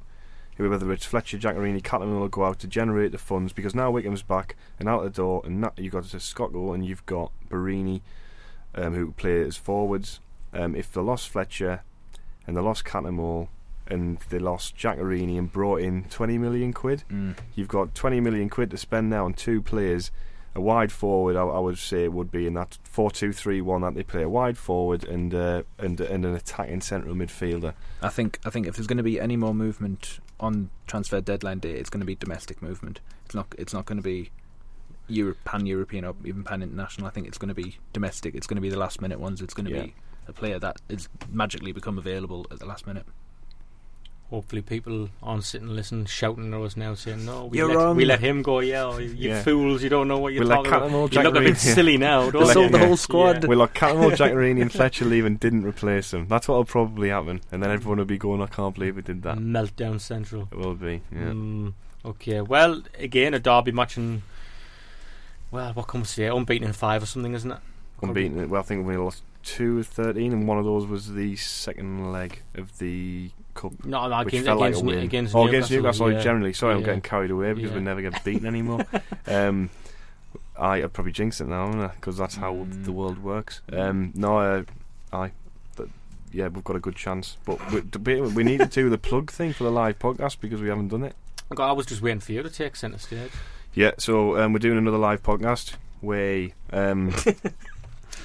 Whether 0.59 0.91
it's 0.91 1.05
Fletcher, 1.05 1.37
Giaccherini, 1.37 1.83
Catlin 1.83 2.19
will 2.19 2.29
go 2.29 2.45
out 2.45 2.59
to 2.61 2.67
generate 2.67 3.13
the 3.13 3.19
funds 3.19 3.53
because 3.53 3.75
now 3.75 3.91
Wickham's 3.93 4.23
back 4.23 4.57
and 4.79 4.89
out 4.89 5.03
the 5.05 5.11
door, 5.11 5.43
and 5.45 5.69
you've 5.77 5.93
got 5.93 6.05
to 6.05 6.19
Scocco 6.21 6.73
and 6.73 6.85
you've 6.85 7.05
got 7.05 7.31
Borini, 7.51 8.01
um, 8.75 8.95
who 8.95 9.13
play 9.13 9.43
as 9.43 9.59
forwards. 9.59 10.21
Um, 10.55 10.75
if 10.75 10.91
they 10.91 11.03
lost 11.03 11.29
Fletcher 11.29 11.83
and 12.47 12.57
they 12.57 12.63
lost 12.63 12.87
Cattermole 12.87 13.49
and 13.87 14.19
they 14.31 14.39
lost 14.39 14.77
Giaccherini 14.79 15.37
and 15.39 15.53
brought 15.53 15.83
in 15.83 16.05
20 16.05 16.39
million 16.39 16.73
quid, 16.73 17.05
Mm. 17.11 17.37
You've 17.55 17.69
got 17.69 17.95
20 17.95 18.21
million 18.21 18.49
quid 18.49 18.71
to 18.71 18.79
spend 18.79 19.11
now 19.11 19.27
on 19.27 19.35
two 19.35 19.61
players. 19.61 20.11
A 20.57 20.61
wide 20.61 20.91
forward, 20.91 21.37
I, 21.37 21.43
I 21.43 21.59
would 21.59 21.77
say, 21.77 22.05
it 22.05 22.13
would 22.15 22.31
be 22.31 22.47
in 22.47 22.55
that 22.55 22.79
4 22.85 23.11
2 23.11 23.33
3 23.35 23.61
1 23.61 23.81
that 23.83 23.95
they 23.95 24.03
play. 24.03 24.23
A 24.23 24.29
wide 24.29 24.57
forward 24.57 25.05
and 25.05 25.35
uh, 25.35 25.63
and 25.79 26.01
and 26.01 26.25
an 26.25 26.35
attacking 26.35 26.81
central 26.81 27.15
midfielder. 27.15 27.75
I 28.01 28.09
think 28.09 28.41
I 28.47 28.51
think 28.51 28.67
if 28.67 28.77
there's 28.77 28.87
going 28.87 28.97
to 28.97 29.03
be 29.03 29.21
any 29.21 29.37
more 29.37 29.55
movement 29.55 30.21
on 30.41 30.71
transfer 30.87 31.21
deadline 31.21 31.59
day, 31.59 31.73
it's 31.73 31.91
going 31.91 32.01
to 32.01 32.07
be 32.07 32.15
domestic 32.15 32.63
movement. 32.63 33.01
It's 33.27 33.35
not 33.35 33.55
it's 33.59 33.75
not 33.75 33.85
going 33.85 33.99
to 33.99 34.03
be 34.03 34.31
Europe, 35.09 35.37
pan 35.45 35.67
European 35.67 36.07
or 36.07 36.15
even 36.25 36.43
pan 36.43 36.63
international. 36.63 37.07
I 37.07 37.11
think 37.11 37.27
it's 37.27 37.39
going 37.39 37.49
to 37.51 37.55
be 37.55 37.77
domestic. 37.93 38.35
It's 38.35 38.47
going 38.47 38.57
to 38.57 38.63
be 38.63 38.71
the 38.71 38.79
last 38.79 39.03
minute 39.03 39.21
ones. 39.21 39.43
It's 39.43 39.53
going 39.55 39.67
to 39.67 39.73
Yeah. 39.75 39.83
be 39.83 39.95
a 40.27 40.33
player 40.33 40.59
that 40.59 40.81
is 40.89 41.09
magically 41.31 41.73
become 41.73 41.99
available 41.99 42.47
at 42.51 42.61
the 42.61 42.67
last 42.67 42.87
minute. 42.87 43.05
Hopefully, 44.31 44.61
people 44.61 45.09
aren't 45.23 45.45
sitting 45.45 45.69
listening, 45.69 46.05
shouting 46.07 46.53
at 46.53 46.61
us 46.61 46.77
now, 46.77 46.95
saying, 46.95 47.25
"No, 47.25 47.45
we, 47.47 47.59
You're 47.59 47.69
let, 47.69 47.77
wrong." 47.77 47.97
we 47.97 48.05
let 48.05 48.19
him 48.19 48.43
go." 48.43 48.59
Yeah, 48.59 48.83
oh, 48.83 48.99
you 48.99 49.11
you 49.11 49.29
Yeah. 49.31 49.43
fools! 49.43 49.85
You 49.85 49.89
don't 49.89 50.09
know 50.09 50.19
what 50.19 50.33
you're 50.33 50.43
We 50.43 50.49
let 50.49 50.57
talking 50.65 50.73
about. 50.73 50.91
Cattermole, 50.91 51.13
You 51.15 51.23
look 51.23 51.37
a 51.37 51.41
bit 51.41 51.49
yeah. 51.51 51.55
silly 51.75 51.97
now, 51.97 52.25
They 52.25 52.31
don't 52.33 52.41
like- 52.43 52.49
you? 52.49 52.53
sold 52.55 52.73
the 52.73 52.79
yeah. 52.79 52.87
whole 52.87 52.97
squad. 52.97 53.43
Yeah. 53.45 53.49
Well, 53.49 53.59
like 53.59 53.75
Cattermole, 53.75 54.11
Giaccherini, 54.17 54.63
and 54.63 54.73
Fletcher 54.73 55.05
leave 55.05 55.25
and 55.25 55.39
didn't 55.39 55.65
replace 55.65 56.11
them. 56.11 56.27
That's 56.29 56.49
what 56.49 56.57
will 56.57 56.65
probably 56.65 57.11
happen. 57.11 57.41
And 57.53 57.63
then 57.63 57.71
everyone 57.71 57.99
will 57.99 58.05
be 58.05 58.19
going, 58.19 58.43
I 58.43 58.47
can't 58.47 58.75
believe 58.75 58.97
we 58.97 59.03
did 59.03 59.23
that. 59.23 59.39
Meltdown 59.39 60.01
Central. 60.01 60.49
It 60.51 60.59
will 60.59 60.75
be, 60.75 61.03
yeah. 61.13 61.19
Mm, 61.31 61.75
okay, 62.05 62.41
well, 62.41 62.83
again, 62.99 63.33
a 63.33 63.39
derby 63.39 63.71
match 63.71 63.97
and 63.97 64.23
well, 65.53 65.73
what 65.75 65.87
comes 65.87 66.15
to 66.17 66.25
it? 66.25 66.35
Unbeaten 66.35 66.67
in 66.67 66.73
five 66.73 67.03
or 67.03 67.07
something, 67.07 67.33
isn't 67.35 67.51
it? 67.53 67.59
Unbeaten. 68.03 68.49
Well, 68.51 68.61
I 68.61 68.65
think 68.65 68.87
we 68.87 68.97
lost 68.97 69.23
2 69.45 69.79
of 69.79 69.87
13, 69.87 70.33
and 70.33 70.49
one 70.49 70.59
of 70.59 70.65
those 70.65 70.85
was 70.87 71.13
the 71.15 71.37
second 71.37 72.13
leg 72.13 72.43
of 72.57 72.79
the 72.79 73.31
Cup. 73.57 73.73
No, 73.85 74.09
no 74.09 74.19
which 74.25 74.29
against, 74.35 74.47
like 74.49 74.57
against, 74.71 74.85
New- 74.85 74.99
against 74.99 75.35
oh, 75.35 75.45
Newcastle. 75.47 75.49
against 75.49 75.71
Newcastle. 75.73 76.13
yeah. 76.13 76.21
Generally, 76.23 76.53
sorry, 76.53 76.75
I'm 76.75 76.83
getting 76.83 77.01
carried 77.01 77.31
away 77.33 77.53
because 77.53 77.71
Yeah. 77.73 77.77
we 77.79 77.83
never 77.83 78.03
get 78.03 78.23
beaten 78.25 78.47
anymore. 78.47 78.87
um, 79.27 79.71
I 80.59 80.83
I'd 80.83 80.93
probably 80.93 81.13
jinx 81.13 81.41
it 81.41 81.49
now, 81.49 81.89
because 81.97 82.17
that's 82.17 82.37
how 82.37 82.55
Mm. 82.55 82.85
the 82.85 82.93
world 82.93 83.19
works. 83.23 83.61
Um, 83.73 84.13
no, 84.15 84.39
uh, 84.39 84.63
I. 85.13 85.33
But, 85.77 85.89
yeah, 86.33 86.49
we've 86.49 86.65
got 86.65 86.77
a 86.77 86.81
good 86.81 86.97
chance, 86.97 87.37
but 87.45 87.59
we, 87.73 87.81
be- 87.83 88.21
we 88.21 88.43
need 88.45 88.61
to 88.61 88.67
do 88.67 88.89
the 88.89 88.99
plug 88.99 89.31
thing 89.31 89.53
for 89.53 89.65
the 89.65 89.71
live 89.71 89.99
podcast 89.99 90.41
because 90.41 90.61
we 90.63 90.69
haven't 90.69 90.89
done 90.89 91.03
it. 91.05 91.15
God, 91.55 91.69
I 91.69 91.73
was 91.73 91.87
just 91.87 92.01
waiting 92.03 92.21
for 92.21 92.33
you 92.33 92.43
to 92.43 92.51
take 92.51 92.75
centre 92.77 92.99
stage. 92.99 93.31
Yeah, 93.75 93.93
so 93.99 94.39
um, 94.39 94.53
we're 94.53 94.59
doing 94.59 94.79
another 94.79 94.97
live 94.99 95.23
podcast. 95.23 95.75
We 96.03 96.55
um, 96.73 97.15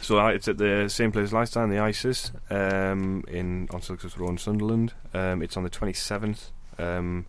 so 0.02 0.20
uh, 0.20 0.28
it's 0.28 0.47
at 0.47 0.58
the 0.58 0.88
same 0.89 1.12
place 1.12 1.32
last 1.32 1.54
time, 1.54 1.70
the 1.70 1.80
ISIS 1.80 2.32
um, 2.49 3.24
in 3.28 3.68
on 3.74 3.82
Sussex 3.82 4.18
Road, 4.18 4.32
in 4.32 4.38
Sunderland. 4.38 4.93
Um, 5.14 5.41
it's 5.41 5.56
on 5.58 5.64
the 5.64 5.70
twenty 5.70 5.93
seventh 5.93 6.52
um, 6.78 7.26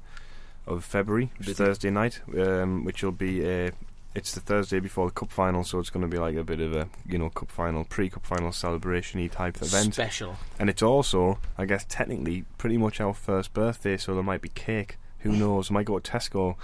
of 0.66 0.84
February, 0.84 1.30
which 1.38 1.48
is 1.48 1.56
Thursday 1.58 1.90
night, 1.90 2.20
um, 2.38 2.84
which 2.84 3.02
will 3.02 3.12
be 3.12 3.44
a. 3.44 3.72
It's 4.14 4.34
the 4.34 4.40
Thursday 4.40 4.78
before 4.78 5.06
the 5.06 5.12
cup 5.12 5.30
final, 5.30 5.64
so 5.64 5.78
it's 5.78 5.88
going 5.88 6.02
to 6.02 6.08
be 6.08 6.18
like 6.18 6.36
a 6.36 6.44
bit 6.44 6.60
of 6.60 6.74
a 6.74 6.88
you 7.06 7.18
know 7.18 7.30
cup 7.30 7.50
final, 7.50 7.84
pre-cup 7.84 8.26
final 8.26 8.52
celebration-y 8.52 9.28
type 9.28 9.56
event. 9.62 9.94
Special. 9.94 10.36
And 10.58 10.68
it's 10.68 10.82
also, 10.82 11.38
I 11.56 11.64
guess, 11.64 11.86
technically 11.88 12.44
pretty 12.58 12.76
much 12.76 13.00
our 13.00 13.14
first 13.14 13.54
birthday, 13.54 13.96
so 13.96 14.14
there 14.14 14.22
might 14.22 14.42
be 14.42 14.50
cake. 14.50 14.98
Who 15.20 15.32
knows? 15.32 15.70
I 15.70 15.74
might 15.74 15.86
go 15.86 15.98
to 15.98 16.10
Tesco 16.10 16.56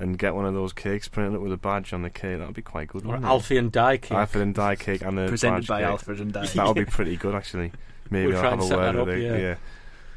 and 0.00 0.18
get 0.18 0.34
one 0.34 0.46
of 0.46 0.54
those 0.54 0.72
cakes, 0.72 1.06
print 1.08 1.34
it 1.34 1.38
with 1.40 1.52
a 1.52 1.56
badge 1.56 1.92
on 1.92 2.02
the 2.02 2.10
cake. 2.10 2.38
That 2.38 2.46
would 2.46 2.56
be 2.56 2.62
quite 2.62 2.88
good. 2.88 3.04
Or 3.04 3.08
wouldn't 3.08 3.24
it? 3.24 3.28
Alfie 3.28 3.58
and 3.58 3.70
Die 3.70 3.96
Cake. 3.98 4.10
Alfred 4.12 4.42
and 4.42 4.54
Die 4.54 4.76
cake 4.76 5.02
and 5.02 5.18
a 5.18 5.28
Presented 5.28 5.66
by 5.66 5.80
cake. 5.80 5.86
Alfred 5.88 6.20
and 6.20 6.32
Di. 6.32 6.46
That 6.46 6.66
would 6.66 6.74
be 6.76 6.84
pretty 6.90 7.16
good, 7.16 7.34
actually. 7.34 7.72
Maybe 8.10 8.28
We'll 8.32 8.38
I'll 8.38 8.50
have 8.58 8.60
a 8.60 8.76
word 8.76 9.06
with 9.06 9.08
it. 9.16 9.40
yeah. 9.40 9.54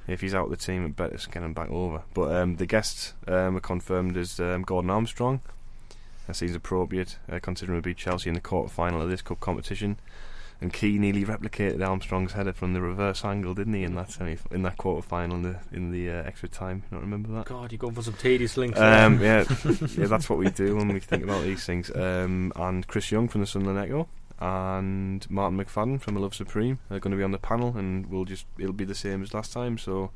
If 0.05 0.21
he's 0.21 0.33
out 0.33 0.45
of 0.45 0.49
the 0.49 0.57
team, 0.57 0.85
it 0.85 0.95
better 0.95 1.15
get 1.31 1.43
him 1.43 1.53
back 1.53 1.69
over. 1.69 2.01
But 2.13 2.35
um, 2.35 2.55
the 2.57 2.65
guests 2.65 3.13
um, 3.27 3.55
are 3.55 3.61
confirmed 3.61 4.17
as 4.17 4.39
um, 4.39 4.63
Gordon 4.63 4.89
Armstrong. 4.89 5.41
That 6.27 6.35
seems 6.35 6.55
appropriate, 6.55 7.17
uh, 7.31 7.39
considering 7.41 7.75
we 7.77 7.81
beat 7.81 7.97
Chelsea 7.97 8.29
in 8.29 8.35
the 8.35 8.41
quarter 8.41 8.69
final 8.69 9.01
of 9.01 9.09
this 9.09 9.21
cup 9.21 9.39
competition. 9.39 9.97
And 10.63 10.71
Ki 10.71 10.97
nearly 10.97 11.25
replicated 11.25 11.85
Armstrong's 11.85 12.31
header 12.31 12.53
from 12.53 12.71
the 12.71 12.79
reverse 12.79 13.25
angle, 13.25 13.53
didn't 13.53 13.73
he? 13.73 13.83
In 13.83 13.95
that 13.95 14.09
semi, 14.09 14.37
in 14.49 14.63
that 14.63 14.77
quarter 14.77 15.05
final, 15.05 15.35
in 15.35 15.41
the 15.41 15.59
in 15.73 15.91
the 15.91 16.09
uh, 16.09 16.23
extra 16.23 16.47
time. 16.47 16.83
You 16.85 16.95
don't 16.95 17.01
remember 17.01 17.33
that? 17.33 17.47
God, 17.47 17.73
you're 17.73 17.79
going 17.79 17.95
for 17.95 18.01
some 18.01 18.13
tedious 18.13 18.55
links. 18.55 18.79
Um, 18.79 19.21
yeah, 19.21 19.43
yeah, 19.97 20.05
that's 20.05 20.29
what 20.29 20.39
we 20.39 20.49
do 20.49 20.77
when 20.77 20.87
we 20.87 21.01
think 21.01 21.21
about 21.21 21.43
these 21.43 21.65
things. 21.65 21.93
Um, 21.93 22.53
and 22.55 22.87
Chris 22.87 23.11
Young 23.11 23.27
from 23.27 23.41
the 23.41 23.47
Sunderland 23.47 23.77
Echo 23.77 24.07
and 24.39 25.29
Martin 25.29 25.57
McFadden 25.57 25.99
from 25.99 26.15
A 26.15 26.21
Love 26.21 26.33
Supreme 26.33 26.79
are 26.89 26.99
going 26.99 27.11
to 27.11 27.17
be 27.17 27.23
on 27.23 27.31
the 27.31 27.37
panel, 27.37 27.75
and 27.77 28.05
we'll 28.05 28.23
just 28.23 28.45
it'll 28.57 28.71
be 28.71 28.85
the 28.85 28.95
same 28.95 29.21
as 29.21 29.33
last 29.33 29.51
time. 29.51 29.77
So 29.77 30.11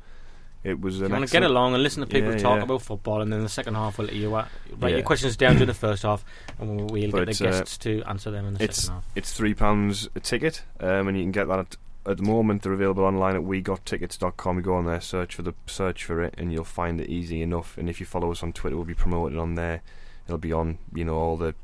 it 0.64 0.80
was. 0.80 0.98
You 1.00 1.08
want 1.08 1.26
to 1.26 1.32
get 1.32 1.42
along 1.42 1.74
and 1.74 1.82
listen 1.82 2.00
to 2.02 2.06
people 2.06 2.32
Yeah, 2.32 2.38
talk 2.38 2.56
yeah. 2.58 2.62
about 2.64 2.82
football, 2.82 3.20
and 3.22 3.32
then 3.32 3.42
the 3.42 3.48
second 3.48 3.74
half 3.74 3.98
we'll 3.98 4.06
let 4.08 4.16
you 4.16 4.28
write 4.34 4.46
Yeah. 4.80 4.88
your 4.88 5.02
questions 5.02 5.36
down 5.36 5.52
during 5.54 5.66
the 5.68 5.74
first 5.74 6.02
half, 6.02 6.24
and 6.58 6.90
we'll, 6.90 7.10
But, 7.10 7.26
get 7.26 7.38
the 7.38 7.48
uh, 7.48 7.50
guests 7.52 7.78
to 7.78 8.02
answer 8.04 8.30
them 8.30 8.46
in 8.46 8.54
the 8.54 8.64
It's 8.64 8.82
second 8.82 8.94
half. 8.94 9.04
it's 9.14 9.32
three 9.32 9.54
pounds 9.54 10.08
a 10.14 10.20
ticket, 10.20 10.62
um, 10.80 11.08
and 11.08 11.16
you 11.16 11.22
can 11.24 11.32
get 11.32 11.48
that 11.48 11.58
at, 11.60 11.76
at 12.06 12.16
the 12.18 12.22
moment. 12.22 12.62
They're 12.62 12.72
available 12.72 13.04
online 13.04 13.36
at 13.36 13.42
wegottickets.com. 13.42 14.56
You 14.56 14.62
go 14.62 14.74
on 14.74 14.86
there, 14.86 15.00
search 15.00 15.34
for 15.34 15.42
the 15.42 15.54
search 15.66 16.04
for 16.04 16.22
it, 16.22 16.34
and 16.38 16.52
you'll 16.52 16.64
find 16.64 17.00
it 17.00 17.08
easy 17.08 17.42
enough. 17.42 17.76
And 17.78 17.88
if 17.88 18.00
you 18.00 18.06
follow 18.06 18.30
us 18.30 18.42
on 18.42 18.52
Twitter, 18.52 18.76
we'll 18.76 18.84
be 18.84 18.94
promoted 18.94 19.38
on 19.38 19.54
there. 19.54 19.82
It'll 20.26 20.38
be 20.38 20.52
on 20.52 20.78
you 20.94 21.04
know 21.04 21.14
all 21.16 21.36
the 21.36 21.54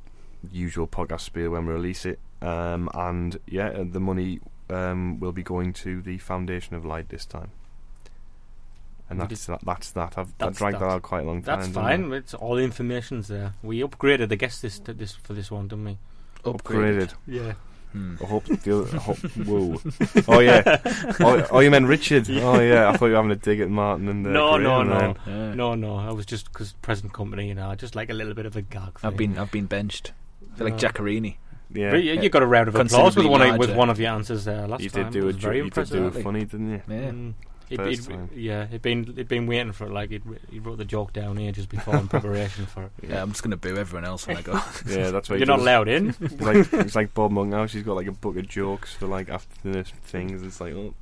usual 0.53 0.87
podcast 0.87 1.21
spiel 1.21 1.51
when 1.51 1.67
we 1.67 1.73
release 1.73 2.05
it. 2.07 2.19
Um, 2.43 2.91
and 2.95 3.39
yeah, 3.47 3.69
uh, 3.69 3.85
the 3.91 4.01
money 4.01 4.41
um, 4.69 5.19
will 5.19 5.33
be 5.33 5.43
going 5.43 5.73
to 5.75 6.03
the 6.03 6.19
Foundation 6.19 6.77
of 6.77 6.85
Light 6.85 7.09
this 7.09 7.25
time. 7.25 7.51
And 9.11 9.21
that's 9.21 9.47
that, 9.47 9.61
that's 9.65 9.91
that. 9.93 10.15
I've, 10.17 10.29
I've 10.29 10.39
That's 10.39 10.59
dragged 10.59 10.77
that 10.77 10.81
that. 10.81 10.87
out 10.91 11.03
quite 11.03 11.25
a 11.25 11.27
long 11.27 11.43
time. 11.43 11.59
That's 11.61 11.69
didn't 11.69 11.85
I? 11.85 11.97
fine. 11.97 12.13
It's 12.15 12.35
all 12.35 12.55
the 12.57 12.63
information's 12.63 13.29
there. 13.29 13.53
We 13.63 13.81
upgraded 13.81 14.31
the 14.31 14.37
guest 14.37 14.63
this 14.63 14.79
this 14.79 15.13
for 15.13 15.35
this 15.35 15.51
one, 15.51 15.69
didn't 15.69 15.85
we? 15.85 15.99
Upgraded. 16.45 17.13
Yeah. 17.27 17.53
Hmm. 17.93 18.17
I 18.21 18.27
hope 18.27 18.45
the 18.47 18.77
other, 18.81 18.97
I 18.97 19.01
hope, 19.01 19.19
whoa. 19.47 19.77
Oh 20.27 20.41
yeah. 20.41 20.81
Oh, 21.21 21.47
oh, 21.53 21.61
you 21.61 21.71
meant 21.71 21.87
Richard. 21.87 22.29
Oh 22.31 22.59
yeah. 22.61 22.89
I 22.89 22.97
thought 22.97 23.07
you 23.07 23.13
were 23.13 23.17
having 23.19 23.31
a 23.31 23.37
dig 23.37 23.61
at 23.61 23.71
Martin 23.71 24.09
and 24.09 24.27
uh, 24.27 24.31
No, 24.31 24.57
no, 24.57 24.83
no. 24.83 25.15
Yeah. 25.27 25.55
no, 25.55 25.75
no. 25.77 25.97
I 25.97 26.11
was 26.11 26.27
just 26.27 26.53
because 26.53 26.73
present 26.83 27.13
company, 27.13 27.47
you 27.49 27.55
know. 27.55 27.71
I 27.71 27.77
just 27.77 27.95
like 27.95 28.11
a 28.11 28.15
little 28.15 28.35
bit 28.35 28.47
of 28.47 28.57
a 28.57 28.63
gag. 28.63 28.99
I've 29.05 29.17
been 29.17 29.39
I've 29.39 29.53
been 29.53 29.67
benched. 29.67 30.13
I 30.55 30.57
feel 30.59 30.67
like 30.67 30.81
No. 30.83 30.89
Giaccherini. 30.89 31.37
Yeah. 31.73 31.91
But 31.93 32.03
you, 32.03 32.21
you 32.21 32.29
got 32.31 32.43
a 32.43 32.47
round 32.47 32.69
of 32.69 32.75
applause 32.75 33.17
with 33.17 33.27
one 33.27 33.43
of, 33.43 33.59
with 33.59 33.75
one 33.77 33.91
of 33.91 34.01
your 34.01 34.11
answers 34.13 34.45
there 34.45 34.67
last 34.67 34.83
you 34.83 34.91
time. 34.91 35.05
did 35.05 35.13
do 35.13 35.29
a 35.29 35.33
very 35.33 35.59
you 35.59 35.65
did 35.65 35.75
do 35.75 35.81
impressive. 35.81 36.17
a 36.17 36.23
funny, 36.23 36.45
didn't 36.45 36.71
you? 36.71 36.83
Yeah. 36.89 37.11
Mm. 37.11 37.35
He'd, 37.69 37.77
First 37.77 38.07
he'd, 38.07 38.15
time. 38.15 38.31
yeah, 38.35 38.67
he'd 38.67 38.83
been 38.83 39.05
he'd 39.05 39.29
been 39.29 39.47
waiting 39.47 39.73
for 39.73 39.87
it. 39.87 39.93
Like 39.93 40.11
he'd, 40.11 40.23
he 40.51 40.59
wrote 40.59 40.79
the 40.79 40.85
joke 40.85 41.13
down 41.13 41.39
ages 41.39 41.67
before 41.67 41.97
in 41.97 42.09
preparation 42.17 42.67
for 42.67 42.85
it. 42.85 42.93
Yeah, 43.09 43.23
I'm 43.23 43.31
just 43.31 43.43
gonna 43.43 43.57
boo 43.57 43.77
everyone 43.77 44.05
else 44.05 44.27
when 44.27 44.37
I 44.37 44.43
go. 44.43 44.61
Yeah, 44.87 45.11
that's 45.11 45.31
why 45.31 45.37
You're 45.37 45.47
not 45.47 45.61
allowed 45.61 45.89
in. 45.89 46.15
It's 46.21 46.41
like 46.41 46.73
it's 46.73 46.95
like 46.95 47.15
Bob 47.15 47.31
Monkhouse. 47.31 47.73
He's 47.73 47.83
got 47.83 47.97
like 47.97 48.07
a 48.07 48.13
book 48.13 48.37
of 48.37 48.49
jokes 48.49 48.95
for 48.95 49.07
like 49.07 49.29
after 49.29 49.73
the 49.73 49.85
things. 49.85 50.43
It's 50.43 50.61
like 50.61 50.75
oh, 50.75 50.95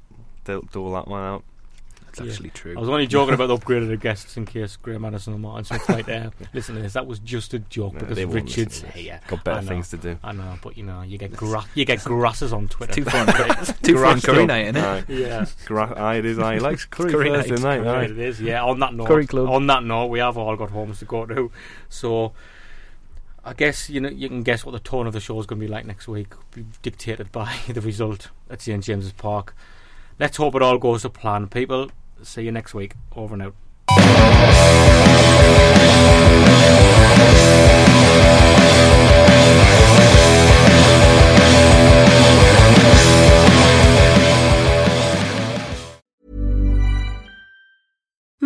they'll 0.45 0.63
dole 0.63 0.93
that 0.93 1.09
one 1.09 1.23
out. 1.23 1.45
That's 2.17 2.27
Yeah. 2.27 2.33
actually 2.33 2.51
true. 2.51 2.75
I 2.77 2.81
was 2.81 2.89
only 2.89 3.07
joking 3.07 3.35
about 3.35 3.47
the 3.47 3.57
upgraded 3.57 3.99
guests 4.01 4.37
in 4.37 4.45
case 4.47 4.77
Graham 4.77 5.03
Madison 5.03 5.35
or 5.35 5.39
Martin 5.39 5.65
Smith 5.65 5.89
right 5.89 6.05
there. 6.07 6.27
Uh, 6.41 6.45
listen 6.55 6.75
to 6.77 6.83
this. 6.83 6.93
That 6.93 7.07
was 7.07 7.19
just 7.21 7.55
a 7.55 7.59
joke 7.59 7.95
No, 7.95 8.01
because 8.01 8.17
they 8.17 8.25
won't 8.27 8.45
listen 8.47 8.65
Richard's 8.65 8.83
here. 8.95 9.21
Got 9.29 9.45
better 9.45 9.63
things 9.63 9.89
to 9.91 9.97
do. 9.97 10.19
I 10.23 10.33
know, 10.33 10.57
but 10.63 10.77
you 10.77 10.83
know, 10.85 11.03
you 11.03 11.19
get 11.19 11.33
gra- 11.35 11.65
you 11.75 11.85
get 11.85 12.05
grasses 12.05 12.53
on 12.53 12.69
Twitter. 12.69 12.93
Two 12.93 13.05
for 13.05 13.17
one, 13.17 13.27
two 13.83 13.95
for 13.97 14.03
one 14.03 14.19
Grass 14.21 14.25
curry 14.27 14.47
night, 14.47 14.75
innit? 14.75 14.83
Aye. 14.83 15.05
Yeah. 15.09 15.47
Gra- 15.67 15.95
aye, 15.97 16.17
it 16.17 16.25
is. 16.27 16.39
Aye, 16.39 16.55
he 16.55 16.61
likes 16.61 16.85
curry, 16.85 17.11
Curry 17.13 17.31
Thursday 17.31 17.57
night. 17.57 17.83
night. 17.83 17.93
Right, 17.93 18.11
it 18.11 18.19
is. 18.19 18.41
Yeah. 18.41 18.63
On 18.65 18.79
that 18.81 18.95
note, 18.95 19.07
Curry 19.09 19.27
Club. 19.27 19.49
on 19.49 19.67
that 19.69 19.83
note, 19.85 20.07
we 20.07 20.19
have 20.19 20.37
all 20.37 20.57
got 20.57 20.71
homes 20.71 20.99
to 21.01 21.05
go 21.05 21.25
to. 21.27 21.51
So, 21.89 22.33
I 23.45 23.55
guess 23.55 23.91
you 23.91 24.01
know 24.01 24.09
you 24.09 24.29
can 24.29 24.43
guess 24.43 24.65
what 24.65 24.73
the 24.73 24.79
tone 24.79 25.07
of 25.07 25.13
the 25.13 25.21
show 25.21 25.39
is 25.41 25.47
going 25.47 25.61
to 25.61 25.67
be 25.67 25.73
like 25.73 25.85
next 25.87 26.07
week, 26.09 26.35
dictated 26.83 27.33
by 27.33 27.55
the 27.69 27.81
result 27.81 28.29
at 28.51 28.61
St 28.61 28.85
James's 28.85 29.13
Park. 29.13 29.55
Let's 30.19 30.37
hope 30.37 30.55
it 30.55 30.63
all 30.63 30.79
goes 30.79 31.03
to 31.03 31.09
plan, 31.11 31.49
people. 31.49 31.91
See 32.23 32.43
you 32.43 32.53
next 32.53 32.75
week. 32.75 32.95
Over 33.17 33.35
and 33.35 33.43
out. 33.43 34.82